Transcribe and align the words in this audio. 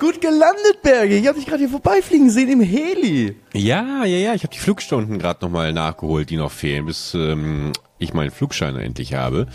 Gut 0.00 0.22
gelandet, 0.22 0.80
Berge. 0.82 1.14
Ich 1.14 1.26
habe 1.26 1.38
dich 1.38 1.46
gerade 1.46 1.60
hier 1.60 1.68
vorbeifliegen 1.68 2.30
sehen 2.30 2.48
im 2.48 2.62
Heli. 2.62 3.36
Ja, 3.52 4.06
ja, 4.06 4.16
ja. 4.16 4.34
Ich 4.34 4.44
habe 4.44 4.54
die 4.54 4.58
Flugstunden 4.58 5.18
gerade 5.18 5.44
nochmal 5.44 5.74
nachgeholt, 5.74 6.30
die 6.30 6.38
noch 6.38 6.50
fehlen, 6.50 6.86
bis 6.86 7.12
ähm, 7.12 7.72
ich 7.98 8.14
meinen 8.14 8.30
Flugschein 8.30 8.76
endlich 8.76 9.12
habe. 9.12 9.46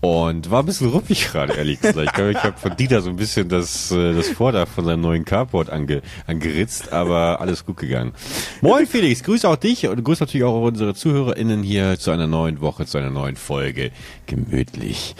Und 0.00 0.52
war 0.52 0.62
ein 0.62 0.66
bisschen 0.66 0.90
ruppig 0.90 1.26
gerade, 1.32 1.54
ehrlich 1.54 1.80
gesagt. 1.80 2.16
Ich, 2.16 2.24
ich 2.24 2.42
habe 2.44 2.56
von 2.56 2.76
Dieter 2.76 3.00
so 3.02 3.10
ein 3.10 3.16
bisschen 3.16 3.48
das, 3.48 3.90
äh, 3.90 4.14
das 4.14 4.28
Vordach 4.28 4.68
von 4.68 4.84
seinem 4.84 5.00
neuen 5.00 5.24
Carport 5.24 5.68
ange, 5.68 6.02
angeritzt, 6.28 6.92
aber 6.92 7.40
alles 7.40 7.66
gut 7.66 7.78
gegangen. 7.78 8.12
Moin 8.60 8.86
Felix, 8.86 9.24
grüße 9.24 9.48
auch 9.48 9.56
dich 9.56 9.88
und 9.88 10.04
grüße 10.04 10.22
natürlich 10.22 10.44
auch 10.44 10.62
unsere 10.62 10.94
ZuhörerInnen 10.94 11.64
hier 11.64 11.98
zu 11.98 12.12
einer 12.12 12.28
neuen 12.28 12.60
Woche, 12.60 12.86
zu 12.86 12.98
einer 12.98 13.10
neuen 13.10 13.34
Folge. 13.34 13.90
Gemütlich 14.26 15.16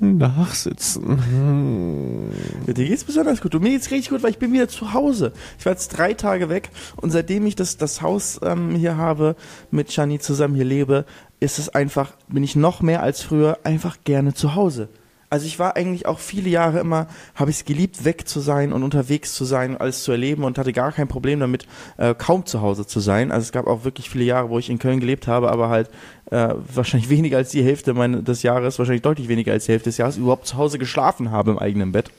nachsitzen. 0.00 1.22
Hm. 1.30 2.30
Ja, 2.66 2.72
dir 2.72 2.88
geht's 2.88 3.04
besonders 3.04 3.40
gut. 3.40 3.54
Und 3.54 3.62
mir 3.62 3.70
geht's 3.70 3.90
richtig 3.90 4.10
gut, 4.10 4.22
weil 4.22 4.30
ich 4.30 4.38
bin 4.38 4.52
wieder 4.52 4.68
zu 4.68 4.92
Hause. 4.92 5.32
Ich 5.58 5.66
war 5.66 5.72
jetzt 5.72 5.88
drei 5.88 6.14
Tage 6.14 6.48
weg 6.48 6.70
und 6.96 7.10
seitdem 7.10 7.46
ich 7.46 7.56
das, 7.56 7.76
das 7.76 8.02
Haus 8.02 8.40
ähm, 8.42 8.74
hier 8.74 8.96
habe, 8.96 9.36
mit 9.70 9.92
Shani 9.92 10.18
zusammen 10.18 10.54
hier 10.54 10.64
lebe, 10.64 11.04
ist 11.38 11.58
es 11.58 11.68
einfach, 11.68 12.12
bin 12.28 12.42
ich 12.42 12.56
noch 12.56 12.82
mehr 12.82 13.02
als 13.02 13.22
früher 13.22 13.58
einfach 13.64 13.98
gerne 14.04 14.34
zu 14.34 14.54
Hause. 14.54 14.88
Also 15.32 15.46
ich 15.46 15.60
war 15.60 15.76
eigentlich 15.76 16.06
auch 16.06 16.18
viele 16.18 16.50
Jahre 16.50 16.80
immer, 16.80 17.06
habe 17.36 17.52
ich 17.52 17.58
es 17.58 17.64
geliebt, 17.64 18.04
weg 18.04 18.26
zu 18.26 18.40
sein 18.40 18.72
und 18.72 18.82
unterwegs 18.82 19.32
zu 19.32 19.44
sein, 19.44 19.76
alles 19.76 20.02
zu 20.02 20.10
erleben 20.10 20.42
und 20.42 20.58
hatte 20.58 20.72
gar 20.72 20.90
kein 20.90 21.06
Problem 21.06 21.38
damit, 21.38 21.68
äh, 21.98 22.16
kaum 22.16 22.46
zu 22.46 22.60
Hause 22.62 22.84
zu 22.84 22.98
sein. 22.98 23.30
Also 23.30 23.44
es 23.44 23.52
gab 23.52 23.68
auch 23.68 23.84
wirklich 23.84 24.10
viele 24.10 24.24
Jahre, 24.24 24.50
wo 24.50 24.58
ich 24.58 24.68
in 24.68 24.80
Köln 24.80 24.98
gelebt 24.98 25.28
habe, 25.28 25.52
aber 25.52 25.68
halt 25.68 25.88
äh, 26.30 26.54
wahrscheinlich 26.74 27.10
weniger 27.10 27.38
als 27.38 27.50
die 27.50 27.62
Hälfte 27.62 27.94
mein, 27.94 28.24
des 28.24 28.42
Jahres, 28.42 28.78
wahrscheinlich 28.78 29.02
deutlich 29.02 29.28
weniger 29.28 29.52
als 29.52 29.66
die 29.66 29.72
Hälfte 29.72 29.90
des 29.90 29.98
Jahres, 29.98 30.16
überhaupt 30.16 30.46
zu 30.46 30.56
Hause 30.56 30.78
geschlafen 30.78 31.30
habe 31.30 31.50
im 31.50 31.58
eigenen 31.58 31.92
Bett. 31.92 32.10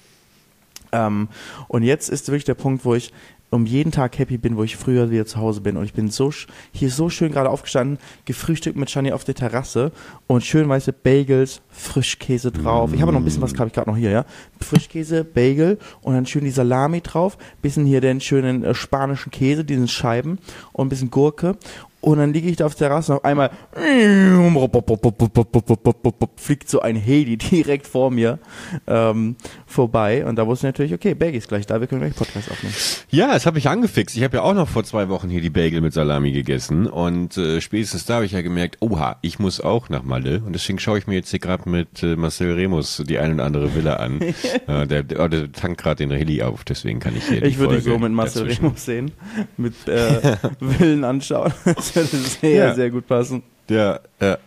Ähm, 0.91 1.29
und 1.67 1.83
jetzt 1.83 2.09
ist 2.09 2.27
wirklich 2.27 2.43
der 2.43 2.53
Punkt, 2.53 2.85
wo 2.85 2.95
ich 2.95 3.13
um 3.51 3.65
jeden 3.65 3.91
Tag 3.91 4.17
happy 4.17 4.37
bin, 4.37 4.55
wo 4.55 4.63
ich 4.63 4.77
früher 4.77 5.11
wieder 5.11 5.25
zu 5.25 5.37
Hause 5.37 5.59
bin. 5.59 5.75
Und 5.75 5.83
ich 5.83 5.93
bin 5.93 6.09
so 6.09 6.31
hier 6.71 6.89
so 6.89 7.09
schön 7.09 7.33
gerade 7.33 7.49
aufgestanden, 7.49 7.99
gefrühstückt 8.23 8.77
mit 8.77 8.89
Shani 8.89 9.11
auf 9.11 9.25
der 9.25 9.35
Terrasse 9.35 9.91
und 10.27 10.43
schön 10.43 10.69
weiße 10.69 10.93
Bagels, 10.93 11.61
Frischkäse 11.69 12.51
drauf. 12.51 12.93
Ich 12.93 13.01
habe 13.01 13.11
noch 13.11 13.19
ein 13.19 13.25
bisschen 13.25 13.41
was, 13.41 13.53
habe 13.55 13.67
ich 13.67 13.73
gerade 13.73 13.89
noch 13.89 13.97
hier, 13.97 14.09
ja. 14.09 14.25
Frischkäse, 14.61 15.25
Bagel 15.25 15.77
und 16.01 16.13
dann 16.13 16.25
schön 16.25 16.45
die 16.45 16.49
Salami 16.49 17.01
drauf, 17.01 17.37
bisschen 17.61 17.85
hier 17.85 17.99
den 17.99 18.21
schönen 18.21 18.63
äh, 18.63 18.73
spanischen 18.73 19.31
Käse, 19.31 19.65
diesen 19.65 19.89
Scheiben 19.89 20.39
und 20.71 20.85
ein 20.85 20.89
bisschen 20.89 21.11
Gurke 21.11 21.57
und 22.01 22.17
dann 22.17 22.33
liege 22.33 22.49
ich 22.49 22.57
da 22.57 22.65
auf 22.65 22.75
der 22.75 22.89
Terrasse 22.89 23.13
und 23.13 23.19
auf 23.19 23.25
einmal 23.25 23.51
fliegt 26.35 26.69
so 26.69 26.81
ein 26.81 26.95
Heli 26.95 27.37
direkt 27.37 27.87
vor 27.87 28.11
mir 28.11 28.39
ähm, 28.87 29.35
vorbei. 29.65 30.25
Und 30.25 30.35
da 30.35 30.47
wusste 30.47 30.67
ich 30.67 30.73
natürlich, 30.73 30.93
okay, 30.93 31.13
Bagel 31.13 31.35
ist 31.35 31.47
gleich 31.47 31.65
da, 31.65 31.79
wir 31.79 31.87
können 31.87 32.01
gleich 32.01 32.15
Podcast 32.15 32.51
aufnehmen. 32.51 32.73
Ja, 33.09 33.33
das 33.33 33.45
habe 33.45 33.59
ich 33.59 33.69
angefixt. 33.69 34.17
Ich 34.17 34.23
habe 34.23 34.37
ja 34.37 34.43
auch 34.43 34.53
noch 34.53 34.67
vor 34.67 34.83
zwei 34.83 35.09
Wochen 35.09 35.29
hier 35.29 35.41
die 35.41 35.49
Bagel 35.49 35.81
mit 35.81 35.93
Salami 35.93 36.31
gegessen. 36.31 36.87
Und 36.87 37.37
äh, 37.37 37.61
spätestens 37.61 38.05
da 38.05 38.15
habe 38.15 38.25
ich 38.25 38.31
ja 38.31 38.41
gemerkt, 38.41 38.77
oha, 38.79 39.17
ich 39.21 39.39
muss 39.39 39.61
auch 39.61 39.89
nach 39.89 40.03
Malle. 40.03 40.41
Und 40.45 40.53
deswegen 40.53 40.79
schaue 40.79 40.97
ich 40.97 41.07
mir 41.07 41.15
jetzt 41.15 41.29
hier 41.29 41.39
gerade 41.39 41.69
mit 41.69 42.01
äh, 42.03 42.15
Marcel 42.15 42.53
Remus 42.53 43.03
die 43.07 43.19
ein 43.19 43.33
oder 43.33 43.45
andere 43.45 43.75
Villa 43.75 43.97
an. 43.97 44.21
äh, 44.21 44.87
der, 44.87 45.03
der, 45.03 45.29
der 45.29 45.51
tankt 45.51 45.81
gerade 45.81 45.97
den 45.97 46.11
Heli 46.11 46.41
auf, 46.41 46.63
deswegen 46.63 46.99
kann 46.99 47.15
ich 47.15 47.25
hier 47.27 47.43
Ich 47.43 47.57
würde 47.57 47.75
dich 47.75 47.83
so 47.83 47.97
mit 47.97 48.11
Marcel 48.11 48.43
dazwischen. 48.43 48.65
Remus 48.65 48.85
sehen, 48.85 49.11
mit 49.57 49.87
äh, 49.87 50.37
Villen 50.77 51.03
anschauen. 51.03 51.53
Das 51.93 52.11
würde 52.13 52.27
sehr, 52.27 52.65
ja. 52.67 52.73
sehr 52.73 52.89
gut 52.89 53.07
passen. 53.07 53.43
Ja, 53.69 53.99
ja. 54.19 54.37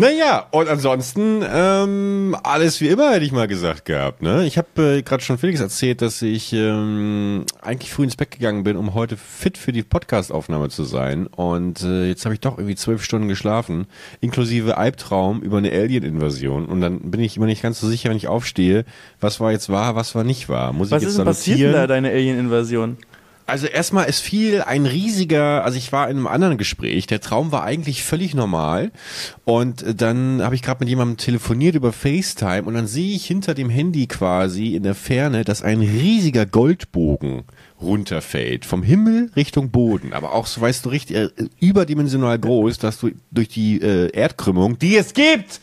Naja, 0.00 0.46
und 0.50 0.66
ansonsten 0.68 1.44
ähm, 1.46 2.34
alles 2.42 2.80
wie 2.80 2.88
immer, 2.88 3.10
hätte 3.10 3.24
ich 3.26 3.32
mal 3.32 3.46
gesagt 3.46 3.84
gehabt. 3.84 4.22
Ne? 4.22 4.46
Ich 4.46 4.56
habe 4.56 4.96
äh, 4.96 5.02
gerade 5.02 5.22
schon 5.22 5.36
Felix 5.36 5.60
erzählt, 5.60 6.00
dass 6.00 6.22
ich 6.22 6.54
ähm, 6.54 7.44
eigentlich 7.60 7.92
früh 7.92 8.04
ins 8.04 8.16
Bett 8.16 8.30
gegangen 8.30 8.64
bin, 8.64 8.78
um 8.78 8.94
heute 8.94 9.18
fit 9.18 9.58
für 9.58 9.72
die 9.72 9.82
Podcastaufnahme 9.82 10.70
zu 10.70 10.84
sein. 10.84 11.26
Und 11.26 11.82
äh, 11.82 12.06
jetzt 12.06 12.24
habe 12.24 12.34
ich 12.34 12.40
doch 12.40 12.56
irgendwie 12.56 12.76
zwölf 12.76 13.04
Stunden 13.04 13.28
geschlafen, 13.28 13.88
inklusive 14.22 14.78
Albtraum 14.78 15.42
über 15.42 15.58
eine 15.58 15.70
Alien-Invasion. 15.70 16.64
Und 16.64 16.80
dann 16.80 17.10
bin 17.10 17.20
ich 17.20 17.36
immer 17.36 17.46
nicht 17.46 17.62
ganz 17.62 17.78
so 17.78 17.86
sicher, 17.86 18.08
wenn 18.08 18.16
ich 18.16 18.26
aufstehe, 18.26 18.86
was 19.20 19.38
war 19.38 19.52
jetzt 19.52 19.68
wahr, 19.68 19.96
was 19.96 20.14
war 20.14 20.24
nicht 20.24 20.48
wahr. 20.48 20.72
Muss 20.72 20.90
was 20.90 21.02
ich 21.02 21.08
jetzt 21.08 21.10
ist 21.10 21.18
denn 21.18 21.26
passiert 21.26 21.74
da, 21.74 21.86
deine 21.86 22.08
Alien-Invasion? 22.08 22.96
Also 23.50 23.66
erstmal, 23.66 24.06
es 24.08 24.20
fiel 24.20 24.62
ein 24.62 24.86
riesiger, 24.86 25.64
also 25.64 25.76
ich 25.76 25.90
war 25.90 26.08
in 26.08 26.16
einem 26.16 26.26
anderen 26.28 26.56
Gespräch, 26.56 27.06
der 27.08 27.20
Traum 27.20 27.50
war 27.50 27.64
eigentlich 27.64 28.04
völlig 28.04 28.34
normal. 28.34 28.92
Und 29.44 29.84
dann 30.00 30.40
habe 30.42 30.54
ich 30.54 30.62
gerade 30.62 30.80
mit 30.80 30.88
jemandem 30.88 31.16
telefoniert 31.16 31.74
über 31.74 31.92
FaceTime 31.92 32.62
und 32.62 32.74
dann 32.74 32.86
sehe 32.86 33.16
ich 33.16 33.26
hinter 33.26 33.54
dem 33.54 33.68
Handy 33.68 34.06
quasi 34.06 34.76
in 34.76 34.84
der 34.84 34.94
Ferne, 34.94 35.44
dass 35.44 35.62
ein 35.62 35.80
riesiger 35.80 36.46
Goldbogen 36.46 37.42
runterfällt. 37.82 38.64
Vom 38.64 38.82
Himmel 38.82 39.30
Richtung 39.36 39.70
Boden. 39.70 40.12
Aber 40.12 40.32
auch, 40.32 40.46
so 40.46 40.60
weißt 40.60 40.84
du, 40.84 40.90
richtig 40.90 41.16
äh, 41.16 41.28
überdimensional 41.60 42.38
groß, 42.38 42.78
dass 42.78 42.98
du 42.98 43.10
durch 43.30 43.48
die 43.48 43.80
äh, 43.80 44.10
Erdkrümmung, 44.12 44.78
die 44.78 44.96
es 44.96 45.14
gibt, 45.14 45.60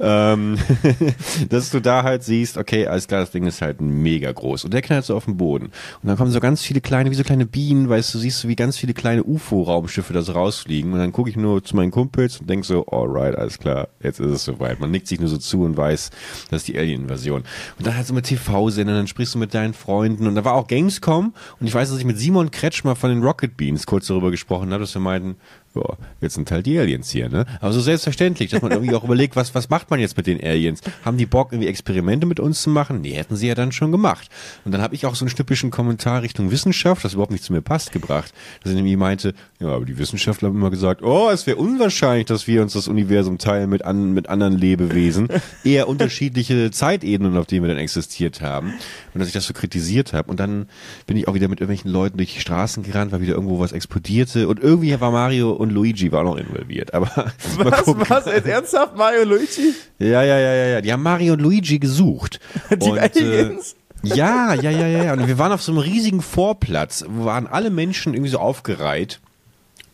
ähm, 0.00 0.58
dass 1.48 1.70
du 1.70 1.80
da 1.80 2.02
halt 2.02 2.22
siehst, 2.22 2.56
okay, 2.56 2.86
alles 2.86 3.08
klar, 3.08 3.20
das 3.20 3.30
Ding 3.30 3.46
ist 3.46 3.62
halt 3.62 3.80
mega 3.80 4.30
groß. 4.32 4.64
Und 4.64 4.74
der 4.74 4.82
knallt 4.82 5.04
so 5.04 5.16
auf 5.16 5.24
den 5.24 5.36
Boden. 5.36 5.66
Und 5.66 6.08
dann 6.08 6.16
kommen 6.16 6.30
so 6.30 6.40
ganz 6.40 6.62
viele 6.62 6.80
kleine, 6.80 7.10
wie 7.10 7.14
so 7.14 7.22
kleine 7.22 7.46
Bienen, 7.46 7.88
weißt 7.88 8.14
du, 8.14 8.18
siehst 8.18 8.44
du, 8.44 8.48
wie 8.48 8.56
ganz 8.56 8.76
viele 8.76 8.94
kleine 8.94 9.24
UFO-Raumschiffe 9.24 10.12
da 10.12 10.22
so 10.22 10.32
rausfliegen. 10.32 10.92
Und 10.92 10.98
dann 10.98 11.12
gucke 11.12 11.30
ich 11.30 11.36
nur 11.36 11.62
zu 11.62 11.76
meinen 11.76 11.90
Kumpels 11.90 12.38
und 12.38 12.48
denk 12.48 12.64
so, 12.64 12.86
alright, 12.86 13.36
alles 13.36 13.58
klar, 13.58 13.88
jetzt 14.02 14.20
ist 14.20 14.30
es 14.30 14.44
soweit. 14.44 14.80
Man 14.80 14.90
nickt 14.90 15.06
sich 15.06 15.20
nur 15.20 15.28
so 15.28 15.38
zu 15.38 15.62
und 15.62 15.76
weiß, 15.76 16.10
das 16.50 16.62
ist 16.62 16.68
die 16.68 16.78
Alien-Invasion. 16.78 17.42
Und 17.78 17.86
dann 17.86 17.96
halt 17.96 18.06
so 18.06 18.14
mit 18.14 18.26
TV-Sendern, 18.26 18.96
dann 18.96 19.06
sprichst 19.06 19.34
du 19.34 19.38
mit 19.38 19.54
deinen 19.54 19.74
Freunden. 19.74 20.26
Und 20.26 20.34
da 20.34 20.44
war 20.44 20.54
auch 20.54 20.66
Gamescom 20.66 21.34
und 21.60 21.66
ich 21.66 21.74
weiß, 21.74 21.90
dass 21.90 21.98
ich 21.98 22.06
mit 22.06 22.18
Simon 22.18 22.50
Kretschmer 22.50 22.96
von 22.96 23.10
den 23.10 23.22
Rocket 23.22 23.56
Beans 23.56 23.86
kurz 23.86 24.06
darüber 24.06 24.30
gesprochen 24.30 24.72
habe, 24.72 24.80
dass 24.80 24.94
wir 24.94 25.00
meinten, 25.00 25.36
ja, 25.74 25.82
jetzt 26.20 26.34
sind 26.34 26.50
halt 26.50 26.66
die 26.66 26.78
Aliens 26.78 27.10
hier, 27.10 27.28
ne? 27.28 27.46
Aber 27.60 27.72
so 27.72 27.80
selbstverständlich, 27.80 28.50
dass 28.50 28.60
man 28.60 28.72
irgendwie 28.72 28.94
auch 28.94 29.04
überlegt, 29.10 29.36
was, 29.36 29.54
was 29.54 29.68
macht 29.68 29.88
man 29.90 30.00
jetzt 30.00 30.16
mit 30.16 30.26
den 30.26 30.42
Aliens? 30.42 30.80
Haben 31.04 31.16
die 31.16 31.26
Bock, 31.26 31.52
irgendwie 31.52 31.68
Experimente 31.68 32.26
mit 32.26 32.40
uns 32.40 32.62
zu 32.62 32.70
machen? 32.70 33.00
Nee, 33.00 33.12
hätten 33.12 33.36
sie 33.36 33.46
ja 33.46 33.54
dann 33.54 33.70
schon 33.70 33.92
gemacht. 33.92 34.28
Und 34.64 34.72
dann 34.72 34.82
habe 34.82 34.96
ich 34.96 35.06
auch 35.06 35.14
so 35.14 35.24
einen 35.24 35.34
typischen 35.34 35.70
Kommentar 35.70 36.22
Richtung 36.22 36.50
Wissenschaft, 36.50 37.04
das 37.04 37.14
überhaupt 37.14 37.30
nicht 37.30 37.44
zu 37.44 37.52
mir 37.52 37.60
passt, 37.60 37.92
gebracht. 37.92 38.34
Dass 38.62 38.70
ich 38.70 38.76
nämlich 38.76 38.96
meinte, 38.96 39.34
ja, 39.60 39.68
aber 39.68 39.84
die 39.84 39.96
Wissenschaftler 39.98 40.48
haben 40.48 40.56
immer 40.56 40.70
gesagt, 40.70 41.02
oh, 41.02 41.30
es 41.30 41.46
wäre 41.46 41.56
unwahrscheinlich, 41.56 42.26
dass 42.26 42.48
wir 42.48 42.62
uns 42.62 42.72
das 42.72 42.88
Universum 42.88 43.38
teilen 43.38 43.70
mit, 43.70 43.84
an, 43.84 44.12
mit 44.12 44.28
anderen 44.28 44.58
Lebewesen. 44.58 45.28
Eher 45.64 45.86
unterschiedliche 45.86 46.72
Zeitebenen, 46.72 47.36
auf 47.36 47.46
denen 47.46 47.62
wir 47.62 47.68
dann 47.68 47.78
existiert 47.78 48.40
haben. 48.40 48.74
Und 49.14 49.20
dass 49.20 49.28
ich 49.28 49.34
das 49.34 49.46
so 49.46 49.54
kritisiert 49.54 50.12
habe. 50.14 50.30
Und 50.30 50.40
dann 50.40 50.68
bin 51.06 51.16
ich 51.16 51.28
auch 51.28 51.34
wieder 51.34 51.46
mit 51.46 51.60
irgendwelchen 51.60 51.92
Leuten 51.92 52.16
durch 52.16 52.34
die 52.34 52.40
Straßen 52.40 52.82
gerannt, 52.82 53.12
weil 53.12 53.20
wieder 53.20 53.34
irgendwo 53.34 53.60
was 53.60 53.70
explodierte. 53.70 54.48
Und 54.48 54.58
irgendwie 54.58 54.98
war 55.00 55.12
Mario 55.12 55.59
und 55.60 55.70
Luigi 55.72 56.10
war 56.10 56.24
noch 56.24 56.36
involviert. 56.36 56.94
Aber 56.94 57.06
was, 57.58 57.86
was, 57.86 58.24
jetzt 58.24 58.46
ernsthaft 58.46 58.96
Mario 58.96 59.22
und 59.22 59.28
Luigi? 59.28 59.74
Ja, 59.98 60.22
ja, 60.22 60.38
ja, 60.38 60.54
ja, 60.54 60.66
ja. 60.66 60.80
Die 60.80 60.90
haben 60.90 61.02
Mario 61.02 61.34
und 61.34 61.42
Luigi 61.42 61.78
gesucht. 61.78 62.40
Die 62.70 62.88
und, 62.88 62.98
Aliens? 62.98 63.76
Äh, 64.02 64.16
ja, 64.16 64.54
ja, 64.54 64.70
ja, 64.70 64.86
ja, 64.86 65.04
ja. 65.04 65.12
Und 65.12 65.28
wir 65.28 65.38
waren 65.38 65.52
auf 65.52 65.62
so 65.62 65.72
einem 65.72 65.82
riesigen 65.82 66.22
Vorplatz, 66.22 67.04
wo 67.06 67.26
waren 67.26 67.46
alle 67.46 67.68
Menschen 67.68 68.14
irgendwie 68.14 68.30
so 68.30 68.38
aufgereiht. 68.38 69.20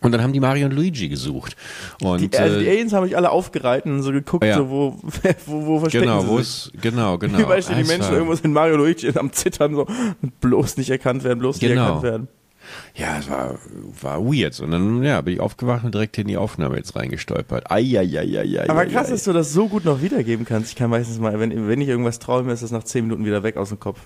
Und 0.00 0.12
dann 0.12 0.22
haben 0.22 0.32
die 0.32 0.38
Mario 0.38 0.66
und 0.66 0.72
Luigi 0.72 1.08
gesucht. 1.08 1.56
Und, 2.00 2.20
die, 2.20 2.38
also 2.38 2.60
die 2.60 2.66
äh, 2.66 2.70
Aliens 2.70 2.92
haben 2.92 3.02
mich 3.02 3.16
alle 3.16 3.30
aufgereiht 3.30 3.86
und 3.86 4.02
so 4.02 4.12
geguckt, 4.12 4.44
ja. 4.44 4.58
so, 4.58 4.70
wo, 4.70 4.98
wo, 5.46 5.66
wo 5.66 5.80
verstecken 5.80 6.06
genau, 6.06 6.20
sie 6.20 6.28
wo 6.28 6.38
sich. 6.38 6.70
Genau, 6.80 7.18
genau. 7.18 7.40
Überall 7.40 7.60
stehen 7.60 7.78
die 7.78 7.84
Menschen 7.84 8.12
irgendwo 8.12 8.34
sind 8.36 8.52
Mario 8.52 8.74
und 8.74 8.82
Luigi 8.82 9.10
am 9.18 9.32
Zittern, 9.32 9.74
so 9.74 9.88
bloß 10.40 10.76
nicht 10.76 10.90
erkannt 10.90 11.24
werden, 11.24 11.40
bloß 11.40 11.58
genau. 11.58 11.72
nicht 11.72 11.80
erkannt 11.80 12.02
werden 12.04 12.28
ja, 12.94 13.18
es 13.18 13.28
war, 13.30 13.58
war 14.00 14.24
weird. 14.24 14.58
Und 14.60 14.70
dann 14.70 15.02
ja, 15.02 15.20
bin 15.20 15.34
ich 15.34 15.40
aufgewacht 15.40 15.84
und 15.84 15.94
direkt 15.94 16.18
in 16.18 16.28
die 16.28 16.36
Aufnahme 16.36 16.76
jetzt 16.76 16.96
reingestolpert. 16.96 17.70
Eieieiei. 17.70 18.68
Aber 18.68 18.86
krass, 18.86 19.08
dass 19.08 19.24
du 19.24 19.32
das 19.32 19.52
so 19.52 19.68
gut 19.68 19.84
noch 19.84 20.02
wiedergeben 20.02 20.44
kannst. 20.44 20.70
Ich 20.70 20.76
kann 20.76 20.90
meistens 20.90 21.18
mal, 21.18 21.38
wenn, 21.38 21.68
wenn 21.68 21.80
ich 21.80 21.88
irgendwas 21.88 22.18
träume, 22.18 22.52
ist 22.52 22.62
das 22.62 22.70
nach 22.70 22.84
zehn 22.84 23.04
Minuten 23.04 23.24
wieder 23.24 23.42
weg 23.42 23.56
aus 23.56 23.68
dem 23.68 23.80
Kopf. 23.80 24.00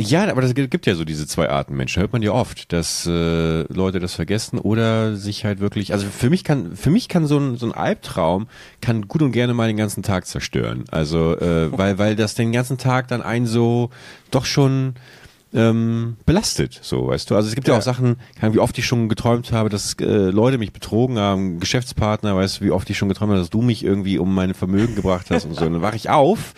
Ja, 0.00 0.30
aber 0.30 0.44
es 0.44 0.54
gibt 0.54 0.86
ja 0.86 0.94
so 0.94 1.04
diese 1.04 1.26
zwei 1.26 1.50
Arten 1.50 1.76
Menschen. 1.76 2.00
Hört 2.00 2.12
man 2.12 2.22
ja 2.22 2.30
oft, 2.30 2.72
dass 2.72 3.04
äh, 3.06 3.62
Leute 3.72 3.98
das 3.98 4.14
vergessen 4.14 4.60
oder 4.60 5.16
sich 5.16 5.44
halt 5.44 5.58
wirklich. 5.58 5.92
Also 5.92 6.06
für 6.06 6.30
mich 6.30 6.44
kann 6.44 6.76
für 6.76 6.90
mich 6.90 7.08
kann 7.08 7.26
so 7.26 7.36
ein 7.36 7.56
so 7.56 7.66
ein 7.66 7.72
Albtraum 7.72 8.46
kann 8.80 9.08
gut 9.08 9.22
und 9.22 9.32
gerne 9.32 9.54
mal 9.54 9.66
den 9.66 9.76
ganzen 9.76 10.04
Tag 10.04 10.26
zerstören. 10.26 10.84
Also 10.92 11.36
äh, 11.36 11.72
weil 11.76 11.98
weil 11.98 12.14
das 12.14 12.36
den 12.36 12.52
ganzen 12.52 12.78
Tag 12.78 13.08
dann 13.08 13.22
einen 13.22 13.46
so 13.46 13.90
doch 14.30 14.44
schon 14.44 14.94
ähm, 15.54 16.16
belastet, 16.26 16.78
so 16.82 17.06
weißt 17.06 17.30
du. 17.30 17.36
Also 17.36 17.48
es 17.48 17.54
gibt 17.54 17.68
ja, 17.68 17.74
ja 17.74 17.78
auch 17.78 17.82
Sachen, 17.82 18.16
wie 18.40 18.58
oft 18.58 18.76
ich 18.76 18.86
schon 18.86 19.08
geträumt 19.08 19.50
habe, 19.52 19.68
dass 19.70 19.94
äh, 19.94 20.04
Leute 20.04 20.58
mich 20.58 20.72
betrogen 20.72 21.18
haben, 21.18 21.58
Geschäftspartner, 21.58 22.36
weißt 22.36 22.60
du, 22.60 22.64
wie 22.66 22.70
oft 22.70 22.88
ich 22.90 22.98
schon 22.98 23.08
geträumt 23.08 23.30
habe, 23.30 23.40
dass 23.40 23.50
du 23.50 23.62
mich 23.62 23.82
irgendwie 23.82 24.18
um 24.18 24.34
mein 24.34 24.52
Vermögen 24.52 24.94
gebracht 24.94 25.26
hast 25.30 25.46
und 25.46 25.54
so. 25.54 25.64
Und 25.64 25.72
dann 25.72 25.82
wache 25.82 25.96
ich 25.96 26.10
auf 26.10 26.54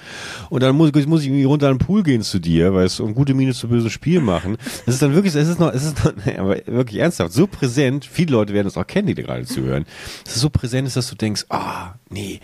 und 0.49 0.63
dann 0.63 0.75
muss, 0.75 0.93
muss 1.07 1.23
ich 1.23 1.29
irgendwie 1.29 1.45
runter 1.45 1.69
an 1.69 1.79
den 1.79 1.87
Pool 1.87 2.03
gehen 2.03 2.23
zu 2.23 2.41
dir, 2.41 2.75
weißt 2.75 2.99
du, 2.99 3.05
und 3.05 3.15
gute 3.15 3.35
Miene 3.35 3.55
zu 3.55 3.69
bösem 3.69 3.91
Spiel 3.91 4.21
machen. 4.21 4.57
Das 4.87 4.95
ist 4.95 5.03
dann 5.03 5.15
wirklich, 5.15 5.35
es 5.35 5.49
ist 5.49 5.61
noch, 5.61 5.73
es 5.73 5.85
ist 5.85 6.05
noch, 6.05 6.13
aber 6.39 6.57
wirklich 6.67 7.01
ernsthaft, 7.01 7.33
so 7.33 7.47
präsent, 7.47 8.05
viele 8.05 8.33
Leute 8.33 8.53
werden 8.53 8.67
das 8.67 8.77
auch 8.77 8.87
kennen, 8.87 9.07
die 9.07 9.15
dir 9.15 9.25
gerade 9.25 9.45
zuhören. 9.45 9.87
Es 10.27 10.35
ist 10.35 10.43
so 10.43 10.51
präsent 10.51 10.89
ist, 10.89 10.97
dass 10.97 11.09
du 11.09 11.15
denkst, 11.15 11.47
ah, 11.49 11.93
oh, 11.93 11.99
nee, 12.11 12.41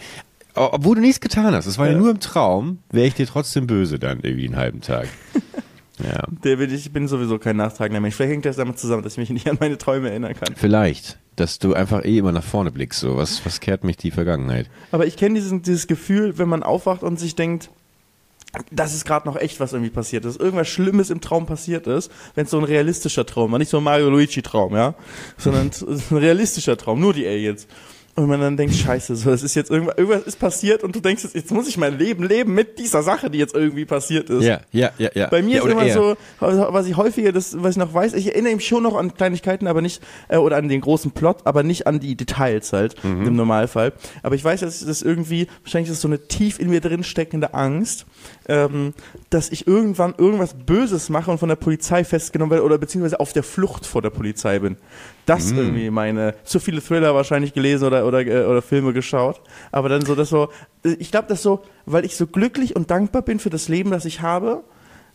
obwohl 0.54 0.94
du 0.94 1.02
nichts 1.02 1.20
getan 1.20 1.54
hast, 1.54 1.66
es 1.66 1.76
war 1.76 1.87
ja, 1.87 1.93
ja 1.93 1.98
nur 1.98 2.10
im 2.10 2.20
Traum, 2.20 2.78
wäre 2.90 3.06
ich 3.06 3.14
dir 3.14 3.26
trotzdem 3.26 3.66
böse 3.66 3.98
dann 3.98 4.20
irgendwie 4.22 4.46
einen 4.46 4.56
halben 4.56 4.81
Tag. 4.81 5.08
Ja. 6.02 6.25
Der 6.44 6.56
bin 6.56 6.72
ich 6.72 6.93
bin 6.93 7.08
sowieso 7.08 7.38
kein 7.38 7.56
nachtragender 7.56 8.00
Mensch. 8.00 8.14
Vielleicht 8.14 8.32
hängt 8.32 8.44
das 8.44 8.56
damit 8.56 8.78
zusammen, 8.78 9.02
dass 9.02 9.14
ich 9.14 9.19
mich 9.19 9.31
nicht 9.31 9.48
an 9.48 9.56
meine 9.60 9.78
Träume 9.78 10.10
erinnern 10.10 10.34
kann. 10.34 10.54
Vielleicht, 10.56 11.19
dass 11.37 11.58
du 11.58 11.75
einfach 11.75 12.04
eh 12.04 12.19
immer 12.19 12.32
nach 12.32 12.44
vorne 12.44 12.70
blickst. 12.70 13.00
So, 13.00 13.16
was, 13.16 13.44
was 13.46 13.60
kehrt 13.60 13.84
mich 13.84 13.96
die 13.96 14.10
Vergangenheit? 14.10 14.69
Aber 14.93 15.06
ich 15.06 15.16
kenne 15.16 15.37
dieses, 15.37 15.62
dieses 15.62 15.87
Gefühl, 15.87 16.38
wenn 16.38 16.48
man 16.48 16.62
aufwacht 16.62 17.02
und 17.02 17.19
sich 17.19 17.34
denkt, 17.34 17.70
das 18.70 18.94
ist 18.94 19.04
gerade 19.04 19.28
noch 19.28 19.37
echt 19.37 19.60
was 19.60 19.72
irgendwie 19.72 19.90
passiert 19.90 20.25
ist. 20.25 20.40
Irgendwas 20.40 20.69
Schlimmes 20.69 21.10
im 21.10 21.20
Traum 21.20 21.46
passiert 21.46 21.87
ist, 21.87 22.10
wenn 22.34 22.44
es 22.44 22.50
so 22.50 22.58
ein 22.58 22.64
realistischer 22.64 23.26
Traum 23.26 23.52
war, 23.52 23.58
nicht 23.58 23.70
so 23.70 23.78
ein 23.78 23.82
Mario 23.84 24.08
Luigi 24.08 24.43
Traum, 24.43 24.75
ja, 24.75 24.94
sondern 25.37 25.70
ein 26.10 26.16
realistischer 26.16 26.76
Traum, 26.76 27.00
nur 27.00 27.12
die 27.12 27.26
Aliens. 27.26 27.66
Und 28.17 28.29
man 28.29 28.41
dann 28.41 28.57
denkt, 28.57 28.75
scheiße, 28.75 29.15
so, 29.15 29.31
es 29.31 29.43
ist 29.43 29.55
jetzt 29.55 29.71
irgendwas, 29.71 29.99
irgendwas 29.99 30.23
ist 30.23 30.39
passiert 30.39 30.83
und 30.83 30.97
du 30.97 31.01
denkst 31.01 31.23
jetzt, 31.25 31.35
jetzt 31.35 31.51
muss 31.51 31.69
ich 31.69 31.77
mein 31.77 31.99
Leben 31.99 32.25
leben 32.25 32.55
mit 32.55 32.79
dieser 32.79 33.03
Sache, 33.03 33.29
die 33.29 33.37
jetzt 33.39 33.55
irgendwie 33.55 33.85
passiert 33.85 34.31
ist. 34.31 34.43
Ja, 34.43 34.61
ja, 34.73 34.91
ja, 34.97 35.11
ja. 35.15 35.27
Bei 35.29 35.43
mir 35.43 35.57
ja, 35.57 35.65
ist 35.65 35.71
immer 35.71 35.85
eher. 35.85 35.93
so, 35.95 36.17
was 36.41 36.87
ich 36.87 36.97
häufiger, 36.97 37.31
das, 37.33 37.63
was 37.63 37.73
ich 37.73 37.77
noch 37.77 37.93
weiß, 37.93 38.15
ich 38.15 38.29
erinnere 38.29 38.55
mich 38.55 38.67
schon 38.67 38.83
noch 38.85 38.97
an 38.97 39.13
Kleinigkeiten, 39.13 39.67
aber 39.67 39.83
nicht, 39.83 40.03
äh, 40.29 40.39
oder 40.39 40.57
an 40.57 40.69
den 40.71 40.81
großen 40.81 41.11
Plot, 41.11 41.41
aber 41.45 41.63
nicht 41.63 41.87
an 41.87 42.01
die 42.01 42.17
Details 42.17 42.73
halt, 42.73 43.05
Mhm. 43.05 43.27
im 43.27 43.37
Normalfall. 43.37 43.93
Aber 44.23 44.35
ich 44.35 44.43
weiß, 44.43 44.61
dass 44.61 44.83
das 44.83 45.03
irgendwie, 45.03 45.47
wahrscheinlich 45.63 45.91
ist 45.91 45.97
es 45.97 46.01
so 46.03 46.09
eine 46.09 46.27
tief 46.27 46.59
in 46.59 46.71
mir 46.71 46.81
drin 46.81 47.05
steckende 47.05 47.53
Angst, 47.53 48.07
ähm, 48.48 48.94
dass 49.31 49.50
ich 49.50 49.66
irgendwann 49.66 50.14
irgendwas 50.16 50.54
Böses 50.54 51.08
mache 51.08 51.31
und 51.31 51.38
von 51.38 51.48
der 51.48 51.56
Polizei 51.56 52.04
festgenommen 52.04 52.50
werde 52.50 52.64
oder 52.64 52.78
beziehungsweise 52.78 53.20
auf 53.20 53.32
der 53.32 53.43
Flucht 53.43 53.87
vor 53.87 54.02
der 54.02 54.10
Polizei 54.10 54.58
bin. 54.58 54.76
Das 55.26 55.52
Mhm. 55.52 55.58
irgendwie 55.58 55.90
meine, 55.90 56.34
zu 56.44 56.60
viele 56.60 56.81
Thriller 56.81 57.14
wahrscheinlich 57.14 57.52
gelesen 57.52 57.87
oder, 57.87 58.06
oder, 58.06 58.25
äh, 58.26 58.44
oder 58.44 58.62
Filme 58.62 58.93
geschaut. 58.93 59.40
Aber 59.72 59.88
dann 59.88 60.04
so, 60.04 60.14
das 60.14 60.28
so, 60.28 60.48
ich 60.84 61.10
glaube, 61.10 61.28
das 61.28 61.43
so, 61.43 61.62
weil 61.84 62.04
ich 62.04 62.16
so 62.16 62.26
glücklich 62.26 62.76
und 62.76 62.90
dankbar 62.90 63.22
bin 63.22 63.38
für 63.40 63.50
das 63.50 63.69
Leben, 63.69 63.90
das 63.90 64.04
ich 64.04 64.22
habe, 64.22 64.62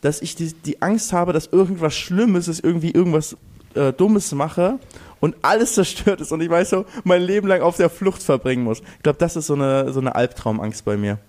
dass 0.01 0.21
ich 0.21 0.35
die, 0.35 0.53
die 0.53 0.81
Angst 0.81 1.13
habe, 1.13 1.31
dass 1.31 1.47
irgendwas 1.47 1.95
Schlimmes 1.95 2.47
ist, 2.47 2.63
irgendwie 2.63 2.91
irgendwas 2.91 3.37
äh, 3.75 3.93
Dummes 3.93 4.31
mache 4.33 4.79
und 5.19 5.35
alles 5.43 5.75
zerstört 5.75 6.19
ist 6.19 6.31
und 6.31 6.41
ich 6.41 6.49
weiß 6.49 6.71
so, 6.71 6.85
mein 7.03 7.21
Leben 7.21 7.47
lang 7.47 7.61
auf 7.61 7.77
der 7.77 7.89
Flucht 7.89 8.21
verbringen 8.23 8.63
muss. 8.63 8.81
Ich 8.97 9.03
glaube, 9.03 9.19
das 9.19 9.35
ist 9.35 9.47
so 9.47 9.53
eine, 9.53 9.93
so 9.93 9.99
eine 9.99 10.15
Albtraumangst 10.15 10.83
bei 10.83 10.97
mir. 10.97 11.19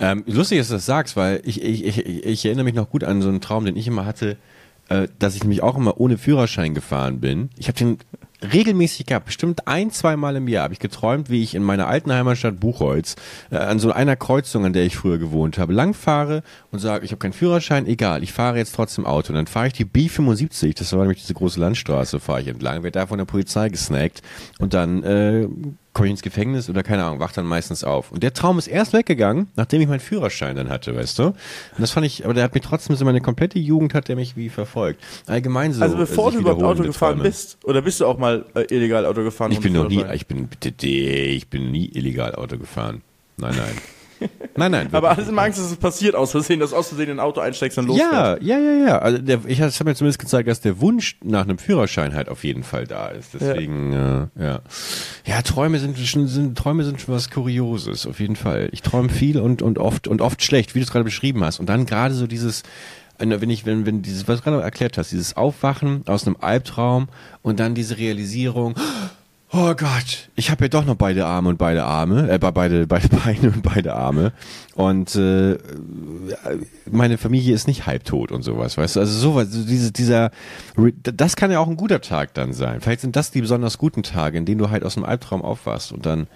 Ähm, 0.00 0.24
lustig, 0.26 0.58
dass 0.58 0.68
du 0.68 0.74
das 0.74 0.86
sagst, 0.86 1.16
weil 1.16 1.40
ich, 1.44 1.62
ich, 1.62 1.84
ich, 1.84 2.06
ich 2.06 2.44
erinnere 2.44 2.64
mich 2.64 2.74
noch 2.74 2.90
gut 2.90 3.04
an 3.04 3.22
so 3.22 3.28
einen 3.28 3.40
Traum, 3.40 3.64
den 3.64 3.76
ich 3.76 3.86
immer 3.86 4.06
hatte, 4.06 4.36
äh, 4.88 5.08
dass 5.18 5.34
ich 5.34 5.42
nämlich 5.42 5.62
auch 5.62 5.76
immer 5.76 6.00
ohne 6.00 6.18
Führerschein 6.18 6.74
gefahren 6.74 7.20
bin. 7.20 7.50
Ich 7.56 7.68
habe 7.68 7.78
den 7.78 7.98
regelmäßig 8.52 9.06
gehabt, 9.06 9.26
bestimmt 9.26 9.66
ein, 9.66 9.90
zwei 9.90 10.16
Mal 10.16 10.36
im 10.36 10.48
Jahr 10.48 10.64
habe 10.64 10.74
ich 10.74 10.80
geträumt, 10.80 11.30
wie 11.30 11.42
ich 11.42 11.54
in 11.54 11.62
meiner 11.62 11.86
alten 11.86 12.12
Heimatstadt 12.12 12.60
Buchholz 12.60 13.16
äh, 13.50 13.56
an 13.56 13.78
so 13.78 13.92
einer 13.92 14.16
Kreuzung, 14.16 14.66
an 14.66 14.72
der 14.72 14.84
ich 14.84 14.96
früher 14.96 15.18
gewohnt 15.18 15.58
habe, 15.58 15.72
langfahre 15.72 16.42
und 16.70 16.78
sage, 16.78 17.04
ich 17.04 17.12
habe 17.12 17.18
keinen 17.20 17.32
Führerschein, 17.32 17.86
egal, 17.86 18.22
ich 18.22 18.32
fahre 18.32 18.58
jetzt 18.58 18.74
trotzdem 18.74 19.06
Auto. 19.06 19.30
Und 19.30 19.36
dann 19.36 19.46
fahre 19.46 19.68
ich 19.68 19.72
die 19.72 19.86
B75, 19.86 20.76
das 20.76 20.92
war 20.92 21.00
nämlich 21.00 21.20
diese 21.20 21.34
große 21.34 21.60
Landstraße, 21.60 22.20
fahre 22.20 22.42
ich 22.42 22.48
entlang, 22.48 22.82
werde 22.82 22.98
da 22.98 23.06
von 23.06 23.18
der 23.18 23.24
Polizei 23.24 23.68
gesnackt 23.68 24.22
und 24.58 24.74
dann 24.74 25.02
äh, 25.02 25.48
komme 25.94 26.08
ich 26.08 26.10
ins 26.10 26.22
Gefängnis 26.22 26.68
oder 26.68 26.82
keine 26.82 27.04
Ahnung, 27.04 27.20
wach 27.20 27.32
dann 27.32 27.46
meistens 27.46 27.84
auf. 27.84 28.12
Und 28.12 28.22
der 28.22 28.34
Traum 28.34 28.58
ist 28.58 28.66
erst 28.66 28.92
weggegangen, 28.92 29.48
nachdem 29.56 29.80
ich 29.80 29.88
meinen 29.88 30.00
Führerschein 30.00 30.56
dann 30.56 30.68
hatte, 30.68 30.94
weißt 30.94 31.18
du? 31.20 31.26
Und 31.26 31.34
das 31.78 31.92
fand 31.92 32.04
ich, 32.04 32.24
aber 32.24 32.34
der 32.34 32.44
hat 32.44 32.52
mich 32.52 32.64
trotzdem 32.64 32.96
so 32.96 33.04
meine 33.04 33.20
komplette 33.20 33.58
Jugend 33.58 33.94
hat 33.94 34.08
der 34.08 34.16
mich 34.16 34.36
wie 34.36 34.48
verfolgt. 34.50 35.00
Allgemein 35.26 35.72
so. 35.72 35.82
Also 35.82 35.96
bevor 35.96 36.32
du 36.32 36.40
überhaupt 36.40 36.62
Auto 36.62 36.82
gefahren 36.82 37.14
Träume. 37.14 37.28
bist, 37.28 37.58
oder 37.64 37.80
bist 37.80 38.00
du 38.00 38.06
auch 38.06 38.18
mal 38.18 38.44
äh, 38.54 38.62
illegal 38.74 39.06
Auto 39.06 39.22
gefahren? 39.22 39.52
Ich 39.52 39.60
bin 39.60 39.72
noch 39.72 39.88
nie, 39.88 40.04
ich 40.12 40.26
bin, 40.26 40.48
bitte, 40.48 40.86
ich 40.86 41.48
bin 41.48 41.70
nie 41.70 41.86
illegal 41.94 42.34
Auto 42.34 42.58
gefahren. 42.58 43.02
Nein, 43.36 43.54
nein. 43.56 43.93
Nein, 44.56 44.70
nein. 44.70 44.88
Aber 44.92 45.10
alles 45.10 45.28
immer 45.28 45.42
Angst, 45.42 45.58
dass 45.58 45.70
es 45.70 45.76
passiert 45.76 46.14
aus 46.14 46.30
Versehen, 46.30 46.60
dass 46.60 46.72
aus 46.72 46.88
Versehen 46.88 47.10
in 47.10 47.16
ein 47.16 47.20
Auto 47.20 47.40
einsteigst 47.40 47.78
und 47.78 47.86
losfährst. 47.86 48.42
Ja, 48.42 48.58
ja, 48.58 48.58
ja, 48.58 48.86
ja. 48.86 48.98
Also 48.98 49.18
der, 49.18 49.40
ich 49.46 49.58
das 49.58 49.78
hat 49.78 49.86
mir 49.86 49.94
zumindest 49.94 50.18
gezeigt, 50.18 50.48
dass 50.48 50.60
der 50.60 50.80
Wunsch 50.80 51.16
nach 51.22 51.42
einem 51.42 51.58
Führerschein 51.58 52.14
halt 52.14 52.28
auf 52.28 52.44
jeden 52.44 52.62
Fall 52.62 52.86
da 52.86 53.08
ist. 53.08 53.34
Deswegen, 53.34 53.92
ja, 53.92 54.30
äh, 54.38 54.44
ja. 54.44 54.60
ja 55.24 55.42
Träume 55.42 55.78
sind 55.78 55.98
schon, 55.98 56.26
sind, 56.26 56.56
Träume 56.56 56.84
sind 56.84 57.00
schon 57.00 57.14
was 57.14 57.30
Kurioses, 57.30 58.06
auf 58.06 58.20
jeden 58.20 58.36
Fall. 58.36 58.68
Ich 58.72 58.82
träume 58.82 59.08
viel 59.08 59.40
und, 59.40 59.62
und 59.62 59.78
oft 59.78 60.08
und 60.08 60.20
oft 60.20 60.42
schlecht, 60.42 60.74
wie 60.74 60.80
du 60.80 60.84
es 60.84 60.90
gerade 60.90 61.04
beschrieben 61.04 61.44
hast. 61.44 61.60
Und 61.60 61.68
dann 61.68 61.86
gerade 61.86 62.14
so 62.14 62.26
dieses, 62.26 62.62
wenn 63.18 63.50
ich, 63.50 63.66
wenn, 63.66 63.86
wenn 63.86 64.02
dieses, 64.02 64.28
was 64.28 64.38
du 64.38 64.44
gerade 64.44 64.62
erklärt 64.62 64.98
hast, 64.98 65.12
dieses 65.12 65.36
Aufwachen 65.36 66.02
aus 66.06 66.26
einem 66.26 66.36
Albtraum 66.40 67.08
und 67.42 67.60
dann 67.60 67.74
diese 67.74 67.98
Realisierung, 67.98 68.74
Oh 68.76 69.23
Gott, 69.54 70.30
ich 70.34 70.50
habe 70.50 70.64
ja 70.64 70.68
doch 70.68 70.84
noch 70.84 70.96
beide 70.96 71.26
Arme 71.26 71.50
und 71.50 71.58
beide 71.58 71.84
Arme, 71.84 72.28
äh, 72.28 72.38
beide, 72.38 72.86
beide 72.88 73.08
Beine 73.24 73.52
und 73.52 73.62
beide 73.62 73.94
Arme. 73.94 74.32
Und 74.74 75.14
äh, 75.14 75.58
meine 76.90 77.18
Familie 77.18 77.54
ist 77.54 77.68
nicht 77.68 77.86
halbtot 77.86 78.32
und 78.32 78.42
sowas, 78.42 78.76
weißt 78.76 78.96
du? 78.96 79.00
Also 79.00 79.16
sowas, 79.16 79.52
so 79.52 79.64
diese, 79.64 79.92
dieser, 79.92 80.32
das 81.02 81.36
kann 81.36 81.52
ja 81.52 81.60
auch 81.60 81.68
ein 81.68 81.76
guter 81.76 82.00
Tag 82.00 82.34
dann 82.34 82.52
sein. 82.52 82.80
Vielleicht 82.80 83.02
sind 83.02 83.14
das 83.14 83.30
die 83.30 83.42
besonders 83.42 83.78
guten 83.78 84.02
Tage, 84.02 84.38
in 84.38 84.44
denen 84.44 84.58
du 84.58 84.70
halt 84.70 84.82
aus 84.82 84.96
einem 84.96 85.06
Albtraum 85.06 85.42
aufwachst 85.42 85.92
und 85.92 86.04
dann 86.04 86.26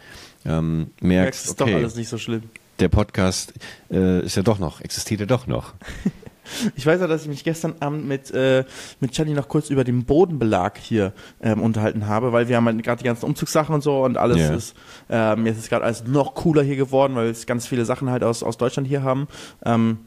ähm, 0.47 0.93
Merkst, 1.01 1.03
merkst, 1.03 1.47
ist 1.47 1.61
doch 1.61 1.67
okay, 1.67 1.75
alles 1.75 1.97
nicht 1.97 2.09
so 2.09 2.19
schlimm. 2.19 2.43
der 2.79 2.89
Podcast 2.89 3.53
äh, 3.91 4.21
ist 4.25 4.37
ja 4.37 4.43
doch 4.45 4.61
noch, 4.61 4.81
existiert 4.81 5.19
ja 5.21 5.27
doch 5.27 5.49
noch. 5.49 5.75
Ich 6.77 6.87
weiß 6.87 7.01
ja, 7.01 7.07
dass 7.07 7.23
ich 7.23 7.29
mich 7.29 7.45
gestern 7.45 7.75
Abend 7.81 8.07
mit, 8.07 8.31
äh, 8.31 8.65
mit 9.01 9.13
Chani 9.13 9.33
noch 9.35 9.49
kurz 9.49 9.71
über 9.71 9.85
den 9.85 10.05
Bodenbelag 10.05 10.79
hier 10.79 11.13
ähm, 11.43 11.61
unterhalten 11.61 12.07
habe, 12.07 12.33
weil 12.33 12.49
wir 12.49 12.57
haben 12.57 12.67
halt 12.67 12.83
gerade 12.83 12.99
die 12.99 13.07
ganzen 13.07 13.25
Umzugssachen 13.27 13.75
und 13.75 13.83
so 13.83 14.05
und 14.05 14.17
alles 14.17 14.39
Ja. 14.39 14.55
ist, 14.55 14.75
ähm, 15.11 15.47
jetzt 15.47 15.59
ist 15.59 15.69
gerade 15.69 15.85
alles 15.85 16.05
noch 16.07 16.35
cooler 16.35 16.63
hier 16.63 16.77
geworden, 16.77 17.15
weil 17.15 17.25
wir 17.25 17.29
jetzt 17.31 17.47
ganz 17.47 17.67
viele 17.67 17.85
Sachen 17.85 18.11
halt 18.11 18.23
aus, 18.25 18.43
aus 18.43 18.57
Deutschland 18.57 18.89
hier 18.89 19.03
haben. 19.03 19.29
Ähm, 19.65 19.99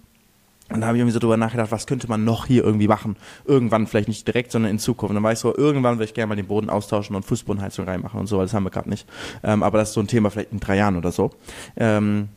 und 0.73 0.79
da 0.79 0.87
habe 0.87 0.95
ich 0.95 1.01
irgendwie 1.01 1.13
so 1.13 1.19
drüber 1.19 1.35
nachgedacht, 1.35 1.69
was 1.71 1.85
könnte 1.85 2.07
man 2.07 2.23
noch 2.23 2.45
hier 2.45 2.63
irgendwie 2.63 2.87
machen? 2.87 3.17
Irgendwann, 3.43 3.87
vielleicht 3.87 4.07
nicht 4.07 4.25
direkt, 4.25 4.53
sondern 4.53 4.71
in 4.71 4.79
Zukunft. 4.79 5.09
Und 5.09 5.15
dann 5.15 5.23
war 5.23 5.33
ich 5.33 5.39
so, 5.39 5.53
irgendwann 5.53 5.95
würde 5.95 6.05
ich 6.05 6.13
gerne 6.13 6.27
mal 6.27 6.35
den 6.35 6.47
Boden 6.47 6.69
austauschen 6.69 7.13
und 7.13 7.23
Fußbodenheizung 7.25 7.85
reinmachen 7.85 8.17
und 8.19 8.27
so, 8.27 8.37
weil 8.37 8.45
das 8.45 8.53
haben 8.53 8.63
wir 8.63 8.69
gerade 8.69 8.89
nicht. 8.89 9.05
Ähm, 9.43 9.63
aber 9.63 9.79
das 9.79 9.89
ist 9.89 9.95
so 9.95 9.99
ein 9.99 10.07
Thema 10.07 10.29
vielleicht 10.29 10.53
in 10.53 10.61
drei 10.61 10.77
Jahren 10.77 10.95
oder 10.95 11.11
so. 11.11 11.31
Ähm, 11.75 12.29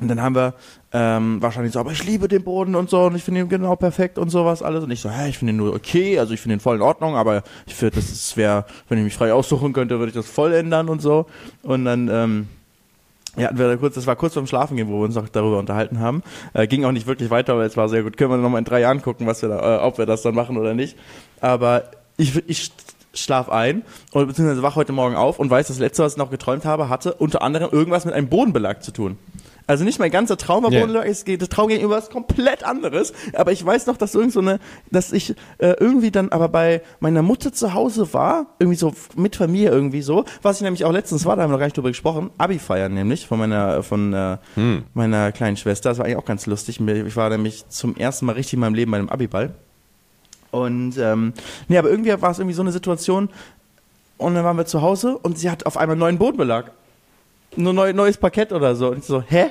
und 0.00 0.08
dann 0.08 0.20
haben 0.20 0.34
wir 0.34 0.54
ähm, 0.92 1.40
wahrscheinlich 1.40 1.72
so, 1.72 1.80
aber 1.80 1.92
ich 1.92 2.04
liebe 2.04 2.28
den 2.28 2.44
Boden 2.44 2.74
und 2.74 2.90
so 2.90 3.04
und 3.04 3.16
ich 3.16 3.22
finde 3.22 3.40
ihn 3.40 3.48
genau 3.48 3.76
perfekt 3.76 4.18
und 4.18 4.28
sowas 4.28 4.62
alles. 4.62 4.84
Und 4.84 4.90
ich 4.90 5.00
so, 5.00 5.10
hä, 5.10 5.28
ich 5.28 5.38
finde 5.38 5.52
ihn 5.52 5.56
nur 5.56 5.74
okay, 5.74 6.18
also 6.18 6.34
ich 6.34 6.40
finde 6.40 6.56
ihn 6.56 6.60
voll 6.60 6.76
in 6.76 6.82
Ordnung, 6.82 7.16
aber 7.16 7.42
ich 7.66 7.74
finde, 7.74 7.96
das 7.96 8.36
wäre, 8.36 8.66
wenn 8.88 8.98
ich 8.98 9.04
mich 9.04 9.14
frei 9.14 9.32
aussuchen 9.32 9.72
könnte, 9.72 9.98
würde 9.98 10.08
ich 10.08 10.14
das 10.14 10.26
voll 10.26 10.52
ändern 10.52 10.90
und 10.90 11.00
so. 11.00 11.26
Und 11.62 11.86
dann, 11.86 12.08
ähm, 12.08 12.48
ja, 13.36 13.48
hatten 13.48 13.58
wir 13.58 13.68
da 13.68 13.76
kurz, 13.76 13.94
das 13.94 14.06
war 14.06 14.16
kurz 14.16 14.34
vorm 14.34 14.46
Schlafen 14.46 14.76
gehen, 14.76 14.88
wo 14.88 14.98
wir 14.98 15.04
uns 15.04 15.14
noch 15.14 15.28
darüber 15.28 15.58
unterhalten 15.58 15.98
haben. 15.98 16.22
Äh, 16.52 16.66
ging 16.66 16.84
auch 16.84 16.92
nicht 16.92 17.06
wirklich 17.06 17.30
weiter, 17.30 17.54
aber 17.54 17.64
es 17.64 17.76
war 17.76 17.88
sehr 17.88 18.02
gut. 18.02 18.18
Können 18.18 18.30
wir 18.30 18.36
nochmal 18.36 18.58
in 18.58 18.64
drei 18.66 18.80
Jahren 18.80 19.00
gucken, 19.00 19.26
was 19.26 19.40
wir 19.40 19.48
da, 19.48 19.76
äh, 19.76 19.80
ob 19.80 19.96
wir 19.96 20.04
das 20.04 20.22
dann 20.22 20.34
machen 20.34 20.58
oder 20.58 20.74
nicht. 20.74 20.96
Aber 21.40 21.84
ich, 22.18 22.42
ich 22.48 22.70
schlaf 23.14 23.48
ein 23.48 23.82
und 24.12 24.26
beziehungsweise 24.26 24.62
wach 24.62 24.76
heute 24.76 24.92
Morgen 24.92 25.16
auf 25.16 25.38
und 25.38 25.50
weiß, 25.50 25.68
das 25.68 25.78
letzte, 25.78 26.02
was 26.02 26.12
ich 26.12 26.18
noch 26.18 26.30
geträumt 26.30 26.64
habe, 26.64 26.88
hatte 26.88 27.14
unter 27.14 27.42
anderem 27.42 27.70
irgendwas 27.72 28.04
mit 28.04 28.14
einem 28.14 28.28
Bodenbelag 28.28 28.82
zu 28.82 28.92
tun. 28.92 29.18
Also 29.66 29.84
nicht 29.84 29.98
mein 29.98 30.10
ganzer 30.10 30.36
Traum 30.36 30.64
war 30.64 31.04
es 31.06 31.24
geht, 31.24 31.42
das 31.42 31.48
Traum 31.48 31.68
gegenüber 31.68 31.96
was 31.96 32.10
komplett 32.10 32.62
anderes. 32.62 33.12
Aber 33.34 33.50
ich 33.52 33.64
weiß 33.64 33.86
noch, 33.86 33.96
dass 33.96 34.14
irgend 34.14 34.32
so 34.32 34.40
eine, 34.40 34.60
dass 34.90 35.12
ich 35.12 35.30
äh, 35.58 35.74
irgendwie 35.80 36.10
dann 36.10 36.30
aber 36.30 36.48
bei 36.48 36.82
meiner 37.00 37.22
Mutter 37.22 37.52
zu 37.52 37.74
Hause 37.74 38.12
war, 38.14 38.46
irgendwie 38.58 38.78
so 38.78 38.94
mit 39.16 39.34
Familie 39.36 39.70
irgendwie 39.70 40.02
so, 40.02 40.24
was 40.42 40.56
ich 40.56 40.62
nämlich 40.62 40.84
auch 40.84 40.92
letztens 40.92 41.24
war, 41.24 41.36
da 41.36 41.42
haben 41.42 41.50
wir 41.50 41.54
noch 41.54 41.58
gar 41.58 41.66
nicht 41.66 41.76
drüber 41.76 41.88
gesprochen, 41.88 42.30
Abi 42.38 42.58
feiern 42.58 42.94
nämlich 42.94 43.26
von 43.26 43.38
meiner, 43.38 43.82
von 43.82 44.12
äh, 44.12 44.38
meiner 44.94 45.32
kleinen 45.32 45.56
Schwester. 45.56 45.88
Das 45.88 45.98
war 45.98 46.04
eigentlich 46.04 46.18
auch 46.18 46.24
ganz 46.24 46.46
lustig. 46.46 46.80
Ich 46.80 47.16
war 47.16 47.30
nämlich 47.30 47.68
zum 47.68 47.96
ersten 47.96 48.26
Mal 48.26 48.32
richtig 48.32 48.54
in 48.54 48.60
meinem 48.60 48.74
Leben 48.74 48.92
bei 48.92 48.98
einem 48.98 49.08
Abiball. 49.08 49.54
Und 50.52 50.96
ähm, 50.98 51.32
nee, 51.68 51.76
aber 51.76 51.90
irgendwie 51.90 52.10
war 52.22 52.30
es 52.30 52.38
irgendwie 52.38 52.54
so 52.54 52.62
eine 52.62 52.72
Situation. 52.72 53.28
Und 54.16 54.34
dann 54.34 54.44
waren 54.44 54.56
wir 54.56 54.64
zu 54.64 54.80
Hause 54.80 55.18
und 55.18 55.38
sie 55.38 55.50
hat 55.50 55.66
auf 55.66 55.76
einmal 55.76 55.96
neuen 55.96 56.18
Bodenbelag. 56.18 56.70
Nur 57.56 57.72
neu, 57.72 57.92
neues 57.92 58.16
Parkett 58.16 58.52
oder 58.52 58.76
so. 58.76 58.90
Und 58.90 58.98
ich 58.98 59.04
so, 59.04 59.22
hä? 59.22 59.46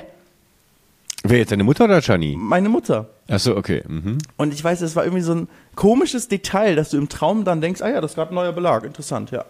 Wer 1.24 1.38
jetzt 1.38 1.50
deine 1.50 1.64
Mutter 1.64 1.84
oder 1.84 2.00
Chani? 2.00 2.36
Meine 2.38 2.68
Mutter. 2.68 3.08
Achso, 3.28 3.56
okay. 3.56 3.82
Mhm. 3.86 4.18
Und 4.36 4.54
ich 4.54 4.62
weiß, 4.62 4.80
es 4.82 4.94
war 4.94 5.04
irgendwie 5.04 5.22
so 5.22 5.34
ein 5.34 5.48
komisches 5.74 6.28
Detail, 6.28 6.76
dass 6.76 6.90
du 6.90 6.98
im 6.98 7.08
Traum 7.08 7.44
dann 7.44 7.60
denkst, 7.60 7.82
ah 7.82 7.88
ja, 7.88 8.00
das 8.00 8.12
ist 8.12 8.14
gerade 8.14 8.32
ein 8.32 8.36
neuer 8.36 8.52
Belag. 8.52 8.84
Interessant, 8.84 9.30
ja. 9.32 9.44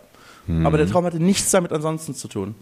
Aber 0.64 0.78
der 0.78 0.86
Traum 0.86 1.04
hatte 1.04 1.18
nichts 1.18 1.50
damit 1.50 1.72
ansonsten 1.72 2.14
zu 2.14 2.28
tun. 2.28 2.54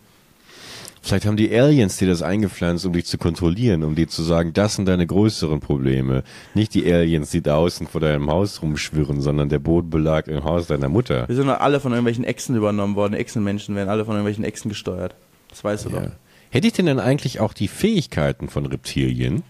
Vielleicht 1.03 1.27
haben 1.27 1.37
die 1.37 1.55
Aliens 1.55 1.99
dir 1.99 2.09
das 2.09 2.23
eingepflanzt, 2.23 2.87
um 2.87 2.95
dich 2.95 3.05
zu 3.05 3.19
kontrollieren, 3.19 3.85
um 3.85 3.95
dir 3.95 4.09
zu 4.09 4.23
sagen, 4.23 4.55
das 4.55 4.77
sind 4.77 4.87
deine 4.87 5.07
größeren 5.07 5.61
Probleme. 5.61 6.23
Nicht 6.55 6.73
die 6.73 6.91
Aliens, 6.91 7.31
die 7.31 7.43
da 7.43 7.57
außen 7.57 7.87
vor 7.87 8.01
deinem 8.01 8.31
Haus 8.31 8.63
rumschwirren, 8.63 9.21
sondern 9.21 9.51
der 9.51 9.59
Bodenbelag 9.59 10.29
im 10.29 10.45
Haus 10.45 10.67
deiner 10.67 10.89
Mutter. 10.89 11.29
Wir 11.29 11.37
sind 11.37 11.47
doch 11.47 11.61
alle 11.61 11.79
von 11.79 11.93
irgendwelchen 11.93 12.25
Echsen 12.25 12.57
übernommen 12.57 12.97
worden. 12.97 13.13
Echsenmenschen 13.13 13.75
werden 13.75 13.91
alle 13.91 14.07
von 14.07 14.15
irgendwelchen 14.15 14.45
Echsen 14.45 14.71
gesteuert. 14.71 15.15
Das 15.54 15.62
weißt 15.64 15.84
du 15.87 15.90
Ja. 15.90 16.00
doch. 16.00 16.08
Hätte 16.50 16.66
ich 16.66 16.73
denn 16.73 16.87
dann 16.87 17.00
eigentlich 17.00 17.40
auch 17.40 17.52
die 17.52 17.68
Fähigkeiten 17.68 18.49
von 18.49 18.66
Reptilien? 18.66 19.42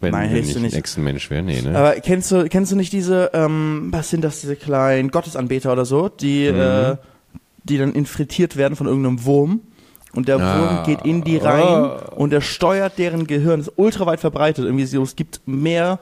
Wenn, 0.00 0.12
Nein, 0.12 0.30
wenn 0.32 0.44
ich 0.44 0.52
du 0.52 0.58
ein 0.58 0.62
nicht. 0.62 0.76
Echsenmensch 0.76 1.28
wäre? 1.30 1.42
Nee, 1.42 1.60
ne? 1.60 1.76
Aber 1.76 1.94
kennst 1.96 2.30
du, 2.30 2.48
kennst 2.48 2.72
du 2.72 2.76
nicht 2.76 2.92
diese, 2.92 3.30
ähm, 3.34 3.88
was 3.90 4.08
sind 4.08 4.22
das, 4.22 4.40
diese 4.40 4.56
kleinen 4.56 5.10
Gottesanbeter 5.10 5.72
oder 5.72 5.84
so, 5.84 6.08
die, 6.08 6.50
Mhm. 6.50 6.58
äh, 6.58 6.96
die 7.64 7.76
dann 7.76 7.92
infiltriert 7.92 8.56
werden 8.56 8.76
von 8.76 8.86
irgendeinem 8.86 9.24
Wurm? 9.24 9.60
Und 10.14 10.26
der 10.28 10.38
Ah. 10.40 10.58
Wurm 10.58 10.86
geht 10.86 11.04
in 11.04 11.22
die 11.22 11.36
rein 11.36 11.62
Oh. 11.62 12.16
und 12.16 12.32
er 12.32 12.40
steuert 12.40 12.98
deren 12.98 13.26
Gehirn. 13.26 13.60
Das 13.60 13.68
ist 13.68 13.74
ultra 13.76 14.06
weit 14.06 14.20
verbreitet. 14.20 14.64
Irgendwie 14.64 14.86
so, 14.86 15.02
es 15.02 15.14
gibt 15.16 15.42
mehr 15.46 15.98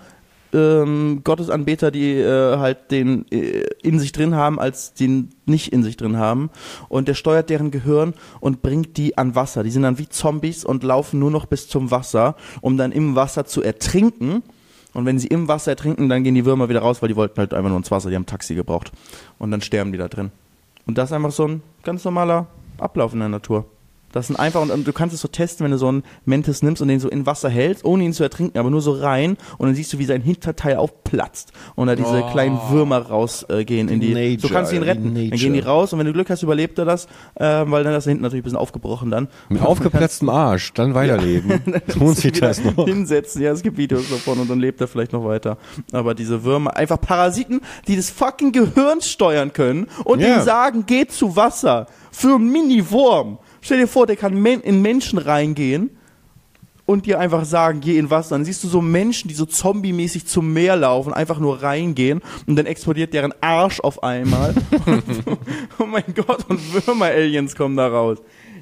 ähm, 0.53 1.23
Gottesanbeter, 1.25 1.91
die 1.91 2.15
äh, 2.15 2.57
halt 2.59 2.91
den 2.91 3.27
äh, 3.31 3.65
in 3.83 3.99
sich 3.99 4.13
drin 4.13 4.35
haben, 4.35 4.59
als 4.59 4.95
den 4.95 5.31
nicht 5.47 5.73
in 5.73 5.83
sich 5.83 5.97
drin 5.97 6.17
haben. 6.17 6.51
Und 6.89 7.09
der 7.09 7.15
steuert 7.15 7.51
deren 7.51 7.71
Gehirn 7.71 8.15
und 8.41 8.63
bringt 8.63 8.97
die 8.97 9.19
an 9.19 9.35
Wasser. 9.35 9.63
Die 9.63 9.71
sind 9.71 9.83
dann 9.83 9.99
wie 9.99 10.09
Zombies 10.09 10.65
und 10.65 10.83
laufen 10.83 11.19
nur 11.19 11.31
noch 11.31 11.47
bis 11.47 11.69
zum 11.69 11.91
Wasser, 11.91 12.37
um 12.61 12.77
dann 12.77 12.93
im 12.93 13.15
Wasser 13.15 13.45
zu 13.45 13.63
ertrinken. 13.63 14.43
Und 14.95 15.05
wenn 15.05 15.19
sie 15.19 15.29
im 15.29 15.49
Wasser 15.49 15.73
ertrinken, 15.73 16.09
dann 16.09 16.25
gehen 16.25 16.35
die 16.35 16.45
Würmer 16.45 16.69
wieder 16.69 16.81
raus, 16.81 17.03
weil 17.03 17.09
die 17.09 17.17
wollten 17.17 17.39
halt 17.39 17.55
einfach 17.55 17.69
nur 17.69 17.79
ins 17.79 17.91
Wasser, 17.91 18.09
die 18.09 18.17
haben 18.17 18.27
Taxi 18.27 18.55
gebraucht. 18.55 18.91
Und 19.39 19.51
dann 19.51 19.61
sterben 19.61 19.93
die 19.93 19.99
da 19.99 20.09
drin. 20.09 20.31
Und 20.87 20.97
das 20.97 21.11
ist 21.11 21.13
einfach 21.13 21.33
so 21.33 21.47
ein 21.47 21.63
ganz 21.83 22.05
normaler 22.05 22.47
Ablauf 22.79 23.13
in 23.13 23.21
der 23.21 23.29
Natur. 23.29 23.67
Das 24.13 24.27
sind 24.29 24.37
einfach, 24.37 24.63
und, 24.63 24.71
und, 24.71 24.87
du 24.87 24.93
kannst 24.93 25.15
es 25.15 25.21
so 25.21 25.29
testen, 25.29 25.65
wenn 25.65 25.71
du 25.71 25.79
so 25.79 25.89
einen 25.89 26.03
Mentis 26.25 26.63
nimmst 26.63 26.81
und 26.81 26.89
den 26.89 26.99
so 26.99 27.09
in 27.09 27.27
Wasser 27.27 27.49
hältst, 27.51 27.85
ohne 27.85 28.05
ihn 28.05 28.13
zu 28.15 28.23
ertrinken, 28.23 28.59
aber 28.59 28.71
nur 28.71 28.81
so 28.81 28.93
rein 28.93 29.37
und 29.59 29.67
dann 29.67 29.75
siehst 29.75 29.93
du, 29.93 29.99
wie 29.99 30.05
sein 30.07 30.23
Hinterteil 30.23 30.77
aufplatzt 30.77 31.53
und 31.75 31.89
da 31.89 31.95
diese 31.95 32.25
Oh. 32.25 32.31
kleinen 32.31 32.59
Würmer 32.71 32.99
rausgehen 32.99 33.89
äh, 33.89 33.93
in 33.93 34.01
die. 34.01 34.15
Nature, 34.15 34.39
so 34.41 34.49
kannst 34.49 34.73
du 34.73 34.77
ihn 34.77 34.83
retten. 34.83 35.15
Dann 35.15 35.31
gehen 35.39 35.53
die 35.53 35.61
raus 35.61 35.93
und 35.93 35.99
wenn 35.99 36.07
du 36.07 36.13
Glück 36.13 36.31
hast, 36.31 36.43
überlebt 36.43 36.79
er 36.79 36.85
das, 36.87 37.07
äh, 37.35 37.45
weil 37.67 37.85
dann 37.85 37.95
ist 37.95 38.07
er 38.07 38.11
hinten 38.11 38.23
natürlich 38.23 38.43
ein 38.43 38.45
bisschen 38.45 38.59
aufgebrochen 38.59 39.11
dann. 39.11 39.29
Mit 39.51 39.63
aufgeplatztem 39.63 40.29
Arsch, 40.31 40.73
dann 40.73 40.95
weiterleben. 40.95 41.63
Lohnt 41.99 42.17
sich 42.17 42.33
das 42.33 42.65
noch? 42.65 42.87
Hinsetzen, 42.87 43.43
ja, 43.43 43.53
es 43.53 43.63
gibt 43.63 43.77
Videos 43.77 44.09
davon 44.11 44.39
und 44.41 44.49
dann 44.51 44.59
lebt 44.59 44.81
er 44.81 44.89
vielleicht 44.89 45.13
noch 45.13 45.25
weiter. 45.25 45.59
Aber 45.93 46.15
diese 46.15 46.45
Würmer, 46.45 46.77
einfach 46.77 47.01
Parasiten, 47.01 47.61
die 47.87 47.97
das 47.97 48.09
fucking 48.11 48.53
Gehirn 48.53 49.01
steuern 49.03 49.53
können 49.53 49.87
und 50.05 50.21
Ja. 50.21 50.37
ihm 50.37 50.43
sagen, 50.43 50.85
geh 50.87 51.07
zu 51.07 51.37
Wasser. 51.37 51.87
Für 52.11 52.35
einen 52.37 52.51
Mini-Wurm. 52.51 53.39
Stell 53.61 53.79
dir 53.79 53.89
vor, 53.89 54.07
der 54.07 54.17
kann 54.17 54.45
in 54.45 54.83
Menschen 54.83 55.19
reingehen 55.19 55.91
und 56.89 57.05
dir 57.05 57.21
einfach 57.21 57.45
sagen, 57.45 57.81
geh 57.81 57.99
in 57.99 58.09
Wasser. 58.09 58.35
Dann 58.35 58.47
siehst 58.47 58.65
du 58.65 58.69
so 58.69 58.81
Menschen, 58.81 59.29
die 59.29 59.35
so 59.35 59.45
zombie-mäßig 59.45 60.27
zum 60.27 60.55
Meer 60.55 60.75
laufen, 60.75 61.13
einfach 61.13 61.39
nur 61.39 61.63
reingehen 61.63 62.23
und 62.47 62.57
dann 62.57 62.65
explodiert 62.65 63.13
deren 63.13 63.35
Arsch 63.43 63.81
auf 63.81 64.03
einmal. 64.03 64.55
oh 65.79 65.85
mein 65.85 66.15
Gott, 66.15 66.49
und 66.49 66.87
Würmer-Aliens 66.87 67.55
kommen 67.57 67.77
da 67.77 67.89
raus. 67.89 68.19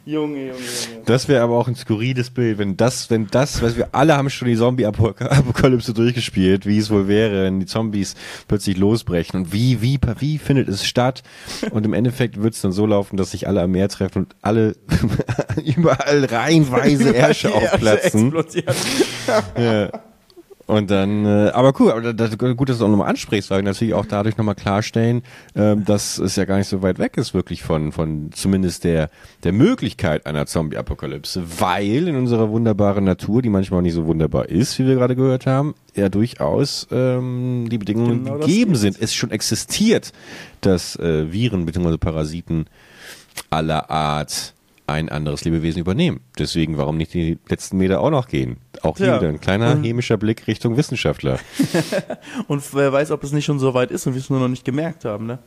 Junge, 0.06 0.38
Junge, 0.38 0.52
Junge. 0.52 1.02
Das 1.04 1.26
wäre 1.26 1.42
aber 1.42 1.56
auch 1.56 1.66
ein 1.66 1.74
skurriles 1.74 2.30
Bild, 2.30 2.58
wenn 2.58 2.76
das, 2.76 3.10
wenn 3.10 3.26
das, 3.26 3.58
du, 3.58 3.76
wir 3.76 3.88
alle 3.90 4.16
haben 4.16 4.30
schon 4.30 4.46
die 4.46 4.56
Zombie-Apokalypse 4.56 5.94
durchgespielt, 5.94 6.64
wie 6.64 6.78
es 6.78 6.90
wohl 6.90 7.08
wäre, 7.08 7.42
wenn 7.42 7.58
die 7.58 7.66
Zombies 7.66 8.14
plötzlich 8.46 8.76
losbrechen 8.76 9.40
und 9.40 9.52
wie, 9.52 9.82
wie, 9.82 9.98
wie 10.20 10.38
findet 10.38 10.68
es 10.68 10.86
statt? 10.86 11.24
Und 11.72 11.84
im 11.84 11.92
Endeffekt 11.92 12.40
wird 12.40 12.54
es 12.54 12.60
dann 12.60 12.70
so 12.70 12.86
laufen, 12.86 13.16
dass 13.16 13.32
sich 13.32 13.48
alle 13.48 13.62
am 13.62 13.72
Meer 13.72 13.88
treffen 13.88 14.26
und 14.26 14.36
alle 14.42 14.76
überall 15.76 16.24
reihenweise 16.24 17.10
Ärsche 17.12 17.52
aufplatzen. 17.52 18.32
Ja. 19.58 19.90
Und 20.66 20.90
dann, 20.90 21.24
äh, 21.24 21.50
aber 21.50 21.72
cool, 21.78 21.92
aber 21.92 22.12
das, 22.12 22.36
gut, 22.36 22.68
dass 22.68 22.78
du 22.78 22.84
auch 22.84 22.90
nochmal 22.90 23.08
ansprichst, 23.08 23.50
weil 23.50 23.58
wir 23.58 23.62
natürlich 23.62 23.94
auch 23.94 24.04
dadurch 24.04 24.36
nochmal 24.36 24.56
klarstellen, 24.56 25.22
ähm, 25.54 25.84
dass 25.84 26.18
es 26.18 26.34
ja 26.34 26.44
gar 26.44 26.58
nicht 26.58 26.66
so 26.66 26.82
weit 26.82 26.98
weg 26.98 27.16
ist, 27.16 27.34
wirklich 27.34 27.62
von, 27.62 27.92
von 27.92 28.30
zumindest 28.32 28.82
der, 28.82 29.08
der 29.44 29.52
Möglichkeit 29.52 30.26
einer 30.26 30.46
Zombie-Apokalypse, 30.46 31.60
weil 31.60 32.08
in 32.08 32.16
unserer 32.16 32.50
wunderbaren 32.50 33.04
Natur, 33.04 33.42
die 33.42 33.48
manchmal 33.48 33.78
auch 33.78 33.82
nicht 33.82 33.94
so 33.94 34.06
wunderbar 34.06 34.48
ist, 34.48 34.76
wie 34.80 34.86
wir 34.86 34.96
gerade 34.96 35.14
gehört 35.14 35.46
haben, 35.46 35.74
ja 35.94 36.08
durchaus 36.08 36.88
ähm, 36.90 37.68
die 37.70 37.78
Bedingungen 37.78 38.24
Genau 38.24 38.38
gegeben 38.38 38.74
sind. 38.74 39.00
Es 39.00 39.14
schon 39.14 39.30
existiert, 39.30 40.12
dass 40.62 40.96
äh, 40.96 41.32
Viren 41.32 41.64
bzw. 41.64 41.96
Parasiten 41.96 42.66
aller 43.50 43.88
Art 43.88 44.55
ein 44.86 45.08
anderes 45.08 45.44
Lebewesen 45.44 45.80
übernehmen. 45.80 46.20
Deswegen, 46.38 46.78
warum 46.78 46.96
nicht 46.96 47.12
die 47.14 47.38
letzten 47.48 47.76
Meter 47.78 48.00
auch 48.00 48.10
noch 48.10 48.28
gehen? 48.28 48.58
Auch 48.82 48.96
hier 48.98 49.06
Ja. 49.06 49.20
wieder 49.20 49.28
ein 49.30 49.40
kleiner 49.40 49.72
Und- 49.72 49.84
hämischer 49.84 50.16
Blick 50.16 50.46
Richtung 50.46 50.76
Wissenschaftler. 50.76 51.38
Und 52.48 52.62
wer 52.74 52.92
weiß, 52.92 53.10
ob 53.10 53.24
es 53.24 53.32
nicht 53.32 53.44
schon 53.44 53.58
so 53.58 53.74
weit 53.74 53.90
ist 53.90 54.06
und 54.06 54.14
wir 54.14 54.20
es 54.20 54.30
nur 54.30 54.38
noch 54.40 54.48
nicht 54.48 54.64
gemerkt 54.64 55.04
haben, 55.04 55.26
ne? 55.26 55.38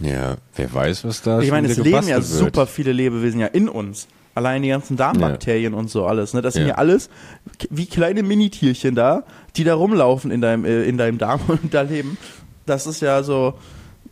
Ja, 0.00 0.36
wer 0.56 0.72
weiß, 0.72 1.04
was 1.04 1.22
da 1.22 1.40
Ich 1.40 1.46
schon 1.46 1.54
meine, 1.56 1.68
es 1.68 1.76
leben 1.76 2.06
ja 2.08 2.16
wird. 2.16 2.24
super 2.24 2.66
viele 2.66 2.92
Lebewesen 2.92 3.40
ja 3.40 3.46
in 3.48 3.68
uns. 3.68 4.06
Allein 4.34 4.62
die 4.62 4.68
ganzen 4.68 4.96
Darmbakterien 4.96 5.74
und 5.74 5.90
so 5.90 6.06
alles, 6.06 6.32
ne? 6.34 6.42
Das 6.42 6.54
sind 6.54 6.62
Ja. 6.62 6.68
ja 6.68 6.74
alles 6.76 7.10
wie 7.70 7.86
kleine 7.86 8.22
Minitierchen 8.22 8.94
da, 8.94 9.24
die 9.56 9.64
da 9.64 9.74
rumlaufen 9.74 10.30
in 10.30 10.40
deinem, 10.40 10.64
äh, 10.64 10.84
in 10.84 10.96
deinem 10.98 11.18
Darm 11.18 11.40
und 11.48 11.74
da 11.74 11.82
leben. 11.82 12.16
Das 12.66 12.86
ist 12.86 13.00
ja 13.00 13.22
so, 13.24 13.54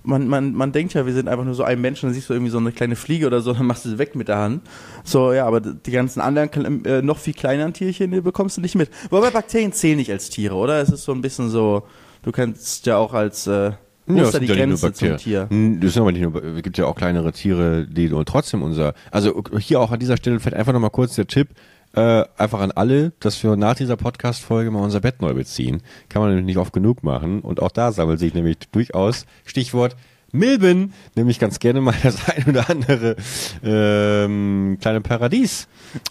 man, 0.07 0.29
man, 0.29 0.55
man 0.55 0.73
denkt 0.73 0.95
ja, 0.95 1.05
wir 1.05 1.13
sind 1.13 1.29
einfach 1.29 1.45
nur 1.45 1.55
so 1.55 1.65
ein 1.65 1.81
Mensch, 1.81 2.01
dann 2.01 2.13
siehst 2.13 2.29
du 2.31 2.35
irgendwie 2.35 2.51
so 2.51 2.59
eine 2.59 2.73
kleine 2.73 2.97
Fliege 2.97 3.27
oder 3.27 3.41
so, 3.41 3.53
dann 3.55 3.67
machst 3.67 3.85
du 3.85 3.91
sie 3.91 3.99
weg 3.99 4.15
mit 4.15 4.29
der 4.29 4.39
Hand. 4.39 4.63
So, 5.05 5.33
ja, 5.33 5.47
aber 5.47 5.61
die 5.61 5.91
ganzen 5.91 6.21
anderen, 6.21 6.85
äh, 6.85 7.03
noch 7.03 7.19
viel 7.19 7.35
kleineren 7.35 7.73
Tierchen, 7.73 8.11
die 8.11 8.21
bekommst 8.21 8.57
du 8.57 8.61
nicht 8.61 8.75
mit. 8.77 8.91
Wobei 9.11 9.31
Bakterien 9.31 9.73
zählen 9.73 9.97
nicht 9.97 10.11
als 10.11 10.31
Tiere, 10.31 10.55
oder? 10.55 10.81
Es 10.81 10.89
ist 10.89 11.05
so 11.05 11.13
ein 11.13 11.21
bisschen 11.21 11.51
so, 11.51 11.83
du 12.23 12.33
kannst 12.33 12.87
ja 12.87 12.97
auch 12.97 13.13
als, 13.13 13.47
äh, 13.47 13.73
Ja, 14.09 14.15
ist 14.17 14.27
es 14.29 14.33
da 14.33 14.39
die 14.39 14.47
Grenze 14.47 14.93
zum. 14.93 15.17
Tier? 15.17 15.49
Hm, 15.51 15.81
Das 15.81 15.93
sind 15.93 16.03
aber 16.03 16.13
nicht 16.13 16.23
nur, 16.23 16.43
es 16.43 16.63
gibt 16.63 16.79
ja 16.79 16.87
auch 16.87 16.95
kleinere 16.95 17.33
Tiere, 17.33 17.87
die 17.87 18.09
trotzdem 18.25 18.63
unser, 18.63 18.95
also 19.11 19.43
hier 19.59 19.81
auch 19.81 19.91
an 19.91 19.99
dieser 19.99 20.17
Stelle 20.17 20.39
vielleicht 20.39 20.57
einfach 20.57 20.73
nochmal 20.73 20.91
kurz 20.91 21.17
der 21.17 21.27
Tipp, 21.27 21.49
äh, 21.97 22.25
einfach 22.37 22.61
an 22.61 22.73
alle, 22.73 23.12
dass 23.21 23.43
wir 23.43 23.57
nach 23.57 23.75
dieser 23.75 23.97
Podcast-Folge 23.97 24.71
mal 24.71 24.83
unser 24.83 25.00
Bett 25.00 25.21
neu 25.21 25.35
beziehen. 25.35 25.83
Kann 26.09 26.23
man 26.23 26.31
nämlich 26.31 26.47
nicht 26.47 26.59
oft 26.59 26.73
genug 26.73 27.03
machen 27.03 27.41
und 27.41 27.61
auch 27.61 27.71
da 27.73 27.91
sammelt 27.91 28.21
sich 28.21 28.35
nämlich 28.35 28.59
durchaus, 28.71 29.26
Stichwort, 29.45 29.97
Milben, 30.33 30.93
nämlich 31.15 31.38
ganz 31.38 31.59
gerne 31.59 31.81
mal 31.81 31.95
das 32.03 32.29
ein 32.37 32.45
oder 32.49 32.69
andere 32.69 33.17
ähm, 33.65 34.76
kleine 34.81 35.00
Paradies 35.00 35.69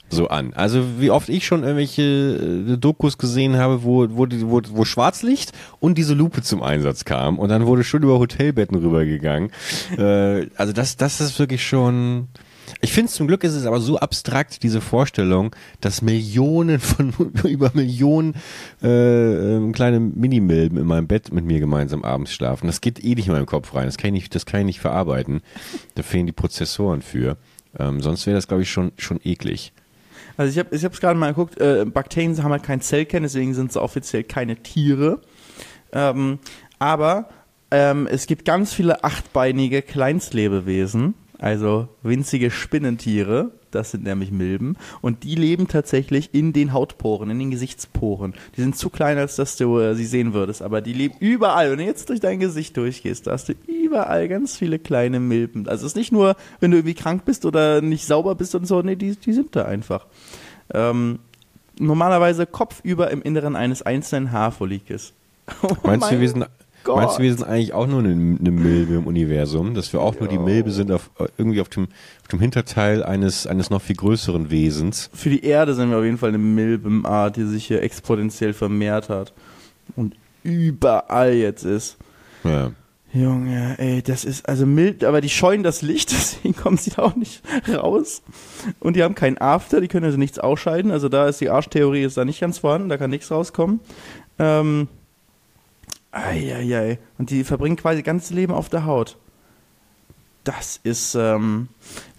so 0.10 0.28
an. 0.30 0.54
Also 0.54 0.84
wie 1.00 1.12
oft 1.12 1.30
ich 1.30 1.46
schon 1.46 1.64
irgendwelche 1.64 2.02
äh, 2.02 2.78
Dokus 2.78 3.18
gesehen 3.18 3.58
habe, 3.58 3.84
wo, 3.84 4.08
wo, 4.10 4.26
wo, 4.28 4.62
wo 4.70 4.86
Schwarzlicht 4.86 5.52
und 5.80 5.98
diese 5.98 6.14
Lupe 6.14 6.42
zum 6.42 6.64
Einsatz 6.64 7.06
kam 7.06 7.38
und 7.38 7.50
dann 7.50 7.66
wurde 7.66 7.84
schon 7.84 8.04
über 8.04 8.18
Hotelbetten 8.18 8.78
rübergegangen. 8.78 9.52
äh, 9.98 10.48
also 10.56 10.74
das, 10.74 10.98
das 10.98 11.22
ist 11.22 11.38
wirklich 11.38 11.66
schon. 11.66 12.30
Ich 12.82 12.94
finde 12.94 13.12
zum 13.12 13.28
Glück 13.28 13.44
ist 13.44 13.54
es 13.54 13.66
aber 13.66 13.80
so 13.80 13.98
abstrakt, 13.98 14.64
diese 14.64 14.82
Vorstellung, 14.82 15.56
dass 15.82 16.02
Millionen 16.02 16.80
von 16.80 17.14
über 17.44 17.72
Millionen 17.74 18.36
äh, 18.82 19.56
ähm, 19.56 19.72
kleine 19.72 20.00
Minimilben 20.00 20.78
in 20.78 20.88
meinem 20.88 21.08
Bett 21.08 21.32
mit 21.32 21.46
mir 21.46 21.60
gemeinsam 21.60 22.04
abends 22.04 22.34
schlafen. 22.34 22.68
Das 22.68 22.82
geht 22.82 23.04
eh 23.04 23.16
nicht 23.16 23.28
in 23.28 23.34
meinen 23.34 23.46
Kopf 23.46 23.74
rein. 23.74 23.86
Das 23.86 23.98
kann 23.98 24.10
ich 24.10 24.24
nicht, 24.24 24.36
das 24.36 24.46
kann 24.46 24.62
ich 24.62 24.66
nicht 24.66 24.80
verarbeiten. 24.80 25.42
Da 25.96 26.04
fehlen 26.04 26.26
die 26.26 26.32
Prozessoren 26.32 27.02
für. 27.02 27.38
Ähm, 27.78 28.02
sonst 28.02 28.26
wäre 28.26 28.36
das, 28.36 28.48
glaube 28.48 28.64
ich, 28.64 28.72
schon, 28.72 28.92
schon 28.98 29.20
eklig. 29.24 29.74
Also 30.38 30.52
ich 30.52 30.60
habe 30.60 30.76
ich 30.76 30.84
es 30.84 31.00
gerade 31.00 31.18
mal 31.18 31.30
geguckt, 31.30 31.60
äh, 31.60 31.86
Bakterien 31.86 32.42
haben 32.44 32.52
halt 32.52 32.64
kein 32.64 32.82
Zellkern, 32.82 33.24
deswegen 33.24 33.54
sind 33.54 33.72
sie 33.72 33.82
offiziell 33.82 34.24
keine 34.24 34.58
Tiere. 34.58 35.22
Ähm, 35.94 36.40
aber 36.78 37.30
ähm, 37.72 38.08
es 38.08 38.28
gibt 38.28 38.46
ganz 38.46 38.74
viele 38.74 39.04
achtbeinige 39.04 39.82
Kleinstlebewesen, 39.82 41.14
also 41.40 41.88
winzige 42.02 42.52
Spinnentiere, 42.52 43.52
das 43.72 43.92
sind 43.92 44.04
nämlich 44.04 44.32
Milben, 44.32 44.78
und 45.02 45.24
die 45.24 45.36
leben 45.36 45.68
tatsächlich 45.68 46.34
in 46.34 46.54
den 46.54 46.74
Hautporen, 46.74 47.30
in 47.30 47.40
den 47.40 47.52
Gesichtsporen. 47.52 48.34
Die 48.56 48.62
sind 48.62 48.78
zu 48.78 48.90
klein, 48.90 49.18
als 49.18 49.36
dass 49.36 49.58
du 49.58 49.80
äh, 49.80 49.96
sie 49.96 50.06
sehen 50.06 50.34
würdest, 50.34 50.62
aber 50.62 50.82
die 50.82 50.94
leben 50.94 51.16
überall. 51.20 51.72
Wenn 51.72 51.80
du 51.80 51.86
jetzt 51.86 52.10
durch 52.10 52.20
dein 52.20 52.40
Gesicht 52.40 52.78
durchgehst, 52.78 53.28
da 53.28 53.32
hast 53.32 53.50
du 53.50 53.54
überall 53.68 54.28
ganz 54.28 54.58
viele 54.58 54.80
kleine 54.80 55.20
Milben. 55.20 55.68
Also 55.68 55.86
es 55.86 55.92
ist 55.92 55.98
nicht 55.98 56.12
nur, 56.12 56.36
wenn 56.60 56.72
du 56.72 56.78
irgendwie 56.78 56.96
krank 56.96 57.26
bist 57.26 57.46
oder 57.46 57.82
nicht 57.82 58.06
sauber 58.06 58.36
bist 58.36 58.56
und 58.56 58.66
so, 58.66 58.82
nee, 58.82 58.96
die, 58.96 59.16
die 59.16 59.34
sind 59.34 59.56
da 59.56 59.66
einfach. 59.66 60.06
Ähm, 60.74 61.20
normalerweise 61.80 62.46
kopfüber 62.46 63.12
im 63.12 63.22
Inneren 63.22 63.56
eines 63.56 63.82
einzelnen 63.82 64.32
Haarfollikels. 64.32 65.14
Oh 65.62 65.76
Meinst 65.84 66.08
du, 66.08 66.16
mein 66.16 66.22
wir 66.22 66.30
sind, 66.30 66.48
Gott. 66.86 66.98
meinst 66.98 67.18
du, 67.18 67.24
wir 67.24 67.34
sind 67.34 67.46
eigentlich 67.46 67.74
auch 67.74 67.88
nur 67.88 68.00
eine, 68.00 68.12
eine 68.12 68.52
Milbe 68.52 68.94
im 68.94 69.08
Universum? 69.08 69.74
Dass 69.74 69.92
wir 69.92 70.00
auch 70.00 70.18
nur 70.20 70.30
die 70.30 70.38
Milbe 70.38 70.72
sind 70.72 70.92
auf, 70.92 71.10
äh, 71.20 71.26
irgendwie 71.38 71.60
auf 71.60 71.68
dem, 71.68 71.88
auf 72.22 72.28
dem 72.30 72.40
Hinterteil 72.40 73.04
eines, 73.04 73.48
eines 73.48 73.70
noch 73.70 73.82
viel 73.82 73.96
größeren 73.96 74.52
Wesens? 74.52 75.10
Für 75.14 75.30
die 75.30 75.44
Erde 75.44 75.74
sind 75.74 75.90
wir 75.90 75.98
auf 75.98 76.04
jeden 76.04 76.18
Fall 76.18 76.30
eine 76.30 76.38
Milbenart, 76.38 77.36
die 77.36 77.44
sich 77.44 77.66
hier 77.66 77.82
exponentiell 77.82 78.54
vermehrt 78.54 79.10
hat 79.10 79.34
und 79.96 80.16
überall 80.44 81.34
jetzt 81.34 81.66
ist. 81.66 81.98
Ja. 82.44 82.72
Junge, 83.12 83.76
ey, 83.78 84.02
das 84.02 84.26
ist 84.26 84.48
also 84.48 84.66
mild, 84.66 85.06
aber 85.06 85.22
die 85.22 85.30
scheuen 85.30 85.64
das 85.64 85.82
Licht, 85.82 86.12
deswegen 86.14 86.56
kommen 86.56 86.78
sie 86.78 86.92
da 86.92 87.04
auch 87.04 87.16
nicht 87.16 87.42
raus. 87.74 88.22
Und 88.80 88.96
die 88.96 89.04
haben 89.04 89.16
keinen 89.16 89.38
After, 89.40 89.82
die 89.82 89.88
können 89.88 90.06
also 90.06 90.18
nichts 90.18 90.38
ausscheiden. 90.38 90.92
Also 90.92 91.10
da 91.10 91.28
ist 91.28 91.42
die 91.42 91.50
Arschtheorie 91.50 92.04
ist 92.04 92.18
da 92.18 92.26
nicht 92.26 92.42
ganz 92.42 92.60
vorhanden, 92.60 92.90
da 92.90 92.98
kann 92.98 93.10
nichts 93.10 93.32
rauskommen. 93.32 93.80
Ähm, 94.38 94.88
Eieiei. 96.16 97.00
Und 97.18 97.30
die 97.30 97.44
verbringen 97.44 97.76
quasi 97.76 98.02
ganzes 98.02 98.32
Leben 98.32 98.54
auf 98.54 98.70
der 98.70 98.86
Haut. 98.86 99.18
Das 100.44 100.80
ist, 100.84 101.16
ähm, 101.16 101.70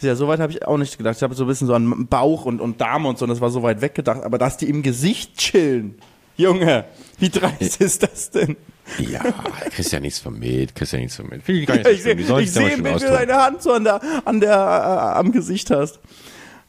ja, 0.01 0.17
so 0.17 0.27
weit 0.27 0.41
habe 0.41 0.53
ich 0.53 0.67
auch 0.67 0.79
nicht 0.79 0.99
gedacht. 0.99 1.17
Ich 1.17 1.23
habe 1.23 1.35
so 1.35 1.45
ein 1.45 1.47
bisschen 1.47 1.69
so 1.69 1.75
an 1.75 2.07
Bauch 2.09 2.45
und, 2.45 2.61
und 2.61 2.81
Darm 2.81 3.07
und 3.07 3.19
so, 3.19 3.25
und 3.25 3.29
das 3.29 3.41
war 3.41 3.51
so 3.51 3.63
weit 3.63 3.81
weggedacht. 3.81 4.25
Aber 4.25 4.37
dass 4.37 4.57
die 4.57 4.69
im 4.69 4.83
Gesicht 4.83 5.37
chillen, 5.37 5.97
Junge, 6.37 6.85
wie 7.19 7.31
dreist 7.31 7.81
ist 7.81 8.03
das 8.03 8.31
denn? 8.31 8.57
Ja, 8.99 9.23
kriegst 9.71 9.93
ja 9.93 10.01
nichts 10.01 10.19
von 10.19 10.39
mit, 10.39 10.75
kriegst 10.75 10.93
ja 10.93 10.99
nichts 10.99 11.17
von 11.17 11.29
mit. 11.29 11.43
Finde 11.43 11.61
ich 11.61 11.67
gar 11.67 11.77
nicht 11.77 11.87
so 11.87 11.93
ich 12.39 12.53
sehe 12.53 12.71
schlimm. 12.71 12.87
Ich 12.87 12.95
wie 12.95 12.99
du 12.99 13.11
deine 13.11 13.35
Hand 13.35 13.63
so 13.63 13.73
an 13.73 13.85
der, 13.85 14.01
an 14.25 14.41
der, 14.41 14.53
äh, 14.53 15.19
am 15.19 15.33
Gesicht 15.33 15.71
hast. 15.71 16.01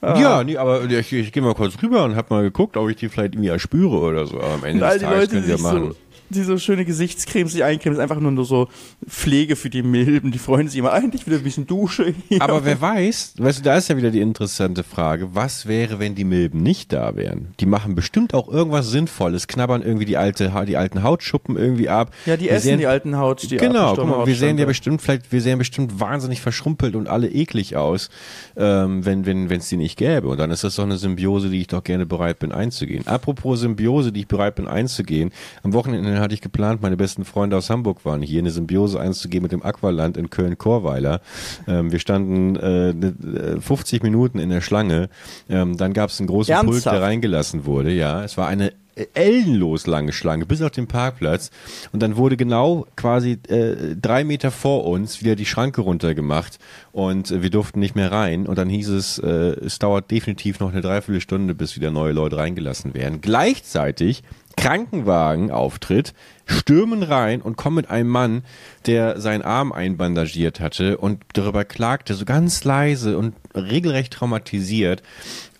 Ja, 0.01 0.43
nee, 0.43 0.57
aber 0.57 0.83
ich, 0.85 1.11
ich 1.11 1.31
gehe 1.31 1.41
mal 1.41 1.55
kurz 1.55 1.81
rüber 1.81 2.03
und 2.03 2.15
hab 2.15 2.29
mal 2.29 2.43
geguckt, 2.43 2.77
ob 2.77 2.87
ich 2.89 2.97
die 2.97 3.09
vielleicht 3.09 3.33
irgendwie 3.33 3.49
erspüre 3.49 3.97
oder 3.97 4.27
so. 4.27 4.37
Aber 4.37 4.53
am 4.53 4.63
Ende 4.63 4.83
Und 4.83 4.89
all 4.89 4.99
des 4.99 5.01
Tages 5.01 5.19
Leute, 5.19 5.31
können 5.31 5.45
die 5.45 5.51
ja 5.51 5.57
machen. 5.57 5.95
Diese 6.29 6.57
schöne 6.59 6.85
Gesichtscreme 6.85 7.47
sich 7.47 7.63
eincremen, 7.63 7.97
ist 7.97 8.01
einfach 8.01 8.19
nur, 8.19 8.31
nur 8.31 8.45
so 8.45 8.67
Pflege 9.07 9.55
für 9.55 9.69
die 9.69 9.83
Milben. 9.83 10.31
Die 10.31 10.39
freuen 10.39 10.67
sich 10.67 10.77
immer 10.79 10.91
eigentlich 10.93 11.25
wieder 11.25 11.37
ein 11.37 11.43
bisschen 11.43 11.67
Dusche. 11.67 12.13
Hier. 12.29 12.41
Aber 12.41 12.65
wer 12.65 12.79
weiß, 12.81 13.35
weißt 13.37 13.59
du, 13.59 13.63
da 13.63 13.77
ist 13.77 13.87
ja 13.89 13.97
wieder 13.97 14.11
die 14.11 14.21
interessante 14.21 14.83
Frage, 14.83 15.29
was 15.33 15.65
wäre, 15.67 15.99
wenn 15.99 16.15
die 16.15 16.23
Milben 16.23 16.61
nicht 16.63 16.91
da 16.93 17.15
wären? 17.15 17.53
Die 17.59 17.65
machen 17.65 17.95
bestimmt 17.95 18.33
auch 18.33 18.49
irgendwas 18.49 18.89
Sinnvolles, 18.89 19.47
knabbern 19.47 19.81
irgendwie 19.81 20.05
die 20.05 20.17
alte, 20.17 20.51
die 20.67 20.77
alten 20.77 21.03
Hautschuppen 21.03 21.57
irgendwie 21.57 21.89
ab. 21.89 22.11
ja, 22.25 22.37
die 22.37 22.45
Wir 22.45 22.51
essen 22.51 22.67
sehen- 22.67 22.79
die 22.79 22.87
alten 22.87 23.17
Haut. 23.17 23.49
Die 23.49 23.57
Genau, 23.57 23.95
guck 23.95 24.07
mal, 24.07 24.25
wir 24.27 24.35
sehen 24.35 24.57
ja 24.57 24.65
bestimmt, 24.65 25.01
vielleicht, 25.01 25.31
wir 25.31 25.41
sehen 25.41 25.57
bestimmt 25.57 25.99
wahnsinnig 25.99 26.41
verschrumpelt 26.41 26.95
und 26.95 27.07
alle 27.07 27.29
eklig 27.29 27.75
aus, 27.75 28.09
ähm, 28.55 29.05
wenn 29.05 29.25
wenn 29.25 29.49
wenn 29.49 29.59
es 29.59 29.69
die 29.69 29.77
nicht 29.77 29.97
gäbe. 29.97 30.27
Und 30.27 30.37
dann 30.39 30.51
ist 30.51 30.63
das 30.63 30.75
doch 30.75 30.83
eine 30.83 30.97
Symbiose, 30.97 31.49
die 31.49 31.61
ich 31.61 31.67
doch 31.67 31.83
gerne 31.83 32.05
bereit 32.05 32.39
bin 32.39 32.51
einzugehen. 32.51 33.05
Apropos 33.07 33.59
Symbiose, 33.61 34.11
die 34.11 34.21
ich 34.21 34.27
bereit 34.27 34.55
bin 34.55 34.67
einzugehen. 34.67 35.31
Am 35.63 35.73
Wochenende 35.73 36.16
hatte 36.19 36.33
ich 36.33 36.41
geplant, 36.41 36.81
meine 36.81 36.97
besten 36.97 37.25
Freunde 37.25 37.57
aus 37.57 37.69
Hamburg 37.69 38.05
waren 38.05 38.21
hier, 38.21 38.39
eine 38.39 38.51
Symbiose 38.51 38.99
einzugehen 38.99 39.41
mit 39.43 39.51
dem 39.51 39.63
Aqualand 39.63 40.17
in 40.17 40.29
Köln-Korweiler. 40.29 41.21
Ähm, 41.67 41.91
wir 41.91 41.99
standen 41.99 42.55
äh, 42.55 42.93
ne- 42.93 43.55
äh, 43.57 43.61
50 43.61 44.03
Minuten 44.03 44.39
in 44.39 44.49
der 44.49 44.61
Schlange. 44.61 45.09
Ähm, 45.49 45.77
dann 45.77 45.93
gab 45.93 46.09
es 46.09 46.19
einen 46.19 46.27
großen 46.27 46.53
Pult, 46.55 46.67
Ernsthaft? 46.67 46.95
der 46.95 47.01
reingelassen 47.03 47.65
wurde. 47.65 47.91
Ja, 47.91 48.23
es 48.23 48.37
war 48.37 48.47
eine 48.47 48.73
ellenlos 49.13 49.85
lange 49.85 50.11
Schlange 50.11 50.47
bis 50.47 50.61
auf 50.63 50.71
den 50.71 50.87
Parkplatz 50.87 51.51
und 51.91 52.01
dann 52.01 52.17
wurde 52.17 52.35
genau 52.35 52.87
quasi 52.95 53.37
äh, 53.47 53.95
drei 53.95 54.23
Meter 54.23 54.49
vor 54.49 54.85
uns 54.85 55.21
wieder 55.21 55.35
die 55.35 55.45
Schranke 55.45 55.81
runtergemacht 55.81 56.57
und 56.93 57.29
äh, 57.29 57.43
wir 57.43 57.51
durften 57.51 57.79
nicht 57.79 57.95
mehr 57.95 58.11
rein 58.11 58.47
und 58.47 58.57
dann 58.57 58.69
hieß 58.69 58.89
es, 58.89 59.19
äh, 59.19 59.27
es 59.27 59.77
dauert 59.77 60.09
definitiv 60.09 60.59
noch 60.59 60.71
eine 60.71 60.81
Dreiviertelstunde, 60.81 61.53
bis 61.53 61.75
wieder 61.75 61.91
neue 61.91 62.11
Leute 62.13 62.37
reingelassen 62.37 62.95
werden. 62.95 63.21
Gleichzeitig 63.21 64.23
Krankenwagen 64.57 65.51
auftritt, 65.51 66.13
stürmen 66.45 67.03
rein 67.03 67.41
und 67.41 67.55
kommen 67.55 67.77
mit 67.77 67.89
einem 67.89 68.09
Mann, 68.09 68.43
der 68.87 69.21
seinen 69.21 69.43
Arm 69.43 69.71
einbandagiert 69.71 70.59
hatte 70.59 70.97
und 70.97 71.23
darüber 71.33 71.63
klagte, 71.63 72.15
so 72.15 72.25
ganz 72.25 72.63
leise 72.63 73.17
und 73.17 73.35
regelrecht 73.55 74.13
traumatisiert, 74.13 75.03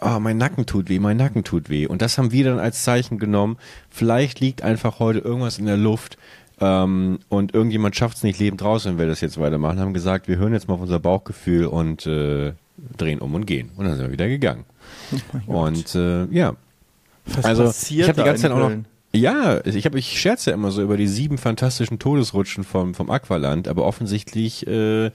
oh, 0.02 0.20
mein 0.20 0.38
Nacken 0.38 0.66
tut 0.66 0.90
weh, 0.90 1.00
mein 1.00 1.18
Nacken 1.18 1.44
tut 1.44 1.70
weh. 1.70 1.86
Und 1.86 2.02
das 2.02 2.18
haben 2.18 2.32
wir 2.32 2.44
dann 2.44 2.60
als 2.60 2.84
Zeichen 2.84 3.20
genommen, 3.20 3.58
vielleicht 3.90 4.40
liegt 4.40 4.64
einfach 4.64 5.00
heute 5.00 5.20
irgendwas 5.20 5.60
in 5.60 5.68
der 5.68 5.78
Luft 5.78 6.18
ähm, 6.60 7.20
und 7.30 7.54
irgendjemand 7.54 7.96
schafft 7.96 8.18
es 8.18 8.24
nicht 8.24 8.40
lebend 8.40 8.64
raus, 8.64 8.86
wenn 8.86 8.98
wir 8.98 9.06
das 9.06 9.22
jetzt 9.22 9.40
weitermachen, 9.40 9.80
haben 9.80 9.94
gesagt, 9.94 10.28
wir 10.28 10.38
hören 10.38 10.54
jetzt 10.54 10.68
mal 10.68 10.74
auf 10.74 10.82
unser 10.82 11.00
Bauchgefühl 11.00 11.68
und 11.68 12.08
äh, 12.08 12.54
drehen 12.98 13.20
um 13.20 13.36
und 13.36 13.46
gehen. 13.46 13.70
Und 13.76 13.86
dann 13.86 13.96
sind 13.96 14.06
wir 14.06 14.12
wieder 14.12 14.28
gegangen. 14.28 14.66
und 15.46 15.94
äh, 15.96 16.26
ja, 16.26 16.56
Was 17.36 17.46
also 17.46 17.64
passiert 17.66 18.04
ich 18.04 18.10
habe 18.10 18.22
die 18.22 18.26
ganze 18.26 18.44
Zeit 18.44 18.52
auch 18.52 18.70
noch. 18.70 18.72
Ja, 19.14 19.66
ich 19.66 19.86
habe 19.86 19.98
ich 19.98 20.20
scherze 20.20 20.52
ja 20.52 20.54
immer 20.54 20.70
so 20.70 20.82
über 20.82 20.98
die 20.98 21.08
sieben 21.08 21.38
fantastischen 21.38 21.98
Todesrutschen 21.98 22.64
vom 22.64 22.94
vom 22.94 23.10
Aqualand, 23.10 23.68
aber 23.68 23.86
offensichtlich 23.86 24.68
äh, 24.68 25.08
äh, 25.08 25.12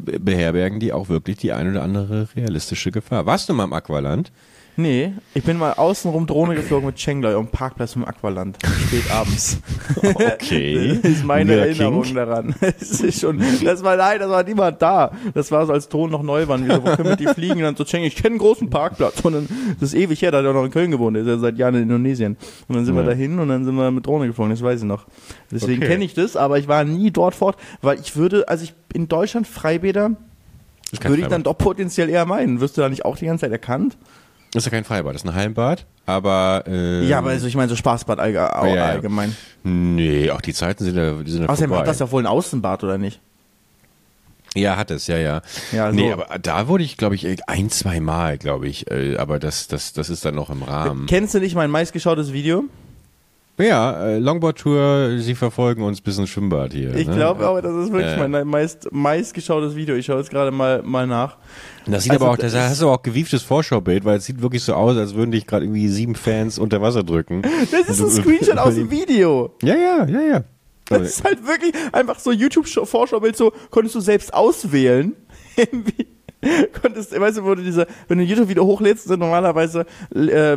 beherbergen 0.00 0.80
die 0.80 0.92
auch 0.92 1.08
wirklich 1.08 1.36
die 1.36 1.52
ein 1.52 1.70
oder 1.70 1.82
andere 1.82 2.28
realistische 2.34 2.90
Gefahr. 2.90 3.26
Warst 3.26 3.48
du 3.48 3.54
mal 3.54 3.64
im 3.64 3.72
Aqualand? 3.72 4.32
Nee, 4.80 5.12
ich 5.34 5.44
bin 5.44 5.58
mal 5.58 5.72
außenrum 5.74 6.26
Drohne 6.26 6.54
geflogen 6.54 6.86
mit 6.86 6.96
Chengloy 6.96 7.34
am 7.34 7.48
Parkplatz 7.48 7.92
vom 7.92 8.04
Aqualand. 8.04 8.56
Spät 8.86 9.10
abends. 9.12 9.58
Okay. 10.02 10.98
Das 11.02 11.10
ist 11.12 11.24
meine 11.24 11.50
Weirder 11.52 11.66
Erinnerung 11.66 12.02
Kink. 12.02 12.14
daran. 12.16 12.54
Es 12.80 13.00
ist 13.00 13.20
schon, 13.20 13.42
das 13.64 13.82
war 13.82 13.96
nein, 13.96 14.18
das 14.20 14.30
war 14.30 14.42
niemand 14.42 14.80
da. 14.80 15.10
Das 15.34 15.50
war 15.50 15.66
so, 15.66 15.72
als 15.72 15.88
Drohnen 15.88 16.12
noch 16.12 16.22
neu 16.22 16.48
waren. 16.48 16.66
Wir 16.66 16.76
so, 16.76 16.82
wo 16.84 16.96
können 16.96 17.08
wir 17.10 17.16
die 17.16 17.26
fliegen? 17.26 17.56
Und 17.56 17.62
dann 17.62 17.76
so, 17.76 17.84
Cheng, 17.84 18.04
ich 18.04 18.16
kenne 18.16 18.30
einen 18.30 18.38
großen 18.38 18.70
Parkplatz. 18.70 19.20
Und 19.20 19.32
dann, 19.34 19.48
das 19.80 19.92
ist 19.92 19.94
ewig 20.00 20.22
her, 20.22 20.30
da 20.30 20.38
hat 20.38 20.44
er 20.46 20.52
noch 20.54 20.64
in 20.64 20.70
Köln 20.70 20.90
gewohnt. 20.90 21.16
Der 21.16 21.24
ist 21.24 21.28
ja 21.28 21.38
seit 21.38 21.58
Jahren 21.58 21.74
in 21.74 21.82
Indonesien. 21.82 22.36
Und 22.68 22.76
dann 22.76 22.84
sind 22.86 22.94
wir 22.94 23.02
Ja. 23.02 23.08
dahin 23.10 23.38
und 23.38 23.48
dann 23.48 23.64
sind 23.64 23.74
wir 23.74 23.90
mit 23.90 24.06
Drohne 24.06 24.26
geflogen. 24.28 24.50
Das 24.52 24.62
weiß 24.62 24.80
ich 24.80 24.86
noch. 24.86 25.04
Deswegen 25.50 25.82
Okay. 25.82 25.92
kenne 25.92 26.04
ich 26.04 26.14
das, 26.14 26.36
aber 26.36 26.58
ich 26.58 26.68
war 26.68 26.84
nie 26.84 27.10
dort 27.10 27.34
fort, 27.34 27.56
weil 27.82 27.98
ich 28.00 28.16
würde, 28.16 28.48
also 28.48 28.64
ich 28.64 28.72
in 28.94 29.08
Deutschland 29.08 29.46
Freibäder 29.46 30.12
würde 31.02 31.22
ich 31.22 31.28
dann 31.28 31.42
doch 31.42 31.56
potenziell 31.58 32.08
eher 32.08 32.24
meinen. 32.26 32.60
Wirst 32.60 32.76
du 32.76 32.80
da 32.80 32.88
nicht 32.88 33.04
auch 33.04 33.16
die 33.16 33.26
ganze 33.26 33.42
Zeit 33.42 33.52
erkannt? 33.52 33.96
Ist 34.54 34.64
ja 34.64 34.70
kein 34.70 34.84
Freibad, 34.84 35.14
das 35.14 35.22
ist 35.22 35.28
ein 35.28 35.34
Hallenbad, 35.34 35.86
aber 36.06 36.64
ähm, 36.66 37.06
Ja, 37.08 37.18
aber 37.18 37.30
also 37.30 37.46
ich 37.46 37.54
meine 37.56 37.68
so 37.68 37.76
Spaßbad 37.76 38.18
allge 38.18 38.38
ja, 38.38 38.66
ja. 38.66 38.84
allgemein. 38.86 39.36
nee, 39.62 40.30
auch 40.30 40.40
die 40.40 40.54
Zeiten 40.54 40.84
sind 40.84 40.96
ja, 40.96 41.12
die 41.22 41.30
sind 41.30 41.42
ja 41.42 41.48
Außerdem 41.48 41.68
vorbei. 41.68 41.80
hat 41.82 41.88
das 41.88 41.98
ja 42.00 42.10
wohl 42.10 42.22
ein 42.22 42.26
Außenbad, 42.26 42.82
oder 42.84 42.98
nicht? 42.98 43.20
Ja, 44.56 44.76
hat 44.76 44.90
es, 44.90 45.06
ja, 45.06 45.16
ja. 45.16 45.42
Ja, 45.70 45.92
nee, 45.92 46.08
so. 46.08 46.14
aber 46.20 46.38
da 46.40 46.66
wurde 46.66 46.82
ich, 46.82 46.96
glaube 46.96 47.14
ich, 47.14 47.48
ein, 47.48 47.70
zwei 47.70 48.00
Mal, 48.00 48.36
glaube 48.36 48.66
ich. 48.66 48.90
äh, 48.90 49.16
Aber 49.16 49.38
das, 49.38 49.68
das, 49.68 49.92
das 49.92 50.10
ist 50.10 50.24
dann 50.24 50.34
noch 50.34 50.50
im 50.50 50.64
Rahmen. 50.64 51.06
Kennst 51.06 51.34
du 51.34 51.38
nicht 51.38 51.54
mein 51.54 51.70
meistgeschautes 51.70 52.32
Video? 52.32 52.64
Ja, 53.60 54.06
äh, 54.06 54.18
Longboard-Tour, 54.18 55.16
sie 55.18 55.34
verfolgen 55.34 55.82
uns 55.82 56.00
bis 56.00 56.18
ins 56.18 56.28
Schwimmbad 56.30 56.72
hier. 56.72 56.94
Ich 56.94 57.06
ne? 57.06 57.14
glaube 57.14 57.46
aber, 57.46 57.62
das 57.62 57.74
ist 57.74 57.92
wirklich 57.92 58.12
Äh. 58.16 58.28
mein 58.28 58.46
meist, 58.46 58.88
meistgeschautes 58.92 59.76
Video. 59.76 59.94
Ich 59.94 60.06
schaue 60.06 60.18
jetzt 60.18 60.30
gerade 60.30 60.50
mal, 60.50 60.82
mal 60.82 61.06
nach. 61.06 61.36
Das 61.86 62.02
sieht 62.04 62.12
Also, 62.12 62.24
aber 62.24 62.32
auch, 62.34 62.36
das 62.38 62.52
das 62.52 62.70
hast 62.70 62.82
du 62.82 62.88
auch 62.88 63.02
gewieftes 63.02 63.42
Vorschaubild, 63.42 64.04
weil 64.04 64.18
es 64.18 64.24
sieht 64.26 64.42
wirklich 64.42 64.62
so 64.62 64.74
aus, 64.74 64.96
als 64.96 65.14
würden 65.14 65.30
dich 65.30 65.46
gerade 65.46 65.64
irgendwie 65.64 65.88
sieben 65.88 66.14
Fans 66.14 66.58
unter 66.58 66.80
Wasser 66.82 67.02
drücken. 67.02 67.42
Das 67.70 67.88
ist 67.88 68.00
ein 68.00 68.10
Screenshot 68.10 68.58
aus 68.58 68.74
dem 68.74 68.90
Video. 68.90 69.54
Ja, 69.62 69.74
ja, 69.76 70.06
ja, 70.06 70.20
ja. 70.20 70.44
Das 70.88 71.02
ist 71.02 71.24
halt 71.24 71.46
wirklich 71.46 71.72
einfach 71.92 72.18
so 72.18 72.32
YouTube-Vorschaubild, 72.32 73.36
so 73.36 73.52
konntest 73.70 73.94
du 73.94 74.00
selbst 74.00 74.34
auswählen. 74.34 75.14
Wie- 75.56 76.06
konntest, 76.80 77.18
weißt 77.18 77.38
du, 77.38 77.54
du 77.54 77.62
diese, 77.62 77.86
wenn 78.08 78.18
du 78.18 78.24
ein 78.24 78.28
YouTube-Video 78.28 78.64
hochlädst, 78.64 79.06
sind 79.06 79.20
normalerweise 79.20 79.84
äh, 80.14 80.56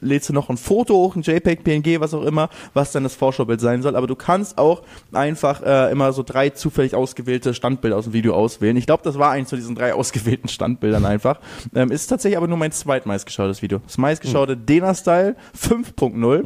lädst 0.00 0.28
du 0.28 0.32
noch 0.32 0.48
ein 0.50 0.56
Foto 0.56 0.94
hoch, 0.94 1.16
ein 1.16 1.22
JPEG, 1.22 1.64
PNG, 1.64 2.00
was 2.00 2.14
auch 2.14 2.22
immer, 2.22 2.48
was 2.74 2.92
dann 2.92 3.02
das 3.02 3.14
Vorschaubild 3.14 3.60
sein 3.60 3.82
soll. 3.82 3.96
Aber 3.96 4.06
du 4.06 4.14
kannst 4.14 4.58
auch 4.58 4.82
einfach 5.12 5.62
äh, 5.62 5.90
immer 5.90 6.12
so 6.12 6.22
drei 6.22 6.50
zufällig 6.50 6.94
ausgewählte 6.94 7.54
Standbilder 7.54 7.96
aus 7.96 8.04
dem 8.04 8.12
Video 8.12 8.34
auswählen. 8.34 8.76
Ich 8.76 8.86
glaube, 8.86 9.02
das 9.02 9.18
war 9.18 9.30
eins 9.30 9.50
von 9.50 9.58
diesen 9.58 9.74
drei 9.74 9.94
ausgewählten 9.94 10.48
Standbildern 10.48 11.04
einfach. 11.04 11.40
Ähm, 11.74 11.90
ist 11.90 12.06
tatsächlich 12.06 12.36
aber 12.36 12.48
nur 12.48 12.58
mein 12.58 12.72
zweitmeistgeschautes 12.72 13.62
Video. 13.62 13.80
Das 13.84 13.98
meistgeschaute 13.98 14.56
Dena-Style 14.56 15.36
5.0, 15.58 16.42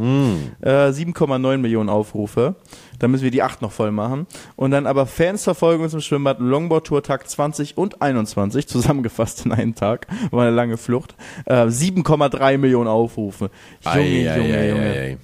äh, 0.62 0.68
7,9 0.90 1.58
Millionen 1.58 1.88
Aufrufe. 1.88 2.56
Da 3.00 3.08
müssen 3.08 3.24
wir 3.24 3.30
die 3.32 3.42
8 3.42 3.62
noch 3.62 3.72
voll 3.72 3.90
machen. 3.90 4.26
Und 4.56 4.70
dann 4.70 4.86
aber 4.86 5.06
Fans 5.06 5.42
verfolgen 5.42 5.82
uns 5.82 5.94
im 5.94 6.00
Schwimmbad 6.00 6.38
Longboard 6.38 6.86
Tour 6.86 7.02
Tag 7.02 7.28
20 7.28 7.76
und 7.76 8.00
21, 8.00 8.68
zusammengefasst 8.68 9.44
in 9.46 9.52
einen 9.52 9.74
Tag. 9.74 10.06
War 10.30 10.42
eine 10.46 10.54
lange 10.54 10.76
Flucht. 10.76 11.16
Äh, 11.46 11.64
7,3 11.64 12.58
Millionen 12.58 12.88
Aufrufe. 12.88 13.50
Junge, 13.84 13.96
Ei, 13.96 14.22
Junge, 14.36 14.56
ei, 14.58 14.68
Junge. 14.68 14.80
ei. 14.82 15.16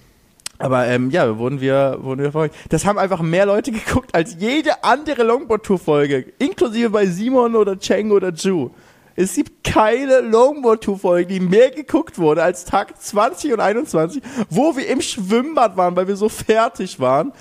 Aber 0.59 0.87
ähm, 0.87 1.11
ja, 1.11 1.37
wurden 1.39 1.61
wir, 1.61 1.99
wurden 2.01 2.21
wir 2.21 2.33
verfolgt. 2.33 2.55
Das 2.71 2.87
haben 2.87 2.99
einfach 2.99 3.21
mehr 3.21 3.45
Leute 3.45 3.73
geguckt 3.73 4.15
als 4.15 4.37
jede 4.41 4.83
andere 4.83 5.23
Longboard-Tour-Folge. 5.23 6.33
Inklusive 6.39 6.91
bei 6.91 7.07
Simon 7.07 7.55
oder 7.57 7.79
Cheng 7.79 8.11
oder 8.11 8.33
Ju. 8.33 8.71
Es 9.19 9.35
gibt 9.35 9.65
keine 9.65 10.21
Longboard-Tour-Folge, 10.21 11.27
die 11.27 11.41
mehr 11.41 11.71
geguckt 11.71 12.19
wurde 12.19 12.43
als 12.43 12.65
Tag 12.67 13.01
20 13.01 13.53
und 13.55 13.61
21, 13.61 14.23
wo 14.51 14.77
wir 14.77 14.87
im 14.89 15.01
Schwimmbad 15.01 15.77
waren, 15.77 15.97
weil 15.97 16.07
wir 16.09 16.17
so 16.17 16.29
fertig 16.29 17.01
waren. 17.01 17.33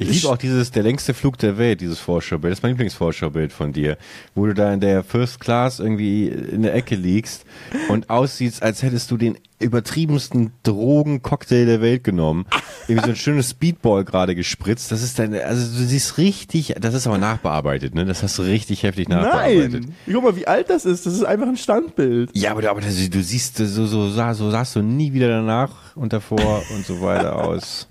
Ich 0.00 0.08
liebe 0.08 0.28
auch 0.30 0.38
dieses, 0.38 0.70
der 0.70 0.82
längste 0.82 1.12
Flug 1.12 1.36
der 1.36 1.58
Welt, 1.58 1.82
dieses 1.82 1.98
Vorschaubild. 1.98 2.52
Das 2.52 2.60
ist 2.60 2.62
mein 2.62 2.70
Lieblingsvorschaubild 2.70 3.52
von 3.52 3.72
dir. 3.74 3.98
Wo 4.34 4.46
du 4.46 4.54
da 4.54 4.72
in 4.72 4.80
der 4.80 5.04
First 5.04 5.40
Class 5.40 5.78
irgendwie 5.78 6.26
in 6.26 6.62
der 6.62 6.74
Ecke 6.74 6.94
liegst 6.94 7.44
und 7.90 8.08
aussiehst, 8.08 8.62
als 8.62 8.82
hättest 8.82 9.10
du 9.10 9.18
den 9.18 9.36
übertriebensten 9.58 10.52
Drogencocktail 10.62 11.66
der 11.66 11.82
Welt 11.82 12.02
genommen. 12.02 12.46
Irgendwie 12.88 13.04
so 13.04 13.12
ein 13.12 13.16
schönes 13.16 13.50
Speedball 13.50 14.06
gerade 14.06 14.34
gespritzt. 14.34 14.90
Das 14.90 15.02
ist 15.02 15.18
dein, 15.18 15.34
also 15.34 15.78
du 15.78 15.84
siehst 15.84 16.16
richtig, 16.16 16.74
das 16.80 16.94
ist 16.94 17.06
aber 17.06 17.18
nachbearbeitet, 17.18 17.94
ne? 17.94 18.06
Das 18.06 18.22
hast 18.22 18.38
du 18.38 18.42
richtig 18.42 18.82
heftig 18.84 19.10
nachbearbeitet. 19.10 19.84
Nein! 19.84 19.94
Guck 20.10 20.24
mal, 20.24 20.36
wie 20.36 20.46
alt 20.46 20.70
das 20.70 20.86
ist. 20.86 21.04
Das 21.04 21.12
ist 21.12 21.24
einfach 21.24 21.46
ein 21.46 21.58
Standbild. 21.58 22.30
Ja, 22.32 22.52
aber, 22.52 22.70
aber 22.70 22.80
du 22.80 22.90
siehst, 22.90 23.58
so, 23.58 23.86
so, 23.86 24.08
sah, 24.08 24.32
so 24.32 24.50
sahst 24.50 24.76
du 24.76 24.80
nie 24.82 25.12
wieder 25.12 25.28
danach 25.28 25.94
und 25.94 26.14
davor 26.14 26.62
und 26.74 26.86
so 26.86 27.02
weiter 27.02 27.36
aus. 27.44 27.89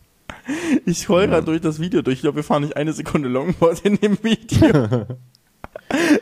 Ich 0.86 1.10
heul 1.10 1.28
grad 1.28 1.48
durch 1.48 1.62
das 1.62 1.80
Video 1.80 2.02
durch. 2.02 2.16
Ich 2.18 2.22
glaube, 2.22 2.38
wir 2.38 2.44
fahren 2.44 2.64
nicht 2.64 2.76
eine 2.76 2.94
Sekunde 2.94 3.30
Longboard 3.30 3.82
in 3.82 3.98
dem 3.98 4.18
Video. 4.24 4.72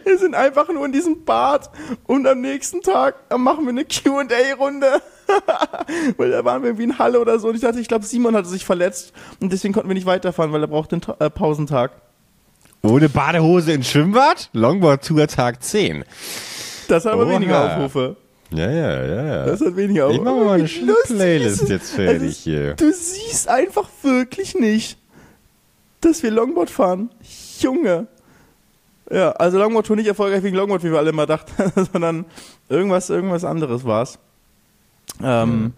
wir 0.04 0.18
sind 0.18 0.36
einfach 0.36 0.68
nur 0.70 0.86
in 0.86 0.92
diesem 0.92 1.26
Bad 1.26 1.70
und 2.06 2.28
am 2.28 2.42
nächsten 2.42 2.82
Tag 2.82 3.16
äh, 3.30 3.38
machen 3.38 3.66
wir 3.66 3.70
eine 3.70 3.86
Q&A-Runde. 3.86 5.02
weil 6.18 6.32
da 6.32 6.46
waren 6.46 6.62
wir 6.62 6.70
irgendwie 6.70 6.86
in 6.86 7.00
Halle 7.00 7.20
oder 7.20 7.38
so 7.40 7.50
und 7.50 7.56
ich 7.56 7.62
dachte, 7.62 7.80
ich 7.80 7.88
glaube, 7.88 8.06
Simon 8.06 8.36
hatte 8.36 8.48
sich 8.48 8.66
verletzt 8.66 9.12
und 9.42 9.52
deswegen 9.52 9.74
konnten 9.74 9.90
wir 9.90 9.96
nicht 9.96 10.06
weiterfahren, 10.06 10.54
weil 10.54 10.62
er 10.62 10.68
brauchte 10.68 10.96
einen 10.96 11.02
Ta 11.02 11.18
äh, 11.20 11.30
Pausentag. 11.30 11.92
Ohne 12.82 13.10
Badehose 13.10 13.74
ins 13.74 13.90
Schwimmbad? 13.90 14.50
Longboard 14.54 15.06
Tour 15.06 15.28
Tag 15.28 15.62
10. 15.62 16.06
Das 16.88 17.06
hat 17.06 17.13
aber 17.13 17.26
Oha. 17.26 17.32
weniger 17.32 17.66
Aufrufe. 17.66 18.16
Ja, 18.51 18.71
ja, 18.71 19.05
ja, 19.05 19.23
ja. 19.25 19.45
Das 19.45 19.60
hat 19.62 19.75
weniger 19.75 20.05
Aufrufe. 20.07 20.19
Ich 20.19 20.23
mache 20.25 20.45
mal 20.45 20.53
eine 20.60 20.67
schöne 20.67 20.95
Playlist 21.05 21.67
jetzt 21.69 21.91
fertig 21.91 22.29
ist- 22.29 22.43
hier. 22.43 22.73
Du 22.75 22.91
siehst 22.93 23.47
einfach 23.49 23.89
wirklich 24.03 24.55
nicht, 24.55 24.97
dass 26.01 26.23
wir 26.23 26.31
Longboard 26.31 26.69
fahren. 26.69 27.10
Junge. 27.60 28.07
Ja, 29.12 29.31
also 29.31 29.57
Longboard 29.57 29.86
Tour 29.88 29.95
nicht 29.95 30.07
erfolgreich 30.07 30.43
wegen 30.43 30.55
Longboard, 30.55 30.83
wie 30.83 30.91
wir 30.91 30.97
alle 30.97 31.10
immer 31.10 31.25
dachten, 31.25 31.51
sondern 31.91 32.25
irgendwas, 32.69 33.10
irgendwas 33.10 33.43
anderes 33.43 33.83
war's. 33.86 34.17
Ähm, 35.23 35.73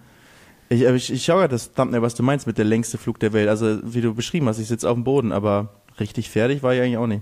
Ich, 0.69 0.83
ich, 0.83 1.11
ich 1.13 1.23
schaue 1.25 1.41
ja 1.41 1.47
das 1.47 1.71
Thumbnail, 1.73 2.01
was 2.03 2.13
du 2.13 2.21
meinst 2.21 2.45
mit 2.45 2.57
der 2.59 2.65
längste 2.65 2.97
Flug 2.99 3.19
der 3.19 3.33
Welt. 3.33 3.49
Also, 3.49 3.79
wie 3.83 4.01
du 4.01 4.13
beschrieben 4.13 4.47
hast, 4.47 4.59
ich 4.59 4.67
sitze 4.67 4.87
auf 4.87 4.95
dem 4.95 5.03
Boden, 5.03 5.31
aber 5.31 5.69
richtig 5.99 6.29
fertig 6.29 6.61
war 6.61 6.73
ich 6.75 6.81
eigentlich 6.81 6.97
auch 6.97 7.07
nicht. 7.07 7.21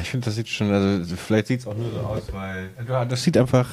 Ich 0.00 0.10
finde, 0.10 0.24
das 0.24 0.36
sieht 0.36 0.48
schon, 0.48 0.72
also 0.72 1.16
vielleicht 1.16 1.48
sieht 1.48 1.60
es 1.60 1.66
auch 1.66 1.76
nur 1.76 1.90
so 1.90 2.00
aus, 2.00 2.22
weil 2.32 2.70
das 3.06 3.22
sieht 3.22 3.36
einfach, 3.36 3.68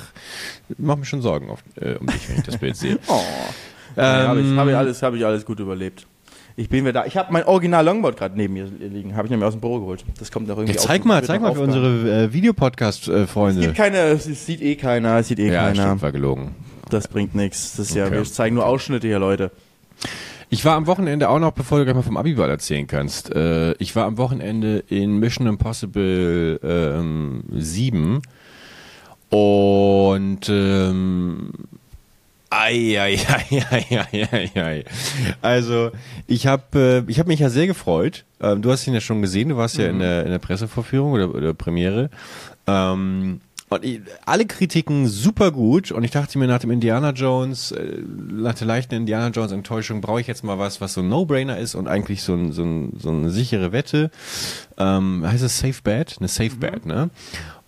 macht 0.78 1.00
mir 1.00 1.06
schon 1.06 1.22
Sorgen 1.22 1.50
auf, 1.50 1.64
äh, 1.76 1.96
um 1.96 2.08
dich, 2.08 2.30
wenn 2.30 2.38
ich 2.38 2.44
das 2.44 2.58
Bild 2.58 2.76
sehe. 2.76 3.00
oh. 3.08 3.22
Ähm, 3.98 4.28
habe 4.28 4.42
ich, 4.42 4.58
hab 4.58 4.68
ich, 4.68 4.76
alles, 4.76 5.04
hab 5.04 5.14
ich 5.14 5.26
alles 5.26 5.46
gut 5.46 5.60
überlebt. 5.60 6.06
Ich 6.58 6.70
bin 6.70 6.84
wieder 6.84 6.94
da. 6.94 7.06
Ich 7.06 7.16
habe 7.18 7.32
mein 7.32 7.46
Original 7.46 7.86
Longboard 7.86 8.18
gerade 8.18 8.36
neben 8.36 8.54
mir 8.54 8.66
liegen. 8.66 9.16
Habe 9.16 9.28
ich 9.28 9.32
nämlich 9.32 9.48
aus 9.48 9.54
dem 9.54 9.62
Büro 9.62 9.80
geholt. 9.80 10.04
Das 10.20 10.32
kommt 10.32 10.48
noch 10.48 10.58
irgendwie. 10.58 10.76
Ja, 10.76 10.82
zeig 10.82 11.06
mal, 11.06 11.24
zeig 11.24 11.42
mal 11.42 11.54
für 11.54 11.62
unsere 11.62 12.26
äh, 12.26 12.34
Videopodcast-Freunde. 12.34 13.62
Es 13.62 13.66
gibt 13.68 13.78
keine, 13.78 13.98
es 13.98 14.26
sieht 14.26 14.62
eh 14.62 14.76
keiner, 14.76 15.20
es 15.20 15.30
sieht 15.30 15.40
eh 15.40 15.52
ja, 15.52 15.64
keiner. 15.64 15.84
Stimmt, 15.84 16.02
war 16.02 16.12
gelogen. 16.12 16.56
Das 16.90 17.08
bringt 17.08 17.36
nichts. 17.36 17.78
Das 17.78 17.88
ist 17.88 17.92
okay. 17.94 18.00
ja, 18.00 18.12
wir 18.12 18.24
zeigen 18.26 18.56
nur 18.56 18.66
Ausschnitte 18.66 19.08
hier, 19.08 19.20
Leute. 19.20 19.52
Ich 20.54 20.66
war 20.66 20.76
am 20.76 20.86
Wochenende 20.86 21.30
auch 21.30 21.40
noch, 21.40 21.54
bevor 21.54 21.78
du 21.78 21.86
gleich 21.86 21.96
mal 21.96 22.02
vom 22.02 22.18
Abiball 22.18 22.50
erzählen 22.50 22.86
kannst, 22.86 23.34
äh, 23.34 23.72
ich 23.76 23.96
war 23.96 24.06
am 24.06 24.18
Wochenende 24.18 24.84
in 24.90 25.18
Mission 25.18 25.48
Impossible 25.48 26.60
ähm, 26.62 27.44
7 27.52 28.22
und 29.30 30.50
ähm, 30.50 31.52
Ei, 32.50 33.00
ei, 33.00 33.18
ei, 33.72 33.86
ei, 34.12 34.28
ei, 34.30 34.52
ei. 34.62 34.84
Also 35.42 35.92
ich 36.28 36.48
habe 36.48 37.04
äh, 37.08 37.10
ich 37.10 37.18
hab 37.18 37.28
mich 37.28 37.40
ja 37.40 37.50
sehr 37.50 37.66
gefreut. 37.66 38.26
Ähm, 38.42 38.62
du 38.62 38.72
hast 38.72 38.86
ihn 38.88 38.94
ja 38.94 39.00
schon 39.00 39.22
gesehen, 39.22 39.48
du 39.48 39.56
warst 39.56 39.78
mhm. 39.78 39.84
ja 39.84 39.90
in 39.90 40.00
der, 40.00 40.26
in 40.26 40.32
der 40.32 40.40
Pressevorführung 40.40 41.14
oder, 41.14 41.34
oder 41.34 41.54
Premiere. 41.54 42.10
Ähm, 42.68 43.40
und 43.72 43.86
ich, 43.86 44.02
alle 44.26 44.46
Kritiken 44.46 45.08
super 45.08 45.52
gut 45.52 45.92
und 45.94 46.04
ich 46.04 46.12
dachte 46.12 46.38
mir 46.38 46.46
nach 46.46 46.60
dem 46.60 46.72
Indiana 46.72 47.12
Jones, 47.12 47.72
äh, 47.72 48.00
nach 48.06 48.54
der 48.54 48.68
leichten 48.68 48.96
Indiana 48.96 49.30
Jones 49.30 49.54
Enttäuschung 49.54 50.02
brauche 50.02 50.20
ich 50.20 50.28
jetzt 50.28 50.44
mal 50.44 50.60
was, 50.60 50.82
was 50.82 50.94
so 50.94 51.00
ein 51.00 51.08
No-Brainer 51.08 51.58
ist 51.58 51.76
und 51.76 51.88
eigentlich 51.88 52.22
so, 52.22 52.34
ein, 52.34 52.52
so, 52.52 52.64
ein, 52.64 52.98
so 53.00 53.10
eine 53.10 53.30
sichere 53.30 53.72
Wette. 53.72 54.12
Ähm, 54.78 55.26
heißt 55.26 55.42
es 55.42 55.60
Safe 55.60 55.82
Bet? 55.82 56.18
Eine 56.20 56.28
Safe 56.28 56.58
Bet, 56.58 56.86
mhm. 56.86 56.92
ne? 56.92 57.10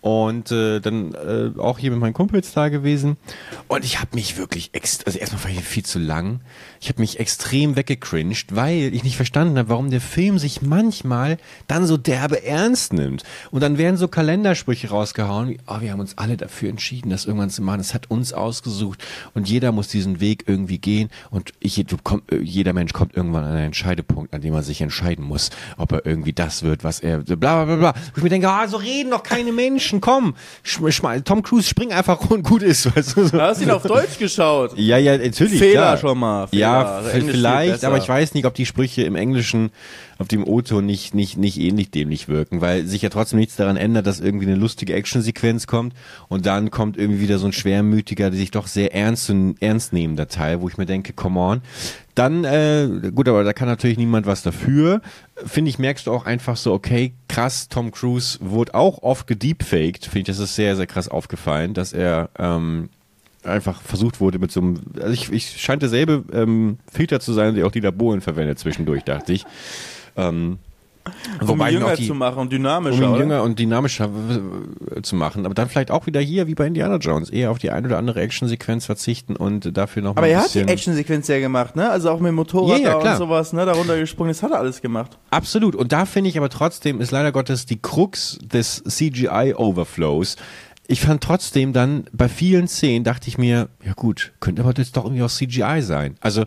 Und 0.02 0.52
äh, 0.52 0.80
dann 0.80 1.14
äh, 1.14 1.58
auch 1.58 1.78
hier 1.78 1.90
mit 1.90 2.00
meinen 2.00 2.12
Kumpels 2.12 2.52
da 2.52 2.68
gewesen. 2.68 3.16
Und 3.68 3.86
ich 3.86 3.98
habe 3.98 4.10
mich 4.14 4.36
wirklich, 4.36 4.74
ext 4.74 5.06
also 5.06 5.18
erstmal 5.18 5.44
war 5.44 5.50
ich 5.50 5.60
viel 5.60 5.86
zu 5.86 5.98
lang. 5.98 6.40
Ich 6.84 6.90
habe 6.90 7.00
mich 7.00 7.18
extrem 7.18 7.76
weggecringed, 7.76 8.54
weil 8.54 8.94
ich 8.94 9.04
nicht 9.04 9.16
verstanden 9.16 9.56
habe, 9.56 9.70
warum 9.70 9.88
der 9.90 10.02
Film 10.02 10.38
sich 10.38 10.60
manchmal 10.60 11.38
dann 11.66 11.86
so 11.86 11.96
derbe 11.96 12.44
ernst 12.44 12.92
nimmt. 12.92 13.22
Und 13.50 13.62
dann 13.62 13.78
werden 13.78 13.96
so 13.96 14.06
Kalendersprüche 14.06 14.90
rausgehauen, 14.90 15.48
wie, 15.48 15.58
oh, 15.66 15.80
wir 15.80 15.92
haben 15.92 16.00
uns 16.00 16.18
alle 16.18 16.36
dafür 16.36 16.68
entschieden, 16.68 17.08
das 17.08 17.24
irgendwann 17.24 17.48
zu 17.48 17.62
machen. 17.62 17.80
Es 17.80 17.94
hat 17.94 18.10
uns 18.10 18.34
ausgesucht 18.34 19.02
und 19.32 19.48
jeder 19.48 19.72
muss 19.72 19.88
diesen 19.88 20.20
Weg 20.20 20.44
irgendwie 20.46 20.76
gehen. 20.76 21.08
Und 21.30 21.54
ich, 21.58 21.82
komm, 22.02 22.20
äh, 22.30 22.36
jeder 22.36 22.74
Mensch 22.74 22.92
kommt 22.92 23.16
irgendwann 23.16 23.44
an 23.44 23.56
einen 23.56 23.72
Scheidepunkt, 23.72 24.34
an 24.34 24.42
dem 24.42 24.52
er 24.52 24.62
sich 24.62 24.82
entscheiden 24.82 25.24
muss, 25.24 25.48
ob 25.78 25.92
er 25.92 26.04
irgendwie 26.04 26.34
das 26.34 26.64
wird, 26.64 26.84
was 26.84 27.00
er, 27.00 27.20
bla 27.20 27.34
bla 27.34 27.64
bla 27.64 27.76
bla. 27.76 27.94
Wo 28.12 28.18
ich 28.18 28.22
mir 28.22 28.28
denke, 28.28 28.50
ah, 28.50 28.68
so 28.68 28.76
reden 28.76 29.10
doch 29.10 29.22
keine 29.22 29.52
Menschen, 29.52 30.02
komm. 30.02 30.34
Tom 31.24 31.42
Cruise, 31.42 31.66
spring 31.66 31.92
einfach 31.92 32.20
und 32.28 32.42
gut 32.42 32.62
ist. 32.62 32.94
Weißt 32.94 33.16
du? 33.16 33.40
Hast 33.40 33.62
du 33.62 33.64
ihn 33.64 33.70
auf 33.70 33.84
Deutsch 33.84 34.18
geschaut? 34.18 34.76
Ja, 34.76 34.98
ja, 34.98 35.16
natürlich. 35.16 35.58
Fehler 35.58 35.72
klar. 35.72 35.96
schon 35.96 36.18
mal. 36.18 36.46
Fehler. 36.48 36.60
Ja, 36.60 36.73
ja, 36.82 36.96
also 36.96 37.26
vielleicht, 37.26 37.84
aber 37.84 37.98
ich 37.98 38.08
weiß 38.08 38.34
nicht, 38.34 38.46
ob 38.46 38.54
die 38.54 38.66
Sprüche 38.66 39.02
im 39.02 39.16
Englischen 39.16 39.70
auf 40.18 40.28
dem 40.28 40.46
O-Ton 40.46 40.86
nicht, 40.86 41.14
nicht, 41.14 41.36
nicht 41.36 41.58
ähnlich 41.58 41.90
dämlich 41.90 42.28
wirken, 42.28 42.60
weil 42.60 42.86
sich 42.86 43.02
ja 43.02 43.08
trotzdem 43.08 43.38
nichts 43.38 43.56
daran 43.56 43.76
ändert, 43.76 44.06
dass 44.06 44.20
irgendwie 44.20 44.46
eine 44.46 44.56
lustige 44.56 44.94
Actionsequenz 44.94 45.66
kommt 45.66 45.94
und 46.28 46.46
dann 46.46 46.70
kommt 46.70 46.96
irgendwie 46.96 47.20
wieder 47.20 47.38
so 47.38 47.46
ein 47.46 47.52
schwermütiger, 47.52 48.32
sich 48.32 48.50
doch 48.50 48.66
sehr 48.66 48.94
ernst, 48.94 49.32
ernst 49.60 49.92
nehmender 49.92 50.28
Teil, 50.28 50.60
wo 50.60 50.68
ich 50.68 50.78
mir 50.78 50.86
denke, 50.86 51.12
come 51.12 51.40
on. 51.40 51.62
Dann, 52.14 52.44
äh, 52.44 53.10
gut, 53.12 53.28
aber 53.28 53.42
da 53.42 53.52
kann 53.52 53.66
natürlich 53.66 53.98
niemand 53.98 54.26
was 54.26 54.42
dafür. 54.42 55.00
Finde 55.44 55.68
ich, 55.68 55.80
merkst 55.80 56.06
du 56.06 56.12
auch 56.12 56.26
einfach 56.26 56.56
so, 56.56 56.72
okay, 56.72 57.12
krass, 57.28 57.68
Tom 57.68 57.90
Cruise 57.90 58.38
wurde 58.40 58.74
auch 58.74 59.02
oft 59.02 59.26
gedeepfaked. 59.26 60.04
Finde 60.04 60.20
ich, 60.20 60.36
das 60.36 60.38
ist 60.38 60.54
sehr, 60.54 60.76
sehr 60.76 60.86
krass 60.86 61.08
aufgefallen, 61.08 61.74
dass 61.74 61.92
er 61.92 62.30
ähm, 62.38 62.88
einfach 63.44 63.80
versucht 63.82 64.20
wurde 64.20 64.38
mit 64.38 64.50
so 64.50 64.60
einem, 64.60 64.80
also 65.00 65.12
ich, 65.12 65.30
ich 65.32 65.60
scheint 65.60 65.82
derselbe 65.82 66.24
ähm, 66.32 66.78
Filter 66.90 67.20
zu 67.20 67.32
sein, 67.32 67.54
der 67.54 67.66
auch 67.66 67.72
die 67.72 67.80
Laboren 67.80 68.20
verwendet 68.20 68.58
zwischendurch, 68.58 69.04
dachte 69.04 69.32
ich. 69.32 69.44
Ähm, 70.16 70.58
um 71.46 71.60
ihn 71.60 71.74
jünger 71.74 71.96
die, 71.96 72.06
zu 72.06 72.14
machen 72.14 72.38
und 72.38 72.52
dynamischer. 72.52 73.06
Um 73.06 73.14
ihn 73.14 73.20
jünger 73.20 73.42
und 73.42 73.58
dynamischer 73.58 74.08
zu 75.02 75.16
machen. 75.16 75.44
Aber 75.44 75.54
dann 75.54 75.68
vielleicht 75.68 75.90
auch 75.90 76.06
wieder 76.06 76.20
hier, 76.20 76.46
wie 76.46 76.54
bei 76.54 76.66
Indiana 76.66 76.96
Jones, 76.96 77.28
eher 77.28 77.50
auf 77.50 77.58
die 77.58 77.70
ein 77.70 77.84
oder 77.84 77.98
andere 77.98 78.20
Actionsequenz 78.20 78.86
verzichten 78.86 79.36
und 79.36 79.76
dafür 79.76 80.02
noch 80.02 80.16
Aber 80.16 80.26
er 80.26 80.40
hat 80.40 80.54
die 80.54 80.60
Actionsequenz 80.60 81.28
ja 81.28 81.40
gemacht, 81.40 81.76
ne? 81.76 81.90
Also 81.90 82.10
auch 82.10 82.20
mit 82.20 82.28
dem 82.28 82.36
Motorrad 82.36 82.80
ja, 82.80 83.02
ja, 83.02 83.12
und 83.12 83.18
sowas, 83.18 83.52
ne? 83.52 83.66
Darunter 83.66 83.98
gesprungen, 83.98 84.30
das 84.30 84.42
hat 84.42 84.52
er 84.52 84.58
alles 84.58 84.80
gemacht. 84.80 85.18
Absolut. 85.30 85.74
Und 85.74 85.92
da 85.92 86.06
finde 86.06 86.30
ich 86.30 86.38
aber 86.38 86.48
trotzdem, 86.48 87.00
ist 87.00 87.10
leider 87.10 87.32
Gottes 87.32 87.66
die 87.66 87.80
Krux 87.80 88.38
des 88.42 88.82
CGI-Overflows, 88.84 90.36
ich 90.86 91.00
fand 91.00 91.22
trotzdem 91.22 91.72
dann 91.72 92.04
bei 92.12 92.28
vielen 92.28 92.68
Szenen 92.68 93.04
dachte 93.04 93.28
ich 93.28 93.38
mir, 93.38 93.68
ja 93.84 93.92
gut, 93.94 94.32
könnte 94.40 94.62
aber 94.62 94.74
jetzt 94.76 94.96
doch 94.96 95.04
irgendwie 95.04 95.22
auch 95.22 95.30
CGI 95.30 95.80
sein. 95.82 96.16
Also 96.20 96.44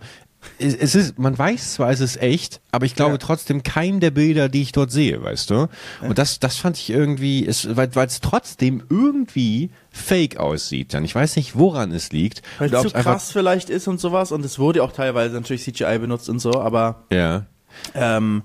es 0.59 0.95
ist, 0.95 1.19
man 1.19 1.37
weiß 1.37 1.73
zwar, 1.73 1.89
es 1.89 1.99
ist 1.99 2.21
echt, 2.21 2.61
aber 2.71 2.85
ich 2.85 2.95
glaube 2.95 3.13
ja. 3.13 3.17
trotzdem 3.17 3.63
kein 3.63 3.99
der 3.99 4.11
Bilder, 4.11 4.49
die 4.49 4.61
ich 4.61 4.71
dort 4.71 4.91
sehe, 4.91 5.21
weißt 5.21 5.49
du? 5.49 5.67
Und 6.01 6.17
das, 6.17 6.39
das 6.39 6.57
fand 6.57 6.77
ich 6.77 6.89
irgendwie, 6.89 7.45
es, 7.45 7.75
weil 7.75 7.89
es 7.89 8.21
trotzdem 8.21 8.83
irgendwie 8.89 9.71
fake 9.91 10.37
aussieht. 10.37 10.93
Dann 10.93 11.03
ich 11.03 11.13
weiß 11.13 11.35
nicht, 11.35 11.57
woran 11.57 11.91
es 11.91 12.11
liegt. 12.11 12.41
Weil 12.59 12.73
es 12.73 12.81
zu 12.81 12.91
krass 12.91 13.31
vielleicht 13.31 13.69
ist 13.69 13.87
und 13.87 13.99
sowas. 13.99 14.31
Und 14.31 14.45
es 14.45 14.57
wurde 14.59 14.83
auch 14.83 14.91
teilweise 14.91 15.35
natürlich 15.35 15.63
CGI 15.63 15.99
benutzt 15.99 16.29
und 16.29 16.39
so, 16.39 16.61
aber 16.61 17.03
ja. 17.11 17.45
Ähm, 17.93 18.43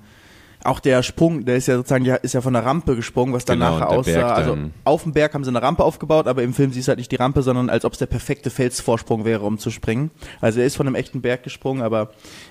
auch 0.64 0.81
der 0.81 1.03
Sprung, 1.03 1.44
der 1.44 1.57
ist 1.57 1.66
ja 1.66 1.77
sozusagen, 1.77 2.05
der 2.05 2.22
ist 2.22 2.35
ja 2.35 2.40
von 2.40 2.53
der 2.53 2.64
Rampe 2.64 2.94
gesprungen, 2.94 3.33
was 3.33 3.44
dann 3.44 3.59
genau, 3.59 3.81
aussah. 3.81 4.33
Also 4.33 4.57
auf 4.85 5.03
dem 5.03 5.12
Berg 5.12 5.35
haben 5.35 5.44
sie 5.44 5.51
eine 5.51 5.62
Rampe 5.62 5.83
aufgebaut, 5.83 6.27
aber 6.29 6.42
im 6.42 6.55
Film 6.55 6.72
siehst 6.72 6.88
du 6.88 6.90
halt 6.90 6.98
nicht 6.98 7.11
die 7.11 7.16
Rampe, 7.16 7.42
sondern 7.42 7.68
als 7.68 7.85
ob 7.85 7.94
es 7.94 7.98
der 7.98 8.07
perfekte 8.07 8.51
Felsvorsprung 8.51 9.25
wäre, 9.25 9.44
um 9.44 9.59
zu 9.59 9.70
springen. 9.70 10.11
Also 10.40 10.61
er 10.61 10.66
ist 10.66 10.77
von 10.77 10.87
einem 10.87 10.94
echten 10.94 11.20
Berg 11.20 11.42
gesprungen, 11.42 11.83
aber 11.83 12.11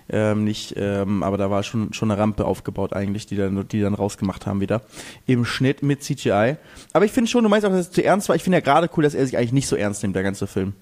ähm, 0.10 0.44
nicht, 0.44 0.74
ähm, 0.78 1.24
aber 1.24 1.38
da 1.38 1.50
war 1.50 1.64
schon 1.64 1.94
schon 1.94 2.12
eine 2.12 2.20
Rampe 2.20 2.46
aufgebaut 2.46 2.94
eigentlich, 2.94 3.28
die 3.28 3.38
dann 3.38 3.68
die 3.68 3.82
dann 3.82 3.94
rausgemacht 3.94 4.46
haben 4.46 4.60
wieder 4.60 4.82
im 5.26 5.46
Schnitt 5.46 5.82
mit 5.84 6.04
CGI. 6.04 6.58
Aber 6.94 7.06
ich 7.06 7.12
finde 7.12 7.30
schon, 7.30 7.44
du 7.44 7.50
meinst 7.50 7.66
auch, 7.66 7.72
dass 7.72 7.88
es 7.88 7.92
zu 7.92 8.04
ernst 8.04 8.28
war. 8.30 8.36
Ich 8.36 8.44
finde 8.44 8.58
ja 8.58 8.62
gerade 8.62 8.90
cool, 8.98 9.04
dass 9.04 9.14
er 9.14 9.26
sich 9.26 9.38
eigentlich 9.38 9.54
nicht 9.54 9.68
so 9.68 9.76
ernst 9.76 10.04
nimmt, 10.04 10.16
der 10.16 10.24
ganze 10.24 10.48
Film. 10.48 10.74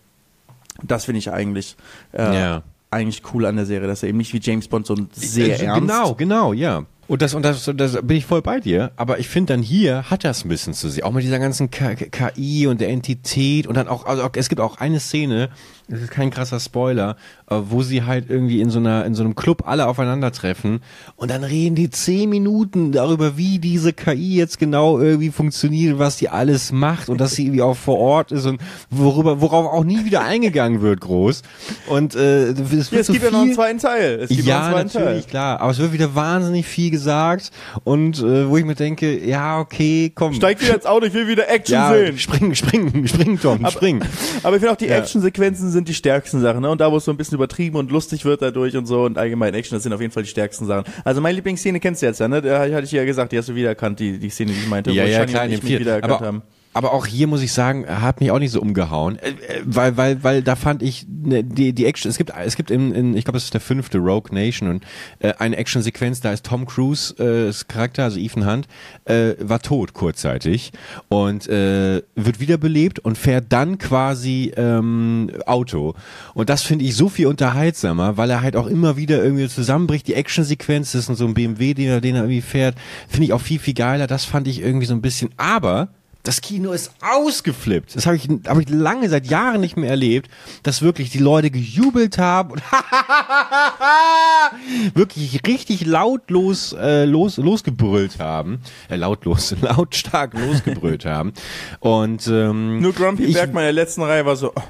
Das 0.81 1.05
finde 1.05 1.19
ich 1.19 1.31
eigentlich. 1.31 1.75
Äh, 2.13 2.33
ja 2.33 2.63
eigentlich 2.91 3.21
cool 3.33 3.45
an 3.45 3.55
der 3.55 3.67
Serie, 3.67 3.87
dass 3.87 4.01
er 4.01 4.09
eben 4.09 4.17
nicht 4.17 4.33
wie 4.33 4.39
James 4.41 4.67
Bond 4.67 4.87
so 4.87 4.95
sehr 5.11 5.53
also, 5.53 5.65
ernst. 5.65 5.81
Genau, 5.81 6.15
genau, 6.15 6.53
ja. 6.53 6.85
Und 7.09 7.23
das, 7.23 7.33
und 7.33 7.41
das, 7.41 7.67
das 7.75 7.97
bin 8.03 8.17
ich 8.17 8.27
voll 8.27 8.43
bei 8.43 8.59
dir. 8.59 8.91
Aber 8.95 9.17
ich 9.17 9.27
finde 9.27 9.53
dann 9.53 9.63
hier 9.63 10.11
hat 10.11 10.23
das 10.23 10.45
ein 10.45 10.49
bisschen 10.49 10.75
zu 10.75 10.89
sehen. 10.89 11.03
Auch 11.03 11.11
mit 11.11 11.23
dieser 11.23 11.39
ganzen 11.39 11.71
KI 11.71 12.67
und 12.67 12.79
der 12.79 12.89
Entität 12.89 13.65
und 13.65 13.75
dann 13.75 13.87
auch, 13.87 14.05
also 14.05 14.29
es 14.35 14.47
gibt 14.47 14.61
auch 14.61 14.77
eine 14.77 14.99
Szene, 14.99 15.49
das 15.89 16.01
ist 16.01 16.11
kein 16.11 16.29
krasser 16.29 16.59
Spoiler, 16.59 17.15
äh, 17.49 17.55
wo 17.61 17.81
sie 17.81 18.03
halt 18.03 18.29
irgendwie 18.29 18.61
in 18.61 18.69
so 18.69 18.79
einer, 18.79 19.05
in 19.05 19.15
so 19.15 19.23
einem 19.23 19.35
Club 19.35 19.63
alle 19.65 19.87
aufeinandertreffen 19.87 20.81
und 21.15 21.31
dann 21.31 21.43
reden 21.43 21.75
die 21.75 21.89
zehn 21.89 22.29
Minuten 22.29 22.91
darüber, 22.91 23.37
wie 23.37 23.59
diese 23.59 23.93
KI 23.93 24.35
jetzt 24.35 24.59
genau 24.59 24.99
irgendwie 24.99 25.31
funktioniert, 25.31 25.97
was 25.97 26.17
die 26.17 26.29
alles 26.29 26.71
macht 26.71 27.09
und 27.09 27.19
dass 27.19 27.31
sie 27.31 27.45
irgendwie 27.45 27.63
auch 27.63 27.75
vor 27.75 27.97
Ort 27.97 28.31
ist 28.31 28.45
und 28.45 28.61
worüber, 28.89 29.41
worauf 29.41 29.65
auch 29.65 29.83
nie 29.83 30.05
wieder 30.05 30.21
eingegangen 30.23 30.81
wird, 30.81 31.01
groß. 31.01 31.41
Und 31.87 32.15
äh, 32.15 32.49
es, 32.49 32.71
wird 32.71 32.91
ja, 32.91 32.99
es 32.99 33.07
so 33.07 33.13
gibt 33.13 33.25
viel, 33.25 33.31
ja 33.33 33.37
noch 33.37 33.45
einen 33.45 33.53
zweiten 33.53 33.79
Teil. 33.79 34.19
Es 34.21 34.29
gibt 34.29 34.45
ja, 34.45 34.69
noch 34.69 34.77
einen 34.77 34.89
zweiten 34.89 35.05
natürlich, 35.05 35.25
Teil. 35.25 35.31
klar. 35.31 35.61
Aber 35.61 35.71
es 35.71 35.79
wird 35.79 35.93
wieder 35.93 36.13
wahnsinnig 36.15 36.67
viel 36.67 36.91
gesagt 36.91 37.51
und 37.83 38.19
äh, 38.19 38.47
wo 38.47 38.57
ich 38.57 38.65
mir 38.65 38.75
denke, 38.75 39.25
ja, 39.25 39.59
okay, 39.59 40.11
komm. 40.13 40.33
Steig 40.33 40.61
wieder 40.61 40.75
ins 40.75 40.85
Auto, 40.85 41.07
ich 41.07 41.13
will 41.13 41.27
wieder 41.27 41.49
Action 41.49 41.73
ja, 41.73 41.91
sehen. 41.91 42.17
Spring, 42.19 42.53
spring, 42.55 43.07
spring, 43.07 43.39
Tom, 43.39 43.59
aber, 43.65 43.71
spring. 43.71 44.01
Aber 44.43 44.55
ich 44.55 44.59
finde 44.59 44.73
auch 44.73 44.77
die 44.77 44.85
ja. 44.85 44.97
Actionsequenzen 44.97 45.71
sind 45.71 45.78
die 45.87 45.93
stärksten 45.93 46.41
Sachen, 46.41 46.61
ne? 46.61 46.69
Und 46.69 46.81
da, 46.81 46.91
wo 46.91 46.97
es 46.97 47.05
so 47.05 47.11
ein 47.11 47.17
bisschen 47.17 47.35
übertrieben 47.35 47.77
und 47.77 47.91
lustig 47.91 48.25
wird 48.25 48.41
dadurch 48.41 48.75
und 48.75 48.85
so 48.85 49.03
und 49.03 49.17
allgemein 49.17 49.53
Action, 49.53 49.75
das 49.75 49.83
sind 49.83 49.93
auf 49.93 50.01
jeden 50.01 50.11
Fall 50.11 50.23
die 50.23 50.29
stärksten 50.29 50.65
Sachen. 50.65 50.91
Also 51.03 51.21
meine 51.21 51.35
Lieblingsszene 51.35 51.79
kennst 51.79 52.01
du 52.01 52.07
jetzt 52.07 52.19
ja, 52.19 52.27
ne? 52.27 52.41
Da 52.41 52.59
hatte 52.59 52.83
ich 52.83 52.91
ja 52.91 53.05
gesagt, 53.05 53.31
die 53.31 53.37
hast 53.37 53.49
du 53.49 53.55
wiedererkannt, 53.55 53.99
die, 53.99 54.19
die 54.19 54.29
Szene, 54.29 54.51
die 54.51 54.59
ich 54.59 54.67
meinte, 54.67 54.91
ja, 54.91 55.03
wo 55.03 55.07
ja, 55.07 55.25
klar, 55.25 55.45
und 55.45 55.51
ich 55.51 55.63
mich 55.63 55.79
wiedererkannt 55.79 56.21
haben 56.21 56.41
aber 56.79 56.93
auch 56.93 57.05
hier 57.05 57.27
muss 57.27 57.41
ich 57.41 57.51
sagen, 57.51 57.85
hat 57.89 58.21
mich 58.21 58.31
auch 58.31 58.39
nicht 58.39 58.51
so 58.51 58.61
umgehauen, 58.61 59.19
äh, 59.19 59.31
äh, 59.31 59.61
weil 59.65 59.97
weil 59.97 60.23
weil 60.23 60.41
da 60.41 60.55
fand 60.55 60.81
ich 60.81 61.05
ne, 61.09 61.43
die 61.43 61.73
die 61.73 61.85
Action. 61.85 62.09
Es 62.09 62.17
gibt 62.17 62.31
es 62.33 62.55
gibt 62.55 62.71
in, 62.71 62.93
in 62.93 63.17
ich 63.17 63.25
glaube 63.25 63.35
es 63.35 63.43
ist 63.43 63.53
der 63.53 63.59
fünfte 63.59 63.97
Rogue 63.97 64.33
Nation 64.33 64.69
und 64.69 64.85
äh, 65.19 65.33
eine 65.39 65.57
Actionsequenz, 65.57 66.21
da 66.21 66.31
ist 66.31 66.45
Tom 66.45 66.65
Cruise 66.65 67.13
äh, 67.17 67.47
das 67.47 67.67
Charakter, 67.67 68.05
also 68.05 68.17
Ethan 68.17 68.49
Hunt, 68.49 68.69
äh, 69.03 69.33
war 69.41 69.61
tot 69.61 69.93
kurzzeitig 69.93 70.71
und 71.09 71.49
äh, 71.49 72.01
wird 72.15 72.39
wiederbelebt 72.39 72.99
und 72.99 73.17
fährt 73.17 73.47
dann 73.49 73.77
quasi 73.77 74.53
ähm, 74.55 75.31
Auto 75.47 75.95
und 76.33 76.49
das 76.49 76.61
finde 76.61 76.85
ich 76.85 76.95
so 76.95 77.09
viel 77.09 77.27
unterhaltsamer, 77.27 78.15
weil 78.15 78.29
er 78.29 78.41
halt 78.41 78.55
auch 78.55 78.67
immer 78.67 78.95
wieder 78.95 79.21
irgendwie 79.21 79.49
zusammenbricht. 79.49 80.07
Die 80.07 80.13
Actionsequenz 80.13 80.93
das 80.93 81.09
ist 81.09 81.17
so 81.17 81.25
ein 81.25 81.33
BMW, 81.33 81.73
den 81.73 81.89
er 81.89 81.99
den 81.99 82.15
er 82.15 82.21
irgendwie 82.21 82.39
fährt, 82.39 82.75
finde 83.09 83.25
ich 83.25 83.33
auch 83.33 83.41
viel 83.41 83.59
viel 83.59 83.73
geiler. 83.73 84.07
Das 84.07 84.23
fand 84.23 84.47
ich 84.47 84.61
irgendwie 84.61 84.85
so 84.85 84.93
ein 84.93 85.01
bisschen, 85.01 85.31
aber 85.35 85.89
Das 86.23 86.41
Kino 86.41 86.73
ist 86.73 86.91
ausgeflippt. 87.01 87.95
Das 87.95 88.05
habe 88.05 88.17
ich, 88.17 88.27
hab 88.45 88.59
ich 88.59 88.67
lange, 88.69 89.07
seit 89.09 89.27
Jahren 89.27 89.61
nicht 89.61 89.77
mehr 89.77 89.89
erlebt, 89.89 90.29
dass 90.63 90.81
wirklich 90.81 91.11
die 91.11 91.19
Leute 91.19 91.49
gejubelt 91.49 92.17
haben 92.17 92.51
und 92.51 92.61
wirklich 94.95 95.39
richtig 95.47 95.85
lautlos 95.85 96.73
äh, 96.73 97.05
los, 97.05 97.37
losgebrüllt 97.37 98.19
haben. 98.19 98.59
Äh, 98.89 98.97
lautlos, 98.97 99.55
lautstark 99.61 100.33
losgebrüllt 100.33 101.05
haben. 101.05 101.31
Und 101.79 102.27
ähm, 102.27 102.81
Nur 102.81 102.91
Grumpy 102.93 103.31
Bergmann 103.31 103.63
in 103.63 103.67
der 103.67 103.73
letzten 103.73 104.03
Reihe 104.03 104.25
war 104.25 104.35
so, 104.35 104.51
oh, 104.53 104.61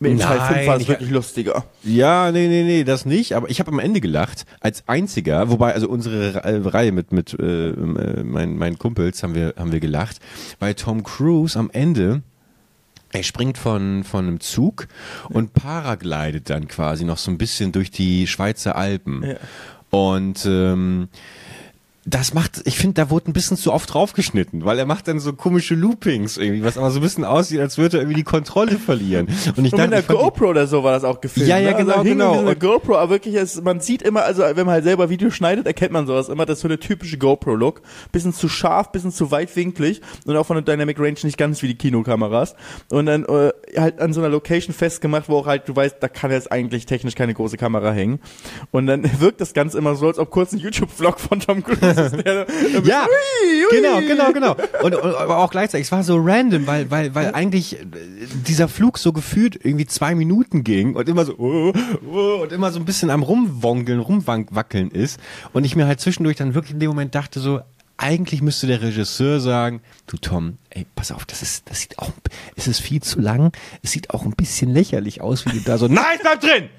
mit 0.00 0.20
Teil 0.20 0.38
Nein, 0.38 0.54
5 0.54 0.66
war 0.66 0.76
es 0.76 0.82
ich- 0.82 0.88
wirklich 0.88 1.10
lustiger. 1.10 1.64
Ja, 1.84 2.32
nee, 2.32 2.48
nee, 2.48 2.62
nee, 2.64 2.84
das 2.84 3.04
nicht. 3.04 3.34
Aber 3.34 3.48
ich 3.50 3.60
habe 3.60 3.70
am 3.70 3.78
Ende 3.78 4.00
gelacht 4.00 4.46
als 4.60 4.82
einziger. 4.88 5.50
Wobei 5.50 5.74
also 5.74 5.88
unsere 5.88 6.34
Re- 6.36 6.42
äh, 6.44 6.68
Reihe 6.68 6.90
mit 6.92 7.12
mit 7.12 7.38
äh, 7.38 7.68
äh, 7.70 8.22
meinen 8.24 8.56
meinen 8.56 8.78
Kumpels 8.78 9.22
haben 9.22 9.34
wir 9.34 9.54
haben 9.58 9.72
wir 9.72 9.80
gelacht, 9.80 10.18
weil 10.58 10.74
Tom 10.74 11.02
Cruise 11.02 11.58
am 11.58 11.70
Ende 11.72 12.22
er 13.12 13.22
springt 13.24 13.58
von 13.58 14.04
von 14.04 14.26
einem 14.26 14.40
Zug 14.40 14.86
und 15.28 15.52
paraglidet 15.52 16.48
dann 16.48 16.66
quasi 16.68 17.04
noch 17.04 17.18
so 17.18 17.30
ein 17.30 17.38
bisschen 17.38 17.72
durch 17.72 17.90
die 17.90 18.26
Schweizer 18.26 18.76
Alpen. 18.76 19.22
Ja. 19.24 19.36
Und 19.90 20.46
ähm, 20.46 21.08
das 22.06 22.32
macht, 22.32 22.62
ich 22.64 22.78
finde, 22.78 22.94
da 22.94 23.10
wurde 23.10 23.30
ein 23.30 23.34
bisschen 23.34 23.58
zu 23.58 23.72
oft 23.72 23.92
draufgeschnitten, 23.92 24.64
weil 24.64 24.78
er 24.78 24.86
macht 24.86 25.06
dann 25.06 25.20
so 25.20 25.34
komische 25.34 25.74
Loopings 25.74 26.38
irgendwie, 26.38 26.64
was 26.64 26.78
aber 26.78 26.90
so 26.90 26.98
ein 26.98 27.02
bisschen 27.02 27.24
aussieht, 27.26 27.60
als 27.60 27.76
würde 27.76 27.98
er 27.98 28.02
irgendwie 28.02 28.16
die 28.16 28.24
Kontrolle 28.24 28.78
verlieren. 28.78 29.26
Und 29.26 29.34
ich 29.34 29.46
Und 29.48 29.62
mit 29.64 29.72
dachte, 29.74 29.82
einer 29.82 30.02
fand 30.02 30.18
die- 30.18 30.22
GoPro 30.24 30.46
oder 30.48 30.66
so 30.66 30.82
war 30.82 30.92
das 30.92 31.04
auch 31.04 31.20
gefilmt. 31.20 31.48
Ja, 31.50 31.58
ja, 31.58 31.72
genau, 31.72 31.92
also 31.98 32.04
genau. 32.04 32.30
Mit 32.30 32.40
einer 32.40 32.50
Und- 32.52 32.60
GoPro, 32.60 32.96
aber 32.96 33.10
wirklich, 33.10 33.34
es, 33.34 33.60
man 33.62 33.80
sieht 33.80 34.00
immer, 34.00 34.22
also 34.24 34.42
wenn 34.42 34.64
man 34.64 34.68
halt 34.70 34.84
selber 34.84 35.10
Video 35.10 35.30
schneidet, 35.30 35.66
erkennt 35.66 35.92
man 35.92 36.06
sowas 36.06 36.30
immer, 36.30 36.46
das 36.46 36.58
ist 36.58 36.62
so 36.62 36.68
der 36.68 36.80
typische 36.80 37.18
GoPro-Look. 37.18 37.82
Bisschen 38.12 38.32
zu 38.32 38.48
scharf, 38.48 38.92
bisschen 38.92 39.12
zu 39.12 39.30
weitwinklig 39.30 40.00
und 40.24 40.34
auch 40.36 40.46
von 40.46 40.56
der 40.56 40.62
Dynamic 40.64 40.98
Range 40.98 41.18
nicht 41.22 41.36
ganz 41.36 41.60
wie 41.62 41.68
die 41.68 41.76
Kinokameras. 41.76 42.54
Und 42.90 43.06
dann 43.06 43.24
äh, 43.26 43.50
halt 43.78 44.00
an 44.00 44.14
so 44.14 44.20
einer 44.20 44.30
Location 44.30 44.74
festgemacht, 44.74 45.28
wo 45.28 45.36
auch 45.36 45.46
halt, 45.46 45.68
du 45.68 45.76
weißt, 45.76 45.96
da 46.00 46.08
kann 46.08 46.30
jetzt 46.30 46.50
eigentlich 46.50 46.86
technisch 46.86 47.14
keine 47.14 47.34
große 47.34 47.58
Kamera 47.58 47.92
hängen. 47.92 48.20
Und 48.70 48.86
dann 48.86 49.04
wirkt 49.20 49.40
das 49.42 49.52
Ganze 49.52 49.76
immer 49.76 49.94
so, 49.96 50.06
als 50.06 50.18
ob 50.18 50.30
kurz 50.30 50.52
ein 50.52 50.58
YouTube-Vlog 50.58 51.20
von 51.20 51.40
Tom 51.40 51.62
Cruise. 51.62 51.89
Der, 51.94 52.46
Ja, 52.84 53.06
Ui, 53.06 53.64
ui. 53.64 53.80
genau, 53.80 54.00
genau, 54.00 54.32
genau. 54.32 54.56
Und, 54.82 54.94
und 54.94 55.14
aber 55.14 55.38
auch 55.38 55.50
gleichzeitig, 55.50 55.86
es 55.86 55.92
war 55.92 56.02
so 56.02 56.18
random, 56.18 56.66
weil, 56.66 56.90
weil, 56.90 57.14
weil 57.14 57.34
eigentlich 57.34 57.78
dieser 58.46 58.68
Flug 58.68 58.98
so 58.98 59.12
gefühlt 59.12 59.58
irgendwie 59.64 59.86
zwei 59.86 60.14
Minuten 60.14 60.64
ging 60.64 60.94
und 60.94 61.08
immer 61.08 61.24
so 61.24 61.34
oh, 61.38 61.72
oh, 62.10 62.42
und 62.42 62.52
immer 62.52 62.70
so 62.72 62.78
ein 62.78 62.84
bisschen 62.84 63.10
am 63.10 63.22
rumwongeln, 63.22 64.00
rumwackeln 64.00 64.90
ist. 64.90 65.20
Und 65.52 65.64
ich 65.64 65.76
mir 65.76 65.86
halt 65.86 66.00
zwischendurch 66.00 66.36
dann 66.36 66.54
wirklich 66.54 66.72
in 66.74 66.80
dem 66.80 66.88
Moment 66.88 67.14
dachte 67.14 67.40
so, 67.40 67.60
eigentlich 67.96 68.40
müsste 68.40 68.66
der 68.66 68.80
Regisseur 68.80 69.40
sagen, 69.40 69.82
du 70.06 70.16
Tom, 70.16 70.56
ey, 70.70 70.86
pass 70.94 71.12
auf, 71.12 71.26
das 71.26 71.42
ist, 71.42 71.68
das 71.68 71.80
sieht 71.80 71.98
auch, 71.98 72.10
es 72.56 72.66
ist 72.66 72.80
viel 72.80 73.02
zu 73.02 73.20
lang, 73.20 73.52
es 73.82 73.92
sieht 73.92 74.10
auch 74.10 74.24
ein 74.24 74.30
bisschen 74.32 74.72
lächerlich 74.72 75.20
aus, 75.20 75.44
wie 75.44 75.50
du 75.50 75.60
da 75.60 75.76
so, 75.76 75.86
nein, 75.88 76.04
es 76.16 76.22
bleibt 76.22 76.42
drin! 76.42 76.70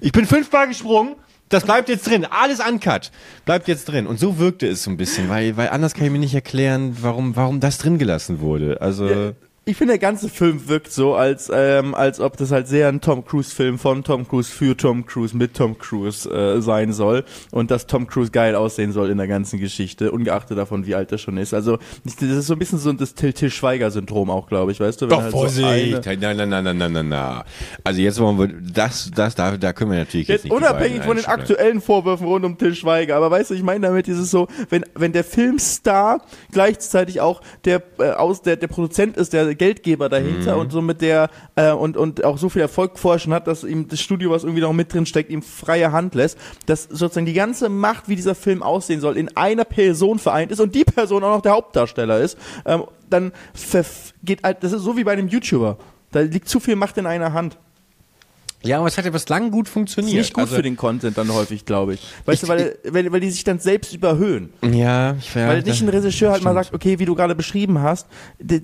Ich 0.00 0.12
bin 0.12 0.26
fünfmal 0.26 0.68
gesprungen, 0.68 1.16
das 1.50 1.64
bleibt 1.64 1.88
jetzt 1.88 2.06
drin, 2.08 2.24
alles 2.24 2.60
uncut, 2.60 3.10
bleibt 3.44 3.68
jetzt 3.68 3.86
drin. 3.86 4.06
Und 4.06 4.18
so 4.18 4.38
wirkte 4.38 4.66
es 4.66 4.84
so 4.84 4.90
ein 4.90 4.96
bisschen, 4.96 5.28
weil, 5.28 5.56
weil 5.56 5.68
anders 5.68 5.94
kann 5.94 6.06
ich 6.06 6.10
mir 6.10 6.18
nicht 6.18 6.34
erklären, 6.34 6.96
warum, 7.00 7.36
warum 7.36 7.60
das 7.60 7.76
drin 7.76 7.98
gelassen 7.98 8.40
wurde. 8.40 8.80
Also, 8.80 9.34
Ich 9.66 9.76
finde, 9.76 9.92
der 9.92 9.98
ganze 9.98 10.30
Film 10.30 10.68
wirkt 10.68 10.90
so, 10.90 11.14
als, 11.14 11.50
ähm, 11.54 11.94
als 11.94 12.18
ob 12.18 12.36
das 12.38 12.50
halt 12.50 12.66
sehr 12.66 12.88
ein 12.88 13.02
Tom 13.02 13.24
Cruise-Film 13.24 13.78
von 13.78 14.02
Tom 14.02 14.26
Cruise 14.26 14.50
für 14.50 14.74
Tom 14.74 15.04
Cruise 15.04 15.36
mit 15.36 15.54
Tom 15.54 15.78
Cruise 15.78 16.28
äh, 16.28 16.60
sein 16.62 16.94
soll 16.94 17.24
und 17.52 17.70
dass 17.70 17.86
Tom 17.86 18.06
Cruise 18.06 18.30
geil 18.32 18.56
aussehen 18.56 18.90
soll 18.90 19.10
in 19.10 19.18
der 19.18 19.28
ganzen 19.28 19.60
Geschichte, 19.60 20.12
ungeachtet 20.12 20.56
davon, 20.56 20.86
wie 20.86 20.94
alt 20.94 21.12
er 21.12 21.18
schon 21.18 21.36
ist. 21.36 21.52
Also 21.52 21.78
das 22.04 22.14
ist 22.22 22.46
so 22.46 22.54
ein 22.54 22.58
bisschen 22.58 22.78
so 22.78 22.90
das 22.94 23.14
Till, 23.14 23.34
Till 23.34 23.50
Schweiger-Syndrom 23.50 24.30
auch, 24.30 24.48
glaube 24.48 24.72
ich, 24.72 24.80
weißt 24.80 25.02
du? 25.02 25.04
Wenn 25.04 25.10
doch 25.10 25.22
halt 25.22 25.30
so 25.32 25.38
Vorsicht, 25.38 25.64
eine- 25.66 26.00
nein, 26.18 26.36
nein, 26.38 26.48
nein, 26.48 26.64
nein, 26.64 26.78
nein, 26.78 26.92
nein, 26.92 27.08
nein. 27.10 27.42
Also 27.84 28.00
jetzt 28.00 28.18
wollen 28.18 28.38
wir, 28.38 28.48
das, 28.72 29.10
das, 29.14 29.34
da, 29.34 29.56
da 29.58 29.72
können 29.74 29.90
wir 29.92 29.98
natürlich 29.98 30.26
jetzt, 30.26 30.44
Jetzt 30.44 30.52
nicht 30.52 30.54
unabhängig 30.54 31.02
von 31.02 31.16
den 31.16 31.26
aktuellen 31.26 31.80
Vorwürfen 31.82 32.26
rund 32.26 32.46
um 32.46 32.56
Till 32.56 32.74
Schweiger, 32.74 33.14
aber 33.16 33.30
weißt 33.30 33.50
du, 33.50 33.54
ich 33.54 33.62
meine 33.62 33.86
damit 33.86 34.06
dieses 34.06 34.30
so, 34.30 34.48
wenn 34.70 34.84
wenn 34.94 35.12
der 35.12 35.22
Filmstar 35.22 36.22
gleichzeitig 36.50 37.20
auch 37.20 37.42
der 37.66 37.82
äh, 37.98 38.10
aus 38.12 38.40
der 38.42 38.56
der 38.56 38.66
Produzent 38.66 39.16
ist, 39.18 39.32
der 39.34 39.49
Geldgeber 39.54 40.08
dahinter 40.08 40.54
Mhm. 40.54 40.60
und 40.60 40.72
so 40.72 40.82
mit 40.82 41.00
der 41.00 41.30
äh, 41.56 41.72
und 41.72 41.96
und 41.96 42.24
auch 42.24 42.38
so 42.38 42.48
viel 42.48 42.62
Erfolg 42.62 42.98
vorher 42.98 43.18
schon 43.18 43.32
hat, 43.32 43.46
dass 43.46 43.64
ihm 43.64 43.88
das 43.88 44.00
Studio, 44.00 44.30
was 44.30 44.44
irgendwie 44.44 44.62
noch 44.62 44.72
mit 44.72 44.92
drin 44.92 45.06
steckt, 45.06 45.30
ihm 45.30 45.42
freie 45.42 45.92
Hand 45.92 46.14
lässt, 46.14 46.38
dass 46.66 46.84
sozusagen 46.84 47.26
die 47.26 47.32
ganze 47.32 47.68
Macht, 47.68 48.08
wie 48.08 48.16
dieser 48.16 48.34
Film 48.34 48.62
aussehen 48.62 49.00
soll, 49.00 49.16
in 49.16 49.36
einer 49.36 49.64
Person 49.64 50.18
vereint 50.18 50.50
ist 50.52 50.60
und 50.60 50.74
die 50.74 50.84
Person 50.84 51.24
auch 51.24 51.34
noch 51.36 51.42
der 51.42 51.52
Hauptdarsteller 51.52 52.18
ist, 52.20 52.36
ähm, 52.66 52.84
dann 53.08 53.32
geht 54.22 54.42
halt, 54.42 54.62
das 54.62 54.72
ist 54.72 54.82
so 54.82 54.96
wie 54.96 55.04
bei 55.04 55.12
einem 55.12 55.28
YouTuber. 55.28 55.76
Da 56.12 56.20
liegt 56.20 56.48
zu 56.48 56.60
viel 56.60 56.76
Macht 56.76 56.98
in 56.98 57.06
einer 57.06 57.32
Hand. 57.32 57.56
Ja, 58.62 58.78
aber 58.78 58.88
es 58.88 58.98
hat 58.98 59.06
ja 59.06 59.10
bislang 59.10 59.50
gut 59.50 59.68
funktioniert. 59.68 60.12
Ist 60.14 60.18
nicht 60.18 60.34
gut 60.34 60.42
also, 60.42 60.56
für 60.56 60.62
den 60.62 60.76
Content 60.76 61.16
dann 61.16 61.32
häufig, 61.32 61.64
glaube 61.64 61.94
ich. 61.94 62.02
Weißt 62.26 62.42
Ich- 62.42 62.48
du, 62.48 62.54
weil, 62.54 62.78
weil, 62.84 63.10
weil 63.10 63.20
die 63.20 63.30
sich 63.30 63.42
dann 63.44 63.58
selbst 63.58 63.94
überhöhen. 63.94 64.52
Ja, 64.62 65.14
ich 65.18 65.34
ja, 65.34 65.48
weil 65.48 65.62
nicht 65.62 65.80
ein 65.82 65.88
Regisseur 65.88 66.32
halt 66.32 66.42
mal 66.42 66.52
sagt, 66.54 66.74
okay, 66.74 66.98
wie 66.98 67.06
du 67.06 67.14
gerade 67.14 67.34
beschrieben 67.34 67.80
hast, 67.80 68.06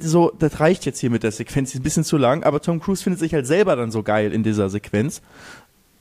so, 0.00 0.32
das 0.38 0.61
reicht 0.61 0.85
jetzt 0.85 0.98
hier 1.00 1.11
mit 1.11 1.22
der 1.22 1.32
Sequenz, 1.32 1.70
die 1.70 1.76
ist 1.76 1.80
ein 1.80 1.85
bisschen 1.85 2.04
zu 2.04 2.18
lang, 2.18 2.44
aber 2.44 2.61
Tom 2.61 2.80
Cruise 2.80 3.02
findet 3.02 3.20
sich 3.20 3.32
halt 3.32 3.46
selber 3.46 3.74
dann 3.76 3.90
so 3.90 4.02
geil 4.02 4.32
in 4.32 4.42
dieser 4.42 4.68
Sequenz, 4.68 5.22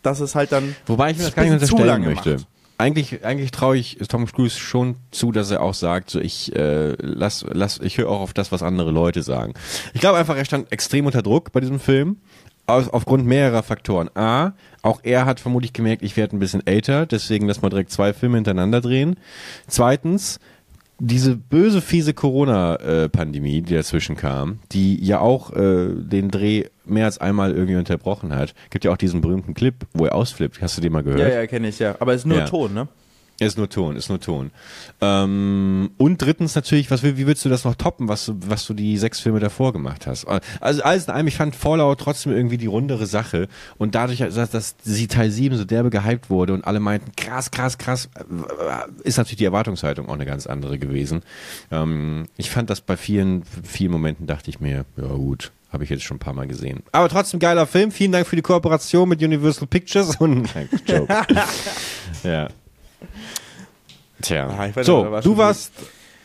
dass 0.02 0.20
es 0.20 0.36
halt 0.36 0.52
dann 0.52 0.76
Wobei 0.88 1.12
ich 1.12 1.18
mir 1.18 1.24
das 1.24 1.36
gar 1.36 1.44
nicht 1.44 1.54
unterstellen 1.54 2.04
möchte. 2.04 2.34
macht. 2.34 2.48
Eigentlich, 2.78 3.24
eigentlich 3.24 3.52
traue 3.52 3.78
ich 3.78 4.00
Tom 4.10 4.26
Cruise 4.26 4.60
schon 4.60 4.98
zu, 5.12 5.32
dass 5.32 5.50
er 5.50 5.62
auch 5.62 5.74
sagt, 5.74 6.10
so 6.10 6.20
ich 6.20 6.54
äh, 6.54 6.94
lass, 7.00 7.46
lass, 7.50 7.80
ich 7.82 7.98
höre 7.98 8.10
auch 8.10 8.20
auf 8.20 8.34
das, 8.34 8.52
was 8.52 8.62
andere 8.62 8.92
Leute 8.92 9.24
sagen. 9.24 9.54
Ich 9.94 10.02
glaube 10.02 10.18
einfach, 10.18 10.36
er 10.36 10.44
stand 10.44 10.70
extrem 10.74 11.06
unter 11.06 11.22
Druck 11.22 11.54
bei 11.54 11.62
diesem 11.62 11.80
Film. 11.80 12.18
Aus, 12.68 12.90
aufgrund 12.90 13.26
mehrerer 13.28 13.62
Faktoren. 13.64 14.10
A, 14.16 14.54
auch 14.82 15.00
er 15.04 15.26
hat 15.26 15.40
vermutlich 15.40 15.74
gemerkt, 15.74 16.02
ich 16.02 16.18
werde 16.18 16.36
ein 16.36 16.40
bisschen 16.40 16.66
älter, 16.66 17.06
deswegen 17.06 17.48
lass 17.48 17.62
mal 17.62 17.70
direkt 17.70 17.92
zwei 17.92 18.12
Filme 18.14 18.38
hintereinander 18.38 18.82
drehen. 18.82 19.18
Zweitens, 19.68 20.40
diese 20.98 21.36
böse, 21.36 21.82
fiese 21.82 22.14
Corona-Pandemie, 22.14 23.62
die 23.62 23.74
dazwischen 23.76 24.16
kam, 24.16 24.60
die 24.72 25.04
ja 25.04 25.20
auch 25.20 25.52
äh, 25.54 25.90
den 25.94 26.32
Dreh 26.32 26.66
mehr 26.86 27.06
als 27.06 27.18
einmal 27.18 27.52
irgendwie 27.52 27.76
unterbrochen 27.76 28.34
hat. 28.34 28.54
Gibt 28.70 28.86
ja 28.86 28.92
auch 28.92 28.98
diesen 28.98 29.22
berühmten 29.22 29.54
Clip, 29.54 29.76
wo 29.94 30.06
er 30.06 30.16
ausflippt. 30.16 30.62
Hast 30.62 30.78
du 30.78 30.82
den 30.82 30.94
mal 30.94 31.04
gehört? 31.04 31.20
Ja, 31.22 31.30
ja, 31.30 31.48
kenne 31.48 31.68
ich, 31.68 31.80
ja. 31.80 31.96
Aber 32.00 32.14
es 32.14 32.22
ist 32.22 32.26
nur 32.26 32.38
Ja. 32.38 32.46
Ton, 32.46 32.74
ne? 32.74 32.88
Ist 33.38 33.58
nur 33.58 33.70
Ton, 33.70 33.98
ist 33.98 34.08
nur 34.08 34.22
Ton. 34.22 34.52
Ähm, 35.02 35.92
und 35.98 36.22
drittens 36.22 36.56
natürlich, 36.56 36.90
was, 36.90 37.04
will- 37.04 37.18
wie 37.18 37.28
willst 37.28 37.44
du 37.44 37.50
das 37.50 37.66
noch 37.66 37.76
toppen, 37.76 38.08
was 38.08 38.26
du, 38.28 38.36
was 38.48 38.66
du 38.66 38.74
die 38.74 38.98
sechs 38.98 39.20
Filme 39.20 39.40
davor 39.42 39.74
gemacht 39.74 40.08
hast? 40.08 40.26
Also 40.62 40.82
alles 40.84 41.06
in 41.08 41.14
allem, 41.14 41.28
ich 41.28 41.36
fand 41.36 41.54
Fallout 41.56 42.00
trotzdem 42.00 42.32
irgendwie 42.32 42.58
die 42.58 42.66
rundere 42.68 43.06
Sache. 43.08 43.50
Und 43.78 43.94
dadurch, 43.94 44.20
dass, 44.20 44.52
dass 44.52 44.76
sie 44.84 45.08
Teil 45.08 45.32
7 45.32 45.58
so 45.58 45.66
derbe 45.66 45.90
gehypt 45.90 46.30
wurde 46.30 46.54
und 46.54 46.66
alle 46.66 46.80
meinten, 46.80 47.12
krass, 47.18 47.52
krass, 47.52 47.78
krass, 47.78 48.10
ist 49.04 49.18
natürlich 49.18 49.38
die 49.38 49.46
Erwartungshaltung 49.46 50.08
auch 50.08 50.14
eine 50.14 50.26
ganz 50.26 50.48
andere 50.48 50.80
gewesen. 50.80 51.22
Ähm, 51.72 52.28
ich 52.38 52.50
fand 52.50 52.70
das 52.70 52.80
bei 52.80 52.96
vielen, 52.96 53.44
vielen 53.64 53.92
Momenten 53.92 54.28
dachte 54.28 54.50
ich 54.50 54.62
mir, 54.62 54.86
ja 54.96 55.08
gut, 55.08 55.52
habe 55.74 55.84
ich 55.84 55.90
jetzt 55.90 56.04
schon 56.04 56.16
ein 56.16 56.20
paar 56.22 56.34
Mal 56.34 56.48
gesehen. 56.48 56.84
Aber 56.94 57.10
trotzdem 57.10 57.42
geiler 57.42 57.68
Film. 57.68 57.92
Vielen 57.92 58.14
Dank 58.14 58.28
für 58.28 58.38
die 58.38 58.42
Kooperation 58.42 59.10
mit 59.10 59.22
Universal 59.22 59.68
Pictures 59.68 60.16
und 60.20 60.56
nein, 60.56 60.70
Joke. 60.88 61.14
ja. 62.24 62.48
Tja. 64.22 64.48
Ah, 64.48 64.70
weiß 64.74 64.86
so, 64.86 65.12
war 65.12 65.22
du 65.22 65.38
warst, 65.38 65.74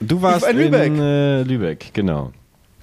du 0.00 0.22
warst 0.22 0.42
war 0.42 0.50
in 0.50 0.56
Lübeck. 0.58 0.86
in 0.86 0.98
äh, 1.00 1.42
Lübeck, 1.42 1.90
genau. 1.92 2.32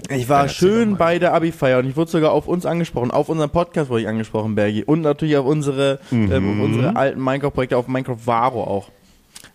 Ich 0.10 0.30
war 0.30 0.44
Ja, 0.44 0.50
schön 0.50 0.96
bei 0.96 1.18
der 1.18 1.34
Abi-Feier 1.34 1.80
und 1.80 1.90
ich 1.90 1.96
wurde 1.96 2.12
sogar 2.12 2.32
auf 2.32 2.48
uns 2.48 2.66
angesprochen, 2.68 3.10
auf 3.10 3.30
unseren 3.30 3.50
Podcast 3.50 3.90
wurde 3.90 4.02
ich 4.04 4.08
angesprochen, 4.08 4.54
Bergi. 4.54 4.84
Und 4.84 5.02
natürlich 5.02 5.38
auf 5.38 5.46
unsere, 5.48 6.00
Mhm. 6.12 6.32
ähm, 6.32 6.62
unsere 6.62 6.96
alten 6.96 7.20
Minecraft-Projekte, 7.24 7.76
auf 7.78 7.88
Minecraft 7.88 8.20
Varo 8.26 8.64
auch. 8.64 8.90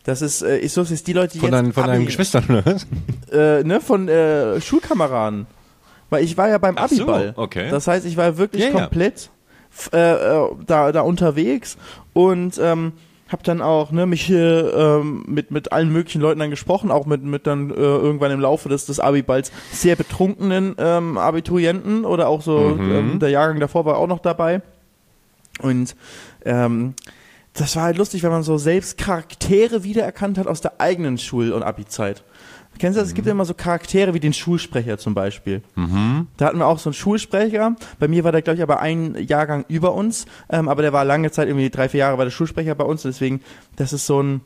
Das 0.05 0.21
ist, 0.21 0.42
äh, 0.42 0.59
ich 0.59 0.73
so, 0.73 0.83
ist 0.83 1.07
die 1.07 1.12
Leute, 1.12 1.35
die 1.35 1.38
Von, 1.38 1.51
jetzt 1.51 1.59
deinen, 1.59 1.73
von 1.73 1.87
deinen 1.87 2.07
Geschwistern, 2.07 2.45
oder 2.49 2.66
was? 2.66 2.87
äh, 3.33 3.62
ne, 3.62 3.81
von 3.81 4.09
äh, 4.09 4.61
Schulkameraden. 4.61 5.47
Weil 6.11 6.25
ich 6.25 6.37
war 6.37 6.49
ja 6.49 6.59
beim 6.59 6.75
Ach 6.77 6.88
so, 6.88 7.03
Abiball. 7.05 7.35
okay. 7.37 7.71
Das 7.71 7.87
heißt, 7.87 8.05
ich 8.05 8.16
war 8.16 8.37
wirklich 8.37 8.64
ja. 8.64 8.71
komplett 8.73 9.31
f- 9.73 9.90
äh, 9.92 10.12
äh, 10.14 10.49
da, 10.66 10.90
da 10.90 11.03
unterwegs 11.03 11.79
und 12.14 12.59
ähm, 12.61 12.92
hab 13.33 13.42
dann 13.42 13.62
auch 13.62 13.90
ne, 13.90 14.07
mich 14.07 14.23
hier 14.23 14.73
ähm, 14.75 15.25
mit, 15.27 15.51
mit 15.51 15.73
allen 15.73 15.90
möglichen 15.90 16.21
Leuten 16.21 16.38
dann 16.40 16.51
gesprochen, 16.51 16.90
auch 16.90 17.07
mit, 17.07 17.23
mit 17.23 17.47
dann 17.47 17.71
äh, 17.71 17.75
irgendwann 17.75 18.31
im 18.31 18.40
Laufe 18.40 18.68
des, 18.68 18.87
des 18.87 19.01
Abiballs 19.01 19.51
sehr 19.73 19.97
betrunkenen 19.97 20.75
ähm, 20.79 21.18
Abiturienten 21.18 22.05
oder 22.05 22.29
auch 22.29 22.42
so 22.42 22.59
Mhm. 22.61 22.92
ähm, 22.92 23.18
der 23.18 23.31
Jahrgang 23.31 23.59
davor 23.61 23.85
war 23.85 23.97
auch 23.97 24.07
noch 24.07 24.21
dabei. 24.21 24.61
Und 25.61 25.97
ähm, 26.45 26.95
das 27.55 27.77
war 27.77 27.85
halt 27.85 27.99
lustig, 27.99 28.23
wenn 28.23 28.31
man 28.31 28.42
so 28.42 28.57
selbst 28.59 28.97
Charaktere 28.99 29.85
wiedererkannt 29.85 30.38
hat 30.38 30.47
aus 30.47 30.61
der 30.61 30.81
eigenen 30.81 31.18
Schul- 31.18 31.53
und 31.53 31.62
Abi-Zeit. 31.62 32.23
Kennst 32.79 32.97
du 32.97 33.01
das? 33.01 33.09
Es 33.11 33.15
gibt 33.15 33.27
ja 33.27 33.33
immer 33.33 33.45
so 33.45 33.55
Charaktere 33.55 34.13
wie 34.15 34.21
den 34.21 34.33
Schulsprecher 34.33 34.99
zum 34.99 35.15
Beispiel. 35.15 35.63
Da 36.37 36.47
hatten 36.47 36.59
wir 36.59 36.67
auch 36.67 36.79
so 36.79 36.91
einen 36.91 36.95
Schulsprecher. 36.95 37.77
Bei 37.99 38.09
mir 38.09 38.25
war 38.25 38.33
der, 38.33 38.43
glaube 38.43 38.57
ich, 38.57 38.63
aber 38.63 38.81
ein 38.81 39.15
Jahrgang 39.27 39.65
über 39.69 39.95
uns. 39.95 40.27
Ähm, 40.51 40.69
aber 40.69 40.83
der 40.83 40.93
war 40.93 41.05
lange 41.05 41.31
Zeit, 41.31 41.49
irgendwie 41.49 41.71
drei, 41.71 41.89
vier 41.89 42.01
Jahre 42.01 42.19
war 42.19 42.25
der 42.25 42.33
Schulsprecher 42.33 42.75
bei 42.75 42.85
uns. 42.85 43.03
Deswegen, 43.03 43.41
das 43.77 43.93
ist 43.93 44.07
so 44.07 44.21
ein, 44.23 44.41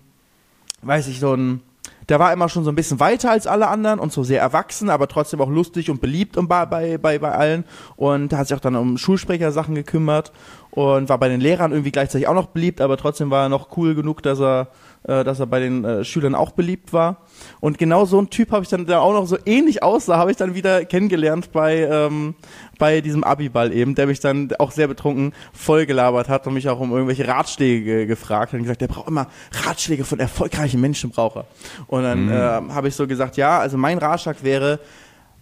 weiß 0.83 1.09
ich, 1.09 1.19
so 1.21 1.35
ein, 1.35 1.61
der 2.09 2.21
war 2.21 2.33
immer 2.33 2.49
schon 2.49 2.63
so 2.63 2.71
ein 2.71 2.77
bisschen 2.77 3.01
weiter 3.01 3.31
als 3.31 3.47
alle 3.47 3.69
anderen 3.69 3.99
und 3.99 4.13
so 4.13 4.23
sehr 4.23 4.41
erwachsen, 4.41 4.91
aber 4.91 5.09
trotzdem 5.09 5.41
auch 5.41 5.49
lustig 5.49 5.91
und 5.91 6.01
beliebt 6.01 6.37
und 6.37 6.47
bei, 6.47 6.65
bei, 6.67 6.99
bei, 6.99 7.19
bei 7.19 7.33
allen. 7.33 7.65
Und 7.97 8.33
hat 8.33 8.49
sich 8.49 8.57
auch 8.57 8.61
dann 8.61 8.77
um 8.77 8.97
Schulsprechersachen 8.97 9.75
gekümmert 9.75 10.33
und 10.71 11.09
war 11.09 11.19
bei 11.19 11.29
den 11.29 11.41
Lehrern 11.41 11.73
irgendwie 11.73 11.91
gleichzeitig 11.91 12.29
auch 12.29 12.35
noch 12.35 12.47
beliebt, 12.47 12.81
aber 12.81 12.97
trotzdem 12.97 13.31
war 13.31 13.45
er 13.45 13.49
noch 13.49 13.77
cool 13.77 13.95
genug, 13.95 14.23
dass 14.23 14.41
er, 14.41 14.69
äh, 15.07 15.25
dass 15.25 15.41
er 15.41 15.47
bei 15.47 15.61
den 15.61 15.85
äh, 15.85 16.05
Schülern 16.05 16.35
auch 16.35 16.51
beliebt 16.53 16.93
war. 16.93 17.19
Und 17.61 17.79
genau 17.79 18.05
so 18.05 18.21
ein 18.21 18.31
Typ 18.31 18.51
habe 18.51 18.63
ich 18.63 18.69
dann, 18.69 18.87
der 18.87 19.01
auch 19.01 19.13
noch 19.13 19.27
so 19.27 19.39
ähnlich 19.47 19.83
aussah, 19.83 20.17
habe 20.17 20.31
ich 20.31 20.37
dann 20.37 20.55
wieder 20.55 20.85
kennengelernt 20.85 21.53
bei, 21.53 21.89
ähm, 21.91 22.35
bei 22.79 23.01
diesem 23.01 23.25
Abiball 23.25 23.73
eben, 23.73 23.95
der 23.95 24.07
mich 24.07 24.21
dann 24.21 24.51
auch 24.59 24.73
sehr 24.73 24.89
betrunken 24.89 25.33
vollgelabert 25.53 26.29
hat 26.29 26.47
und 26.47 26.55
mich 26.55 26.69
auch 26.69 26.81
um 26.81 26.93
irgendwelche 26.93 27.29
Ratschläge 27.29 28.07
gefragt 28.07 28.53
hat 28.53 28.59
und 28.59 28.63
gesagt, 28.63 28.81
der 28.81 28.89
braucht 28.89 29.09
immer 29.09 29.29
Ratschläge 29.65 30.05
von 30.05 30.19
erfolgreichen 30.19 30.81
Menschen 30.81 31.11
braucht 31.11 31.37
er. 31.37 31.45
Und 31.87 32.03
dann 32.03 32.27
mhm. 32.27 32.33
äh, 32.33 32.75
habe 32.75 32.89
ich 32.89 32.97
so 32.97 33.07
gesagt, 33.07 33.37
ja, 33.37 33.59
also 33.59 33.79
mein 33.79 33.99
Ratschlag 33.99 34.43
wäre, 34.43 34.81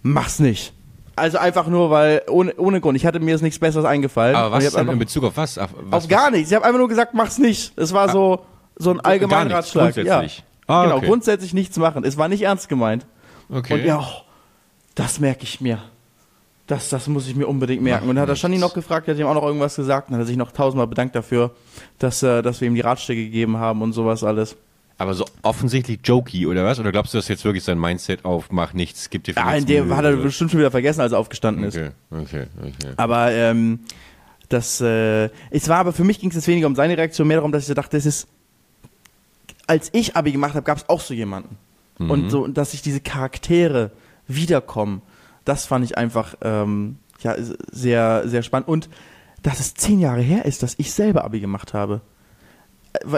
mach's 0.02 0.38
nicht. 0.38 0.74
Also 1.16 1.38
einfach 1.38 1.68
nur, 1.68 1.90
weil, 1.90 2.22
ohne, 2.28 2.54
ohne 2.56 2.80
Grund. 2.80 2.96
Ich 2.96 3.06
hatte 3.06 3.20
mir 3.20 3.30
jetzt 3.30 3.42
nichts 3.42 3.58
Besseres 3.58 3.84
eingefallen. 3.84 4.34
Aber 4.34 4.56
was 4.56 4.74
einfach, 4.74 4.92
in 4.92 4.98
Bezug 4.98 5.24
auf 5.24 5.36
was? 5.36 5.58
Auf, 5.58 5.70
was, 5.84 6.04
auf 6.04 6.08
gar 6.08 6.30
nichts. 6.30 6.50
Ich 6.50 6.56
habe 6.56 6.66
einfach 6.66 6.78
nur 6.78 6.88
gesagt, 6.88 7.14
mach's 7.14 7.38
nicht. 7.38 7.72
Es 7.78 7.92
war 7.92 8.08
ah, 8.08 8.12
so, 8.12 8.40
so 8.76 8.90
ein 8.90 9.00
allgemeiner 9.00 9.54
Ratschlag. 9.54 9.94
Grundsätzlich. 9.94 10.38
Ja. 10.38 10.44
Ah, 10.66 10.84
genau, 10.84 10.96
okay. 10.96 11.06
grundsätzlich 11.06 11.54
nichts 11.54 11.76
machen. 11.76 12.04
Es 12.04 12.16
war 12.16 12.28
nicht 12.28 12.42
ernst 12.42 12.68
gemeint. 12.68 13.06
Okay. 13.50 13.74
Und 13.74 13.84
ja, 13.84 14.00
oh, 14.00 14.22
das 14.94 15.20
merke 15.20 15.44
ich 15.44 15.60
mir. 15.60 15.78
Das, 16.66 16.88
das 16.88 17.08
muss 17.08 17.28
ich 17.28 17.36
mir 17.36 17.46
unbedingt 17.46 17.82
merken. 17.82 18.06
Mach 18.06 18.10
und 18.10 18.16
dann 18.16 18.22
hat 18.22 18.30
er 18.30 18.36
Shani 18.36 18.56
noch 18.56 18.72
gefragt, 18.72 19.06
hat 19.06 19.18
ihm 19.18 19.26
auch 19.26 19.34
noch 19.34 19.42
irgendwas 19.42 19.76
gesagt. 19.76 20.08
Und 20.08 20.14
hat 20.14 20.22
er 20.22 20.26
sich 20.26 20.38
noch 20.38 20.50
tausendmal 20.52 20.86
bedankt 20.86 21.14
dafür, 21.14 21.50
dass, 21.98 22.22
äh, 22.22 22.40
dass 22.40 22.60
wir 22.62 22.68
ihm 22.68 22.74
die 22.74 22.80
Ratschläge 22.80 23.22
gegeben 23.22 23.58
haben 23.58 23.82
und 23.82 23.92
sowas 23.92 24.24
alles. 24.24 24.56
Aber 24.96 25.12
so 25.12 25.26
offensichtlich 25.42 25.98
jokey, 26.04 26.46
oder 26.46 26.64
was? 26.64 26.78
Oder 26.78 26.92
glaubst 26.92 27.12
du, 27.12 27.18
das 27.18 27.24
ist 27.24 27.28
jetzt 27.28 27.44
wirklich 27.44 27.64
sein 27.64 27.78
Mindset 27.78 28.24
auf, 28.24 28.50
mach 28.50 28.72
nichts, 28.72 29.10
gib 29.10 29.24
dir 29.24 29.34
in 29.54 29.66
dem 29.66 29.94
hat 29.94 30.04
er 30.04 30.16
bestimmt 30.16 30.52
schon 30.52 30.60
wieder 30.60 30.70
vergessen, 30.70 31.00
als 31.00 31.12
er 31.12 31.18
aufgestanden 31.18 31.66
okay, 31.66 31.86
ist. 31.86 31.92
Okay, 32.10 32.46
okay. 32.60 32.92
Aber 32.96 33.32
ähm, 33.32 33.80
das, 34.48 34.80
äh, 34.80 35.30
es 35.50 35.68
war 35.68 35.78
aber 35.78 35.92
für 35.92 36.04
mich 36.04 36.20
ging 36.20 36.30
es 36.30 36.36
jetzt 36.36 36.46
weniger 36.46 36.68
um 36.68 36.76
seine 36.76 36.96
Reaktion, 36.96 37.26
mehr 37.26 37.38
darum, 37.38 37.50
dass 37.50 37.64
ich 37.64 37.68
so 37.68 37.74
dachte, 37.74 37.96
es 37.96 38.06
ist, 38.06 38.28
als 39.66 39.90
ich 39.92 40.16
Abi 40.16 40.32
gemacht 40.32 40.54
habe, 40.54 40.64
gab 40.64 40.78
es 40.78 40.88
auch 40.88 41.00
so 41.00 41.14
jemanden. 41.14 41.56
Mhm. 41.98 42.10
Und 42.10 42.30
so, 42.30 42.46
dass 42.46 42.72
sich 42.72 42.82
diese 42.82 43.00
Charaktere 43.00 43.92
wiederkommen, 44.26 45.02
das 45.44 45.66
fand 45.66 45.84
ich 45.84 45.98
einfach 45.98 46.34
ähm, 46.42 46.96
ja, 47.20 47.36
sehr, 47.70 48.28
sehr 48.28 48.42
spannend. 48.42 48.68
Und 48.68 48.88
dass 49.42 49.60
es 49.60 49.74
zehn 49.74 50.00
Jahre 50.00 50.22
her 50.22 50.44
ist, 50.46 50.62
dass 50.62 50.74
ich 50.78 50.92
selber 50.92 51.24
Abi 51.24 51.40
gemacht 51.40 51.74
habe 51.74 52.00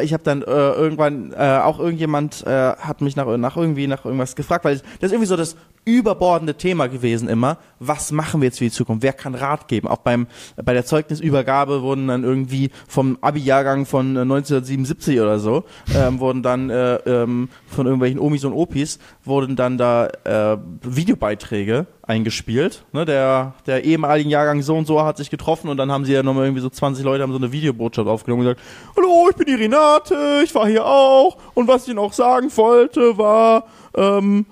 ich 0.02 0.12
habe 0.12 0.22
dann 0.22 0.42
äh, 0.42 0.44
irgendwann 0.44 1.32
äh, 1.32 1.58
auch 1.58 1.78
irgendjemand 1.78 2.46
äh, 2.46 2.72
hat 2.76 3.02
mich 3.02 3.14
nach, 3.16 3.36
nach 3.36 3.56
irgendwie 3.56 3.86
nach 3.86 4.04
irgendwas 4.04 4.34
gefragt, 4.34 4.64
weil 4.64 4.76
das 4.76 4.84
ist 5.00 5.12
irgendwie 5.12 5.26
so 5.26 5.36
das 5.36 5.56
überbordende 5.84 6.54
Thema 6.54 6.88
gewesen 6.88 7.28
immer. 7.28 7.58
Was 7.78 8.10
machen 8.10 8.40
wir 8.40 8.46
jetzt 8.46 8.58
für 8.58 8.64
die 8.64 8.70
Zukunft? 8.70 9.02
Wer 9.02 9.12
kann 9.12 9.34
Rat 9.34 9.68
geben? 9.68 9.86
Auch 9.86 9.98
beim 9.98 10.26
bei 10.62 10.72
der 10.72 10.84
Zeugnisübergabe 10.84 11.82
wurden 11.82 12.08
dann 12.08 12.24
irgendwie 12.24 12.70
vom 12.88 13.18
Abi-Jahrgang 13.20 13.86
von 13.86 14.16
1977 14.16 15.16
äh, 15.16 15.20
oder 15.20 15.38
so 15.38 15.64
ähm, 15.94 16.20
wurden 16.20 16.42
dann 16.42 16.70
äh, 16.70 16.96
ähm, 17.06 17.48
von 17.68 17.86
irgendwelchen 17.86 18.18
Omis 18.18 18.44
und 18.44 18.54
Opis 18.54 18.98
wurden 19.24 19.56
dann 19.56 19.78
da 19.78 20.08
äh, 20.24 20.56
Videobeiträge 20.82 21.86
eingespielt. 22.06 22.84
Ne, 22.92 23.04
der, 23.04 23.54
der 23.66 23.84
ehemaligen 23.84 24.30
Jahrgang 24.30 24.62
so 24.62 24.76
und 24.76 24.86
so 24.86 25.02
hat 25.02 25.16
sich 25.16 25.30
getroffen 25.30 25.68
und 25.68 25.76
dann 25.76 25.90
haben 25.90 26.04
sie 26.04 26.12
ja 26.12 26.22
nochmal 26.22 26.44
irgendwie 26.44 26.62
so 26.62 26.70
20 26.70 27.04
Leute 27.04 27.22
haben 27.22 27.32
so 27.32 27.38
eine 27.38 27.52
Videobotschaft 27.52 28.08
aufgenommen 28.08 28.46
und 28.46 28.54
gesagt, 28.54 28.68
hallo, 28.96 29.28
ich 29.30 29.36
bin 29.36 29.46
die 29.46 29.62
Renate, 29.62 30.42
ich 30.44 30.54
war 30.54 30.68
hier 30.68 30.84
auch 30.84 31.36
und 31.54 31.66
was 31.68 31.88
ich 31.88 31.94
noch 31.94 32.12
sagen 32.12 32.50
wollte 32.56 33.18
war, 33.18 33.64
ähm, 33.96 34.46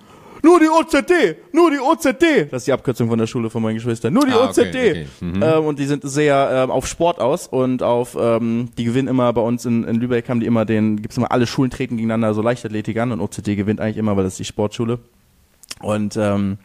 nur 0.45 0.61
die 0.61 0.69
OZD, 0.69 1.37
nur 1.53 1.71
die 1.71 1.79
OZD. 1.79 2.53
Das 2.53 2.63
ist 2.63 2.67
die 2.67 2.73
Abkürzung 2.73 3.09
von 3.09 3.19
der 3.19 3.27
Schule 3.27 3.49
von 3.49 3.63
meinen 3.63 3.77
Geschwistern. 3.77 4.13
Nur 4.13 4.27
die 4.27 4.33
ah, 4.33 4.51
OZD. 4.51 4.59
Okay, 4.59 4.91
okay. 4.91 5.07
Mhm. 5.21 5.43
Ähm, 5.43 5.65
und 5.65 5.79
die 5.79 5.87
sind 5.87 6.03
sehr 6.07 6.51
ähm, 6.53 6.71
auf 6.71 6.87
Sport 6.87 7.19
aus 7.19 7.47
und 7.47 7.83
auf, 7.83 8.15
ähm, 8.21 8.69
die 8.77 8.85
gewinnen 8.85 9.09
immer 9.09 9.33
bei 9.33 9.41
uns 9.41 9.65
in, 9.65 9.85
in 9.85 9.97
Lübeck 9.97 10.29
haben 10.29 10.41
die 10.41 10.47
immer 10.47 10.67
den, 10.67 11.01
gibt's 11.01 11.17
immer 11.17 11.33
alle 11.33 11.47
Schulen 11.47 11.71
treten 11.71 11.97
gegeneinander 11.97 12.35
so 12.35 12.43
Leichtathletik 12.43 12.99
an 12.99 13.13
und 13.13 13.21
OZD 13.21 13.57
gewinnt 13.57 13.81
eigentlich 13.81 13.97
immer, 13.97 14.19
weil 14.19 14.25
das 14.25 14.35
ist 14.35 14.41
die 14.41 14.45
Sportschule. 14.45 14.99
Und 15.81 16.19
ähm, 16.19 16.59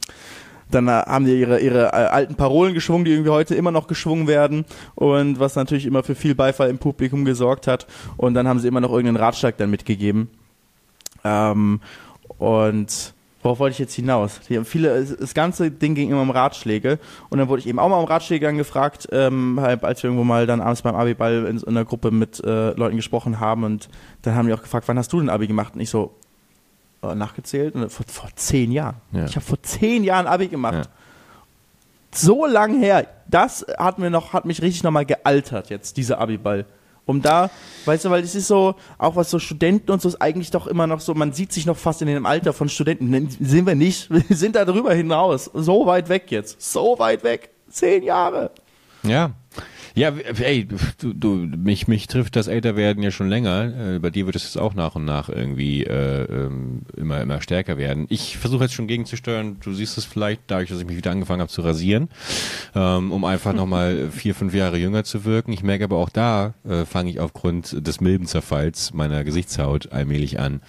dann 0.72 0.88
äh, 0.88 0.92
haben 0.92 1.26
die 1.26 1.40
ihre, 1.40 1.60
ihre 1.60 1.88
äh, 1.88 2.08
alten 2.08 2.36
Parolen 2.36 2.74
geschwungen, 2.74 3.06
die 3.06 3.12
irgendwie 3.12 3.32
heute 3.32 3.56
immer 3.56 3.72
noch 3.72 3.88
geschwungen 3.88 4.28
werden 4.28 4.66
und 4.96 5.40
was 5.40 5.56
natürlich 5.56 5.86
immer 5.86 6.04
für 6.04 6.16
viel 6.16 6.36
Beifall 6.36 6.70
im 6.70 6.78
Publikum 6.78 7.26
gesorgt 7.26 7.68
hat. 7.68 7.88
Und 8.18 8.34
dann 8.34 8.48
haben 8.48 8.60
sie 8.60 8.68
immer 8.68 8.82
noch 8.82 8.92
irgendeinen 8.92 9.18
Ratschlag 9.18 9.58
dann 9.58 9.70
mitgegeben. 9.70 10.30
Ähm, 11.24 11.82
und 12.38 13.14
Worauf 13.42 13.60
wollte 13.60 13.74
ich 13.74 13.80
jetzt 13.80 13.94
hinaus? 13.94 14.42
Viele, 14.66 15.06
das 15.06 15.34
ganze 15.34 15.72
Ding 15.72 15.96
ging 15.96 16.12
immer 16.12 16.22
um 16.22 16.30
Ratschläge. 16.30 17.00
Und 17.30 17.38
dann 17.38 17.48
wurde 17.48 17.62
ich 17.62 17.68
eben 17.68 17.80
auch 17.80 17.88
mal 17.88 17.98
um 17.98 18.06
Ratschläge 18.06 18.48
angefragt, 18.48 19.08
ähm, 19.14 19.60
halt, 19.62 19.84
als 19.84 20.04
wir 20.04 20.10
irgendwo 20.10 20.26
mal 20.26 20.46
dann 20.46 20.60
abends 20.60 20.82
beim 20.82 20.96
Abi-Ball 20.96 21.46
in, 21.46 21.58
in 21.58 21.68
einer 21.70 21.86
Gruppe 21.86 22.12
mit 22.12 22.44
äh, 22.44 22.72
Leuten 22.72 22.98
gesprochen 22.98 23.40
haben. 23.40 23.64
Und 23.64 23.88
dann 24.24 24.36
haben 24.36 24.48
die 24.48 24.54
auch 24.54 24.62
gefragt, 24.62 24.90
wann 24.90 24.98
hast 24.98 25.14
du 25.14 25.20
denn 25.20 25.30
Abi 25.30 25.48
gemacht? 25.48 25.76
Und 25.76 25.80
ich 25.80 25.90
so, 25.90 26.16
nachgezählt, 27.02 27.76
und 27.76 27.92
vor, 27.92 28.06
vor 28.08 28.30
zehn 28.36 28.72
Jahren. 28.72 28.98
Ja. 29.12 29.26
Ich 29.26 29.36
habe 29.36 29.46
vor 29.46 29.62
zehn 29.62 30.04
Jahren 30.04 30.28
Abi 30.28 30.48
gemacht. 30.48 30.86
Ja. 30.86 30.92
So 32.14 32.46
lang 32.46 32.80
her. 32.80 33.08
Das 33.28 33.66
hat 33.78 34.00
mir 34.00 34.10
noch, 34.10 34.34
hat 34.34 34.46
mich 34.46 34.62
richtig 34.62 34.84
nochmal 34.84 35.06
gealtert 35.06 35.70
jetzt, 35.70 35.98
dieser 35.98 36.20
Abi-Ball. 36.20 36.66
Um 37.06 37.24
da, 37.24 37.50
weißt 37.86 38.06
du, 38.06 38.12
weil 38.12 38.24
es 38.24 38.36
ist 38.36 38.48
so, 38.48 38.76
auch 39.00 39.16
was 39.16 39.32
so 39.32 39.40
Studenten 39.40 39.92
und 39.92 40.00
so 40.00 40.10
ist 40.10 40.22
eigentlich 40.22 40.52
doch 40.52 40.68
immer 40.68 40.86
noch 40.86 41.00
so, 41.00 41.16
man 41.16 41.34
sieht 41.34 41.52
sich 41.52 41.66
noch 41.66 41.78
fast 41.78 42.04
in 42.04 42.08
dem 42.08 42.28
Alter 42.28 42.54
von 42.54 42.70
Studenten. 42.70 43.30
Sind 43.40 43.66
wir 43.66 43.74
nicht. 43.74 44.12
Wir 44.30 44.38
sind 44.38 44.56
da 44.56 44.64
drüber 44.64 44.94
hinaus. 44.94 45.50
So 45.54 45.88
weit 45.88 46.08
weg 46.10 46.30
jetzt. 46.30 46.62
So 46.62 47.00
weit 47.00 47.24
weg. 47.24 47.50
Zehn 47.68 48.04
Jahre. 48.04 48.52
Ja. 49.02 49.32
Ja, 49.95 50.13
ey, 50.39 50.67
du, 50.99 51.13
du, 51.13 51.30
mich, 51.36 51.88
mich 51.88 52.08
trifft 52.08 52.36
das 52.36 52.47
Älterwerden 52.47 53.04
ja 53.04 53.12
schon 53.12 53.30
länger. 53.30 53.95
Äh, 53.95 53.99
bei 53.99 54.10
dir 54.10 54.25
wird 54.25 54.36
es 54.36 54.43
jetzt 54.43 54.58
auch 54.58 54.73
nach 54.73 54.95
und 54.95 55.06
nach 55.06 55.30
irgendwie 55.30 55.84
äh, 55.84 56.23
ähm, 56.23 56.84
immer, 56.95 57.21
immer 57.21 57.41
stärker 57.41 57.78
werden. 57.78 58.06
Ich 58.10 58.38
versuche 58.38 58.63
jetzt 58.63 58.73
schon 58.73 58.88
gegenzusteuern, 58.88 59.58
du 59.63 59.73
siehst 59.73 59.97
es 59.97 60.06
vielleicht, 60.06 60.41
dadurch, 60.47 60.69
dass 60.69 60.80
ich 60.80 60.86
mich 60.86 60.97
wieder 60.97 61.12
angefangen 61.12 61.41
habe 61.41 61.52
zu 61.52 61.62
rasieren, 61.62 62.10
ähm, 62.75 63.12
um 63.12 63.25
einfach 63.25 63.54
nochmal 63.54 64.10
vier, 64.12 64.36
fünf 64.36 64.54
Jahre 64.54 64.78
jünger 64.78 65.04
zu 65.04 65.25
wirken. 65.25 65.52
Ich 65.52 65.63
merke 65.63 65.86
aber 65.86 65.97
auch 65.97 66.10
da, 66.10 66.54
äh, 66.67 66.86
fange 66.86 67.10
ich 67.10 67.19
aufgrund 67.19 67.86
des 67.86 68.02
milden 68.02 68.28
Zerfalls 68.28 68.93
meiner 68.93 69.23
Gesichtshaut 69.23 69.91
allmählich 69.91 70.39
an, 70.39 70.62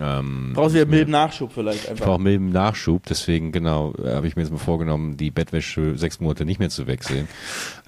ähm, 0.00 0.52
Brauchst 0.54 0.74
wieder 0.74 0.86
milden 0.86 1.12
Nachschub 1.12 1.52
vielleicht 1.52 1.88
einfach. 1.88 2.04
Ich 2.04 2.10
brauche 2.10 2.20
milden 2.20 2.50
Nachschub, 2.50 3.02
deswegen 3.06 3.52
genau 3.52 3.94
äh, 4.02 4.14
habe 4.14 4.26
ich 4.26 4.36
mir 4.36 4.42
jetzt 4.42 4.50
mal 4.50 4.58
vorgenommen, 4.58 5.16
die 5.16 5.30
Bettwäsche 5.30 5.96
sechs 5.96 6.20
Monate 6.20 6.44
nicht 6.44 6.58
mehr 6.58 6.70
zu 6.70 6.86
wechseln. 6.86 7.28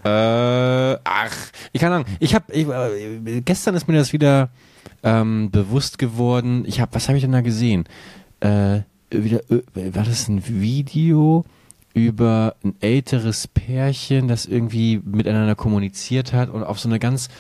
äh, 0.05 0.09
ach, 0.09 1.37
ich 1.73 1.81
kann 1.81 1.91
sagen, 1.91 2.17
ich 2.21 2.35
habe 2.35 2.53
äh, 2.53 3.41
gestern 3.41 3.75
ist 3.75 3.89
mir 3.89 3.97
das 3.97 4.13
wieder 4.13 4.51
ähm, 5.03 5.51
bewusst 5.51 5.99
geworden. 5.99 6.65
Ich 6.67 6.81
habe, 6.81 6.95
was 6.95 7.09
habe 7.09 7.19
ich 7.19 7.25
denn 7.25 7.33
da 7.33 7.41
gesehen? 7.41 7.85
Äh, 8.41 8.81
wieder, 9.11 9.41
äh, 9.51 9.95
war 9.95 10.05
das 10.05 10.29
ein 10.29 10.47
Video? 10.47 11.45
über 11.97 12.57
ein 12.63 12.75
älteres 12.81 13.49
Pärchen, 13.49 14.29
das 14.29 14.45
irgendwie 14.45 15.01
miteinander 15.03 15.55
kommuniziert 15.55 16.35
hat 16.35 16.51
und 16.51 16.63
auf 16.63 16.79
so 16.79 16.91
eine 16.91 16.99
ganz 16.99 17.31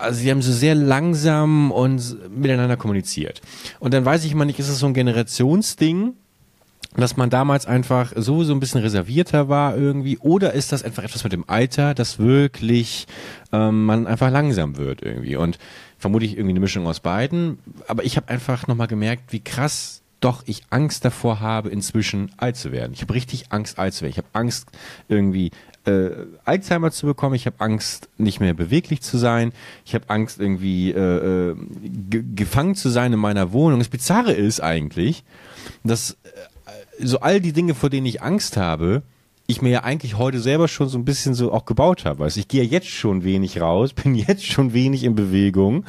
also 0.00 0.20
sie 0.20 0.30
haben 0.30 0.42
so 0.42 0.52
sehr 0.52 0.74
langsam 0.74 1.70
und 1.70 2.16
miteinander 2.36 2.76
kommuniziert. 2.76 3.40
Und 3.78 3.94
dann 3.94 4.04
weiß 4.04 4.24
ich 4.24 4.32
immer 4.32 4.44
nicht, 4.44 4.58
ist 4.58 4.68
es 4.68 4.78
so 4.78 4.86
ein 4.86 4.94
Generationsding, 4.94 6.14
dass 6.96 7.16
man 7.16 7.30
damals 7.30 7.66
einfach 7.66 8.12
so 8.16 8.42
so 8.42 8.52
ein 8.52 8.60
bisschen 8.60 8.80
reservierter 8.80 9.48
war 9.48 9.76
irgendwie, 9.76 10.18
oder 10.18 10.54
ist 10.54 10.72
das 10.72 10.82
einfach 10.82 11.04
etwas 11.04 11.22
mit 11.22 11.32
dem 11.32 11.48
Alter, 11.48 11.94
dass 11.94 12.18
wirklich 12.18 13.06
ähm, 13.52 13.84
man 13.84 14.06
einfach 14.06 14.30
langsam 14.30 14.76
wird 14.76 15.02
irgendwie 15.02 15.36
und 15.36 15.58
vermutlich 15.98 16.32
irgendwie 16.32 16.50
eine 16.50 16.60
Mischung 16.60 16.86
aus 16.86 17.00
beiden. 17.00 17.58
Aber 17.86 18.04
ich 18.04 18.16
habe 18.16 18.28
einfach 18.28 18.66
nochmal 18.66 18.88
gemerkt, 18.88 19.32
wie 19.32 19.40
krass 19.40 20.02
doch 20.20 20.42
ich 20.46 20.64
Angst 20.70 21.04
davor 21.04 21.40
habe, 21.40 21.70
inzwischen 21.70 22.30
alt 22.36 22.56
zu 22.56 22.72
werden. 22.72 22.92
Ich 22.92 23.02
habe 23.02 23.14
richtig 23.14 23.52
Angst, 23.52 23.78
alt 23.78 23.94
zu 23.94 24.02
werden. 24.02 24.12
Ich 24.12 24.18
habe 24.18 24.28
Angst, 24.32 24.68
irgendwie 25.08 25.50
äh, 25.84 26.10
Alzheimer 26.44 26.90
zu 26.90 27.06
bekommen. 27.06 27.34
Ich 27.34 27.46
habe 27.46 27.56
Angst, 27.60 28.08
nicht 28.18 28.40
mehr 28.40 28.54
beweglich 28.54 29.02
zu 29.02 29.18
sein. 29.18 29.52
Ich 29.84 29.94
habe 29.94 30.08
Angst, 30.08 30.40
irgendwie 30.40 30.90
äh, 30.90 31.50
äh 31.50 31.56
gefangen 32.34 32.74
zu 32.74 32.88
sein 32.88 33.12
in 33.12 33.18
meiner 33.18 33.52
Wohnung. 33.52 33.78
Das 33.78 33.88
Bizarre 33.88 34.32
ist 34.32 34.60
eigentlich, 34.60 35.24
dass 35.84 36.12
äh, 36.22 37.04
so 37.04 37.20
all 37.20 37.40
die 37.40 37.52
Dinge, 37.52 37.74
vor 37.74 37.90
denen 37.90 38.06
ich 38.06 38.22
Angst 38.22 38.56
habe, 38.56 39.02
ich 39.50 39.62
mir 39.62 39.70
ja 39.70 39.82
eigentlich 39.82 40.16
heute 40.16 40.40
selber 40.40 40.68
schon 40.68 40.88
so 40.88 40.96
ein 40.96 41.04
bisschen 41.04 41.34
so 41.34 41.52
auch 41.52 41.64
gebaut 41.64 42.04
habe. 42.04 42.24
Also 42.24 42.40
ich 42.40 42.48
gehe 42.48 42.62
jetzt 42.62 42.88
schon 42.88 43.24
wenig 43.24 43.60
raus, 43.60 43.92
bin 43.94 44.14
jetzt 44.14 44.46
schon 44.46 44.72
wenig 44.72 45.04
in 45.04 45.14
Bewegung 45.14 45.84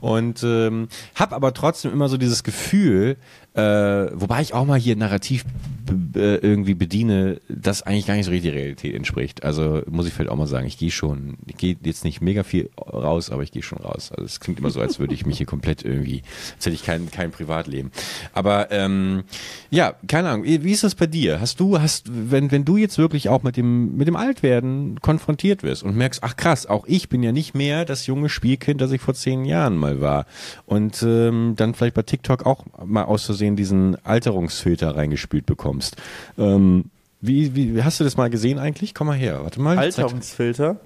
und 0.00 0.42
ähm, 0.44 0.88
habe 1.14 1.34
aber 1.34 1.54
trotzdem 1.54 1.92
immer 1.92 2.08
so 2.08 2.16
dieses 2.16 2.44
Gefühl, 2.44 3.16
äh, 3.56 4.10
wobei 4.14 4.42
ich 4.42 4.54
auch 4.54 4.66
mal 4.66 4.78
hier 4.78 4.96
narrativ 4.96 5.44
irgendwie 5.88 6.74
bediene, 6.74 7.40
das 7.48 7.82
eigentlich 7.82 8.06
gar 8.06 8.14
nicht 8.14 8.24
so 8.24 8.30
richtig 8.30 8.50
der 8.50 8.60
Realität 8.60 8.94
entspricht. 8.94 9.44
Also 9.44 9.82
muss 9.88 10.06
ich 10.06 10.12
vielleicht 10.12 10.30
auch 10.30 10.36
mal 10.36 10.46
sagen, 10.46 10.66
ich 10.66 10.78
gehe 10.78 10.90
schon, 10.90 11.36
ich 11.46 11.56
gehe 11.56 11.76
jetzt 11.84 12.04
nicht 12.04 12.20
mega 12.20 12.42
viel 12.42 12.70
raus, 12.76 13.30
aber 13.30 13.42
ich 13.42 13.52
gehe 13.52 13.62
schon 13.62 13.78
raus. 13.78 14.10
Also 14.10 14.24
es 14.24 14.40
klingt 14.40 14.58
immer 14.58 14.70
so, 14.70 14.80
als 14.80 14.98
würde 14.98 15.14
ich 15.14 15.26
mich 15.26 15.36
hier 15.38 15.46
komplett 15.46 15.84
irgendwie, 15.84 16.22
als 16.56 16.66
hätte 16.66 16.74
ich 16.74 16.84
kein, 16.84 17.10
kein 17.10 17.30
Privatleben. 17.30 17.92
Aber 18.32 18.72
ähm, 18.72 19.22
ja, 19.70 19.94
keine 20.08 20.30
Ahnung, 20.30 20.44
wie 20.44 20.72
ist 20.72 20.82
das 20.82 20.94
bei 20.94 21.06
dir? 21.06 21.40
Hast 21.40 21.60
du, 21.60 21.80
hast, 21.80 22.10
wenn, 22.10 22.50
wenn 22.50 22.64
du 22.64 22.76
jetzt 22.76 22.98
wirklich 22.98 23.28
auch 23.28 23.42
mit 23.42 23.56
dem, 23.56 23.96
mit 23.96 24.08
dem 24.08 24.16
Altwerden 24.16 25.00
konfrontiert 25.00 25.62
wirst 25.62 25.84
und 25.84 25.96
merkst, 25.96 26.24
ach 26.24 26.36
krass, 26.36 26.66
auch 26.66 26.84
ich 26.88 27.08
bin 27.08 27.22
ja 27.22 27.30
nicht 27.30 27.54
mehr 27.54 27.84
das 27.84 28.06
junge 28.06 28.28
Spielkind, 28.28 28.80
das 28.80 28.90
ich 28.90 29.00
vor 29.00 29.14
zehn 29.14 29.44
Jahren 29.44 29.76
mal 29.76 30.00
war. 30.00 30.26
Und 30.64 31.02
ähm, 31.02 31.54
dann 31.56 31.74
vielleicht 31.74 31.94
bei 31.94 32.02
TikTok 32.02 32.44
auch 32.44 32.64
mal 32.84 33.04
auszusehen 33.04 33.45
diesen 33.54 33.96
Alterungsfilter 34.04 34.96
reingespült 34.96 35.46
bekommst. 35.46 35.96
Ähm, 36.36 36.86
wie, 37.20 37.54
wie 37.54 37.82
hast 37.82 38.00
du 38.00 38.04
das 38.04 38.16
mal 38.16 38.30
gesehen 38.30 38.58
eigentlich? 38.58 38.94
Komm 38.94 39.06
mal 39.06 39.16
her, 39.16 39.40
warte 39.42 39.60
mal. 39.60 39.78
Alterungsfilter? 39.78 40.76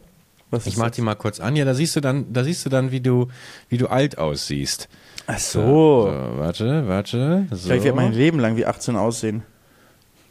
Was 0.51 0.67
ich 0.67 0.77
mach 0.77 0.91
die 0.91 1.01
mal 1.01 1.15
kurz 1.15 1.39
an. 1.39 1.55
Ja, 1.57 1.65
da 1.65 1.75
siehst 1.75 1.95
du 1.97 2.01
dann, 2.01 2.33
da 2.33 2.43
siehst 2.43 2.67
du 2.67 2.71
dann, 2.71 2.91
wie 2.91 3.01
du, 3.01 3.29
wie 3.69 3.79
du 3.79 3.87
alt 3.87 4.19
aussiehst. 4.19 4.89
Ach 5.27 5.39
so. 5.39 5.61
so 5.61 6.13
warte, 6.39 6.89
warte. 6.89 7.47
So. 7.51 7.69
Vielleicht 7.69 7.85
wird 7.85 7.95
mein 7.95 8.13
Leben 8.13 8.41
lang 8.41 8.57
wie 8.57 8.67
18 8.67 8.97
aussehen. 8.97 9.45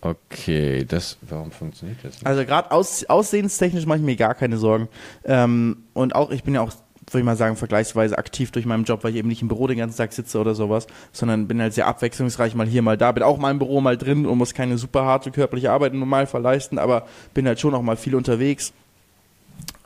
Okay, 0.02 0.86
das, 0.86 1.18
warum 1.22 1.52
funktioniert 1.52 1.98
das 2.04 2.16
nicht? 2.16 2.26
Also 2.26 2.46
gerade 2.46 2.72
aus, 2.72 3.04
aussehenstechnisch 3.06 3.86
mache 3.86 4.00
ich 4.00 4.04
mir 4.04 4.16
gar 4.16 4.34
keine 4.34 4.58
Sorgen. 4.58 4.88
Ähm, 5.26 5.84
und 5.94 6.16
auch, 6.16 6.32
ich 6.32 6.44
bin 6.44 6.54
ja 6.54 6.62
auch, 6.62 6.72
würde 7.14 7.20
ich 7.20 7.26
mal 7.26 7.36
sagen, 7.36 7.56
vergleichsweise 7.56 8.18
aktiv 8.18 8.52
durch 8.52 8.66
meinen 8.66 8.84
Job, 8.84 9.04
weil 9.04 9.12
ich 9.12 9.18
eben 9.18 9.30
nicht 9.30 9.42
im 9.42 9.48
Büro 9.48 9.68
den 9.68 9.78
ganzen 9.78 9.98
Tag 9.98 10.14
sitze 10.14 10.40
oder 10.40 10.56
sowas, 10.56 10.88
sondern 11.12 11.48
bin 11.48 11.62
halt 11.62 11.74
sehr 11.74 11.88
abwechslungsreich, 11.88 12.56
mal 12.56 12.68
hier, 12.68 12.82
mal 12.82 12.98
da, 12.98 13.12
bin 13.12 13.24
auch 13.24 13.38
mal 13.38 13.52
im 13.52 13.60
Büro, 13.60 13.82
mal 13.82 13.98
drin 13.98 14.26
und 14.26 14.38
muss 14.38 14.54
keine 14.54 14.78
super 14.78 15.06
harte 15.06 15.32
körperliche 15.32 15.72
Arbeit 15.72 15.94
im 15.94 16.00
Normalfall 16.00 16.42
leisten, 16.42 16.78
aber 16.78 17.08
bin 17.34 17.48
halt 17.48 17.60
schon 17.60 17.74
auch 17.74 17.82
mal 17.82 17.98
viel 17.98 18.16
unterwegs. 18.16 18.74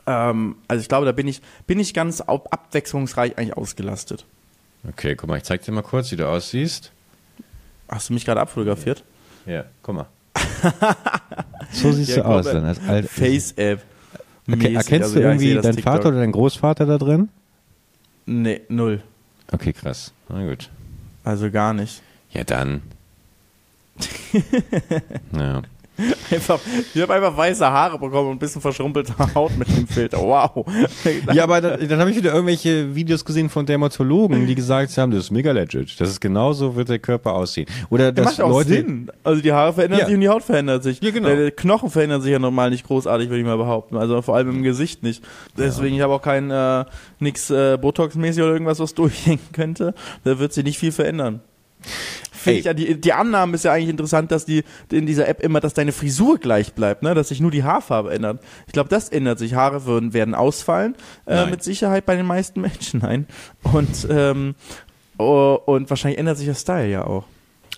Ähm, 0.06 0.56
also 0.68 0.82
ich 0.82 0.88
glaube, 0.88 1.06
da 1.06 1.12
bin 1.12 1.28
ich, 1.28 1.40
bin 1.66 1.80
ich 1.80 1.94
ganz 1.94 2.20
abwechslungsreich 2.20 3.38
eigentlich 3.38 3.56
ausgelastet. 3.56 4.26
Okay, 4.88 5.16
guck 5.16 5.28
mal, 5.28 5.38
ich 5.38 5.44
zeig 5.44 5.62
dir 5.62 5.72
mal 5.72 5.82
kurz, 5.82 6.10
wie 6.12 6.16
du 6.16 6.28
aussiehst. 6.28 6.92
Hast 7.88 8.10
du 8.10 8.14
mich 8.14 8.24
gerade 8.24 8.40
abfotografiert? 8.40 9.02
Ja, 9.46 9.64
guck 9.82 9.94
mal. 9.94 10.06
so 11.72 11.92
siehst 11.92 12.16
ja, 12.16 12.22
du 12.22 12.24
aus 12.24 12.46
dann 12.46 12.64
als 12.64 12.80
alt. 12.86 13.08
Face-App. 13.08 13.82
Okay, 14.50 14.74
erkennst 14.74 15.04
also, 15.04 15.14
du 15.14 15.20
irgendwie 15.22 15.54
ja, 15.54 15.62
deinen 15.62 15.78
Vater 15.78 16.08
oder 16.08 16.18
deinen 16.18 16.32
Großvater 16.32 16.84
da 16.86 16.98
drin? 16.98 17.30
Nee, 18.26 18.60
null. 18.68 19.02
Okay, 19.50 19.72
krass. 19.72 20.12
Na 20.28 20.46
gut. 20.46 20.70
Also 21.24 21.50
gar 21.50 21.72
nicht. 21.72 22.02
Ja, 22.30 22.44
dann. 22.44 22.82
ja. 25.32 25.62
Einfach, 26.30 26.58
ich 26.92 27.00
habe 27.00 27.14
einfach 27.14 27.36
weiße 27.36 27.64
Haare 27.64 27.98
bekommen 27.98 28.30
und 28.30 28.36
ein 28.36 28.38
bisschen 28.38 28.60
verschrumpelte 28.60 29.14
Haut 29.34 29.56
mit 29.56 29.68
dem 29.68 29.86
Filter. 29.86 30.18
Wow. 30.18 30.66
ja, 31.32 31.44
aber 31.44 31.60
dann, 31.60 31.88
dann 31.88 32.00
habe 32.00 32.10
ich 32.10 32.16
wieder 32.16 32.32
irgendwelche 32.32 32.94
Videos 32.94 33.24
gesehen 33.24 33.48
von 33.48 33.64
Dermatologen, 33.64 34.46
die 34.46 34.54
gesagt 34.56 34.96
haben, 34.98 35.12
das 35.12 35.24
ist 35.24 35.30
mega 35.30 35.52
legit. 35.52 36.00
Das 36.00 36.08
ist 36.08 36.20
genauso 36.20 36.74
wird 36.74 36.88
der 36.88 36.98
Körper 36.98 37.34
aussehen. 37.34 37.66
Oder 37.90 38.10
das 38.10 38.24
macht 38.24 38.40
auch 38.40 38.50
Leute, 38.50 38.70
Sinn. 38.70 39.10
Also 39.22 39.40
die 39.40 39.52
Haare 39.52 39.72
verändern 39.72 40.00
ja. 40.00 40.06
sich 40.06 40.14
und 40.14 40.20
die 40.20 40.28
Haut 40.28 40.42
verändert 40.42 40.82
sich. 40.82 41.00
Ja, 41.00 41.10
genau. 41.12 41.28
Der 41.28 41.50
Knochen 41.52 41.90
verändern 41.90 42.22
sich 42.22 42.32
ja 42.32 42.40
normal 42.40 42.70
nicht 42.70 42.86
großartig, 42.86 43.28
würde 43.28 43.40
ich 43.40 43.46
mal 43.46 43.56
behaupten. 43.56 43.96
Also 43.96 44.20
vor 44.22 44.34
allem 44.34 44.50
im 44.50 44.62
Gesicht 44.64 45.04
nicht. 45.04 45.22
Deswegen, 45.56 45.94
ja. 45.94 45.98
ich 45.98 46.02
habe 46.02 46.14
auch 46.14 46.22
kein 46.22 46.50
äh, 46.50 46.84
nix 47.20 47.50
äh, 47.50 47.78
Botox-mäßig 47.80 48.42
oder 48.42 48.52
irgendwas, 48.52 48.80
was 48.80 48.94
durchhängen 48.94 49.40
könnte. 49.52 49.94
Da 50.24 50.38
wird 50.40 50.52
sich 50.52 50.64
nicht 50.64 50.78
viel 50.78 50.92
verändern 50.92 51.40
finde 52.44 52.58
ich 52.60 52.64
ja, 52.66 52.74
die, 52.74 53.00
die 53.00 53.12
Annahme 53.12 53.54
ist 53.54 53.64
ja 53.64 53.72
eigentlich 53.72 53.88
interessant, 53.88 54.30
dass 54.30 54.44
die 54.44 54.62
in 54.90 55.06
dieser 55.06 55.28
App 55.28 55.42
immer, 55.42 55.60
dass 55.60 55.74
deine 55.74 55.92
Frisur 55.92 56.38
gleich 56.38 56.74
bleibt, 56.74 57.02
ne? 57.02 57.14
dass 57.14 57.28
sich 57.28 57.40
nur 57.40 57.50
die 57.50 57.64
Haarfarbe 57.64 58.12
ändert. 58.12 58.40
Ich 58.66 58.72
glaube, 58.72 58.88
das 58.88 59.08
ändert 59.08 59.38
sich. 59.38 59.54
Haare 59.54 59.84
würden, 59.86 60.12
werden 60.12 60.34
ausfallen, 60.34 60.94
äh, 61.26 61.46
mit 61.46 61.62
Sicherheit 61.62 62.06
bei 62.06 62.16
den 62.16 62.26
meisten 62.26 62.60
Menschen. 62.62 63.00
Nein. 63.00 63.26
Und, 63.62 64.06
ähm, 64.10 64.54
oh, 65.18 65.58
und 65.66 65.90
wahrscheinlich 65.90 66.18
ändert 66.18 66.38
sich 66.38 66.46
der 66.46 66.54
Style 66.54 66.90
ja 66.90 67.04
auch. 67.04 67.24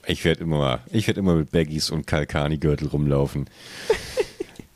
Ich 0.06 0.24
werde 0.24 0.42
immer, 0.42 0.80
ich 0.90 1.06
werde 1.06 1.20
immer 1.20 1.34
mit 1.34 1.50
Baggies 1.50 1.90
und 1.90 2.06
Kalkani-Gürtel 2.06 2.88
rumlaufen. 2.88 3.46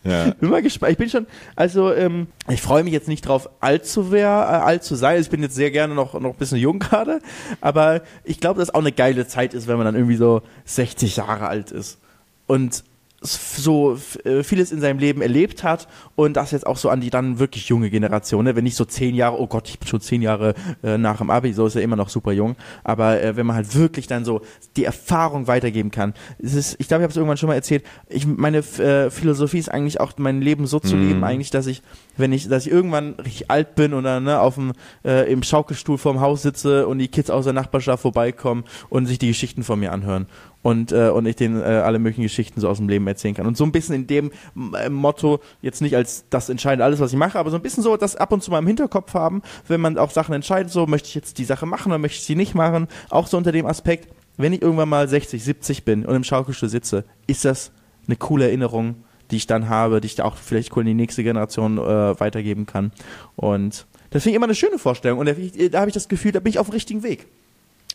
Ja. 0.02 0.30
Bin 0.40 0.50
mal 0.50 0.62
gespannt. 0.62 0.92
Ich 0.92 0.98
bin 0.98 1.10
schon, 1.10 1.26
also 1.56 1.92
ähm, 1.92 2.28
ich 2.48 2.62
freue 2.62 2.84
mich 2.84 2.92
jetzt 2.92 3.08
nicht 3.08 3.22
drauf, 3.22 3.50
alt 3.60 3.86
zu, 3.86 4.10
wär, 4.10 4.28
äh, 4.28 4.64
alt 4.64 4.84
zu 4.84 4.94
sein. 4.94 5.20
Ich 5.20 5.30
bin 5.30 5.42
jetzt 5.42 5.54
sehr 5.54 5.70
gerne 5.70 5.94
noch, 5.94 6.18
noch 6.18 6.30
ein 6.30 6.38
bisschen 6.38 6.58
jung 6.58 6.78
gerade. 6.80 7.20
Aber 7.60 8.02
ich 8.24 8.40
glaube, 8.40 8.60
dass 8.60 8.72
auch 8.72 8.80
eine 8.80 8.92
geile 8.92 9.26
Zeit 9.26 9.54
ist, 9.54 9.66
wenn 9.68 9.76
man 9.76 9.84
dann 9.84 9.94
irgendwie 9.94 10.16
so 10.16 10.42
60 10.64 11.16
Jahre 11.16 11.48
alt 11.48 11.70
ist. 11.70 11.98
Und 12.46 12.84
so 13.22 13.98
äh, 14.24 14.42
vieles 14.42 14.72
in 14.72 14.80
seinem 14.80 14.98
Leben 14.98 15.20
erlebt 15.20 15.62
hat 15.62 15.88
und 16.16 16.34
das 16.36 16.52
jetzt 16.52 16.66
auch 16.66 16.78
so 16.78 16.88
an 16.88 17.02
die 17.02 17.10
dann 17.10 17.38
wirklich 17.38 17.68
junge 17.68 17.90
Generation, 17.90 18.44
ne? 18.44 18.56
wenn 18.56 18.64
nicht 18.64 18.76
so 18.76 18.86
zehn 18.86 19.14
Jahre, 19.14 19.38
oh 19.38 19.46
Gott, 19.46 19.68
ich 19.68 19.78
bin 19.78 19.88
schon 19.88 20.00
zehn 20.00 20.22
Jahre 20.22 20.54
äh, 20.82 20.96
nach 20.96 21.18
dem 21.18 21.28
Abi, 21.28 21.52
so 21.52 21.66
ist 21.66 21.76
er 21.76 21.82
immer 21.82 21.96
noch 21.96 22.08
super 22.08 22.32
jung, 22.32 22.56
aber 22.82 23.22
äh, 23.22 23.36
wenn 23.36 23.44
man 23.44 23.56
halt 23.56 23.74
wirklich 23.74 24.06
dann 24.06 24.24
so 24.24 24.40
die 24.76 24.84
Erfahrung 24.84 25.48
weitergeben 25.48 25.90
kann, 25.90 26.14
es 26.38 26.54
ist, 26.54 26.76
ich 26.78 26.88
glaube, 26.88 27.02
ich 27.02 27.04
habe 27.04 27.10
es 27.10 27.16
irgendwann 27.16 27.36
schon 27.36 27.48
mal 27.48 27.56
erzählt, 27.56 27.84
ich, 28.08 28.26
meine 28.26 28.58
äh, 28.58 29.10
Philosophie 29.10 29.58
ist 29.58 29.70
eigentlich 29.70 30.00
auch 30.00 30.12
mein 30.16 30.40
Leben 30.40 30.66
so 30.66 30.80
zu 30.80 30.96
mhm. 30.96 31.08
leben, 31.08 31.24
eigentlich, 31.24 31.50
dass 31.50 31.66
ich, 31.66 31.82
wenn 32.16 32.32
ich, 32.32 32.48
dass 32.48 32.64
ich 32.64 32.72
irgendwann 32.72 33.14
richtig 33.14 33.50
alt 33.50 33.74
bin 33.74 33.92
oder 33.92 34.20
ne, 34.20 34.40
auf 34.40 34.54
dem, 34.54 34.72
äh, 35.04 35.30
im 35.30 35.42
Schaukelstuhl 35.42 35.98
vorm 35.98 36.20
Haus 36.20 36.40
sitze 36.40 36.86
und 36.86 36.98
die 36.98 37.08
Kids 37.08 37.28
aus 37.28 37.44
der 37.44 37.52
Nachbarschaft 37.52 38.00
vorbeikommen 38.00 38.64
und 38.88 39.04
sich 39.04 39.18
die 39.18 39.28
Geschichten 39.28 39.62
von 39.62 39.78
mir 39.78 39.92
anhören 39.92 40.26
und, 40.62 40.92
äh, 40.92 41.08
und 41.08 41.26
ich 41.26 41.36
denen 41.36 41.60
äh, 41.60 41.64
alle 41.64 41.98
möglichen 41.98 42.22
Geschichten 42.22 42.60
so 42.60 42.68
aus 42.68 42.78
dem 42.78 42.88
Leben 42.88 43.06
erzählen 43.06 43.34
kann. 43.34 43.46
Und 43.46 43.56
so 43.56 43.64
ein 43.64 43.72
bisschen 43.72 43.94
in 43.94 44.06
dem 44.06 44.30
äh, 44.78 44.88
Motto, 44.88 45.40
jetzt 45.62 45.80
nicht 45.80 45.96
als 45.96 46.24
das 46.30 46.48
entscheidend 46.48 46.82
alles, 46.82 47.00
was 47.00 47.12
ich 47.12 47.18
mache, 47.18 47.38
aber 47.38 47.50
so 47.50 47.56
ein 47.56 47.62
bisschen 47.62 47.82
so 47.82 47.96
das 47.96 48.16
ab 48.16 48.32
und 48.32 48.42
zu 48.42 48.50
mal 48.50 48.58
im 48.58 48.66
Hinterkopf 48.66 49.14
haben, 49.14 49.42
wenn 49.68 49.80
man 49.80 49.96
auch 49.98 50.10
Sachen 50.10 50.34
entscheidet, 50.34 50.70
so 50.70 50.86
möchte 50.86 51.08
ich 51.08 51.14
jetzt 51.14 51.38
die 51.38 51.44
Sache 51.44 51.66
machen 51.66 51.90
oder 51.90 51.98
möchte 51.98 52.18
ich 52.18 52.24
sie 52.24 52.36
nicht 52.36 52.54
machen, 52.54 52.88
auch 53.08 53.26
so 53.26 53.36
unter 53.36 53.52
dem 53.52 53.66
Aspekt, 53.66 54.08
wenn 54.36 54.52
ich 54.52 54.62
irgendwann 54.62 54.88
mal 54.88 55.08
60, 55.08 55.42
70 55.42 55.84
bin 55.84 56.04
und 56.04 56.14
im 56.14 56.24
Schaukelstuhl 56.24 56.68
sitze, 56.68 57.04
ist 57.26 57.44
das 57.44 57.72
eine 58.06 58.16
coole 58.16 58.46
Erinnerung, 58.46 58.96
die 59.30 59.36
ich 59.36 59.46
dann 59.46 59.68
habe, 59.68 60.00
die 60.00 60.06
ich 60.06 60.16
da 60.16 60.24
auch 60.24 60.36
vielleicht 60.36 60.76
cool 60.76 60.82
in 60.82 60.88
die 60.88 60.94
nächste 60.94 61.22
Generation 61.22 61.78
äh, 61.78 62.20
weitergeben 62.20 62.66
kann. 62.66 62.92
Und 63.36 63.86
das 64.10 64.24
finde 64.24 64.30
ich 64.30 64.36
immer 64.36 64.46
eine 64.46 64.54
schöne 64.54 64.78
Vorstellung 64.78 65.18
und 65.18 65.26
da, 65.26 65.32
da 65.32 65.80
habe 65.80 65.88
ich 65.88 65.94
das 65.94 66.08
Gefühl, 66.08 66.32
da 66.32 66.40
bin 66.40 66.50
ich 66.50 66.58
auf 66.58 66.68
dem 66.68 66.72
richtigen 66.72 67.02
Weg. 67.02 67.26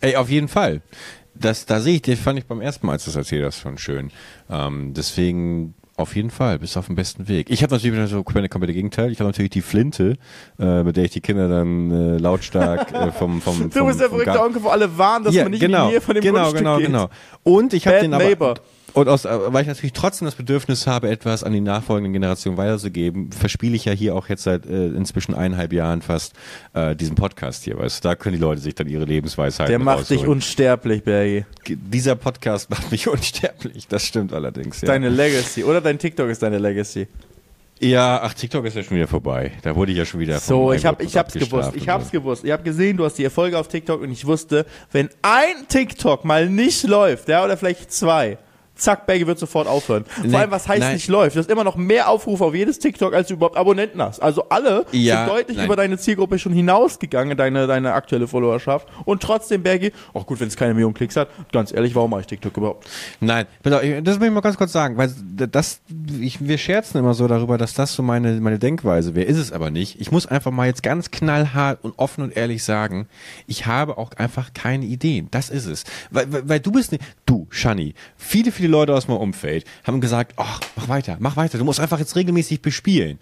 Ey, 0.01 0.15
auf 0.15 0.29
jeden 0.29 0.47
Fall 0.47 0.81
das, 1.35 1.65
da 1.65 1.79
sehe 1.79 1.95
ich, 1.95 2.01
den 2.01 2.17
fand 2.17 2.39
ich 2.39 2.45
beim 2.45 2.61
ersten 2.61 2.85
Mal, 2.87 2.93
als 2.93 3.05
du 3.05 3.09
das 3.09 3.17
erzählt 3.17 3.45
hast, 3.45 3.59
schon 3.59 3.77
schön. 3.77 4.11
Ähm, 4.49 4.93
deswegen 4.93 5.75
auf 5.97 6.15
jeden 6.15 6.29
Fall, 6.29 6.59
bist 6.59 6.75
auf 6.75 6.87
dem 6.87 6.95
besten 6.95 7.29
Weg. 7.29 7.49
Ich 7.49 7.63
habe 7.63 7.73
natürlich 7.73 8.09
so 8.09 8.21
komplette 8.23 8.73
Gegenteil. 8.73 9.11
Ich 9.11 9.19
habe 9.19 9.29
natürlich 9.29 9.51
die 9.51 9.61
Flinte, 9.61 10.17
äh, 10.59 10.83
mit 10.83 10.97
der 10.97 11.05
ich 11.05 11.11
die 11.11 11.21
Kinder 11.21 11.47
dann 11.47 11.91
äh, 11.91 12.17
lautstark 12.17 12.91
äh, 12.91 13.11
vom, 13.13 13.41
vom, 13.41 13.55
vom 13.55 13.69
Du 13.69 13.85
bist 13.85 14.01
der 14.01 14.09
verrückte 14.09 14.41
Onkel, 14.41 14.61
wo 14.63 14.69
alle 14.69 14.97
warnen, 14.97 15.25
dass 15.25 15.33
ja, 15.33 15.43
man 15.43 15.51
nicht 15.51 15.61
genau, 15.61 15.83
in 15.83 15.87
die 15.87 15.91
Nähe 15.93 16.01
von 16.01 16.15
dem 16.15 16.21
genau, 16.21 16.39
Grundstück 16.39 16.59
genau, 16.59 16.77
geht. 16.77 16.87
Genau, 16.87 17.07
genau. 17.07 17.13
Und 17.43 17.73
ich 17.73 17.87
habe 17.87 17.99
den 18.01 18.13
aber 18.13 18.23
neighbor. 18.25 18.55
Und 18.95 19.09
aus, 19.09 19.25
äh, 19.25 19.29
weil 19.47 19.63
ich 19.63 19.67
natürlich 19.67 19.91
trotzdem 19.91 20.25
das 20.25 20.35
Bedürfnis 20.35 20.87
habe, 20.87 21.09
etwas 21.09 21.43
an 21.43 21.51
die 21.51 21.59
nachfolgenden 21.59 22.13
Generationen 22.13 22.57
weiterzugeben, 22.57 23.29
verspiele 23.29 23.75
ich 23.75 23.83
ja 23.83 23.91
hier 23.91 24.15
auch 24.15 24.29
jetzt 24.29 24.43
seit 24.43 24.65
äh, 24.65 24.87
inzwischen 24.87 25.35
eineinhalb 25.35 25.73
Jahren 25.73 26.01
fast 26.01 26.33
äh, 26.73 26.95
diesen 26.95 27.15
Podcast 27.15 27.65
hier, 27.65 27.77
weißt 27.77 28.01
du, 28.01 28.07
da 28.07 28.15
können 28.15 28.37
die 28.37 28.41
Leute 28.41 28.61
sich 28.61 28.73
dann 28.73 28.87
ihre 28.87 29.03
Lebensweisheit 29.03 29.67
Der 29.67 29.79
macht 29.79 30.09
dich 30.09 30.25
unsterblich, 30.25 31.03
Bergi. 31.03 31.43
Dieser 31.67 32.15
Podcast 32.15 32.69
macht 32.69 32.89
mich 32.89 33.09
unsterblich, 33.09 33.85
das 33.89 34.05
stimmt 34.05 34.31
allerdings. 34.31 34.79
Ja. 34.79 34.87
Deine 34.87 35.09
Legacy, 35.09 35.65
oder 35.65 35.81
dein 35.81 35.99
TikTok 35.99 36.29
ist 36.29 36.41
deine 36.41 36.57
Legacy. 36.57 37.09
Ja, 37.81 38.21
ach, 38.23 38.33
TikTok 38.33 38.63
ist 38.63 38.77
ja 38.77 38.83
schon 38.83 38.95
wieder 38.95 39.07
vorbei. 39.07 39.51
Da 39.61 39.75
wurde 39.75 39.91
ich 39.91 39.97
ja 39.97 40.05
schon 40.05 40.21
wieder 40.21 40.39
So, 40.39 40.71
ich 40.71 40.85
hab, 40.85 41.01
ich 41.01 41.17
hab's 41.17 41.33
gewusst. 41.33 41.73
Ich 41.75 41.89
hab's 41.89 42.05
so. 42.05 42.11
gewusst. 42.11 42.45
Ich 42.45 42.51
hab 42.51 42.63
gesehen, 42.63 42.95
du 42.95 43.03
hast 43.03 43.15
die 43.15 43.25
Erfolge 43.25 43.59
auf 43.59 43.67
TikTok 43.67 44.01
und 44.01 44.11
ich 44.11 44.25
wusste, 44.25 44.65
wenn 44.93 45.09
ein 45.21 45.67
TikTok 45.67 46.23
mal 46.23 46.49
nicht 46.49 46.83
läuft, 46.83 47.27
ja, 47.27 47.43
oder 47.43 47.57
vielleicht 47.57 47.91
zwei, 47.91 48.37
zack, 48.75 49.05
Baggy 49.07 49.25
wird 49.25 49.39
sofort 49.39 49.67
aufhören. 49.67 50.05
Vor 50.05 50.25
nee, 50.25 50.35
allem, 50.35 50.51
was 50.51 50.67
heißt 50.67 50.81
nein. 50.81 50.93
nicht 50.93 51.07
läuft? 51.07 51.35
Du 51.35 51.39
hast 51.39 51.49
immer 51.49 51.63
noch 51.63 51.75
mehr 51.75 52.09
Aufrufe 52.09 52.43
auf 52.45 52.53
jedes 52.53 52.79
TikTok, 52.79 53.13
als 53.13 53.27
du 53.27 53.35
überhaupt 53.35 53.57
Abonnenten 53.57 54.01
hast. 54.01 54.21
Also 54.21 54.49
alle 54.49 54.85
ja, 54.91 55.25
sind 55.25 55.35
deutlich 55.35 55.57
nein. 55.57 55.65
über 55.65 55.75
deine 55.75 55.97
Zielgruppe 55.97 56.39
schon 56.39 56.53
hinausgegangen, 56.53 57.37
deine, 57.37 57.67
deine 57.67 57.93
aktuelle 57.93 58.27
Followerschaft. 58.27 58.87
Und 59.05 59.23
trotzdem, 59.23 59.63
Baggy, 59.63 59.91
auch 60.13 60.25
gut, 60.25 60.39
wenn 60.39 60.47
es 60.47 60.55
keine 60.55 60.73
Million 60.73 60.93
Klicks 60.93 61.15
hat, 61.15 61.29
ganz 61.51 61.73
ehrlich, 61.73 61.95
warum 61.95 62.11
mache 62.11 62.21
ich 62.21 62.27
TikTok 62.27 62.55
überhaupt? 62.57 62.87
Nein, 63.19 63.45
das 63.63 64.19
will 64.19 64.27
ich 64.27 64.33
mal 64.33 64.41
ganz 64.41 64.57
kurz 64.57 64.71
sagen, 64.71 64.97
weil 64.97 65.11
das, 65.49 65.79
ich, 66.19 66.45
wir 66.45 66.57
scherzen 66.57 66.97
immer 66.97 67.13
so 67.13 67.27
darüber, 67.27 67.57
dass 67.57 67.73
das 67.73 67.93
so 67.93 68.03
meine, 68.03 68.39
meine 68.41 68.59
Denkweise 68.59 69.15
wäre. 69.15 69.25
Ist 69.25 69.37
es 69.37 69.51
aber 69.51 69.71
nicht. 69.71 69.99
Ich 69.99 70.11
muss 70.11 70.25
einfach 70.25 70.51
mal 70.51 70.67
jetzt 70.67 70.83
ganz 70.83 71.11
knallhart 71.11 71.79
und 71.83 71.93
offen 71.97 72.23
und 72.23 72.35
ehrlich 72.35 72.63
sagen, 72.63 73.07
ich 73.47 73.65
habe 73.65 73.97
auch 73.97 74.11
einfach 74.17 74.53
keine 74.53 74.85
Ideen. 74.85 75.29
Das 75.31 75.49
ist 75.49 75.65
es. 75.65 75.83
Weil, 76.11 76.31
weil, 76.31 76.49
weil 76.49 76.59
du 76.59 76.71
bist, 76.71 76.91
ne, 76.91 76.99
du, 77.25 77.47
Shani, 77.49 77.93
viele, 78.17 78.51
viele 78.51 78.64
viele 78.65 78.77
Leute 78.77 78.95
aus 78.95 79.07
meinem 79.07 79.19
Umfeld 79.19 79.63
haben 79.83 80.01
gesagt, 80.01 80.33
ach, 80.37 80.59
mach 80.75 80.87
weiter, 80.87 81.17
mach 81.19 81.37
weiter, 81.37 81.59
du 81.59 81.63
musst 81.63 81.79
einfach 81.79 81.99
jetzt 81.99 82.15
regelmäßig 82.15 82.63
bespielen. 82.63 83.19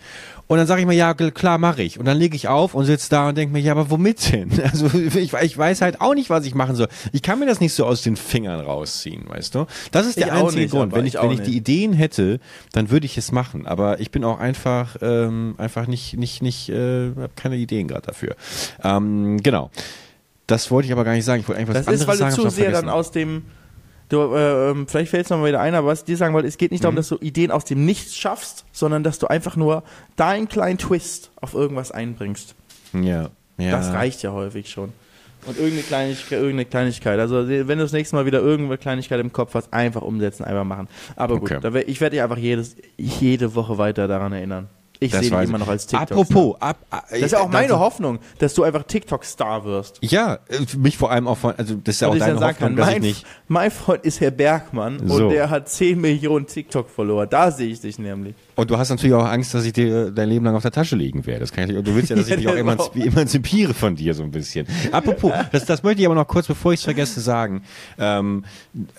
Und 0.48 0.58
dann 0.58 0.68
sage 0.68 0.82
ich 0.82 0.88
mir, 0.88 0.94
ja, 0.94 1.14
klar, 1.14 1.58
mache 1.58 1.84
ich. 1.84 2.00
Und 2.00 2.06
dann 2.06 2.18
lege 2.18 2.36
ich 2.36 2.48
auf 2.48 2.76
und 2.76 2.86
sitze 2.86 3.10
da 3.10 3.28
und 3.30 3.38
denke 3.38 3.52
mir, 3.52 3.60
ja, 3.60 3.74
aber 3.74 3.90
womit 3.90 4.32
denn? 4.32 4.52
Also 4.64 4.90
ich, 4.98 5.34
ich 5.34 5.58
weiß 5.58 5.82
halt 5.82 6.00
auch 6.00 6.14
nicht, 6.16 6.30
was 6.30 6.46
ich 6.46 6.56
machen 6.56 6.76
soll. 6.76 6.88
Ich 7.12 7.22
kann 7.22 7.40
mir 7.40 7.46
das 7.46 7.60
nicht 7.60 7.74
so 7.74 7.86
aus 7.86 8.02
den 8.02 8.16
Fingern 8.16 8.62
rausziehen, 8.62 9.28
weißt 9.28 9.56
du? 9.56 9.66
Das 9.92 10.08
ist 10.08 10.18
der 10.18 10.28
Ich 10.28 10.32
einzige 10.32 10.62
nicht, 10.62 10.72
Grund. 10.72 10.96
Wenn 10.96 11.06
ich, 11.06 11.16
wenn 11.16 11.32
ich 11.32 11.42
die. 11.42 11.58
Ideen 11.58 11.92
hätte, 11.94 12.40
dann 12.72 12.90
würde 12.90 13.06
ich 13.06 13.18
es 13.18 13.32
machen. 13.34 13.68
Aber 13.68 14.00
ich 14.00 14.10
bin 14.12 14.24
auch 14.24 14.40
einfach, 14.40 14.96
ähm, 15.02 15.56
einfach 15.58 15.88
nicht, 15.88 16.18
nicht, 16.18 16.42
nicht, 16.42 16.70
äh, 16.70 17.10
habe 17.10 17.32
keine 17.36 17.58
Ideen 17.58 17.88
gerade 17.90 18.08
dafür. 18.08 18.36
Ähm, 18.84 19.44
genau. 19.44 19.70
Das 20.48 20.72
wollte 20.72 20.88
ich 20.88 20.92
aber 20.94 21.04
gar 21.04 21.14
nicht 21.14 21.26
sagen. 21.26 21.42
Ich 21.42 21.48
wollte 21.48 21.60
eigentlich 21.60 21.76
was 21.76 21.86
Das 21.86 21.88
anderes 21.88 22.02
ist, 22.02 22.08
weil 22.08 22.18
du 22.18 22.36
sagen. 22.36 22.50
zu 22.50 22.50
sehr 22.50 22.72
dann 22.72 22.90
aus 22.90 23.12
dem. 23.12 23.44
Du, 24.10 24.34
äh, 24.36 24.72
ähm, 24.72 24.88
vielleicht 24.88 25.10
fällt 25.12 25.26
es 25.26 25.30
nochmal 25.30 25.50
wieder 25.50 25.62
ein, 25.62 25.74
aber 25.76 25.88
was 25.88 26.00
ich 26.00 26.06
dir 26.06 26.18
sagen 26.18 26.34
wollte, 26.34 26.48
es 26.48 26.58
geht 26.58 26.72
nicht 26.72 26.82
Mhm. 26.82 26.84
darum, 26.84 26.96
dass 26.98 27.10
du 27.10 27.18
Ideen 27.20 27.52
aus 27.52 27.66
dem 27.66 27.86
Nichts 27.86 28.16
schaffst, 28.16 28.66
sondern 28.72 29.04
dass 29.04 29.18
du 29.20 29.28
einfach 29.28 29.56
nur 29.56 29.84
deinen 30.16 30.48
kleinen 30.50 30.78
Twist 30.78 31.32
auf 31.42 31.54
irgendwas 31.54 31.92
einbringst. 31.92 32.54
Ja. 32.94 33.30
ja. 33.58 33.72
Das 33.72 33.92
reicht 33.94 34.22
ja 34.24 34.32
häufig 34.34 34.70
schon. 34.70 34.94
Und 35.46 35.58
irgendeine 35.58 35.84
Kleinigkeit, 35.84 36.32
irgendeine 36.40 36.66
Kleinigkeit. 36.66 37.20
Also 37.20 37.48
wenn 37.50 37.68
du 37.68 37.76
das 37.84 37.92
nächste 37.92 38.16
Mal 38.16 38.26
wieder 38.26 38.40
irgendeine 38.40 38.78
Kleinigkeit 38.78 39.20
im 39.20 39.34
Kopf 39.34 39.56
hast, 39.56 39.74
einfach 39.74 40.02
umsetzen, 40.02 40.46
einfach 40.46 40.64
machen. 40.64 40.88
Aber 41.18 41.38
gut, 41.40 41.52
Okay. 41.52 41.84
ich 41.88 42.00
werde 42.00 42.16
dich 42.16 42.24
einfach 42.24 42.38
jedes, 42.38 42.76
jede 42.98 43.54
Woche 43.56 43.78
weiter 43.78 44.08
daran 44.08 44.32
erinnern. 44.32 44.70
Ich 45.06 45.12
sehe 45.12 45.22
dich 45.22 45.32
immer 45.32 45.44
ich. 45.44 45.50
noch 45.60 45.68
als 45.68 45.86
TikTok. 45.88 46.12
Apropos, 46.12 46.56
ab, 46.60 46.78
Das 47.10 47.20
ist 47.20 47.32
ja 47.32 47.40
auch 47.40 47.50
meine 47.50 47.80
Hoffnung, 47.80 48.20
dass 48.40 48.54
du 48.54 48.64
einfach 48.64 48.84
TikTok-Star 48.84 49.66
wirst. 49.66 50.00
Ja, 50.02 50.36
äh, 50.50 50.78
mich 50.78 50.98
vor 50.98 51.12
allem 51.12 51.28
auch 51.28 51.38
von, 51.38 51.54
also 51.58 51.76
das 51.84 51.96
ist 51.96 52.02
ja 52.02 52.08
auch 52.10 52.14
ich 52.14 52.20
deine 52.20 52.36
Hoffnung, 52.36 52.54
kann, 52.56 52.76
dass 52.76 52.88
ich 52.90 52.94
mein, 52.94 53.02
nicht. 53.02 53.26
mein 53.48 53.72
Freund 53.72 54.04
ist 54.06 54.20
Herr 54.22 54.32
Bergmann 54.32 55.02
So. 55.08 55.16
und 55.26 55.30
der 55.30 55.50
hat 55.50 55.70
10 55.70 56.00
Millionen 56.00 56.48
TikTok-Follower. 56.48 57.26
Da 57.28 57.52
sehe 57.52 57.70
ich 57.70 57.82
dich 57.82 58.00
nämlich. 58.00 58.36
Und 58.56 58.70
du 58.70 58.78
hast 58.78 58.90
natürlich 58.90 59.16
auch 59.16 59.26
Angst, 59.26 59.54
dass 59.54 59.66
ich 59.66 59.74
dir 59.74 60.12
dein 60.12 60.30
Leben 60.30 60.46
lang 60.46 60.56
auf 60.56 60.62
der 60.62 60.72
Tasche 60.72 60.96
liegen 60.96 61.26
werde. 61.26 61.40
Das 61.42 61.52
kann 61.52 61.70
ich, 61.70 61.76
und 61.76 61.88
du 61.88 61.96
willst 61.96 62.10
ja, 62.10 62.16
dass 62.16 62.28
ich 62.28 62.32
Ja, 62.34 62.38
mich 62.38 62.48
auch 62.48 62.56
genau. 62.56 62.72
emanzi- 62.74 63.06
emanzipiere 63.08 63.74
von 63.74 63.96
dir 63.96 64.14
so 64.14 64.24
ein 64.24 64.32
bisschen. 64.32 64.68
Apropos, 64.92 65.32
das, 65.52 65.66
das 65.66 65.84
möchte 65.84 66.02
ich 66.02 66.06
aber 66.06 66.16
noch 66.16 66.28
kurz, 66.28 66.48
bevor 66.48 66.74
ich 66.74 66.80
es 66.80 66.84
vergesse, 66.84 67.20
sagen, 67.22 67.64
ähm, 67.98 68.44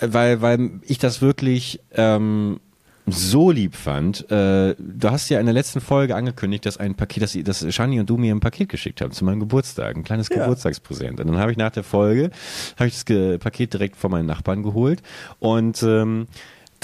weil, 0.01 0.41
weil 0.43 0.71
ich 0.83 0.99
das 0.99 1.21
wirklich 1.23 1.81
ähm, 1.95 2.61
so 3.07 3.51
lieb 3.51 3.77
fand. 3.77 4.31
Äh, 4.31 4.75
du 4.79 5.11
hast 5.11 5.29
ja 5.29 5.39
in 5.39 5.47
der 5.47 5.53
letzten 5.53 5.81
Folge 5.81 6.17
angekündigt, 6.17 6.65
dass 6.65 6.79
ein 6.79 6.95
Paket, 6.95 7.23
dass, 7.23 7.33
dass 7.45 7.75
Shani 7.75 8.01
und 8.01 8.09
du 8.09 8.17
mir 8.17 8.35
ein 8.35 8.41
Paket 8.41 8.71
geschickt 8.71 9.01
haben 9.01 9.13
zu 9.13 9.25
meinem 9.25 9.41
Geburtstag, 9.41 9.97
ein 9.97 10.05
kleines 10.05 10.29
Ja. 10.31 10.39
Geburtstagspräsent. 10.39 11.21
Und 11.21 11.27
dann 11.27 11.39
habe 11.39 11.53
ich 11.53 11.59
nach 11.59 11.71
der 11.71 11.85
Folge 11.85 12.31
habe 12.79 12.89
ich 12.89 13.05
das 13.05 13.39
Paket 13.41 13.75
direkt 13.75 13.97
von 13.97 14.11
meinen 14.11 14.27
Nachbarn 14.27 14.63
geholt 14.63 15.03
und 15.39 15.83
ähm, 15.83 16.27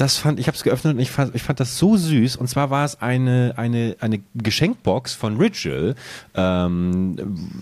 das 0.01 0.17
fand 0.17 0.41
ich 0.41 0.47
habe 0.47 0.57
es 0.57 0.63
geöffnet 0.63 0.95
und 0.95 1.01
ich 1.01 1.11
fand, 1.11 1.35
ich 1.35 1.43
fand 1.43 1.61
das 1.61 1.77
so 1.79 1.97
süß. 1.97 2.37
Und 2.37 2.49
zwar 2.49 2.71
war 2.71 2.85
es 2.85 3.01
eine 3.03 3.55
eine 3.57 3.97
eine 4.01 4.21
Geschenkbox 4.35 5.15
von 5.15 5.37
Ritual. 5.37 5.95
Ähm, 6.35 7.17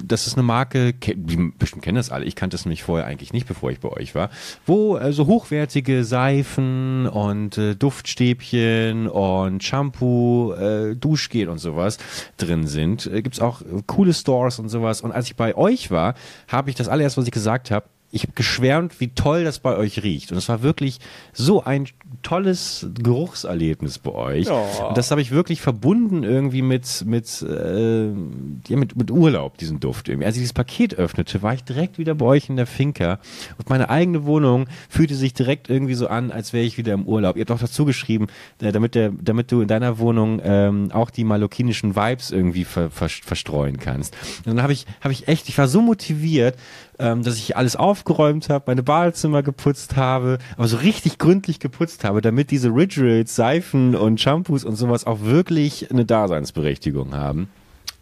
das 0.05 0.27
ist 0.27 0.35
eine 0.35 0.45
Marke 0.45 0.93
ke- 0.93 1.17
die 1.17 1.53
bestimmt 1.59 1.83
kennen 1.83 1.97
das 1.97 2.11
alle. 2.11 2.25
Ich 2.25 2.37
kannte 2.37 2.57
es 2.57 2.65
nämlich 2.65 2.83
vorher 2.83 3.07
eigentlich 3.07 3.33
nicht 3.33 3.47
bevor 3.49 3.71
ich 3.71 3.81
bei 3.81 3.89
euch 3.89 4.15
war. 4.15 4.31
Wo 4.67 4.97
äh, 4.97 5.13
so 5.13 5.27
hochwertige 5.27 6.05
Seifen 6.05 7.07
und 7.09 7.59
äh, 7.59 7.75
Duftstäbchen 7.75 9.09
und 9.09 9.65
Shampoo 9.65 10.53
äh, 10.53 10.95
Duschgel 10.95 11.49
und 11.49 11.59
sowas 11.59 11.99
drin 12.37 12.67
sind. 12.67 13.07
Äh, 13.07 13.23
gibt's 13.23 13.41
auch 13.41 13.63
coole 13.87 14.15
Stores 14.15 14.59
und 14.59 14.69
sowas. 14.69 15.01
Und 15.01 15.13
als 15.13 15.27
ich 15.27 15.37
bei 15.37 15.57
euch 15.57 15.91
war 15.91 16.15
habe 16.47 16.71
ich 16.71 16.77
das 16.77 16.89
allererst 16.89 17.17
was 17.17 17.25
ich 17.25 17.33
gesagt 17.33 17.71
habe 17.71 17.87
ich 18.11 18.23
habe 18.23 18.33
geschwärmt, 18.35 19.01
wie 19.01 19.09
toll 19.09 19.45
das 19.45 19.59
bei 19.59 19.77
euch 19.77 20.03
riecht. 20.03 20.33
Und 20.33 20.39
es 20.39 20.49
war 20.49 20.63
wirklich 20.63 20.99
so 21.35 21.63
ein 21.63 21.87
tolles 22.23 22.87
Geruchserlebnis 22.95 23.99
bei 23.99 24.13
euch. 24.13 24.47
Ja. 24.47 24.87
Und 24.89 24.97
das 24.97 25.11
habe 25.11 25.21
ich 25.21 25.31
wirklich 25.31 25.61
verbunden 25.61 26.25
irgendwie 26.25 26.63
mit, 26.63 27.05
mit, 27.05 27.43
äh, 27.43 28.07
ja, 28.07 28.77
mit, 28.77 28.97
mit 28.97 29.11
Urlaub, 29.11 29.59
diesen 29.59 29.79
Duft 29.79 30.09
irgendwie. 30.09 30.25
Als 30.25 30.37
ich 30.37 30.41
dieses 30.41 30.55
Paket 30.55 30.95
öffnete, 30.95 31.43
war 31.43 31.53
ich 31.53 31.65
direkt 31.65 31.99
wieder 31.99 32.15
bei 32.15 32.25
euch 32.25 32.49
in 32.49 32.57
der 32.57 32.67
Finca. 32.67 33.19
Und 33.59 33.69
meine 33.69 33.91
eigene 33.91 34.25
Wohnung 34.25 34.69
fühlte 34.89 35.15
sich 35.15 35.35
direkt 35.35 35.69
irgendwie 35.69 35.95
so 35.95 36.09
an, 36.09 36.31
als 36.31 36.55
wäre 36.55 36.65
ich 36.65 36.79
wieder 36.79 36.95
im 36.95 37.05
Urlaub. 37.05 37.37
Ihr 37.37 37.43
habt 37.43 37.51
auch 37.51 37.59
dazu 37.59 37.85
geschrieben, 37.85 38.29
äh, 38.63 38.73
damit, 38.73 38.95
der, 38.95 39.11
damit 39.11 39.53
du 39.53 39.61
in 39.61 39.69
deiner 39.69 39.99
Wohnung 39.99 40.41
ähm, 40.43 40.91
auch 40.93 41.11
die 41.11 41.25
malokinischen 41.25 41.95
Vibes 41.95 42.31
irgendwie 42.31 42.65
ver, 42.65 42.91
ver, 42.91 43.11
verstreuen 43.11 43.77
kannst. 43.77 44.17
Und 44.39 44.47
dann 44.47 44.63
habe 44.63 44.73
ich, 44.73 44.87
habe 45.03 45.13
ich 45.13 45.29
echt, 45.29 45.51
ich 45.51 45.59
war 45.59 45.69
so 45.69 45.83
motiviert, 45.83 46.57
ähm, 46.99 47.23
dass 47.23 47.37
ich 47.37 47.57
alles 47.57 47.77
aufgeräumt 47.77 48.49
habe, 48.49 48.65
meine 48.69 48.83
Badezimmer 48.83 49.43
geputzt 49.43 49.97
habe, 49.97 50.39
aber 50.57 50.69
so 50.69 50.79
richtig 50.79 51.19
gründlich 51.19 51.61
geputzt 51.61 52.05
habe, 52.05 52.21
damit 52.21 52.51
diese 52.51 52.69
Rituals, 52.69 53.35
Seifen 53.35 53.95
und 53.95 54.21
Shampoos 54.21 54.65
und 54.65 54.77
sowas 54.77 55.07
auch 55.07 55.21
wirklich 55.23 55.91
eine 55.91 56.05
Daseinsberechtigung 56.05 57.15
haben. 57.15 57.49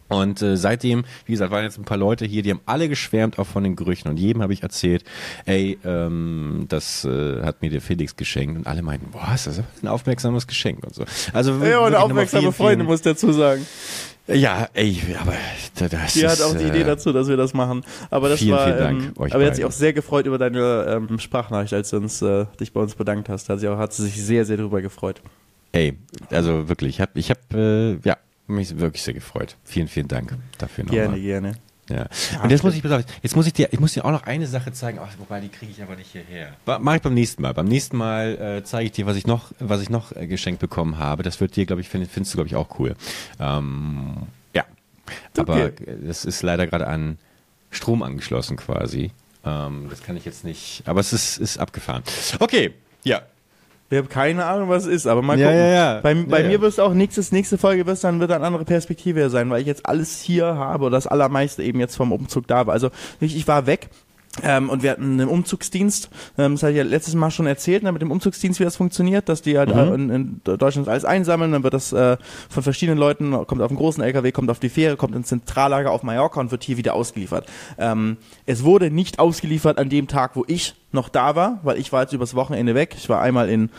Und 0.09 0.41
äh, 0.41 0.55
seitdem, 0.55 1.03
wie 1.25 1.33
gesagt, 1.33 1.51
waren 1.51 1.63
jetzt 1.63 1.77
ein 1.77 1.83
paar 1.83 1.97
Leute 1.97 2.25
hier, 2.25 2.41
die 2.41 2.51
haben 2.51 2.61
alle 2.65 2.87
geschwärmt 2.87 3.39
auch 3.39 3.47
von 3.47 3.63
den 3.63 3.75
Gerüchen 3.75 4.09
und 4.09 4.17
jedem 4.17 4.41
habe 4.41 4.53
ich 4.53 4.63
erzählt, 4.63 5.03
ey, 5.45 5.77
ähm, 5.83 6.65
das 6.69 7.03
äh, 7.03 7.43
hat 7.43 7.61
mir 7.61 7.69
der 7.69 7.81
Felix 7.81 8.15
geschenkt 8.15 8.57
und 8.57 8.67
alle 8.67 8.81
meinten, 8.81 9.11
boah, 9.11 9.33
ist 9.33 9.47
das 9.47 9.61
ein 9.81 9.87
aufmerksames 9.87 10.47
Geschenk 10.47 10.83
und 10.85 10.95
so. 10.95 11.03
Also 11.33 11.53
Ja, 11.63 11.79
und 11.79 11.95
aufmerksame 11.95 12.43
vielen, 12.43 12.53
Freunde, 12.53 12.85
muss 12.85 13.01
dazu 13.01 13.33
sagen. 13.33 13.65
Ja, 14.27 14.67
ey, 14.73 14.99
aber 15.19 15.33
da- 15.75 15.87
das 15.87 16.13
Die 16.13 16.21
ist, 16.21 16.25
hat 16.29 16.41
auch 16.41 16.55
die 16.55 16.65
äh, 16.65 16.69
Idee 16.69 16.83
dazu, 16.83 17.13
dass 17.13 17.27
wir 17.29 17.37
das 17.37 17.53
machen. 17.53 17.83
Aber 18.09 18.27
das 18.29 18.39
vielen, 18.39 18.51
war, 18.51 18.65
vielen 18.65 18.77
Dank 18.79 19.03
ähm, 19.03 19.13
euch 19.17 19.33
aber 19.33 19.43
er 19.43 19.47
hat 19.49 19.55
sich 19.55 19.65
auch 19.65 19.71
sehr 19.71 19.93
gefreut 19.93 20.25
über 20.25 20.37
deine 20.37 20.85
ähm, 21.09 21.17
Sprachnachricht, 21.19 21.73
als 21.73 21.89
du 21.91 21.97
uns, 21.97 22.21
äh, 22.21 22.45
dich 22.59 22.73
bei 22.73 22.81
uns 22.81 22.95
bedankt 22.95 23.29
hast. 23.29 23.47
Hat 23.49 23.59
sie, 23.61 23.67
auch, 23.69 23.77
hat 23.77 23.93
sie 23.93 24.03
sich 24.03 24.21
sehr, 24.21 24.43
sehr 24.45 24.57
darüber 24.57 24.81
gefreut. 24.81 25.21
Ey, 25.71 25.97
also 26.29 26.67
wirklich, 26.67 26.95
ich 26.95 27.01
habe, 27.01 27.11
ich 27.15 27.29
hab, 27.29 27.53
äh, 27.53 27.95
ja, 28.03 28.17
mich 28.47 28.77
wirklich 28.79 29.03
sehr 29.03 29.13
gefreut. 29.13 29.55
Vielen, 29.63 29.87
vielen 29.87 30.07
Dank 30.07 30.37
dafür 30.57 30.83
nochmal. 30.85 30.99
Gerne, 30.99 31.19
gerne. 31.21 31.51
Ja. 31.89 32.07
Und 32.43 32.49
jetzt 32.49 32.63
muss 32.63 32.75
ich, 32.75 32.83
jetzt 32.83 33.35
muss 33.35 33.47
ich 33.47 33.53
dir, 33.53 33.69
ich 33.71 33.79
muss 33.79 33.93
dir 33.93 34.03
auch 34.03 34.11
noch 34.11 34.23
eine 34.23 34.45
Sache 34.47 34.71
zeigen, 34.73 34.99
ach, 35.01 35.13
wobei 35.19 35.39
die 35.39 35.49
kriege 35.49 35.71
ich 35.71 35.81
aber 35.81 35.95
nicht 35.95 36.11
hierher. 36.11 36.53
Mach 36.65 36.95
ich 36.95 37.01
beim 37.01 37.13
nächsten 37.13 37.41
Mal. 37.41 37.53
Beim 37.53 37.67
nächsten 37.67 37.95
Mal 37.97 38.57
äh, 38.59 38.63
zeige 38.63 38.85
ich 38.87 38.91
dir, 38.91 39.05
was 39.05 39.15
ich 39.15 39.25
noch, 39.25 39.51
was 39.59 39.81
ich 39.81 39.89
noch 39.89 40.11
äh, 40.15 40.27
geschenkt 40.27 40.59
bekommen 40.59 40.97
habe. 40.97 41.23
Das 41.23 41.39
wird 41.39 41.55
dir, 41.55 41.65
glaube 41.65 41.81
ich, 41.81 41.89
find, 41.89 42.07
findest 42.09 42.33
du, 42.33 42.37
glaube 42.37 42.47
ich, 42.49 42.55
auch 42.55 42.77
cool. 42.79 42.95
Ähm, 43.39 44.17
ja. 44.53 44.65
Aber 45.37 45.65
Okay. 45.65 45.83
äh, 45.85 46.07
das 46.07 46.25
ist 46.25 46.41
leider 46.43 46.67
gerade 46.67 46.87
an 46.87 47.17
Strom 47.71 48.03
angeschlossen 48.03 48.57
quasi. 48.57 49.11
Ähm, 49.45 49.87
das 49.89 50.03
kann 50.03 50.17
ich 50.17 50.25
jetzt 50.25 50.43
nicht, 50.43 50.83
aber 50.85 50.99
es 50.99 51.13
ist, 51.13 51.37
ist 51.37 51.57
abgefahren. 51.57 52.03
Okay, 52.39 52.73
ja. 53.03 53.21
Wir 53.89 53.99
haben 53.99 54.09
keine 54.09 54.45
Ahnung, 54.45 54.67
was 54.69 54.85
es 54.85 54.93
ist, 54.93 55.07
aber 55.07 55.21
mal 55.21 55.39
Ja, 55.39 55.47
gucken. 55.47 55.59
ja, 55.61 55.67
ja. 55.67 55.99
Bei, 56.01 56.13
bei 56.13 56.37
Ja, 56.39 56.43
ja. 56.43 56.49
mir 56.49 56.61
wird 56.61 56.73
es 56.73 56.79
auch 56.79 56.93
nächstes, 56.93 57.31
nächste 57.31 57.57
Folge 57.57 57.85
wird 57.85 58.03
dann 58.03 58.19
wird 58.19 58.31
eine 58.31 58.45
andere 58.45 58.65
Perspektive 58.65 59.29
sein, 59.29 59.49
weil 59.49 59.61
ich 59.61 59.67
jetzt 59.67 59.85
alles 59.85 60.21
hier 60.21 60.45
habe 60.55 60.85
oder 60.85 60.97
das 60.97 61.07
allermeiste 61.07 61.63
eben 61.63 61.79
jetzt 61.79 61.95
vom 61.95 62.11
Umzug 62.11 62.47
da 62.47 62.67
war. 62.67 62.73
Also 62.73 62.89
ich, 63.21 63.35
ich 63.37 63.47
war 63.47 63.65
weg. 63.65 63.89
Ähm, 64.43 64.69
und 64.69 64.83
wir 64.83 64.91
hatten 64.91 65.19
einen 65.19 65.27
Umzugsdienst, 65.27 66.09
ähm, 66.37 66.53
das 66.53 66.63
hatte 66.63 66.71
ich 66.71 66.77
ja 66.77 66.83
letztes 66.83 67.15
Mal 67.15 67.31
schon 67.31 67.47
erzählt, 67.47 67.83
ne, 67.83 67.91
mit 67.91 68.01
dem 68.01 68.11
Umzugsdienst, 68.11 68.59
wie 68.59 68.63
das 68.63 68.75
funktioniert, 68.75 69.29
dass 69.29 69.41
die 69.41 69.57
halt 69.57 69.73
Mhm. 69.73 69.93
in, 69.93 70.09
in 70.09 70.41
Deutschland 70.43 70.87
alles 70.87 71.05
einsammeln, 71.05 71.51
dann 71.51 71.63
wird 71.63 71.73
das 71.73 71.93
äh, 71.93 72.17
von 72.49 72.63
verschiedenen 72.63 72.97
Leuten, 72.97 73.31
kommt 73.47 73.61
auf 73.61 73.69
einen 73.69 73.77
großen 73.77 74.03
LKW, 74.03 74.31
kommt 74.31 74.49
auf 74.49 74.59
die 74.59 74.69
Fähre, 74.69 74.95
kommt 74.97 75.15
ins 75.15 75.27
Zentrallager 75.27 75.91
auf 75.91 76.03
Mallorca 76.03 76.39
und 76.39 76.51
wird 76.51 76.63
hier 76.63 76.77
wieder 76.77 76.93
ausgeliefert. 76.93 77.45
Ähm, 77.77 78.17
es 78.45 78.63
wurde 78.63 78.91
nicht 78.91 79.19
ausgeliefert 79.19 79.77
an 79.77 79.89
dem 79.89 80.07
Tag, 80.07 80.35
wo 80.35 80.43
ich 80.47 80.75
noch 80.91 81.09
da 81.09 81.35
war, 81.35 81.59
weil 81.63 81.77
ich 81.77 81.91
war 81.91 82.03
jetzt 82.03 82.13
übers 82.13 82.33
Wochenende 82.35 82.75
weg. 82.75 82.95
Ich 82.97 83.09
war 83.09 83.21
einmal 83.21 83.49
in 83.49 83.69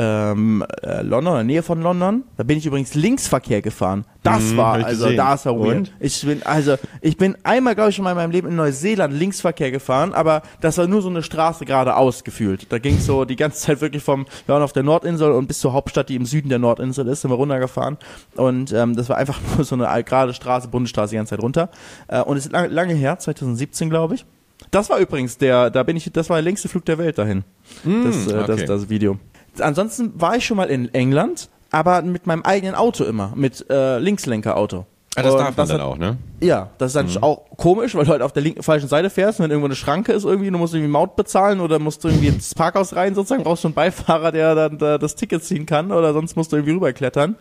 ähm, 0.00 0.64
äh, 0.84 1.02
London, 1.02 1.32
in 1.32 1.36
der 1.38 1.44
Nähe 1.44 1.62
von 1.64 1.82
London. 1.82 2.22
Da 2.36 2.44
bin 2.44 2.56
ich 2.56 2.64
übrigens 2.64 2.94
Linksverkehr 2.94 3.60
gefahren. 3.62 4.04
Das 4.22 4.52
Mhm, 4.52 4.56
war, 4.56 4.74
also 4.74 5.04
gesehen. 5.06 5.16
das 5.16 5.44
war 5.44 5.58
weird. 5.58 5.76
Und? 5.76 5.92
Ich 5.98 6.24
bin, 6.24 6.42
also, 6.44 6.76
ich 7.00 7.16
bin 7.16 7.36
einmal, 7.42 7.74
glaube 7.74 7.90
ich, 7.90 7.96
schon 7.96 8.04
mal 8.04 8.12
in 8.12 8.16
meinem 8.16 8.30
Leben 8.30 8.46
in 8.46 8.54
Neuseeland 8.54 9.12
Linksverkehr 9.12 9.72
gefahren, 9.72 10.14
aber 10.14 10.42
das 10.60 10.78
war 10.78 10.86
nur 10.86 11.02
so 11.02 11.08
eine 11.08 11.24
Straße 11.24 11.64
geradeaus 11.64 12.22
gefühlt. 12.22 12.72
Da 12.72 12.78
ging 12.78 12.96
so 13.00 13.24
die 13.24 13.34
ganze 13.34 13.60
Zeit 13.60 13.80
wirklich 13.80 14.04
vom, 14.04 14.26
wir 14.46 14.54
waren 14.54 14.62
auf 14.62 14.72
der 14.72 14.84
Nordinsel 14.84 15.32
und 15.32 15.48
bis 15.48 15.58
zur 15.58 15.72
Hauptstadt, 15.72 16.08
die 16.08 16.14
im 16.14 16.26
Süden 16.26 16.48
der 16.48 16.60
Nordinsel 16.60 17.06
ist, 17.08 17.22
sind 17.22 17.32
wir 17.32 17.36
runtergefahren. 17.36 17.96
Und 18.36 18.72
ähm, 18.72 18.94
das 18.94 19.08
war 19.08 19.16
einfach 19.16 19.40
nur 19.56 19.64
so 19.64 19.74
eine 19.74 20.04
gerade 20.04 20.32
Straße, 20.32 20.68
Bundesstraße 20.68 21.10
die 21.10 21.16
ganze 21.16 21.30
Zeit 21.30 21.42
runter. 21.42 21.70
Äh, 22.06 22.22
und 22.22 22.36
es 22.36 22.46
ist 22.46 22.52
lange, 22.52 22.68
lange 22.68 22.94
her, 22.94 23.18
2017, 23.18 23.90
glaube 23.90 24.14
ich. 24.14 24.24
Das 24.70 24.90
war 24.90 24.98
übrigens 24.98 25.38
der, 25.38 25.70
da 25.70 25.82
bin 25.82 25.96
ich, 25.96 26.08
das 26.12 26.30
war 26.30 26.36
der 26.36 26.44
längste 26.44 26.68
Flug 26.68 26.84
der 26.84 26.98
Welt 26.98 27.18
dahin. 27.18 27.42
das, 27.84 28.26
äh, 28.26 28.32
das, 28.46 28.50
okay. 28.50 28.66
das 28.66 28.88
Video. 28.88 29.18
Ansonsten 29.62 30.12
war 30.20 30.36
ich 30.36 30.44
schon 30.46 30.56
mal 30.56 30.68
in 30.70 30.92
England, 30.94 31.48
aber 31.70 32.02
mit 32.02 32.26
meinem 32.26 32.42
eigenen 32.42 32.74
Auto 32.74 33.04
immer, 33.04 33.32
mit 33.34 33.64
äh, 33.70 33.98
Linkslenkerauto. 33.98 34.86
Ah, 35.16 35.22
das 35.22 35.32
Und 35.32 35.40
darf 35.40 35.56
man 35.56 35.68
dann 35.68 35.78
hat- 35.80 35.86
auch, 35.86 35.98
ne? 35.98 36.16
ja, 36.40 36.70
das 36.78 36.94
ist 36.94 36.96
dann 37.16 37.22
auch 37.24 37.42
komisch, 37.56 37.94
weil 37.96 38.04
du 38.04 38.12
halt 38.12 38.22
auf 38.22 38.32
der 38.32 38.42
linken, 38.42 38.62
falschen 38.62 38.88
Seite 38.88 39.10
fährst, 39.10 39.40
und 39.40 39.44
wenn 39.44 39.50
irgendwo 39.50 39.66
eine 39.66 39.74
Schranke 39.74 40.12
ist 40.12 40.24
irgendwie, 40.24 40.50
du 40.50 40.58
musst 40.58 40.74
irgendwie 40.74 40.92
Maut 40.92 41.16
bezahlen 41.16 41.60
oder 41.60 41.78
musst 41.80 42.04
du 42.04 42.08
irgendwie 42.08 42.28
ins 42.28 42.54
Parkhaus 42.54 42.94
rein 42.94 43.14
sozusagen, 43.16 43.42
brauchst 43.42 43.64
du 43.64 43.68
einen 43.68 43.74
Beifahrer, 43.74 44.30
der 44.30 44.54
dann 44.54 44.78
da 44.78 44.96
das 44.98 45.16
Ticket 45.16 45.42
ziehen 45.42 45.66
kann 45.66 45.90
oder 45.90 46.12
sonst 46.12 46.36
musst 46.36 46.52
du 46.52 46.56
irgendwie 46.56 46.74
rüberklettern. 46.74 47.34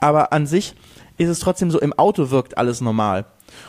Aber 0.00 0.32
an 0.32 0.46
sich 0.46 0.74
ist 1.18 1.28
es 1.28 1.38
trotzdem 1.38 1.70
so, 1.70 1.78
im 1.80 1.92
Auto 1.92 2.30
wirkt 2.30 2.58
alles 2.58 2.80
normal. 2.80 3.26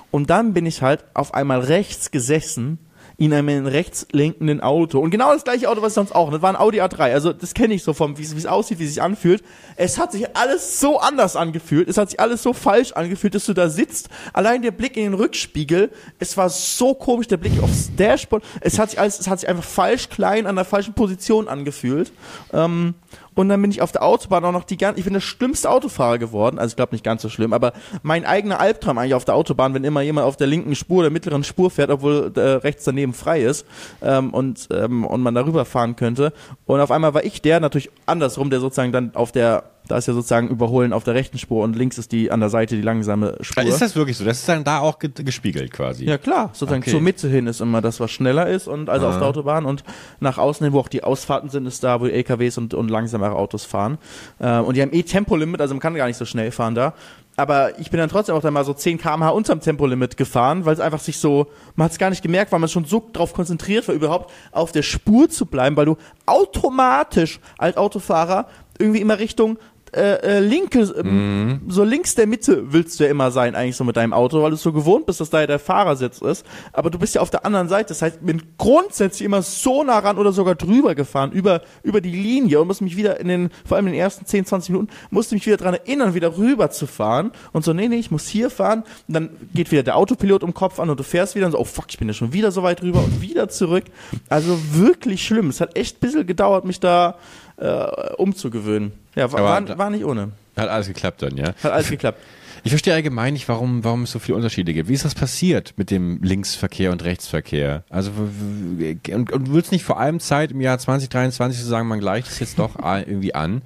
Und 0.09 0.29
dann 0.31 0.53
bin 0.53 0.65
ich 0.65 0.81
halt 0.81 1.03
auf 1.13 1.33
einmal 1.35 1.59
rechts 1.59 2.09
gesessen 2.09 2.79
in 3.17 3.33
einem 3.33 3.67
rechts 3.67 4.07
lenkenden 4.11 4.61
Auto. 4.61 4.99
Und 4.99 5.11
genau 5.11 5.33
das 5.33 5.43
gleiche 5.43 5.69
Auto, 5.69 5.81
was 5.81 5.93
sonst 5.93 6.13
auch. 6.13 6.31
Das 6.31 6.41
war 6.41 6.49
ein 6.49 6.55
Audi 6.55 6.81
A3. 6.81 7.13
Also 7.13 7.31
das 7.33 7.53
kenne 7.53 7.73
ich 7.73 7.83
so 7.83 7.93
vom, 7.93 8.17
wie 8.17 8.23
es 8.23 8.45
aussieht, 8.45 8.79
wie 8.79 8.85
es 8.85 8.89
sich 8.89 9.01
anfühlt. 9.01 9.43
Es 9.75 9.99
hat 9.99 10.11
sich 10.11 10.35
alles 10.35 10.79
so 10.79 10.99
anders 10.99 11.35
angefühlt. 11.35 11.87
Es 11.87 11.97
hat 11.97 12.09
sich 12.09 12.19
alles 12.19 12.41
so 12.41 12.53
falsch 12.53 12.93
angefühlt, 12.93 13.35
dass 13.35 13.45
du 13.45 13.53
da 13.53 13.69
sitzt. 13.69 14.09
Allein 14.33 14.61
der 14.61 14.71
Blick 14.71 14.97
in 14.97 15.03
den 15.03 15.13
Rückspiegel. 15.13 15.91
Es 16.19 16.37
war 16.37 16.49
so 16.49 16.93
komisch, 16.93 17.27
der 17.27 17.37
Blick 17.37 17.61
aufs 17.61 17.91
Dashboard. 17.95 18.43
Es 18.61 18.79
hat 18.79 18.89
sich 18.89 18.99
alles, 18.99 19.19
es 19.19 19.27
hat 19.27 19.39
sich 19.39 19.49
einfach 19.49 19.63
falsch 19.63 20.09
klein 20.09 20.47
an 20.47 20.55
der 20.55 20.65
falschen 20.65 20.93
Position 20.93 21.47
angefühlt. 21.47 22.11
Ähm, 22.51 22.95
und 23.35 23.49
dann 23.49 23.61
bin 23.61 23.71
ich 23.71 23.81
auf 23.81 23.91
der 23.91 24.03
Autobahn 24.03 24.45
auch 24.45 24.51
noch 24.51 24.63
die 24.63 24.77
ganze, 24.77 24.99
ich 24.99 25.05
bin 25.05 25.13
der 25.13 25.21
schlimmste 25.21 25.69
Autofahrer 25.69 26.17
geworden. 26.17 26.59
Also 26.59 26.73
ich 26.73 26.75
glaube 26.75 26.93
nicht 26.93 27.03
ganz 27.03 27.21
so 27.21 27.29
schlimm, 27.29 27.53
aber 27.53 27.73
mein 28.01 28.25
eigener 28.25 28.59
Albtraum 28.59 28.97
eigentlich 28.97 29.15
auf 29.15 29.25
der 29.25 29.35
Autobahn, 29.35 29.73
wenn 29.73 29.83
immer 29.83 30.01
jemand 30.01 30.27
auf 30.27 30.37
der 30.37 30.47
linken 30.47 30.75
Spur, 30.75 31.03
der 31.03 31.11
mittleren 31.11 31.43
Spur 31.43 31.71
fährt, 31.71 31.89
obwohl 31.89 32.31
äh, 32.35 32.39
rechts 32.39 32.83
daneben 32.83 33.13
frei 33.13 33.41
ist 33.41 33.65
ähm, 34.01 34.33
und, 34.33 34.67
ähm, 34.71 35.05
und 35.05 35.21
man 35.21 35.35
darüber 35.35 35.65
fahren 35.65 35.95
könnte. 35.95 36.33
Und 36.65 36.79
auf 36.79 36.91
einmal 36.91 37.13
war 37.13 37.23
ich 37.23 37.41
der, 37.41 37.59
natürlich 37.59 37.89
andersrum, 38.05 38.49
der 38.49 38.59
sozusagen 38.59 38.91
dann 38.91 39.15
auf 39.15 39.31
der 39.31 39.72
da 39.87 39.97
ist 39.97 40.07
ja 40.07 40.13
sozusagen 40.13 40.47
Überholen 40.49 40.93
auf 40.93 41.03
der 41.03 41.13
rechten 41.13 41.37
Spur 41.37 41.63
und 41.63 41.75
links 41.75 41.97
ist 41.97 42.11
die 42.11 42.31
an 42.31 42.39
der 42.39 42.49
Seite 42.49 42.75
die 42.75 42.81
langsame 42.81 43.37
Spur. 43.41 43.63
Ist 43.63 43.81
das 43.81 43.95
wirklich 43.95 44.17
so? 44.17 44.25
Das 44.25 44.39
ist 44.39 44.49
dann 44.49 44.63
da 44.63 44.79
auch 44.79 44.99
gespiegelt 44.99 45.71
quasi. 45.71 46.05
Ja 46.05 46.17
klar, 46.17 46.49
sozusagen 46.53 46.81
okay. 46.81 46.91
zur 46.91 47.01
Mitte 47.01 47.27
hin 47.27 47.47
ist 47.47 47.61
immer 47.61 47.81
das, 47.81 47.99
was 47.99 48.11
schneller 48.11 48.47
ist 48.47 48.67
und 48.67 48.89
also 48.89 49.07
Aha. 49.07 49.13
auf 49.13 49.19
der 49.19 49.27
Autobahn 49.27 49.65
und 49.65 49.83
nach 50.19 50.37
außen 50.37 50.63
hin, 50.63 50.73
wo 50.73 50.79
auch 50.79 50.87
die 50.87 51.03
Ausfahrten 51.03 51.49
sind, 51.49 51.65
ist 51.65 51.83
da, 51.83 51.99
wo 51.99 52.05
die 52.05 52.13
LKWs 52.13 52.57
und, 52.57 52.73
und 52.73 52.89
langsamere 52.89 53.35
Autos 53.35 53.65
fahren. 53.65 53.97
Äh, 54.39 54.59
und 54.59 54.77
die 54.77 54.81
haben 54.81 54.93
eh 54.93 55.03
Tempolimit, 55.03 55.61
also 55.61 55.73
man 55.73 55.81
kann 55.81 55.95
gar 55.95 56.07
nicht 56.07 56.17
so 56.17 56.25
schnell 56.25 56.51
fahren 56.51 56.75
da 56.75 56.93
aber 57.35 57.79
ich 57.79 57.89
bin 57.89 57.99
dann 57.99 58.09
trotzdem 58.09 58.35
auch 58.35 58.41
dann 58.41 58.53
mal 58.53 58.63
so 58.63 58.73
10 58.73 58.99
km/h 58.99 59.29
unterm 59.29 59.59
Tempolimit 59.59 60.17
gefahren, 60.17 60.65
weil 60.65 60.73
es 60.73 60.79
einfach 60.79 60.99
sich 60.99 61.17
so, 61.17 61.47
man 61.75 61.85
hat 61.85 61.93
es 61.93 61.97
gar 61.97 62.09
nicht 62.09 62.21
gemerkt, 62.21 62.51
weil 62.51 62.59
man 62.59 62.69
schon 62.69 62.85
so 62.85 63.09
drauf 63.11 63.33
konzentriert 63.33 63.87
war, 63.87 63.95
überhaupt 63.95 64.31
auf 64.51 64.71
der 64.71 64.83
Spur 64.83 65.29
zu 65.29 65.45
bleiben, 65.45 65.75
weil 65.75 65.85
du 65.85 65.97
automatisch 66.25 67.39
als 67.57 67.77
Autofahrer 67.77 68.47
irgendwie 68.77 69.01
immer 69.01 69.19
Richtung 69.19 69.57
äh, 69.93 70.37
äh, 70.37 70.39
linke, 70.39 70.79
äh, 70.79 71.03
mhm. 71.03 71.61
so 71.67 71.83
links 71.83 72.15
der 72.15 72.25
Mitte 72.25 72.71
willst 72.71 72.99
du 72.99 73.03
ja 73.03 73.11
immer 73.11 73.29
sein, 73.31 73.53
eigentlich 73.53 73.75
so 73.75 73.83
mit 73.83 73.95
deinem 73.95 74.13
Auto, 74.13 74.41
weil 74.41 74.51
du 74.51 74.57
so 74.57 74.73
gewohnt 74.73 75.05
bist, 75.05 75.21
dass 75.21 75.29
da 75.29 75.41
ja 75.41 75.47
der 75.47 75.59
Fahrersitz 75.59 76.19
ist. 76.21 76.45
Aber 76.71 76.89
du 76.89 76.97
bist 76.97 77.15
ja 77.15 77.21
auf 77.21 77.29
der 77.29 77.45
anderen 77.45 77.69
Seite. 77.69 77.89
Das 77.89 78.01
heißt, 78.01 78.17
ich 78.19 78.25
bin 78.25 78.41
grundsätzlich 78.57 79.23
immer 79.23 79.41
so 79.43 79.83
nah 79.83 79.99
ran 79.99 80.17
oder 80.17 80.31
sogar 80.31 80.55
drüber 80.55 80.95
gefahren, 80.95 81.31
über, 81.31 81.61
über 81.83 82.01
die 82.01 82.11
Linie 82.11 82.59
und 82.59 82.67
musste 82.67 82.83
mich 82.83 82.97
wieder 82.97 83.19
in 83.19 83.27
den, 83.27 83.49
vor 83.65 83.77
allem 83.77 83.87
in 83.87 83.93
den 83.93 84.01
ersten 84.01 84.25
10, 84.25 84.45
20 84.45 84.71
Minuten, 84.71 84.89
musste 85.11 85.35
mich 85.35 85.45
wieder 85.45 85.57
dran 85.57 85.75
erinnern, 85.75 86.15
wieder 86.15 86.37
rüber 86.37 86.71
zu 86.71 86.87
fahren. 86.87 87.31
Und 87.51 87.63
so, 87.63 87.73
nee, 87.73 87.87
nee, 87.87 87.97
ich 87.97 88.09
muss 88.09 88.27
hier 88.27 88.49
fahren. 88.49 88.83
Und 89.07 89.13
dann 89.13 89.29
geht 89.53 89.71
wieder 89.71 89.83
der 89.83 89.95
Autopilot 89.95 90.41
im 90.41 90.53
Kopf 90.55 90.79
an 90.79 90.89
und 90.89 90.99
du 90.99 91.03
fährst 91.03 91.35
wieder 91.35 91.45
und 91.45 91.51
so, 91.51 91.59
oh 91.59 91.65
fuck, 91.65 91.85
ich 91.89 91.99
bin 91.99 92.07
ja 92.07 92.13
schon 92.13 92.33
wieder 92.33 92.51
so 92.51 92.63
weit 92.63 92.81
rüber 92.81 93.03
und 93.03 93.21
wieder 93.21 93.47
zurück. 93.49 93.85
Also 94.29 94.57
wirklich 94.71 95.23
schlimm. 95.23 95.49
Es 95.49 95.61
hat 95.61 95.75
echt 95.75 95.97
ein 95.97 95.99
bisschen 95.99 96.25
gedauert, 96.25 96.65
mich 96.65 96.79
da 96.79 97.15
äh, 97.57 98.13
umzugewöhnen. 98.17 98.93
Ja, 99.15 99.31
war, 99.31 99.43
war, 99.43 99.77
war, 99.77 99.89
nicht 99.89 100.05
ohne. 100.05 100.31
Hat 100.55 100.69
alles 100.69 100.87
geklappt 100.87 101.21
dann, 101.21 101.37
ja? 101.37 101.53
Hat 101.63 101.71
alles 101.71 101.89
geklappt. 101.89 102.19
Ich 102.65 102.71
verstehe 102.71 102.93
allgemein 102.93 103.33
nicht, 103.33 103.49
warum, 103.49 103.83
warum 103.83 104.03
es 104.03 104.11
so 104.11 104.19
viele 104.19 104.37
Unterschiede 104.37 104.73
gibt. 104.73 104.87
Wie 104.87 104.93
ist 104.93 105.03
das 105.03 105.15
passiert 105.15 105.73
mit 105.75 105.91
dem 105.91 106.23
Linksverkehr 106.23 106.91
und 106.91 107.03
Rechtsverkehr? 107.03 107.83
Also, 107.89 108.11
und, 108.11 109.31
und 109.31 109.53
wird 109.53 109.65
es 109.65 109.71
nicht 109.71 109.83
vor 109.83 109.99
allem 109.99 110.21
Zeit 110.21 110.51
im 110.51 110.61
Jahr 110.61 110.79
2023 110.79 111.59
zu 111.59 111.67
sagen, 111.67 111.89
man 111.89 111.99
gleicht 111.99 112.27
es 112.27 112.39
jetzt 112.39 112.59
doch 112.59 112.77
irgendwie 112.81 113.35
an? 113.35 113.63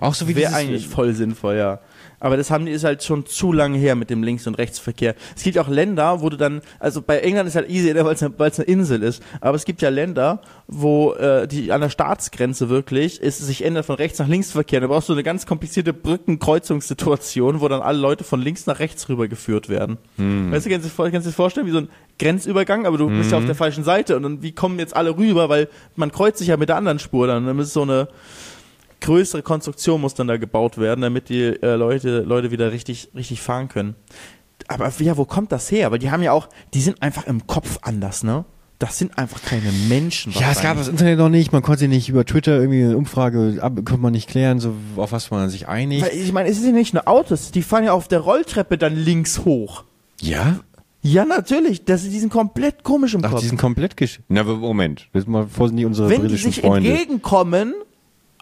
Auch 0.00 0.14
so 0.14 0.28
wie 0.28 0.36
Wäre 0.36 0.54
eigentlich 0.54 0.88
voll 0.88 1.12
sinnvoll, 1.12 1.56
ja. 1.56 1.80
Aber 2.20 2.36
das 2.36 2.50
haben 2.50 2.66
die 2.66 2.72
ist 2.72 2.84
halt 2.84 3.02
schon 3.02 3.26
zu 3.26 3.52
lange 3.52 3.78
her 3.78 3.94
mit 3.94 4.10
dem 4.10 4.22
Links- 4.22 4.46
und 4.46 4.54
Rechtsverkehr. 4.54 5.14
Es 5.36 5.42
gibt 5.42 5.58
auch 5.58 5.68
Länder, 5.68 6.20
wo 6.20 6.28
du 6.28 6.36
dann, 6.36 6.62
also 6.78 7.02
bei 7.02 7.18
England 7.18 7.48
ist 7.48 7.56
halt 7.56 7.70
easy, 7.70 7.94
weil 7.94 8.14
es 8.14 8.22
eine, 8.22 8.34
eine 8.38 8.64
Insel 8.64 9.02
ist. 9.02 9.22
Aber 9.40 9.56
es 9.56 9.64
gibt 9.64 9.82
ja 9.82 9.88
Länder, 9.88 10.40
wo 10.66 11.12
äh, 11.14 11.46
die 11.46 11.72
an 11.72 11.80
der 11.80 11.90
Staatsgrenze 11.90 12.68
wirklich 12.68 13.20
es 13.22 13.38
sich 13.38 13.64
ändert 13.64 13.86
von 13.86 13.96
rechts 13.96 14.18
nach 14.18 14.28
links 14.28 14.50
Verkehr. 14.50 14.80
Da 14.80 14.86
brauchst 14.86 15.08
du 15.08 15.12
eine 15.12 15.22
ganz 15.22 15.46
komplizierte 15.46 15.92
Brückenkreuzungssituation, 15.92 17.60
wo 17.60 17.68
dann 17.68 17.82
alle 17.82 17.98
Leute 17.98 18.24
von 18.24 18.40
links 18.40 18.66
nach 18.66 18.78
rechts 18.78 19.08
rübergeführt 19.08 19.68
werden. 19.68 19.98
Hm. 20.16 20.52
Weißt 20.52 20.66
du, 20.66 20.70
kannst 20.70 20.98
du, 20.98 21.18
dir 21.20 21.30
vorstellen, 21.32 21.66
wie 21.66 21.72
so 21.72 21.78
ein 21.78 21.88
Grenzübergang, 22.18 22.86
aber 22.86 22.98
du 22.98 23.08
hm. 23.08 23.18
bist 23.18 23.30
ja 23.30 23.38
auf 23.38 23.46
der 23.46 23.54
falschen 23.54 23.84
Seite 23.84 24.16
und 24.16 24.24
dann 24.24 24.42
wie 24.42 24.52
kommen 24.52 24.78
jetzt 24.78 24.96
alle 24.96 25.16
rüber, 25.16 25.48
weil 25.48 25.68
man 25.96 26.10
kreuzt 26.10 26.38
sich 26.38 26.48
ja 26.48 26.56
mit 26.56 26.68
der 26.68 26.76
anderen 26.76 26.98
Spur 26.98 27.26
dann. 27.26 27.46
Dann 27.46 27.58
ist 27.58 27.68
es 27.68 27.72
so 27.72 27.82
eine 27.82 28.08
größere 29.00 29.42
Konstruktion 29.42 30.00
muss 30.00 30.14
dann 30.14 30.28
da 30.28 30.36
gebaut 30.36 30.78
werden, 30.78 31.00
damit 31.02 31.28
die 31.28 31.42
äh, 31.44 31.74
Leute, 31.74 32.20
Leute 32.20 32.50
wieder 32.50 32.72
richtig, 32.72 33.10
richtig 33.14 33.40
fahren 33.40 33.68
können. 33.68 33.94
Aber 34.66 34.92
ja, 34.98 35.16
wo 35.16 35.24
kommt 35.24 35.52
das 35.52 35.70
her? 35.70 35.90
Weil 35.90 35.98
die 35.98 36.10
haben 36.10 36.22
ja 36.22 36.32
auch, 36.32 36.48
die 36.74 36.80
sind 36.80 37.02
einfach 37.02 37.26
im 37.26 37.46
Kopf 37.46 37.78
anders, 37.82 38.22
ne? 38.22 38.44
Das 38.78 38.96
sind 38.96 39.18
einfach 39.18 39.42
keine 39.42 39.72
Menschen. 39.88 40.32
Ja, 40.32 40.52
es 40.52 40.62
gab 40.62 40.76
das 40.76 40.86
Internet 40.86 41.18
noch 41.18 41.30
nicht. 41.30 41.52
Man 41.52 41.62
konnte 41.62 41.88
nicht 41.88 42.08
über 42.08 42.24
Twitter 42.24 42.60
irgendwie 42.60 42.84
eine 42.84 42.96
Umfrage, 42.96 43.58
ab, 43.60 43.74
konnte 43.74 43.98
man 43.98 44.12
nicht 44.12 44.28
klären, 44.28 44.60
so 44.60 44.72
auf 44.96 45.10
was 45.10 45.32
man 45.32 45.48
sich 45.48 45.66
einigt. 45.66 46.04
Weil, 46.04 46.16
ich 46.16 46.32
meine, 46.32 46.48
es 46.48 46.58
sind 46.58 46.66
ja 46.66 46.72
nicht 46.72 46.94
nur 46.94 47.08
Autos, 47.08 47.50
die 47.50 47.62
fahren 47.62 47.84
ja 47.84 47.92
auf 47.92 48.06
der 48.06 48.20
Rolltreppe 48.20 48.78
dann 48.78 48.94
links 48.94 49.44
hoch. 49.44 49.82
Ja? 50.20 50.60
Ja, 51.02 51.24
natürlich. 51.24 51.84
Das, 51.86 52.04
die 52.04 52.18
sind 52.20 52.30
komplett 52.30 52.84
komisch 52.84 53.14
im 53.14 53.24
Ach, 53.24 53.30
Kopf. 53.30 53.40
die 53.40 53.48
sind 53.48 53.58
komplett 53.58 53.96
gesch... 53.96 54.20
Na, 54.28 54.44
Moment. 54.44 55.08
Das 55.12 55.24
ist 55.24 55.28
mal 55.28 55.48
vorsichtig 55.48 55.84
unsere 55.86 56.08
Wenn 56.08 56.28
die 56.28 56.36
sich 56.36 56.60
Freunde. 56.60 56.88
entgegenkommen, 56.88 57.74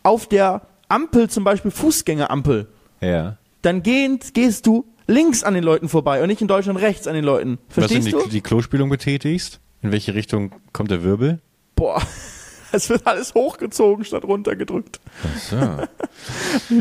auf 0.07 0.29
der 0.29 0.63
Ampel, 0.89 1.29
zum 1.29 1.45
Beispiel 1.45 1.71
Fußgängerampel, 1.71 2.69
ja. 3.01 3.37
dann 3.63 3.83
gehend, 3.83 4.35
gehst 4.35 4.67
du 4.67 4.87
links 5.09 5.43
an 5.43 5.55
den 5.55 5.65
Leuten 5.65 5.89
vorbei 5.89 6.23
und 6.23 6.29
nicht 6.29 6.41
in 6.41 6.49
Deutschland 6.49 6.81
rechts 6.81 7.07
an 7.07 7.15
den 7.15 7.25
Leuten. 7.25 7.59
Verstehst 7.69 8.13
Was, 8.13 8.13
du? 8.13 8.25
Die, 8.25 8.31
die 8.31 8.41
Klospülung 8.41 8.89
betätigst? 8.89 9.61
In 9.83 9.93
welche 9.93 10.15
Richtung 10.15 10.53
kommt 10.73 10.91
der 10.91 11.03
Wirbel? 11.03 11.41
Boah. 11.75 12.01
Es 12.73 12.91
wird 12.91 13.07
alles 13.07 13.35
hochgezogen 13.35 14.05
statt 14.05 14.25
runtergedrückt. 14.25 15.01
Ach 15.23 15.39
so. 15.39 15.57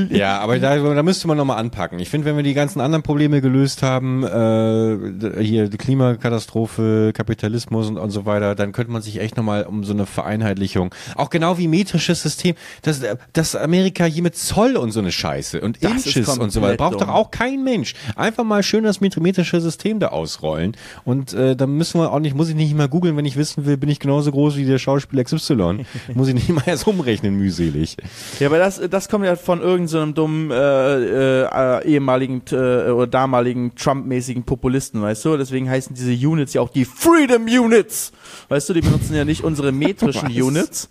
ja, 0.10 0.40
aber 0.40 0.60
da, 0.60 0.78
da 0.78 1.04
müsste 1.04 1.28
man 1.28 1.38
nochmal 1.38 1.58
anpacken. 1.58 2.00
Ich 2.00 2.10
finde, 2.10 2.26
wenn 2.26 2.36
wir 2.36 2.44
die 2.44 2.54
ganzen 2.54 2.82
anderen 2.82 3.04
Probleme 3.04 3.42
gelöst 3.42 3.84
haben, 3.84 4.24
äh, 4.24 5.44
hier 5.44 5.70
die 5.70 5.78
Klimakatastrophe, 5.78 7.12
Kapitalismus 7.14 7.88
und, 7.88 7.98
und 7.98 8.10
so 8.12 8.26
weiter, 8.26 8.56
dann 8.56 8.72
könnte 8.72 8.92
man 8.92 9.02
sich 9.02 9.20
echt 9.20 9.38
nochmal 9.38 9.64
um 9.64 9.84
so 9.84 9.94
eine 9.94 10.06
Vereinheitlichung, 10.06 10.94
auch 11.16 11.30
genau 11.30 11.58
wie 11.58 11.68
metrisches 11.68 12.22
System, 12.22 12.56
dass, 12.82 13.02
dass 13.34 13.56
Amerika 13.56 14.06
hier 14.06 14.24
mit 14.24 14.36
Zoll 14.36 14.76
und 14.76 14.92
so 14.92 15.00
eine 15.00 15.12
Scheiße 15.12 15.62
und 15.62 15.84
das 15.84 16.06
Inches 16.06 16.38
und 16.38 16.52
so 16.52 16.62
weiter, 16.62 16.78
braucht 16.78 17.02
doch 17.02 17.10
auch 17.10 17.32
kein 17.32 17.64
Mensch. 17.64 17.94
Einfach 18.16 18.44
mal 18.44 18.64
schön 18.64 18.84
das 18.84 19.02
metrische 19.02 19.62
System 19.62 20.00
da 20.00 20.10
ausrollen 20.10 20.76
und 21.04 21.34
äh, 21.34 21.56
dann 21.56 21.72
müssen 21.72 22.00
wir 22.00 22.12
auch 22.12 22.20
nicht, 22.20 22.36
muss 22.36 22.50
ich 22.50 22.56
nicht 22.56 22.76
mal 22.76 22.90
googeln, 22.90 23.16
wenn 23.18 23.26
ich 23.26 23.38
wissen 23.38 23.66
will, 23.66 23.78
bin 23.78 23.90
ich 23.90 24.00
genauso 24.00 24.32
groß 24.32 24.58
wie 24.58 24.66
der 24.66 24.80
Schauspieler 24.80 25.24
XY. 25.24 25.85
Muss 26.14 26.28
ich 26.28 26.34
nicht 26.34 26.50
mal 26.50 26.64
erst 26.66 26.88
umrechnen, 26.88 27.36
mühselig. 27.36 27.98
Ja, 28.40 28.48
aber 28.48 28.60
das, 28.60 28.82
das 28.90 29.10
kommt 29.10 29.26
ja 29.26 29.36
von 29.36 29.62
irgendeinem 29.62 29.88
so 29.88 30.06
dummen 30.06 30.52
äh, 30.52 31.46
äh, 31.46 31.86
ehemaligen 31.86 32.42
äh, 32.52 32.90
oder 32.90 33.08
damaligen 33.08 33.76
Trump-mäßigen 33.76 34.44
Populisten, 34.44 35.02
weißt 35.02 35.26
du? 35.26 35.38
Deswegen 35.38 35.70
heißen 35.70 35.96
diese 35.96 36.14
Units 36.28 36.54
ja 36.54 36.62
auch 36.62 36.70
die 36.70 36.86
Freedom 36.86 37.46
Units. 37.46 38.12
Weißt 38.50 38.70
du, 38.70 38.74
die 38.74 38.82
benutzen 38.82 39.16
ja 39.16 39.26
nicht 39.26 39.44
unsere 39.44 39.72
metrischen 39.72 40.30
Units, 40.42 40.90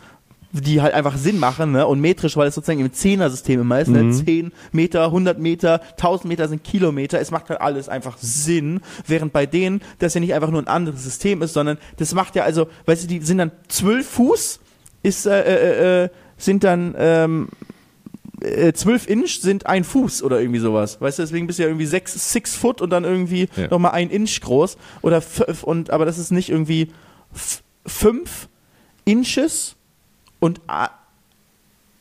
die 0.60 0.80
halt 0.80 0.94
einfach 0.94 1.16
Sinn 1.16 1.38
machen, 1.38 1.72
ne? 1.72 1.86
Und 1.86 2.00
metrisch, 2.00 2.36
weil 2.36 2.46
es 2.46 2.54
sozusagen 2.54 2.80
im 2.80 2.92
Zehner-System 2.92 3.60
immer 3.60 3.80
ist, 3.80 3.88
ne? 3.88 4.04
mhm. 4.04 4.10
ne? 4.10 4.24
10 4.24 4.52
Meter, 4.72 5.06
100 5.06 5.38
Meter, 5.38 5.80
1000 5.92 6.26
Meter 6.26 6.48
sind 6.48 6.62
Kilometer. 6.62 7.20
Es 7.20 7.30
macht 7.30 7.50
halt 7.50 7.60
alles 7.60 7.88
einfach 7.88 8.16
Sinn. 8.18 8.80
Während 9.06 9.32
bei 9.32 9.46
denen 9.46 9.82
das 9.98 10.14
ja 10.14 10.20
nicht 10.20 10.34
einfach 10.34 10.50
nur 10.50 10.62
ein 10.62 10.68
anderes 10.68 11.02
System 11.02 11.42
ist, 11.42 11.54
sondern 11.54 11.78
das 11.96 12.14
macht 12.14 12.36
ja 12.36 12.44
also, 12.44 12.68
weißt 12.86 13.04
du, 13.04 13.08
die 13.08 13.20
sind 13.20 13.38
dann 13.38 13.50
12 13.68 14.08
Fuß 14.08 14.60
ist, 15.04 15.26
äh, 15.26 15.42
äh, 15.42 16.04
äh, 16.04 16.08
sind 16.36 16.64
dann 16.64 16.94
ähm, 16.98 17.48
äh, 18.40 18.72
12 18.72 19.08
Inch 19.08 19.40
sind 19.40 19.66
ein 19.66 19.84
Fuß 19.84 20.22
oder 20.22 20.40
irgendwie 20.40 20.58
sowas. 20.58 21.00
Weißt 21.00 21.18
du, 21.18 21.22
deswegen 21.22 21.46
bist 21.46 21.58
du 21.58 21.62
ja 21.62 21.68
irgendwie 21.68 21.86
6 21.86 22.32
six 22.32 22.56
Foot 22.56 22.80
und 22.80 22.90
dann 22.90 23.04
irgendwie 23.04 23.48
ja. 23.56 23.68
nochmal 23.68 23.92
ein 23.92 24.10
Inch 24.10 24.40
groß. 24.40 24.76
Oder 25.02 25.22
und 25.62 25.90
aber 25.90 26.04
das 26.04 26.18
ist 26.18 26.32
nicht 26.32 26.50
irgendwie 26.50 26.90
5 27.86 28.48
Inches 29.04 29.76
und 30.40 30.60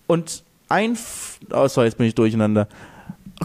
und 0.08 0.44
ein 0.70 0.98
oh 1.52 1.68
sorry, 1.68 1.88
jetzt 1.88 1.98
bin 1.98 2.08
ich 2.08 2.16
durcheinander. 2.16 2.68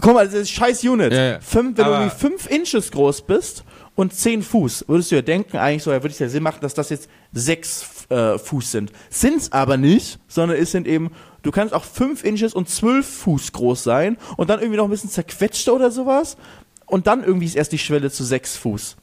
Guck 0.01 0.13
mal, 0.13 0.25
das 0.25 0.33
ist 0.33 0.51
scheiß 0.51 0.83
Unit. 0.83 1.11
Ja, 1.11 1.31
ja. 1.31 1.39
Fünf, 1.41 1.77
wenn 1.77 1.85
aber 1.85 1.97
du 1.97 2.01
irgendwie 2.03 2.17
5 2.17 2.49
Inches 2.49 2.91
groß 2.91 3.21
bist 3.23 3.63
und 3.95 4.13
10 4.13 4.43
Fuß, 4.43 4.85
würdest 4.87 5.11
du 5.11 5.15
ja 5.15 5.21
denken, 5.21 5.57
eigentlich 5.57 5.83
so, 5.83 5.91
ja, 5.91 5.97
würde 5.97 6.13
es 6.13 6.19
ja 6.19 6.29
Sinn 6.29 6.43
machen, 6.43 6.59
dass 6.61 6.73
das 6.73 6.89
jetzt 6.89 7.09
6 7.33 7.98
äh, 8.09 8.37
Fuß 8.37 8.71
sind. 8.71 8.91
Sind's 9.09 9.51
aber 9.51 9.77
nicht, 9.77 10.19
sondern 10.27 10.57
es 10.57 10.71
sind 10.71 10.87
eben, 10.87 11.11
du 11.43 11.51
kannst 11.51 11.73
auch 11.73 11.83
5 11.83 12.23
Inches 12.23 12.53
und 12.53 12.69
12 12.69 13.07
Fuß 13.07 13.51
groß 13.51 13.83
sein 13.83 14.17
und 14.37 14.49
dann 14.49 14.59
irgendwie 14.59 14.77
noch 14.77 14.85
ein 14.85 14.91
bisschen 14.91 15.09
zerquetschter 15.09 15.73
oder 15.73 15.91
sowas 15.91 16.37
und 16.85 17.07
dann 17.07 17.23
irgendwie 17.23 17.45
ist 17.45 17.55
erst 17.55 17.71
die 17.71 17.77
Schwelle 17.77 18.11
zu 18.11 18.23
6 18.23 18.57
Fuß. 18.57 18.95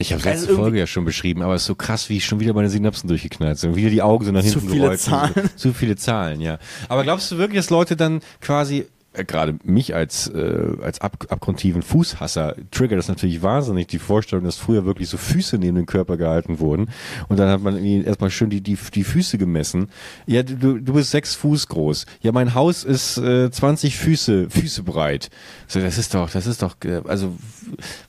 Ich 0.00 0.12
habe 0.12 0.22
letzte 0.22 0.48
also 0.48 0.60
Folge 0.60 0.78
ja 0.78 0.86
schon 0.86 1.04
beschrieben, 1.04 1.42
aber 1.42 1.54
es 1.54 1.62
ist 1.62 1.66
so 1.66 1.74
krass, 1.74 2.08
wie 2.08 2.18
ich 2.18 2.24
schon 2.24 2.38
wieder 2.38 2.52
meine 2.52 2.70
Synapsen 2.70 3.08
durchgeknallt 3.08 3.58
sind. 3.58 3.74
Wieder 3.74 3.90
die 3.90 4.02
Augen 4.02 4.24
so 4.24 4.30
nach 4.30 4.42
hinten 4.42 4.60
Zu 4.60 4.66
viele 4.66 4.82
gerollt. 4.82 5.00
Zahlen. 5.00 5.50
Zu 5.56 5.72
viele 5.72 5.96
Zahlen, 5.96 6.40
ja. 6.40 6.58
Aber 6.88 7.02
glaubst 7.02 7.32
du 7.32 7.38
wirklich, 7.38 7.58
dass 7.58 7.70
Leute 7.70 7.96
dann 7.96 8.20
quasi 8.40 8.86
gerade 9.22 9.56
mich 9.64 9.94
als, 9.94 10.28
äh, 10.28 10.76
als 10.82 11.00
ab, 11.00 11.26
abgrundtiefen 11.28 11.82
Fußhasser 11.82 12.56
triggert 12.70 12.98
das 12.98 13.08
natürlich 13.08 13.42
wahnsinnig, 13.42 13.86
die 13.88 13.98
Vorstellung, 13.98 14.44
dass 14.44 14.56
früher 14.56 14.84
wirklich 14.84 15.08
so 15.08 15.16
Füße 15.16 15.58
neben 15.58 15.76
den 15.76 15.86
Körper 15.86 16.16
gehalten 16.16 16.60
wurden. 16.60 16.90
Und 17.28 17.38
dann 17.38 17.48
hat 17.50 17.62
man 17.62 17.76
irgendwie 17.76 18.04
erstmal 18.04 18.30
schön 18.30 18.50
die, 18.50 18.60
die, 18.60 18.76
die 18.76 19.04
Füße 19.04 19.38
gemessen. 19.38 19.88
Ja, 20.26 20.42
du, 20.42 20.78
du 20.78 20.92
bist 20.92 21.10
sechs 21.10 21.34
Fuß 21.34 21.68
groß. 21.68 22.06
Ja, 22.20 22.32
mein 22.32 22.54
Haus 22.54 22.84
ist 22.84 23.18
äh, 23.18 23.50
20 23.50 23.96
Füße, 23.96 24.50
Füße 24.50 24.82
breit. 24.82 25.30
So, 25.66 25.80
das 25.80 25.98
ist 25.98 26.14
doch, 26.14 26.30
das 26.30 26.46
ist 26.46 26.62
doch, 26.62 26.76
äh, 26.84 27.02
also 27.06 27.36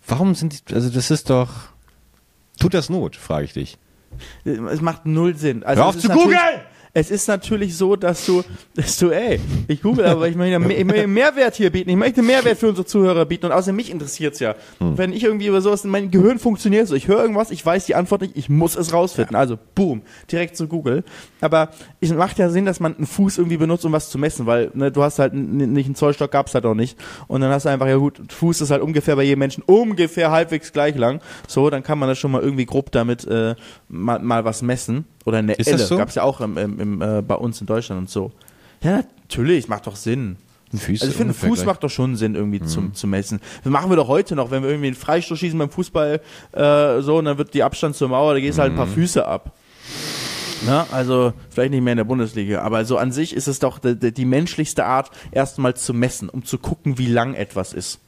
warum 0.07 0.35
sind 0.35 0.69
die, 0.69 0.73
also 0.75 0.89
das 0.89 1.11
ist 1.11 1.29
doch, 1.29 1.49
tut 2.59 2.73
das 2.73 2.89
Not, 2.89 3.15
frage 3.15 3.45
ich 3.45 3.53
dich. 3.53 3.77
Es 4.43 4.81
macht 4.81 5.05
null 5.05 5.35
Sinn. 5.35 5.63
Also 5.63 5.81
Hör 5.81 5.89
auf 5.89 5.97
zu 5.97 6.09
googeln! 6.09 6.37
Es 6.93 7.11
ist 7.11 7.27
natürlich 7.27 7.77
so, 7.77 7.95
dass 7.95 8.25
du, 8.25 8.43
dass 8.75 8.97
du, 8.97 9.11
ey, 9.11 9.39
ich 9.67 9.81
google, 9.81 10.05
aber 10.05 10.27
ich 10.27 10.35
möchte, 10.35 10.57
mehr- 10.59 10.77
ich 10.79 10.85
möchte 10.85 11.07
Mehrwert 11.07 11.55
hier 11.55 11.69
bieten. 11.69 11.89
Ich 11.91 11.95
möchte 11.95 12.23
Mehrwert 12.23 12.57
für 12.57 12.67
unsere 12.69 12.85
Zuhörer 12.85 13.25
bieten 13.25 13.45
und 13.45 13.51
außerdem 13.51 13.75
mich 13.75 13.91
interessiert's 13.91 14.39
ja. 14.39 14.55
Hm. 14.79 14.97
Wenn 14.97 15.13
ich 15.13 15.23
irgendwie 15.23 15.47
über 15.47 15.61
sowas, 15.61 15.83
mein 15.83 16.09
Gehirn 16.09 16.39
funktioniert 16.39 16.87
so, 16.87 16.95
ich 16.95 17.07
höre 17.07 17.21
irgendwas, 17.21 17.51
ich 17.51 17.63
weiß 17.63 17.85
die 17.85 17.93
Antwort 17.95 18.21
nicht, 18.21 18.35
ich 18.35 18.49
muss 18.49 18.75
es 18.75 18.91
rausfinden. 18.91 19.35
Also, 19.35 19.59
boom, 19.75 20.01
direkt 20.31 20.57
zu 20.57 20.67
Google. 20.67 21.03
Aber 21.41 21.69
es 22.01 22.11
macht 22.11 22.39
ja 22.39 22.49
Sinn, 22.49 22.65
dass 22.65 22.79
man 22.79 22.95
einen 22.97 23.05
Fuß 23.05 23.37
irgendwie 23.37 23.57
benutzt, 23.57 23.85
um 23.85 23.91
was 23.91 24.09
zu 24.09 24.17
messen, 24.17 24.45
weil 24.47 24.71
ne, 24.73 24.91
du 24.91 25.03
hast 25.03 25.19
halt 25.19 25.33
nicht 25.35 25.85
einen 25.85 25.95
Zollstock, 25.95 26.31
gab's 26.31 26.55
halt 26.55 26.65
auch 26.65 26.73
nicht. 26.73 26.97
Und 27.27 27.41
dann 27.41 27.51
hast 27.51 27.65
du 27.65 27.69
einfach, 27.69 27.87
ja 27.87 27.97
gut, 27.97 28.19
Fuß 28.31 28.61
ist 28.61 28.71
halt 28.71 28.81
ungefähr 28.81 29.15
bei 29.15 29.23
jedem 29.23 29.39
Menschen 29.39 29.63
ungefähr 29.65 30.31
halbwegs 30.31 30.73
gleich 30.73 30.95
lang. 30.95 31.21
So, 31.47 31.69
dann 31.69 31.83
kann 31.83 31.99
man 31.99 32.09
das 32.09 32.17
schon 32.17 32.31
mal 32.31 32.41
irgendwie 32.41 32.65
grob 32.65 32.91
damit 32.91 33.25
äh, 33.27 33.55
mal, 33.89 34.19
mal 34.19 34.43
was 34.43 34.61
messen. 34.63 35.05
Oder 35.29 35.37
eine 35.37 35.53
Ist 35.53 35.67
Elle, 35.67 35.77
so? 35.77 35.95
gab's 35.95 36.15
ja 36.15 36.23
auch 36.23 36.41
im, 36.41 36.57
im, 36.57 36.79
im, 36.79 37.01
äh, 37.03 37.21
bei 37.21 37.35
uns 37.35 37.61
in 37.61 37.67
Deutschland 37.67 38.01
und 38.01 38.09
so. 38.09 38.31
Ja, 38.81 39.03
natürlich, 39.21 39.67
macht 39.67 39.85
doch 39.85 39.95
Sinn. 39.95 40.37
Füße 40.75 41.03
Also 41.03 41.11
ich 41.11 41.17
finde, 41.17 41.35
Fuß 41.35 41.65
macht 41.65 41.83
doch 41.83 41.89
schon 41.89 42.15
Sinn, 42.15 42.33
irgendwie 42.33 42.61
zum, 42.61 42.95
zu 42.95 43.05
messen. 43.05 43.39
Das 43.63 43.71
machen 43.71 43.91
wir 43.91 43.95
doch 43.95 44.07
heute 44.07 44.35
noch, 44.35 44.49
wenn 44.49 44.63
wir 44.63 44.71
irgendwie 44.71 44.87
einen 44.87 44.95
Freistoß 44.95 45.37
schießen 45.37 45.57
beim 45.57 45.69
Fußball, 45.69 46.19
äh, 46.51 47.01
so, 47.01 47.17
und 47.17 47.25
dann 47.25 47.37
wird 47.37 47.53
die 47.53 47.61
Abstand 47.61 47.95
zur 47.95 48.09
Mauer, 48.09 48.33
da 48.33 48.39
gehst 48.39 48.57
halt 48.57 48.71
ein 48.71 48.75
paar 48.75 48.87
Füße 48.87 49.23
ab. 49.23 49.53
Na, 50.65 50.87
also 50.91 51.33
vielleicht 51.51 51.71
nicht 51.71 51.83
mehr 51.83 51.93
in 51.93 51.97
der 51.97 52.03
Bundesliga, 52.05 52.61
aber 52.61 52.85
so 52.85 52.97
an 52.97 53.11
sich 53.11 53.35
ist 53.35 53.47
es 53.47 53.59
doch 53.59 53.77
die, 53.77 54.11
die 54.11 54.25
menschlichste 54.25 54.85
Art, 54.85 55.11
erstmal 55.31 55.75
zu 55.75 55.93
messen, 55.93 56.27
um 56.27 56.43
zu 56.43 56.57
gucken, 56.57 56.97
wie 56.97 57.07
lang 57.07 57.35
etwas 57.35 57.73
ist. 57.73 57.99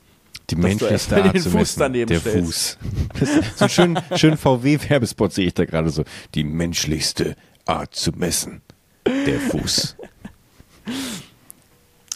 Die 0.51 0.55
menschlichste 0.55 1.23
Art 1.23 1.33
den 1.33 1.41
zu 1.41 1.49
Fuß 1.49 1.59
messen. 1.59 1.79
daneben 1.79 2.07
der 2.07 2.19
stellst. 2.19 2.77
Fuß. 3.19 3.39
so 3.55 3.65
einen 3.65 3.69
schönen, 3.69 3.99
schönen 4.17 4.37
VW-Werbespot 4.37 5.33
sehe 5.33 5.47
ich 5.47 5.53
da 5.53 5.65
gerade 5.65 5.89
so. 5.89 6.03
Die 6.35 6.43
menschlichste 6.43 7.35
Art 7.65 7.95
zu 7.95 8.11
messen. 8.11 8.61
Der 9.07 9.39
Fuß. 9.39 9.95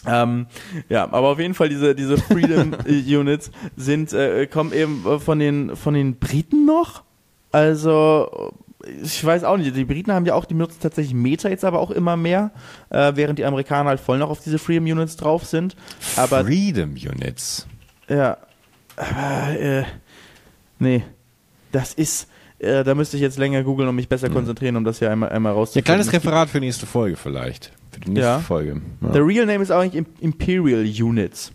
Ähm, 0.06 0.46
ja, 0.88 1.04
aber 1.04 1.28
auf 1.28 1.38
jeden 1.40 1.54
Fall 1.54 1.68
diese, 1.68 1.94
diese 1.94 2.16
Freedom 2.18 2.74
Units 2.86 3.50
sind, 3.76 4.12
äh, 4.12 4.46
kommen 4.46 4.72
eben 4.72 5.04
von 5.20 5.38
den, 5.38 5.74
von 5.74 5.94
den 5.94 6.18
Briten 6.18 6.64
noch. 6.64 7.02
Also, 7.50 8.52
ich 9.02 9.24
weiß 9.24 9.44
auch 9.44 9.56
nicht, 9.56 9.74
die 9.74 9.84
Briten 9.84 10.12
haben 10.12 10.26
ja 10.26 10.34
auch, 10.34 10.44
die 10.44 10.54
benutzen 10.54 10.78
tatsächlich 10.80 11.14
Meter 11.14 11.50
jetzt 11.50 11.64
aber 11.64 11.80
auch 11.80 11.90
immer 11.90 12.16
mehr, 12.16 12.52
äh, 12.90 13.12
während 13.14 13.38
die 13.38 13.44
Amerikaner 13.44 13.88
halt 13.88 14.00
voll 14.00 14.18
noch 14.18 14.30
auf 14.30 14.40
diese 14.40 14.58
Freedom 14.58 14.84
Units 14.84 15.16
drauf 15.16 15.44
sind. 15.44 15.74
Aber, 16.16 16.44
Freedom 16.44 16.90
Units. 16.90 17.66
Ja, 18.08 18.36
aber, 18.96 19.60
äh, 19.60 19.84
nee, 20.78 21.02
das 21.72 21.94
ist, 21.94 22.28
äh, 22.58 22.84
da 22.84 22.94
müsste 22.94 23.16
ich 23.16 23.22
jetzt 23.22 23.38
länger 23.38 23.62
googeln 23.62 23.88
und 23.88 23.96
mich 23.96 24.08
besser 24.08 24.30
konzentrieren, 24.30 24.76
um 24.76 24.84
das 24.84 24.98
hier 24.98 25.10
einmal, 25.10 25.30
einmal 25.30 25.52
Ja, 25.52 25.56
rauszufinden. 25.58 25.84
kleines 25.84 26.06
Es 26.06 26.12
gibt- 26.12 26.24
Referat 26.24 26.48
für 26.48 26.60
nächste 26.60 26.86
Folge 26.86 27.16
vielleicht. 27.16 27.72
Für 27.90 28.00
die 28.00 28.10
nächste 28.10 28.22
Ja. 28.28 28.38
Folge. 28.40 28.80
Ja. 29.02 29.08
Der 29.10 29.26
Real 29.26 29.46
Name 29.46 29.62
ist 29.62 29.70
eigentlich 29.70 29.94
Im- 29.94 30.06
Imperial 30.20 30.84
Units. 30.84 31.52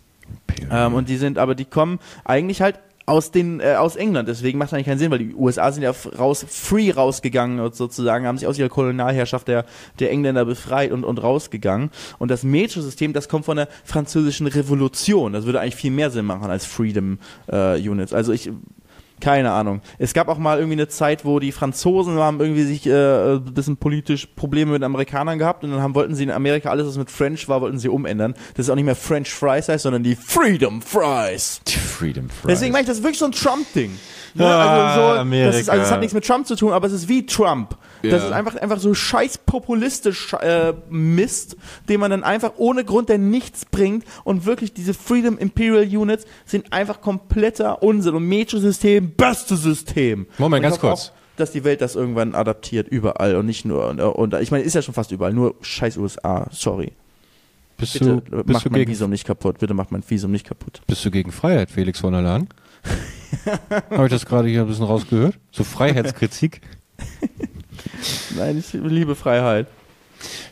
Ähm, 0.70 0.94
und 0.94 1.08
die 1.08 1.16
sind, 1.16 1.38
aber 1.38 1.54
die 1.54 1.64
kommen 1.64 1.98
eigentlich 2.24 2.60
halt 2.62 2.78
aus 3.06 3.30
den 3.30 3.60
äh, 3.60 3.74
aus 3.74 3.96
England, 3.96 4.28
deswegen 4.28 4.58
macht 4.58 4.72
eigentlich 4.72 4.86
keinen 4.86 4.98
Sinn, 4.98 5.10
weil 5.10 5.18
die 5.18 5.34
USA 5.34 5.72
sind 5.72 5.82
ja 5.82 5.92
raus 6.18 6.44
free 6.48 6.90
rausgegangen 6.90 7.60
und 7.60 7.74
sozusagen, 7.74 8.26
haben 8.26 8.38
sich 8.38 8.48
aus 8.48 8.58
ihrer 8.58 8.68
Kolonialherrschaft 8.68 9.48
der 9.48 9.64
der 9.98 10.10
Engländer 10.10 10.44
befreit 10.44 10.92
und 10.92 11.04
und 11.04 11.22
rausgegangen 11.22 11.90
und 12.18 12.30
das 12.30 12.42
Metro-System, 12.42 13.12
das 13.12 13.28
kommt 13.28 13.44
von 13.44 13.56
der 13.56 13.68
französischen 13.84 14.46
Revolution. 14.46 15.32
Das 15.32 15.44
würde 15.46 15.60
eigentlich 15.60 15.76
viel 15.76 15.90
mehr 15.90 16.10
Sinn 16.10 16.24
machen 16.24 16.50
als 16.50 16.66
Freedom 16.66 17.18
äh, 17.48 17.76
Units. 17.76 18.12
Also 18.12 18.32
ich 18.32 18.50
keine 19.22 19.52
Ahnung. 19.52 19.80
Es 19.98 20.12
gab 20.12 20.28
auch 20.28 20.36
mal 20.36 20.58
irgendwie 20.58 20.74
eine 20.74 20.88
Zeit, 20.88 21.24
wo 21.24 21.38
die 21.38 21.52
Franzosen 21.52 22.18
haben 22.18 22.40
irgendwie 22.40 22.64
sich 22.64 22.86
äh, 22.86 23.34
ein 23.36 23.54
bisschen 23.54 23.76
politisch 23.76 24.26
Probleme 24.26 24.72
mit 24.72 24.82
Amerikanern 24.82 25.38
gehabt 25.38 25.62
und 25.62 25.70
dann 25.70 25.80
haben, 25.80 25.94
wollten 25.94 26.16
sie 26.16 26.24
in 26.24 26.30
Amerika 26.30 26.70
alles, 26.70 26.88
was 26.88 26.98
mit 26.98 27.10
French 27.10 27.48
war, 27.48 27.60
wollten 27.60 27.78
sie 27.78 27.88
umändern. 27.88 28.34
Das 28.54 28.66
ist 28.66 28.70
auch 28.70 28.74
nicht 28.74 28.84
mehr 28.84 28.96
French 28.96 29.32
Fries 29.32 29.68
heißt, 29.68 29.84
sondern 29.84 30.02
die 30.02 30.16
Freedom 30.16 30.82
Fries. 30.82 31.60
Die 31.68 31.78
Freedom 31.78 32.28
Fries. 32.28 32.48
Deswegen 32.48 32.72
meine 32.72 32.82
ich, 32.82 32.88
das 32.88 32.98
ist 32.98 33.04
wirklich 33.04 33.20
so 33.20 33.26
ein 33.26 33.32
Trump-Ding. 33.32 33.92
Ne? 34.34 34.44
Ah, 34.44 34.88
also 34.88 35.00
so, 35.00 35.08
das, 35.08 35.18
Amerika. 35.20 35.58
ist, 35.58 35.70
also 35.70 35.82
das 35.82 35.92
hat 35.92 36.00
nichts 36.00 36.14
mit 36.14 36.26
Trump 36.26 36.46
zu 36.46 36.56
tun, 36.56 36.72
aber 36.72 36.88
es 36.88 36.92
ist 36.92 37.08
wie 37.08 37.24
Trump. 37.24 37.76
Das 38.02 38.22
Ja. 38.22 38.28
ist 38.28 38.32
einfach, 38.32 38.56
einfach 38.56 38.78
so 38.78 38.94
scheiß 38.94 39.38
populistisch 39.38 40.32
äh, 40.34 40.72
Mist, 40.90 41.56
den 41.88 42.00
man 42.00 42.10
dann 42.10 42.24
einfach 42.24 42.52
ohne 42.56 42.84
Grund, 42.84 43.08
der 43.08 43.18
nichts 43.18 43.64
bringt. 43.64 44.04
Und 44.24 44.44
wirklich 44.46 44.72
diese 44.72 44.94
Freedom 44.94 45.38
Imperial 45.38 45.84
Units 45.84 46.24
sind 46.44 46.72
einfach 46.72 47.00
kompletter 47.00 47.82
Unsinn. 47.82 48.14
Und 48.14 48.26
Metro-System, 48.28 49.12
beste 49.12 49.56
System. 49.56 50.26
Moment, 50.38 50.62
ganz 50.62 50.78
kurz. 50.80 51.08
Auch, 51.10 51.12
dass 51.36 51.50
die 51.52 51.64
Welt 51.64 51.80
das 51.80 51.94
irgendwann 51.96 52.34
adaptiert, 52.34 52.88
überall 52.88 53.36
und 53.36 53.46
nicht 53.46 53.64
nur, 53.64 53.88
und, 53.88 54.00
und 54.00 54.34
ich 54.34 54.50
meine, 54.50 54.64
ist 54.64 54.74
ja 54.74 54.82
schon 54.82 54.94
fast 54.94 55.12
überall, 55.12 55.32
nur 55.32 55.54
scheiß 55.62 55.96
USA, 55.96 56.46
sorry. 56.50 56.92
bist 57.78 57.94
Bitte 57.94 58.04
du, 58.04 58.20
bist 58.42 58.48
macht 58.48 58.66
du 58.66 58.70
mein 58.70 58.80
gegen 58.80 58.90
Visum 58.90 59.10
nicht 59.10 59.26
kaputt, 59.26 59.58
bitte 59.58 59.72
macht 59.72 59.90
mein 59.92 60.02
Visum 60.06 60.30
nicht 60.30 60.46
kaputt. 60.46 60.82
Bist 60.86 61.02
du 61.04 61.10
gegen 61.10 61.32
Freiheit, 61.32 61.70
Felix 61.70 62.00
von 62.00 62.12
der 62.12 62.20
Lahn? 62.22 62.48
Habe 63.90 64.04
ich 64.04 64.10
das 64.12 64.26
gerade 64.26 64.48
hier 64.48 64.60
ein 64.60 64.66
bisschen 64.66 64.84
rausgehört? 64.84 65.38
So 65.52 65.64
Freiheitskritik? 65.64 66.60
Nein, 68.36 68.58
ich 68.58 68.72
liebe 68.72 69.14
Freiheit. 69.14 69.66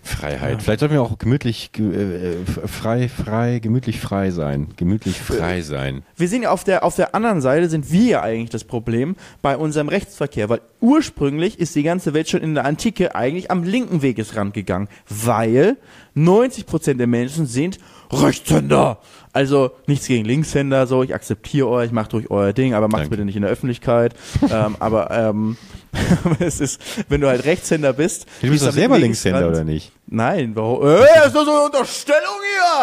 Freiheit. 0.03 0.61
Vielleicht 0.63 0.81
sollten 0.81 0.95
wir 0.95 1.03
auch 1.03 1.17
gemütlich, 1.19 1.71
ge- 1.71 1.95
äh, 1.95 2.43
f- 2.43 2.69
frei, 2.69 3.09
frei, 3.09 3.61
gemütlich 3.61 4.01
frei 4.01 4.33
sein. 4.33 4.69
Gemütlich 4.77 5.21
frei 5.21 5.61
sein. 5.63 6.03
Wir 6.17 6.27
sehen 6.27 6.43
ja 6.43 6.51
auf 6.51 6.65
der, 6.65 6.83
auf 6.83 6.97
der 6.97 7.15
anderen 7.15 7.41
Seite 7.41 7.69
sind 7.69 7.93
wir 7.93 8.05
ja 8.05 8.23
eigentlich 8.23 8.51
das 8.51 8.65
Problem 8.65 9.15
bei 9.43 9.57
unserem 9.57 9.89
Rechtsverkehr, 9.89 10.49
weil 10.49 10.61
ursprünglich 10.81 11.61
ist 11.61 11.77
die 11.77 11.85
ganze 11.85 12.15
Welt 12.15 12.29
schon 12.29 12.41
in 12.41 12.55
der 12.57 12.65
Antike 12.65 13.15
eigentlich 13.15 13.53
am 13.53 13.63
linken 13.63 14.03
Wegesrand 14.03 14.55
gegangen, 14.55 14.89
weil 15.09 15.77
90% 16.17 16.95
der 16.95 17.07
Menschen 17.07 17.47
sind 17.47 17.79
Rechtshänder. 18.13 18.99
Also 19.33 19.71
nichts 19.87 20.07
gegen 20.09 20.25
Linkshänder, 20.25 20.87
so 20.89 21.05
ich 21.05 21.15
akzeptiere 21.15 21.69
euch, 21.69 21.87
ich 21.87 21.93
macht 21.93 22.13
durch 22.13 22.31
euer 22.31 22.53
Ding, 22.53 22.75
aber 22.75 22.89
macht's 22.89 23.03
Danke. 23.03 23.11
bitte 23.11 23.25
nicht 23.25 23.37
in 23.37 23.43
der 23.43 23.51
Öffentlichkeit. 23.51 24.15
ähm, 24.51 24.77
aber 24.81 25.11
ähm, 25.13 25.57
es 26.41 26.61
ist, 26.61 26.81
wenn 27.09 27.21
du 27.21 27.29
halt 27.29 27.45
Rechtshänder 27.45 27.93
bist, 27.93 28.27
Du 28.41 28.49
bist 28.51 28.67
doch 28.67 28.73
selber 28.73 28.99
Linkshänder, 28.99 29.49
oder 29.49 29.63
nicht? 29.65 29.93
Nein, 30.09 30.53
warum? 30.57 30.85
Äh, 30.85 30.97
das 31.15 31.27
ist 31.29 31.37
doch 31.37 31.45
so 31.45 31.51
eine 31.53 31.61
Unterstellung 31.67 32.35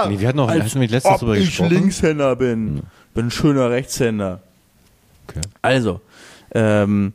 hier! 0.01 0.09
Nee, 0.09 0.19
wir 0.19 0.27
hatten 0.29 0.37
noch- 0.37 0.49
Als 0.49 0.65
hatten 0.65 0.79
wir 0.81 0.87
letztens 0.87 1.13
ob 1.15 1.19
drüber 1.19 1.35
ich 1.35 1.45
gesprochen? 1.47 1.69
Hm. 1.71 1.77
Linkshänder 1.77 2.35
bin. 2.37 2.81
Bin 3.13 3.25
ein 3.27 3.31
schöner 3.31 3.69
Rechtshänder. 3.69 4.41
Okay. 5.27 5.41
Also, 5.61 5.99
ähm, 6.53 7.11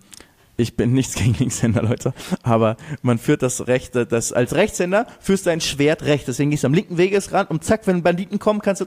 ich 0.63 0.77
bin 0.77 0.93
nichts 0.93 1.15
gegen 1.17 1.35
Linkshänder, 1.35 1.83
Leute, 1.83 2.15
aber 2.43 2.77
man 3.03 3.19
führt 3.19 3.43
das 3.43 3.67
Recht, 3.67 3.95
das 3.95 4.33
als 4.33 4.55
Rechtshänder 4.55 5.07
führst 5.21 5.47
du 5.47 5.51
ein 5.51 5.61
Schwert 5.61 6.03
recht. 6.05 6.29
Deswegen 6.29 6.51
gehst 6.51 6.63
du 6.63 6.69
am 6.69 6.75
linken 6.75 6.97
Wegesrand 6.97 7.51
und 7.51 7.65
zack, 7.65 7.87
wenn 7.87 8.03
Banditen 8.03 8.39
kommen, 8.39 8.61
kannst 8.61 8.81
du 8.81 8.87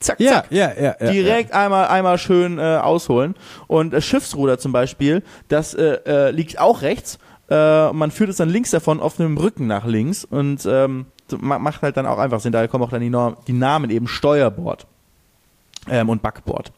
zack, 0.00 0.18
zack. 0.20 0.46
ja, 0.50 0.72
ja. 0.72 0.94
ja 1.00 1.10
Direkt 1.10 1.52
einmal 1.52 1.88
einmal 1.88 2.18
schön 2.18 2.58
äh, 2.58 2.78
ausholen 2.82 3.34
und 3.66 3.92
das 3.92 4.04
Schiffsruder 4.04 4.58
zum 4.58 4.72
Beispiel, 4.72 5.22
das 5.48 5.74
äh, 5.74 5.98
äh, 6.06 6.30
liegt 6.30 6.58
auch 6.60 6.82
rechts. 6.82 7.18
Äh, 7.50 7.92
man 7.92 8.10
führt 8.10 8.30
es 8.30 8.36
dann 8.36 8.48
links 8.48 8.70
davon 8.70 9.00
auf 9.00 9.16
dem 9.16 9.36
Rücken 9.36 9.66
nach 9.66 9.84
links 9.84 10.24
und 10.24 10.64
ähm, 10.66 11.06
macht 11.38 11.82
halt 11.82 11.96
dann 11.96 12.06
auch 12.06 12.18
einfach 12.18 12.40
Sinn. 12.40 12.52
Daher 12.52 12.68
kommen 12.68 12.84
auch 12.84 12.90
dann 12.90 13.00
die, 13.00 13.10
Norm, 13.10 13.36
die 13.46 13.52
Namen 13.52 13.90
eben 13.90 14.06
Steuerbord 14.06 14.86
ähm, 15.88 16.08
und 16.08 16.22
Backbord. 16.22 16.72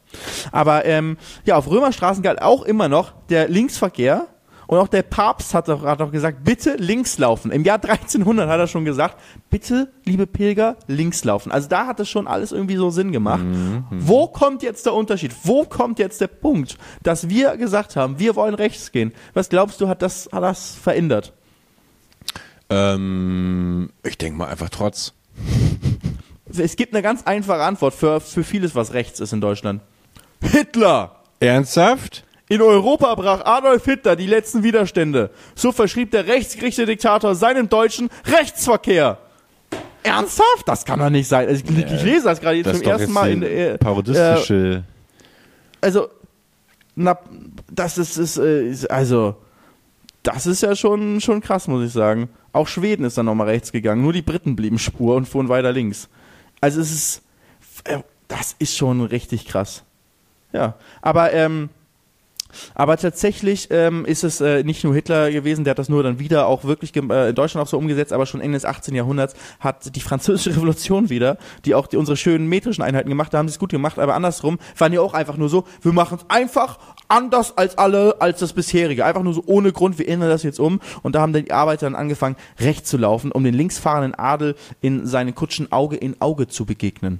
Aber 0.51 0.85
ähm, 0.85 1.17
ja, 1.45 1.55
auf 1.55 1.69
Römerstraßen 1.69 2.23
galt 2.23 2.41
auch 2.41 2.63
immer 2.63 2.89
noch 2.89 3.13
der 3.29 3.47
Linksverkehr. 3.49 4.27
Und 4.67 4.77
auch 4.77 4.89
der 4.89 5.01
Papst 5.01 5.53
hat 5.53 5.69
doch, 5.69 5.83
hat 5.83 6.01
doch 6.01 6.11
gesagt, 6.11 6.43
bitte 6.43 6.75
links 6.75 7.17
laufen. 7.17 7.51
Im 7.51 7.63
Jahr 7.63 7.81
1300 7.81 8.49
hat 8.49 8.59
er 8.59 8.67
schon 8.67 8.83
gesagt, 8.83 9.17
bitte, 9.49 9.91
liebe 10.03 10.27
Pilger, 10.27 10.75
links 10.87 11.23
laufen. 11.23 11.51
Also 11.51 11.69
da 11.69 11.87
hat 11.87 11.99
es 12.01 12.09
schon 12.09 12.27
alles 12.27 12.51
irgendwie 12.51 12.75
so 12.75 12.89
Sinn 12.89 13.13
gemacht. 13.13 13.45
Wo 13.89 14.27
kommt 14.27 14.63
jetzt 14.63 14.85
der 14.85 14.93
Unterschied? 14.93 15.33
Wo 15.43 15.63
kommt 15.63 15.99
jetzt 15.99 16.19
der 16.19 16.27
Punkt, 16.27 16.77
dass 17.01 17.29
wir 17.29 17.55
gesagt 17.55 17.95
haben, 17.95 18.19
wir 18.19 18.35
wollen 18.35 18.53
rechts 18.55 18.91
gehen? 18.91 19.13
Was 19.33 19.47
glaubst 19.47 19.79
du, 19.79 19.87
hat 19.87 20.01
das, 20.01 20.29
hat 20.31 20.43
das 20.43 20.75
verändert? 20.75 21.33
Ähm, 22.69 23.89
ich 24.03 24.17
denke 24.17 24.37
mal 24.37 24.49
einfach 24.49 24.69
trotz. 24.69 25.13
Es 26.49 26.77
gibt 26.77 26.93
eine 26.93 27.03
ganz 27.03 27.23
einfache 27.23 27.61
Antwort 27.61 27.93
für, 27.93 28.21
für 28.21 28.43
vieles, 28.43 28.73
was 28.73 28.93
rechts 28.93 29.19
ist 29.19 29.33
in 29.33 29.41
Deutschland. 29.41 29.81
Hitler! 30.41 31.17
Ernsthaft? 31.41 32.23
In 32.49 32.61
Europa 32.61 33.13
brach 33.15 33.41
Adolf 33.45 33.83
Hitler 33.85 34.15
die 34.15 34.25
letzten 34.27 34.63
Widerstände. 34.63 35.31
So 35.55 35.71
verschrieb 35.71 36.11
der 36.11 36.27
rechtsgerichtete 36.27 36.85
Diktator 36.87 37.35
seinem 37.35 37.67
Deutschen 37.67 38.09
Rechtsverkehr. 38.25 39.17
ernsthaft? 40.03 40.65
Das 40.65 40.85
kann 40.85 40.99
doch 40.99 41.09
nicht 41.09 41.27
sein. 41.27 41.47
Also 41.47 41.63
ich, 41.65 41.69
ich 41.69 42.03
lese 42.03 42.23
das 42.25 42.39
gerade 42.39 42.55
jetzt 42.57 42.67
Das 42.67 42.77
zum 42.77 42.87
ersten 42.87 43.01
jetzt 43.01 43.13
Mal 43.13 43.31
in 43.31 43.41
die 43.41 43.47
äh, 43.47 43.77
parodistische. 43.77 44.83
also 45.81 46.07
na, 46.95 47.19
das 47.69 47.97
ist, 47.97 48.17
ist, 48.17 48.37
äh, 48.37 48.69
ist 48.69 48.89
also 48.89 49.35
das 50.23 50.47
ist 50.47 50.61
ja 50.61 50.75
schon 50.75 51.19
schon 51.21 51.41
krass, 51.41 51.67
muss 51.67 51.85
ich 51.85 51.91
sagen. 51.91 52.29
Auch 52.53 52.67
Schweden 52.67 53.03
ist 53.03 53.17
dann 53.17 53.25
nochmal 53.25 53.47
rechts 53.47 53.71
gegangen, 53.73 54.01
nur 54.01 54.13
die 54.13 54.21
Briten 54.21 54.55
blieben 54.55 54.79
Spur 54.79 55.15
und 55.15 55.27
fuhren 55.27 55.49
weiter 55.49 55.73
links. 55.73 56.07
Also 56.61 56.79
es 56.79 56.91
ist 56.91 57.21
äh, 57.83 57.99
das 58.29 58.55
ist 58.57 58.77
schon 58.77 59.01
richtig 59.01 59.45
krass. 59.47 59.83
Ja, 60.53 60.75
aber 61.01 61.33
ähm, 61.33 61.69
aber 62.75 62.97
tatsächlich 62.97 63.67
ähm, 63.71 64.05
ist 64.05 64.23
es 64.23 64.41
äh, 64.41 64.63
nicht 64.63 64.83
nur 64.83 64.93
Hitler 64.93 65.31
gewesen, 65.31 65.63
der 65.63 65.71
hat 65.71 65.79
das 65.79 65.89
nur 65.89 66.03
dann 66.03 66.19
wieder 66.19 66.47
auch 66.47 66.63
wirklich 66.63 66.95
äh, 66.95 67.29
in 67.29 67.35
Deutschland 67.35 67.65
auch 67.65 67.69
so 67.69 67.77
umgesetzt, 67.77 68.13
aber 68.13 68.25
schon 68.25 68.41
Ende 68.41 68.55
des 68.55 68.65
18. 68.65 68.95
Jahrhunderts 68.95 69.35
hat 69.59 69.95
die 69.95 69.99
französische 69.99 70.51
Revolution 70.55 71.09
wieder, 71.09 71.37
die 71.65 71.75
auch 71.75 71.87
die, 71.87 71.97
unsere 71.97 72.17
schönen 72.17 72.47
metrischen 72.47 72.83
Einheiten 72.83 73.09
gemacht 73.09 73.33
haben, 73.33 73.47
sie 73.47 73.53
es 73.53 73.59
gut 73.59 73.71
gemacht, 73.71 73.99
aber 73.99 74.15
andersrum 74.15 74.59
waren 74.77 74.91
die 74.91 74.99
auch 74.99 75.13
einfach 75.13 75.37
nur 75.37 75.49
so, 75.49 75.65
wir 75.81 75.93
machen 75.93 76.17
es 76.21 76.29
einfach 76.29 76.79
anders 77.07 77.57
als 77.57 77.77
alle, 77.77 78.17
als 78.19 78.39
das 78.39 78.53
bisherige. 78.53 79.05
Einfach 79.05 79.23
nur 79.23 79.33
so 79.33 79.43
ohne 79.45 79.71
Grund, 79.71 79.97
wir 79.99 80.07
ändern 80.07 80.29
das 80.29 80.43
jetzt 80.43 80.59
um. 80.59 80.79
Und 81.03 81.15
da 81.15 81.21
haben 81.21 81.33
dann 81.33 81.45
die 81.45 81.51
Arbeiter 81.51 81.85
dann 81.85 81.95
angefangen, 81.95 82.35
rechts 82.59 82.89
zu 82.89 82.97
laufen, 82.97 83.31
um 83.31 83.43
den 83.43 83.53
linksfahrenden 83.53 84.15
Adel 84.15 84.55
in 84.81 85.05
seinen 85.05 85.35
Kutschen 85.35 85.71
Auge 85.71 85.95
in 85.95 86.19
Auge 86.21 86.47
zu 86.47 86.65
begegnen. 86.65 87.19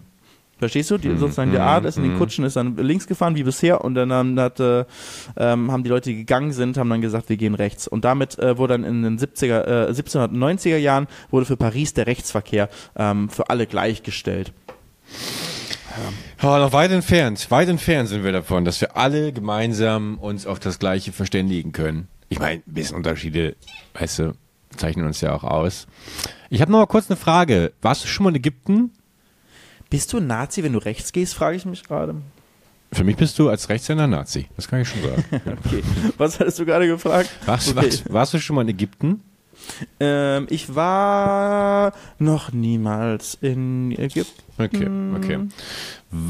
Verstehst 0.60 0.90
du? 0.90 0.98
Die, 0.98 1.16
sozusagen 1.18 1.52
der 1.52 1.64
Adel 1.64 1.88
ist 1.88 1.98
in 1.98 2.04
den 2.04 2.18
Kutschen 2.18 2.44
ist 2.44 2.56
dann 2.56 2.76
links 2.78 3.06
gefahren 3.06 3.36
wie 3.36 3.44
bisher 3.44 3.84
und 3.84 3.94
dann 3.94 4.12
haben, 4.12 4.40
hat, 4.40 4.60
äh, 4.60 4.86
ähm, 5.36 5.72
haben 5.72 5.84
die 5.84 5.90
Leute, 5.90 6.10
die 6.10 6.16
gegangen 6.16 6.52
sind, 6.52 6.78
haben 6.78 6.90
dann 6.90 7.02
gesagt, 7.02 7.30
wir 7.30 7.38
gehen 7.38 7.54
rechts. 7.54 7.88
Und 7.88 8.06
damit 8.06 8.40
äh, 8.40 8.58
wurde 8.58 8.74
dann 8.74 8.84
in 8.84 9.04
den 9.04 9.20
70er, 9.20 9.90
äh, 9.90 9.92
1790er 9.92 10.78
Jahren 10.78 11.08
wurde 11.30 11.46
für 11.46 11.58
Paris 11.58 11.94
der 11.94 12.08
Rechtsverkehr 12.08 12.70
ähm, 12.96 13.30
für 13.30 13.50
alle 13.50 13.68
gleichgestellt. 13.68 14.52
Oh, 16.44 16.58
noch 16.58 16.74
weit 16.74 16.92
entfernt, 16.92 17.50
weit 17.50 17.70
entfernt 17.70 18.10
sind 18.10 18.24
wir 18.24 18.32
davon, 18.32 18.66
dass 18.66 18.82
wir 18.82 18.96
alle 18.96 19.34
gemeinsam 19.34 20.20
uns 20.20 20.46
auf 20.46 20.60
das 20.60 20.78
Gleiche 20.78 21.12
verständigen 21.12 21.72
können. 21.72 22.08
Ich 22.30 22.40
meine, 22.40 22.62
ein 22.68 22.74
bisschen 22.74 22.98
Unterschiede, 22.98 23.56
weißt 23.96 24.20
du, 24.20 24.34
zeichnen 24.76 25.08
uns 25.08 25.22
ja 25.22 25.34
auch 25.34 25.44
aus. 25.44 25.88
Ich 26.50 26.62
habe 26.62 26.72
noch 26.72 26.80
mal 26.80 26.86
kurz 26.86 27.10
eine 27.10 27.18
Frage. 27.18 27.74
Warst 27.82 28.04
du 28.04 28.08
schon 28.08 28.26
mal 28.26 28.30
in 28.30 28.36
Ägypten? 28.36 28.92
Bist 29.90 30.12
du 30.14 30.18
ein 30.18 30.28
Nazi, 30.28 30.64
wenn 30.64 30.74
du 30.74 30.80
rechts 30.80 31.12
gehst, 31.12 31.34
frage 31.36 31.58
ich 31.58 31.66
mich 31.66 31.84
gerade. 31.84 32.16
Für 32.92 33.04
mich 33.04 33.18
bist 33.18 33.38
du 33.40 33.50
als 33.50 33.68
Rechtshänder 33.70 34.08
Nazi. 34.08 34.48
Das 34.56 34.68
kann 34.68 34.82
ich 34.82 34.90
schon 34.90 35.02
sagen. 35.02 35.24
Okay. 35.66 35.84
Was 36.18 36.40
hattest 36.40 36.60
du 36.60 36.66
gerade 36.66 36.88
gefragt? 36.88 37.30
Warst, 37.46 37.70
Okay. 37.70 37.86
warst, 37.86 38.14
warst 38.14 38.34
du 38.34 38.40
schon 38.40 38.56
mal 38.56 38.62
in 38.64 38.70
Ägypten? 38.70 39.22
Ähm, 40.00 40.48
ich 40.50 40.76
war 40.76 41.92
noch 42.20 42.54
niemals 42.54 43.38
in 43.42 43.92
Ägypten. 43.92 44.44
Okay, 44.58 44.88
okay. 45.16 45.40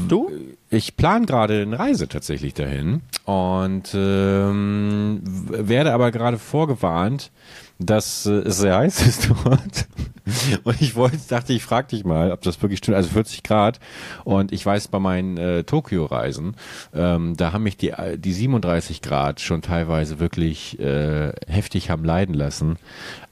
Du? 0.08 0.30
Ich 0.70 0.96
plane 0.96 1.26
gerade 1.26 1.62
eine 1.62 1.78
Reise 1.78 2.08
tatsächlich 2.08 2.54
dahin 2.54 3.02
und 3.24 3.90
ähm, 3.94 5.20
werde 5.24 5.92
aber 5.92 6.10
gerade 6.10 6.38
vorgewarnt, 6.38 7.30
dass 7.78 8.26
äh, 8.26 8.32
es 8.32 8.58
sehr 8.58 8.76
heiß 8.76 9.06
ist 9.06 9.30
dort. 9.30 9.86
Und 10.64 10.80
ich 10.82 10.94
wollte, 10.94 11.16
dachte, 11.28 11.52
ich 11.52 11.62
frage 11.62 11.88
dich 11.88 12.04
mal, 12.04 12.32
ob 12.32 12.42
das 12.42 12.60
wirklich 12.60 12.78
stimmt. 12.78 12.96
Also 12.96 13.08
40 13.10 13.42
Grad. 13.42 13.80
Und 14.24 14.52
ich 14.52 14.64
weiß, 14.64 14.88
bei 14.88 14.98
meinen 14.98 15.38
äh, 15.38 15.64
Tokio-Reisen, 15.64 16.54
ähm, 16.94 17.36
da 17.36 17.52
haben 17.52 17.62
mich 17.62 17.76
die, 17.76 17.90
äh, 17.90 18.18
die 18.18 18.32
37 18.32 19.00
Grad 19.00 19.40
schon 19.40 19.62
teilweise 19.62 20.20
wirklich 20.20 20.78
äh, 20.80 21.32
heftig 21.46 21.90
haben 21.90 22.04
leiden 22.04 22.34
lassen. 22.34 22.76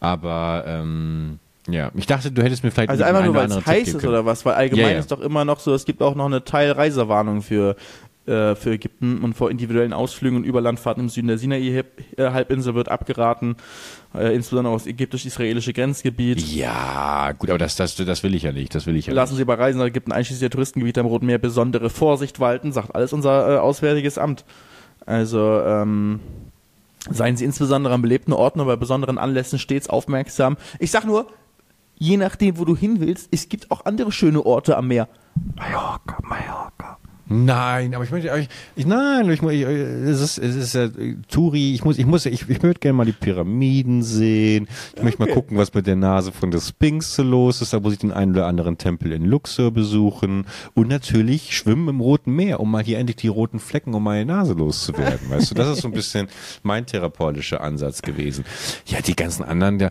Aber 0.00 0.64
ähm, 0.66 1.38
ja, 1.68 1.90
ich 1.94 2.06
dachte, 2.06 2.30
du 2.30 2.42
hättest 2.42 2.62
mir 2.62 2.70
vielleicht 2.70 2.90
Also 2.90 3.04
einfach 3.04 3.24
nur, 3.24 3.34
weil 3.34 3.50
es 3.50 3.66
heiß 3.66 3.88
ist 3.88 4.04
oder 4.04 4.24
was? 4.24 4.44
Weil 4.46 4.54
allgemein 4.54 4.86
Ja, 4.86 4.92
ja. 4.92 4.98
ist 4.98 5.10
doch 5.10 5.20
immer 5.20 5.44
noch 5.44 5.58
so, 5.60 5.74
es 5.74 5.84
gibt 5.84 6.00
auch 6.00 6.14
noch 6.14 6.26
eine 6.26 6.44
Teilreisewarnung 6.44 7.42
für, 7.42 7.76
äh, 8.26 8.54
für 8.54 8.72
Ägypten 8.72 9.22
und 9.22 9.34
vor 9.34 9.50
individuellen 9.50 9.92
Ausflügen 9.92 10.36
und 10.36 10.44
Überlandfahrten 10.44 11.04
im 11.04 11.08
Süden 11.08 11.28
der 11.28 11.38
Sinai-Halbinsel 11.38 12.74
wird 12.74 12.88
abgeraten, 12.88 13.56
äh, 14.14 14.34
insbesondere 14.34 14.74
aus 14.74 14.86
ägyptisch-israelische 14.86 15.72
Grenzgebiet. 15.72 16.40
Ja, 16.40 17.32
gut, 17.32 17.50
aber 17.50 17.58
das, 17.58 17.76
das, 17.76 17.94
das 17.96 18.22
will 18.22 18.34
ich 18.34 18.42
ja 18.42 18.52
nicht. 18.52 18.74
Das 18.74 18.86
will 18.86 18.96
ich 18.96 19.06
ja 19.06 19.12
Lassen 19.12 19.34
nicht. 19.34 19.38
Sie 19.38 19.44
bei 19.44 19.54
Reisen 19.54 19.78
nach 19.78 19.86
Ägypten 19.86 20.12
einschließlich 20.12 20.40
der 20.40 20.50
Touristengebiete 20.50 21.00
am 21.00 21.06
Roten 21.06 21.26
Meer 21.26 21.38
besondere 21.38 21.90
Vorsicht 21.90 22.40
walten, 22.40 22.72
sagt 22.72 22.94
alles 22.94 23.12
unser 23.12 23.54
äh, 23.54 23.58
Auswärtiges 23.58 24.18
Amt. 24.18 24.44
Also, 25.04 25.60
ähm, 25.60 26.20
seien 27.10 27.36
Sie 27.36 27.44
insbesondere 27.44 27.94
an 27.94 28.02
belebten 28.02 28.32
Orten 28.32 28.60
und 28.60 28.66
bei 28.66 28.76
besonderen 28.76 29.18
Anlässen 29.18 29.58
stets 29.58 29.88
aufmerksam. 29.88 30.56
Ich 30.78 30.90
sag 30.90 31.04
nur, 31.04 31.26
je 31.96 32.16
nachdem, 32.16 32.58
wo 32.58 32.64
du 32.64 32.76
hin 32.76 33.00
willst, 33.00 33.28
es 33.30 33.48
gibt 33.48 33.70
auch 33.70 33.84
andere 33.84 34.12
schöne 34.12 34.44
Orte 34.44 34.76
am 34.76 34.88
Meer. 34.88 35.08
Mallorca, 35.54 36.18
Mallorca. 36.22 36.55
Nein, 37.28 37.94
aber 37.94 38.04
ich 38.04 38.10
möchte, 38.12 38.30
ich, 38.38 38.48
ich 38.76 38.86
nein, 38.86 39.28
ich, 39.30 39.42
ich, 39.42 39.62
es 39.62 40.20
ist, 40.20 40.38
es 40.38 40.54
ist 40.54 40.74
ja 40.74 40.88
Turi. 41.28 41.74
Ich 41.74 41.84
muss, 41.84 41.98
ich 41.98 42.06
muss, 42.06 42.24
ich, 42.26 42.48
ich 42.48 42.62
würde 42.62 42.78
gerne 42.78 42.96
mal 42.96 43.04
die 43.06 43.12
Pyramiden 43.12 44.02
sehen. 44.02 44.68
Ich 44.96 45.02
möchte 45.02 45.18
mal 45.20 45.26
Okay. 45.26 45.34
gucken, 45.34 45.58
was 45.58 45.74
mit 45.74 45.88
der 45.88 45.96
Nase 45.96 46.30
von 46.30 46.52
der 46.52 46.60
Sphinx 46.60 47.18
los 47.18 47.60
ist. 47.62 47.72
Da 47.72 47.80
muss 47.80 47.94
ich 47.94 47.98
den 47.98 48.12
einen 48.12 48.30
oder 48.32 48.46
anderen 48.46 48.78
Tempel 48.78 49.10
in 49.12 49.24
Luxor 49.24 49.72
besuchen 49.72 50.46
und 50.74 50.88
natürlich 50.88 51.56
schwimmen 51.56 51.88
im 51.88 52.00
Roten 52.00 52.32
Meer, 52.36 52.60
um 52.60 52.70
mal 52.70 52.84
hier 52.84 52.98
endlich 52.98 53.16
die 53.16 53.26
roten 53.28 53.58
Flecken 53.58 53.92
um 53.94 54.04
meine 54.04 54.24
Nase 54.24 54.52
loszuwerden. 54.52 55.28
Weißt 55.28 55.50
du, 55.50 55.54
das 55.56 55.68
ist 55.68 55.82
so 55.82 55.88
ein 55.88 55.94
bisschen 55.94 56.28
mein 56.62 56.86
therapeutischer 56.86 57.60
Ansatz 57.60 58.02
gewesen. 58.02 58.44
Ja, 58.86 59.00
die 59.00 59.16
ganzen 59.16 59.42
anderen, 59.42 59.80
ja, 59.80 59.90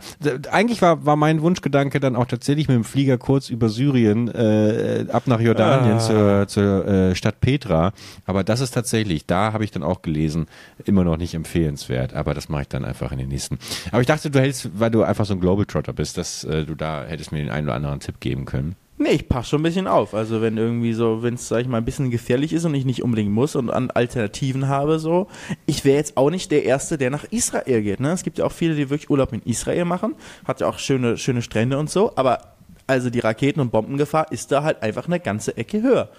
eigentlich 0.51 0.81
war 0.81 1.05
war 1.05 1.17
mein 1.17 1.41
Wunschgedanke 1.41 1.99
dann 1.99 2.15
auch 2.15 2.25
tatsächlich 2.27 2.69
mit 2.69 2.75
dem 2.75 2.85
Flieger 2.85 3.17
kurz 3.17 3.49
über 3.49 3.67
Syrien 3.67 4.29
äh, 4.29 5.05
ab 5.11 5.23
nach 5.25 5.41
Jordanien 5.41 5.97
Ah. 5.97 5.99
zur, 5.99 6.47
zur 6.47 6.87
äh, 6.87 7.15
Stadt 7.25 7.41
Petra. 7.41 7.91
Aber 8.25 8.43
das 8.43 8.61
ist 8.61 8.71
tatsächlich, 8.71 9.25
da 9.25 9.51
habe 9.51 9.63
ich 9.63 9.71
dann 9.71 9.81
auch 9.81 10.03
gelesen, 10.03 10.45
immer 10.83 11.03
noch 11.03 11.17
nicht 11.17 11.33
empfehlenswert. 11.33 12.13
Aber 12.13 12.35
das 12.35 12.49
mache 12.49 12.63
ich 12.63 12.67
dann 12.67 12.85
einfach 12.85 13.11
in 13.11 13.17
den 13.17 13.29
nächsten. 13.29 13.57
Aber 13.91 14.01
ich 14.01 14.07
dachte, 14.07 14.29
du 14.29 14.39
hältst, 14.39 14.69
weil 14.79 14.91
du 14.91 15.01
einfach 15.01 15.25
so 15.25 15.33
ein 15.33 15.39
Globetrotter 15.39 15.93
bist, 15.93 16.17
dass 16.17 16.43
äh, 16.43 16.65
du 16.65 16.75
da 16.75 17.03
hättest 17.03 17.31
mir 17.31 17.39
den 17.39 17.49
einen 17.49 17.67
oder 17.67 17.75
anderen 17.75 17.99
Tipp 17.99 18.19
geben 18.19 18.45
können. 18.45 18.75
Nee, 18.97 19.09
ich 19.09 19.27
passe 19.27 19.49
schon 19.49 19.59
ein 19.59 19.63
bisschen 19.63 19.87
auf. 19.87 20.13
Also 20.13 20.41
wenn 20.41 20.55
irgendwie 20.55 20.93
so, 20.93 21.21
wenn 21.21 21.33
es, 21.33 21.49
sag 21.49 21.61
ich 21.61 21.67
mal, 21.67 21.79
ein 21.79 21.85
bisschen 21.85 22.11
gefährlich 22.11 22.53
ist 22.53 22.63
und 22.63 22.73
ich 22.75 22.85
nicht 22.85 23.03
unbedingt 23.03 23.31
muss 23.31 23.55
und 23.55 23.69
an 23.69 23.91
Alternativen 23.91 24.69
habe, 24.69 24.99
so, 24.99 25.27
ich 25.65 25.83
wäre 25.83 25.97
jetzt 25.97 26.15
auch 26.15 26.29
nicht 26.29 26.49
der 26.51 26.63
Erste, 26.63 26.97
der 26.97 27.09
nach 27.09 27.25
Israel 27.25 27.81
geht. 27.81 27.99
Ne? 27.99 28.11
Es 28.11 28.23
gibt 28.23 28.37
ja 28.37 28.45
auch 28.45 28.53
viele, 28.53 28.75
die 28.75 28.89
wirklich 28.89 29.09
Urlaub 29.09 29.33
in 29.33 29.41
Israel 29.41 29.83
machen. 29.83 30.15
Hat 30.45 30.61
ja 30.61 30.67
auch 30.67 30.79
schöne, 30.79 31.17
schöne 31.17 31.41
Strände 31.41 31.77
und 31.77 31.89
so, 31.89 32.13
aber 32.15 32.54
also 32.87 33.09
die 33.09 33.19
Raketen- 33.19 33.59
und 33.61 33.71
Bombengefahr 33.71 34.31
ist 34.31 34.51
da 34.51 34.63
halt 34.63 34.83
einfach 34.83 35.07
eine 35.07 35.19
ganze 35.19 35.57
Ecke 35.57 35.81
höher. 35.81 36.09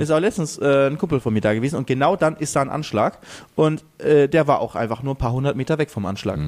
Ist 0.00 0.10
auch 0.12 0.20
letztens 0.20 0.56
äh, 0.58 0.86
ein 0.88 0.96
Kumpel 0.98 1.18
von 1.20 1.32
mir 1.34 1.40
da 1.40 1.52
gewesen 1.52 1.76
und 1.76 1.86
genau 1.86 2.14
dann 2.16 2.36
ist 2.36 2.54
da 2.54 2.62
ein 2.62 2.70
Anschlag 2.70 3.18
und 3.56 3.84
äh, 3.98 4.28
der 4.28 4.46
war 4.46 4.60
auch 4.60 4.76
einfach 4.76 5.02
nur 5.02 5.14
ein 5.14 5.18
paar 5.18 5.32
hundert 5.32 5.56
Meter 5.56 5.78
weg 5.78 5.90
vom 5.90 6.06
Anschlag. 6.06 6.38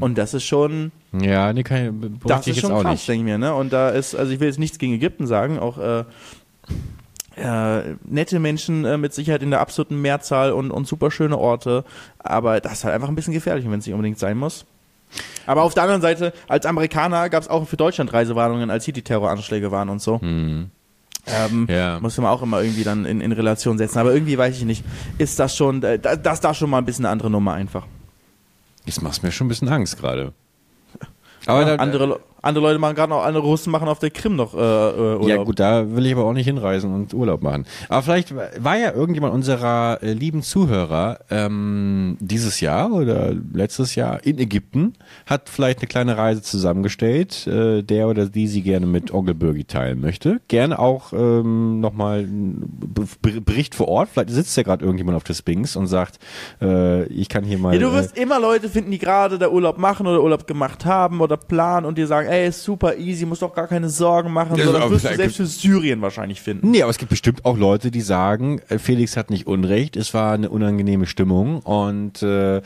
Und 0.00 0.18
das 0.18 0.34
ist 0.34 0.44
schon, 0.44 0.90
Ja, 1.12 1.52
nee, 1.52 1.62
kann 1.62 2.02
ich, 2.02 2.20
das 2.26 2.46
ist 2.48 2.58
schon 2.60 2.72
krass, 2.72 2.84
nicht. 2.92 3.08
denke 3.08 3.20
ich 3.20 3.24
mir, 3.24 3.38
ne? 3.38 3.54
Und 3.54 3.72
da 3.72 3.90
ist, 3.90 4.16
also 4.16 4.32
ich 4.32 4.40
will 4.40 4.48
jetzt 4.48 4.58
nichts 4.58 4.78
gegen 4.78 4.92
Ägypten 4.94 5.26
sagen, 5.28 5.58
auch 5.60 5.78
äh, 5.78 6.04
äh, 7.36 7.94
nette 8.04 8.40
Menschen 8.40 8.84
äh, 8.84 8.98
mit 8.98 9.14
Sicherheit 9.14 9.42
in 9.42 9.50
der 9.50 9.60
absoluten 9.60 10.00
Mehrzahl 10.02 10.52
und, 10.52 10.70
und 10.70 10.86
super 10.86 11.10
schöne 11.10 11.38
Orte, 11.38 11.84
aber 12.18 12.60
das 12.60 12.72
ist 12.72 12.84
halt 12.84 12.94
einfach 12.94 13.08
ein 13.08 13.14
bisschen 13.14 13.32
gefährlich, 13.34 13.64
wenn 13.70 13.78
es 13.78 13.86
nicht 13.86 13.94
unbedingt 13.94 14.18
sein 14.18 14.36
muss. 14.36 14.66
Aber 15.46 15.62
auf 15.64 15.74
der 15.74 15.82
anderen 15.84 16.02
Seite, 16.02 16.32
als 16.48 16.66
Amerikaner 16.66 17.28
gab 17.30 17.42
es 17.42 17.48
auch 17.48 17.66
für 17.66 17.76
Deutschland 17.76 18.12
Reisewarnungen, 18.12 18.70
als 18.70 18.84
hier 18.84 18.94
die 18.94 19.02
Terroranschläge 19.02 19.70
waren 19.72 19.88
und 19.88 20.00
so. 20.00 20.20
Ähm, 20.22 21.66
Ja. 21.68 21.98
Muss 22.00 22.16
man 22.16 22.26
auch 22.26 22.42
immer 22.42 22.62
irgendwie 22.62 22.84
dann 22.84 23.04
in, 23.04 23.20
in 23.20 23.32
Relation 23.32 23.76
setzen. 23.78 23.98
Aber 23.98 24.12
irgendwie 24.14 24.38
weiß 24.38 24.56
ich 24.56 24.64
nicht, 24.64 24.84
ist 25.18 25.38
das 25.38 25.56
schon, 25.56 25.82
äh, 25.82 25.98
da- 25.98 26.16
das 26.16 26.40
da 26.40 26.54
schon 26.54 26.70
mal 26.70 26.78
ein 26.78 26.84
bisschen 26.84 27.04
eine 27.04 27.12
andere 27.12 27.30
Nummer 27.30 27.52
einfach. 27.54 27.86
Jetzt 28.86 29.02
machst 29.02 29.22
du 29.22 29.26
mir 29.26 29.32
schon 29.32 29.46
ein 29.46 29.48
bisschen 29.48 29.68
Angst 29.68 29.98
gerade. 29.98 30.32
Aber 31.46 31.64
da, 31.64 31.74
andere, 31.76 32.06
Le- 32.06 32.20
andere 32.42 32.64
Leute 32.64 32.78
machen 32.78 32.94
gerade 32.94 33.10
noch, 33.10 33.22
andere 33.22 33.42
Russen 33.42 33.70
machen 33.70 33.88
auf 33.88 33.98
der 33.98 34.10
Krim 34.10 34.36
noch 34.36 34.54
äh, 34.54 34.58
äh, 34.58 35.16
Urlaub. 35.16 35.28
Ja 35.28 35.36
gut, 35.42 35.60
da 35.60 35.94
will 35.94 36.06
ich 36.06 36.12
aber 36.12 36.24
auch 36.24 36.32
nicht 36.32 36.46
hinreisen 36.46 36.94
und 36.94 37.14
Urlaub 37.14 37.42
machen. 37.42 37.66
Aber 37.88 38.02
vielleicht 38.02 38.34
war 38.34 38.78
ja 38.78 38.92
irgendjemand 38.92 39.34
unserer 39.34 39.98
äh, 40.02 40.12
lieben 40.12 40.42
Zuhörer 40.42 41.18
ähm, 41.30 42.16
dieses 42.20 42.60
Jahr 42.60 42.92
oder 42.92 43.32
letztes 43.52 43.94
Jahr 43.94 44.24
in 44.24 44.38
Ägypten, 44.38 44.94
hat 45.26 45.48
vielleicht 45.48 45.80
eine 45.80 45.88
kleine 45.88 46.16
Reise 46.16 46.42
zusammengestellt, 46.42 47.46
äh, 47.46 47.82
der 47.82 48.08
oder 48.08 48.26
die 48.26 48.48
sie 48.48 48.62
gerne 48.62 48.86
mit 48.86 49.12
Onkel 49.12 49.34
Birgi 49.34 49.64
teilen 49.64 50.00
möchte. 50.00 50.40
Gerne 50.48 50.78
auch 50.78 51.12
ähm, 51.12 51.80
nochmal 51.80 52.26
Bericht 53.20 53.74
vor 53.74 53.88
Ort. 53.88 54.10
Vielleicht 54.12 54.30
sitzt 54.30 54.56
ja 54.56 54.62
gerade 54.62 54.84
irgendjemand 54.84 55.16
auf 55.16 55.24
der 55.24 55.34
Sphinx 55.34 55.76
und 55.76 55.86
sagt, 55.86 56.18
äh, 56.62 57.04
ich 57.06 57.28
kann 57.28 57.44
hier 57.44 57.58
mal... 57.58 57.74
Ja, 57.74 57.80
du 57.80 57.88
äh, 57.88 57.92
wirst 57.92 58.16
immer 58.16 58.40
Leute 58.40 58.68
finden, 58.68 58.90
die 58.90 58.98
gerade 58.98 59.38
da 59.38 59.48
Urlaub 59.48 59.78
machen 59.78 60.06
oder 60.06 60.22
Urlaub 60.22 60.46
gemacht 60.46 60.84
haben 60.84 61.20
oder 61.20 61.36
planen 61.36 61.86
und 61.86 61.98
dir 61.98 62.06
sagen, 62.06 62.29
ey, 62.30 62.48
ist 62.48 62.62
super 62.62 62.96
easy, 62.96 63.26
muss 63.26 63.40
doch 63.40 63.54
gar 63.54 63.66
keine 63.66 63.88
Sorgen 63.88 64.32
machen. 64.32 64.56
Ja, 64.56 64.66
So, 64.66 64.72
das 64.72 64.90
wirst 64.90 65.04
du 65.04 65.14
selbst 65.16 65.36
für 65.36 65.46
Syrien 65.46 66.00
wahrscheinlich 66.00 66.40
finden. 66.40 66.70
Nee, 66.70 66.82
aber 66.82 66.90
es 66.90 66.98
gibt 66.98 67.10
bestimmt 67.10 67.44
auch 67.44 67.56
Leute, 67.58 67.90
die 67.90 68.00
sagen, 68.00 68.60
äh, 68.68 68.78
Felix 68.78 69.16
hat 69.16 69.30
nicht 69.30 69.46
Unrecht, 69.46 69.96
es 69.96 70.14
war 70.14 70.32
eine 70.32 70.48
unangenehme 70.48 71.06
Stimmung 71.06 71.60
und 71.60 72.22
äh, 72.22 72.62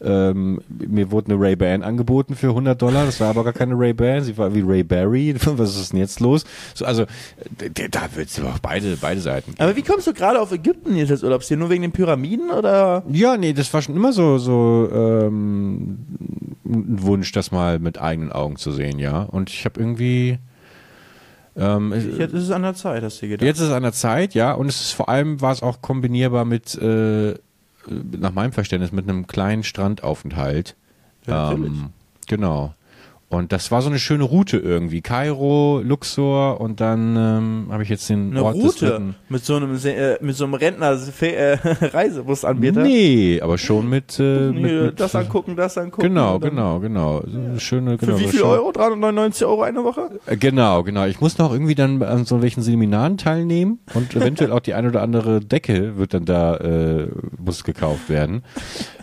ähm, 0.00 0.60
mir 0.68 1.10
wurde 1.10 1.32
eine 1.32 1.40
Ray-Ban 1.42 1.82
angeboten 1.82 2.36
für 2.36 2.48
100 2.48 2.80
Dollar, 2.80 3.06
das 3.06 3.20
war 3.20 3.30
aber 3.30 3.44
gar 3.44 3.52
keine 3.52 3.74
Ray-Ban, 3.76 4.22
sie 4.22 4.38
war 4.38 4.54
wie 4.54 4.62
Ray 4.64 4.84
Barry, 4.84 5.34
was 5.44 5.76
ist 5.76 5.92
denn 5.92 5.98
jetzt 5.98 6.20
los? 6.20 6.44
So, 6.74 6.84
also 6.84 7.04
da 7.90 8.08
wird 8.14 8.28
es 8.28 8.40
auch 8.40 8.58
beide, 8.60 8.96
beide 9.00 9.20
Seiten 9.20 9.52
geben. 9.52 9.62
Aber 9.62 9.76
wie 9.76 9.82
kommst 9.82 10.06
du 10.06 10.12
gerade 10.14 10.40
auf 10.40 10.52
Ägypten 10.52 10.96
jetzt 10.96 11.10
als 11.10 11.22
Urlaubsziel? 11.22 11.56
Nur 11.56 11.70
wegen 11.70 11.82
den 11.82 11.92
Pyramiden 11.92 12.50
oder? 12.50 13.02
Ja, 13.10 13.36
nee, 13.36 13.52
das 13.52 13.72
war 13.74 13.82
schon 13.82 13.96
immer 13.96 14.12
so, 14.12 14.38
so 14.38 14.88
ähm, 14.92 15.98
ein 16.64 17.02
Wunsch, 17.02 17.32
das 17.32 17.50
mal 17.50 17.78
mit 17.78 18.00
eigenen 18.00 18.30
Augen 18.30 18.56
zu 18.56 18.72
sehen, 18.72 18.98
ja. 18.98 19.07
Und 19.16 19.50
ich 19.50 19.64
habe 19.64 19.80
irgendwie 19.80 20.38
ähm, 21.58 21.92
Jetzt 21.92 22.34
ist 22.34 22.44
es 22.44 22.50
an 22.52 22.62
der 22.62 22.74
Zeit, 22.74 23.02
hast 23.02 23.20
du 23.20 23.26
dir 23.26 23.30
gedacht. 23.30 23.46
Jetzt 23.46 23.58
ist 23.58 23.66
es 23.66 23.72
an 23.72 23.82
der 23.82 23.92
Zeit, 23.92 24.34
ja, 24.34 24.52
und 24.52 24.68
es 24.68 24.80
ist 24.80 24.92
vor 24.92 25.08
allem 25.08 25.40
war 25.40 25.52
es 25.52 25.62
auch 25.62 25.82
kombinierbar 25.82 26.44
mit, 26.44 26.76
äh, 26.76 27.34
nach 27.88 28.32
meinem 28.32 28.52
Verständnis, 28.52 28.92
mit 28.92 29.08
einem 29.08 29.26
kleinen 29.26 29.64
Strandaufenthalt. 29.64 30.76
Ja, 31.26 31.52
ähm, 31.52 31.90
genau. 32.28 32.74
Und 33.30 33.52
das 33.52 33.70
war 33.70 33.82
so 33.82 33.90
eine 33.90 33.98
schöne 33.98 34.24
Route 34.24 34.56
irgendwie. 34.56 35.02
Kairo, 35.02 35.82
Luxor 35.84 36.62
und 36.62 36.80
dann 36.80 37.14
ähm, 37.14 37.66
habe 37.70 37.82
ich 37.82 37.90
jetzt 37.90 38.08
den 38.08 38.30
Eine 38.30 38.42
Ort 38.42 38.56
Route 38.56 39.14
mit 39.28 39.44
so 39.44 39.56
einem 39.56 39.78
äh, 39.84 40.16
mit 40.22 40.34
so 40.34 40.44
einem 40.44 40.54
Rentner 40.54 40.98
äh, 41.20 41.58
Reisebussanbieter. 41.82 42.82
Nee, 42.82 43.38
aber 43.42 43.58
schon 43.58 43.90
mit, 43.90 44.18
äh, 44.18 44.50
mit, 44.50 44.64
Hier, 44.66 44.82
mit 44.84 45.00
das 45.00 45.14
angucken, 45.14 45.56
das 45.56 45.76
angucken. 45.76 46.08
Genau, 46.08 46.38
genau, 46.38 46.80
genau. 46.80 47.22
So 47.26 47.38
eine 47.38 47.60
schöne, 47.60 47.98
genau. 47.98 48.16
Für 48.16 48.20
wie 48.24 48.28
viel 48.28 48.42
Euro? 48.42 48.72
399 48.72 49.46
Euro 49.46 49.62
eine 49.62 49.84
Woche? 49.84 50.08
Äh, 50.26 50.38
Genau, 50.38 50.82
genau. 50.82 51.04
Ich 51.04 51.20
muss 51.20 51.36
noch 51.36 51.52
irgendwie 51.52 51.74
dann 51.74 52.02
an 52.02 52.24
so 52.24 52.40
welchen 52.40 52.62
Seminaren 52.62 53.18
teilnehmen 53.18 53.80
und 53.92 54.16
eventuell 54.16 54.52
auch 54.52 54.60
die 54.60 54.72
ein 54.72 54.86
oder 54.86 55.02
andere 55.02 55.40
Decke 55.40 55.98
wird 55.98 56.14
dann 56.14 56.24
da, 56.24 56.56
äh, 56.56 57.08
muss 57.36 57.62
gekauft 57.64 58.08
werden. 58.08 58.42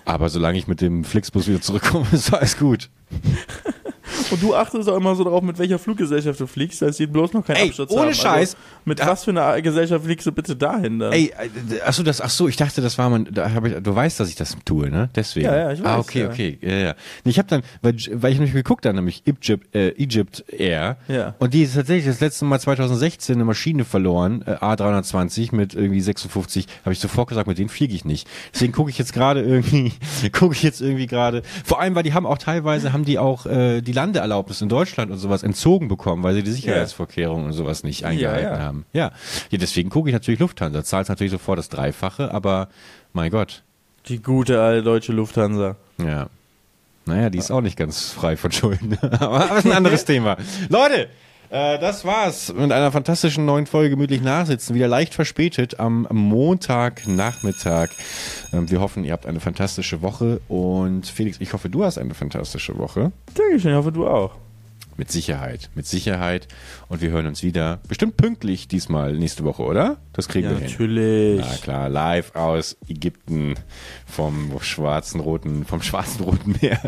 Aber 0.05 0.29
solange 0.29 0.57
ich 0.57 0.67
mit 0.67 0.81
dem 0.81 1.03
Flixbus 1.03 1.47
wieder 1.47 1.61
zurückkomme, 1.61 2.07
ist 2.11 2.33
alles 2.33 2.57
gut. 2.57 2.89
Und 4.31 4.41
du 4.41 4.55
achtest 4.55 4.89
auch 4.89 4.97
immer 4.97 5.15
so 5.15 5.23
drauf, 5.23 5.41
mit 5.43 5.57
welcher 5.59 5.77
Fluggesellschaft 5.79 6.39
du 6.39 6.47
fliegst, 6.47 6.81
dass 6.81 6.97
sie 6.97 7.07
bloß 7.07 7.33
noch 7.33 7.45
keinen 7.45 7.57
Ey, 7.57 7.67
Absturz 7.69 7.91
ohne 7.91 8.03
haben. 8.07 8.13
Scheiß. 8.13 8.57
mit 8.85 8.99
Ja. 8.99 9.07
was 9.07 9.23
für 9.23 9.31
einer 9.31 9.61
Gesellschaft 9.61 10.05
fliegst 10.05 10.25
du 10.27 10.31
bitte 10.31 10.55
dahin 10.55 10.99
dann? 10.99 11.11
Ey, 11.13 11.31
äh, 11.71 11.81
achso, 11.81 12.03
das, 12.03 12.21
ach 12.21 12.29
so, 12.29 12.47
ich 12.47 12.55
dachte, 12.55 12.81
das 12.81 12.97
war 12.97 13.09
man, 13.09 13.27
da 13.31 13.51
hab 13.53 13.65
ich, 13.65 13.75
du 13.81 13.95
weißt, 13.95 14.19
dass 14.19 14.29
ich 14.29 14.35
das 14.35 14.55
tue, 14.65 14.89
ne? 14.89 15.09
Deswegen. 15.15 15.45
Ja, 15.47 15.55
ja, 15.57 15.71
ich 15.71 15.81
Ah, 15.85 15.97
weiß, 15.97 16.05
okay, 16.05 16.21
ja. 16.21 16.29
okay, 16.29 16.57
ja, 16.61 16.73
ja. 16.77 16.95
Ich 17.23 17.37
habe 17.37 17.47
dann, 17.49 17.61
weil, 17.81 17.95
weil 18.13 18.31
ich 18.31 18.37
nämlich 18.39 18.53
geguckt 18.53 18.85
habe, 18.85 18.95
nämlich 18.95 19.23
Egypt, 19.25 19.75
äh, 19.75 19.89
Egypt 20.01 20.43
Air. 20.51 20.97
Ja. 21.07 21.35
Und 21.39 21.53
die 21.53 21.63
ist 21.63 21.75
tatsächlich 21.75 22.05
das 22.05 22.19
letzte 22.19 22.45
Mal 22.45 22.59
2016 22.59 23.35
eine 23.35 23.45
Maschine 23.45 23.85
verloren, 23.85 24.43
äh, 24.45 24.51
A320 24.55 25.53
mit 25.55 25.73
irgendwie 25.73 26.01
56, 26.01 26.67
habe 26.83 26.93
ich 26.93 26.99
sofort 26.99 27.27
gesagt, 27.29 27.47
mit 27.47 27.57
denen 27.57 27.69
fliege 27.69 27.93
ich 27.93 28.05
nicht. 28.05 28.27
Deswegen 28.53 28.73
gucke 28.73 28.89
ich 28.89 28.97
jetzt 28.97 29.13
gerade 29.13 29.41
irgendwie, 29.41 29.93
gucke 30.31 30.53
ich 30.55 30.63
jetzt 30.63 30.81
irgendwie 30.81 31.07
gerade, 31.07 31.41
vor 31.63 31.79
allem, 31.81 31.95
weil 31.95 32.03
die 32.03 32.13
haben 32.13 32.25
auch 32.25 32.37
teilweise, 32.37 32.93
haben 32.93 33.05
die 33.05 33.19
auch 33.19 33.45
äh, 33.45 33.81
die 33.81 33.91
Landeerlaubnis 34.05 34.61
in 34.61 34.69
Deutschland 34.69 35.11
und 35.11 35.17
sowas 35.17 35.41
entzogen 35.41 35.87
bekommen, 35.87 36.21
weil 36.23 36.35
sie 36.35 36.43
die 36.43 36.51
Sicherheitsvorkehrungen 36.51 37.47
und 37.47 37.53
sowas 37.53 37.83
nicht 37.83 38.05
eingehalten 38.05 38.53
ja. 38.53 38.59
haben. 38.59 38.85
Ja. 38.93 39.11
ja, 39.49 39.57
deswegen 39.57 39.89
gucke 39.89 40.09
ich 40.09 40.13
natürlich 40.13 40.39
Lufthansa, 40.39 40.83
zahlt 40.83 41.09
natürlich 41.09 41.31
sofort 41.31 41.57
das 41.57 41.69
Dreifache, 41.69 42.31
aber 42.31 42.69
mein 43.13 43.31
Gott, 43.31 43.63
Die 44.07 44.21
gute 44.21 44.61
alte 44.61 44.83
deutsche 44.83 45.11
Lufthansa. 45.11 45.75
ja. 45.97 46.27
Naja, 47.07 47.29
die 47.29 47.37
ist 47.37 47.51
auch 47.51 47.61
nicht 47.61 47.77
ganz 47.77 48.09
frei 48.09 48.35
von 48.35 48.51
Schulden. 48.51 48.97
aber 49.19 49.37
das 49.37 49.59
ist 49.59 49.65
ein 49.67 49.73
anderes 49.73 50.05
Thema. 50.11 50.37
Leute, 50.69 51.07
äh, 51.55 51.79
das 51.79 52.03
war's 52.05 52.53
mit 52.53 52.71
einer 52.71 52.91
fantastischen 52.91 53.45
neuen 53.45 53.65
Folge 53.65 53.91
Gemütlich 53.91 54.21
Nachsitzen. 54.21 54.75
Wieder 54.75 54.87
leicht 54.87 55.13
verspätet 55.13 55.79
am 55.79 56.07
Montagnachmittag. 56.11 57.89
Ähm, 58.53 58.69
wir 58.69 58.79
hoffen, 58.81 59.03
ihr 59.03 59.13
habt 59.13 59.25
eine 59.25 59.39
fantastische 59.39 60.01
Woche. 60.01 60.41
Und 60.47 61.07
Felix, 61.07 61.37
ich 61.39 61.53
hoffe, 61.53 61.69
du 61.69 61.83
hast 61.83 61.97
eine 61.97 62.13
fantastische 62.13 62.77
Woche. 62.77 63.11
Dankeschön, 63.33 63.71
ich 63.71 63.77
hoffe 63.77 63.91
du 63.91 64.07
auch. 64.07 64.35
Mit 64.97 65.11
Sicherheit, 65.11 65.69
mit 65.75 65.85
Sicherheit. 65.85 66.47
Und 66.87 67.01
wir 67.01 67.09
hören 67.09 67.27
uns 67.27 67.43
wieder. 67.43 67.79
Bestimmt 67.87 68.15
pünktlich 68.15 68.69
diesmal 68.69 69.13
nächste 69.13 69.43
Woche, 69.43 69.63
oder? 69.63 69.97
Das 70.13 70.29
kriegen 70.29 70.45
Ja, 70.45 70.51
wir 70.51 70.59
hin. 70.59 70.67
natürlich. 70.71 71.41
Na 71.45 71.57
klar, 71.57 71.89
live 71.89 72.33
aus 72.35 72.77
Ägypten 72.87 73.55
vom 74.05 74.51
schwarzen 74.61 75.19
roten, 75.19 75.65
vom 75.65 75.81
schwarzen 75.81 76.23
roten 76.23 76.55
Meer. 76.61 76.79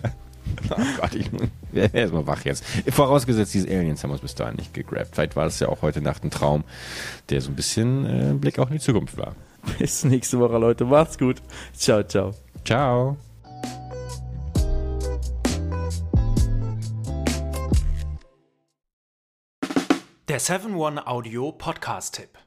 Oh 0.70 0.76
Gott, 1.00 1.16
ich 1.16 1.30
wer 1.72 1.92
wer 1.94 2.04
ist 2.04 2.14
mal 2.14 2.28
wach 2.28 2.44
jetzt. 2.44 2.64
Vorausgesetzt, 2.90 3.54
diese 3.54 3.70
Aliens 3.70 4.04
haben 4.04 4.12
uns 4.12 4.22
bis 4.22 4.36
dahin 4.36 4.58
nicht 4.58 4.74
gegrabt. 4.74 5.10
Vielleicht 5.14 5.36
war 5.36 5.46
das 5.46 5.60
ja 5.60 5.70
auch 5.70 5.82
heute 5.82 6.02
Nacht 6.02 6.24
ein 6.24 6.32
Traum, 6.32 6.64
der 7.30 7.42
so 7.42 7.50
ein 7.50 7.56
bisschen 7.56 8.06
äh, 8.06 8.30
ein 8.32 8.40
Blick 8.40 8.60
auch 8.60 8.68
in 8.68 8.74
die 8.74 8.80
Zukunft 8.80 9.18
war. 9.18 9.36
Bis 9.80 10.04
nächste 10.04 10.40
Woche, 10.40 10.58
Leute. 10.58 10.86
Macht's 10.86 11.18
gut. 11.18 11.42
Ciao, 11.74 12.04
ciao. 12.04 12.34
Ciao. 12.66 13.18
Der 20.28 20.42
7-One-Audio-Podcast-Tipp. 20.42 22.47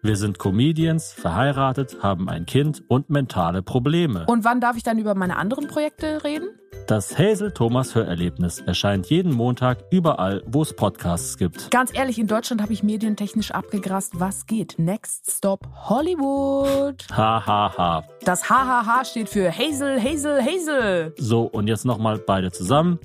Wir 0.00 0.14
sind 0.14 0.38
Comedians, 0.38 1.12
verheiratet, 1.12 2.04
haben 2.04 2.28
ein 2.28 2.46
Kind 2.46 2.84
und 2.86 3.10
mentale 3.10 3.62
Probleme. 3.62 4.26
Und 4.28 4.44
wann 4.44 4.60
darf 4.60 4.76
ich 4.76 4.84
dann 4.84 4.96
über 4.98 5.16
meine 5.16 5.36
anderen 5.36 5.66
Projekte 5.66 6.22
reden? 6.22 6.50
Das 6.86 7.18
Hazel 7.18 7.50
Thomas 7.50 7.96
Hörerlebnis 7.96 8.60
erscheint 8.60 9.06
jeden 9.10 9.32
Montag 9.32 9.78
überall, 9.90 10.44
wo 10.46 10.62
es 10.62 10.72
Podcasts 10.72 11.36
gibt. 11.36 11.72
Ganz 11.72 11.90
ehrlich, 11.92 12.20
in 12.20 12.28
Deutschland 12.28 12.62
habe 12.62 12.72
ich 12.72 12.84
medientechnisch 12.84 13.50
abgegrast. 13.50 14.20
Was 14.20 14.46
geht? 14.46 14.76
Next 14.78 15.32
Stop 15.32 15.66
Hollywood. 15.74 17.04
Ha 17.10 17.44
ha 17.44 17.74
ha. 17.76 18.04
Das 18.24 18.48
HHH 18.48 19.04
steht 19.04 19.28
für 19.28 19.50
Hazel, 19.50 20.00
Hazel, 20.00 20.40
Hazel. 20.40 21.14
So, 21.18 21.42
und 21.42 21.66
jetzt 21.66 21.84
nochmal 21.84 22.18
beide 22.18 22.52
zusammen. 22.52 23.00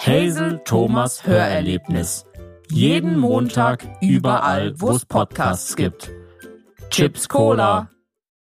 Hazel 0.00 0.60
Thomas 0.64 1.24
Hörerlebnis. 1.24 2.26
Jeden 2.70 3.20
Montag 3.20 3.86
überall, 4.00 4.74
wo 4.80 4.90
es 4.90 5.06
Podcasts 5.06 5.76
gibt. 5.76 6.10
Chips 6.94 7.26
Cola. 7.26 7.93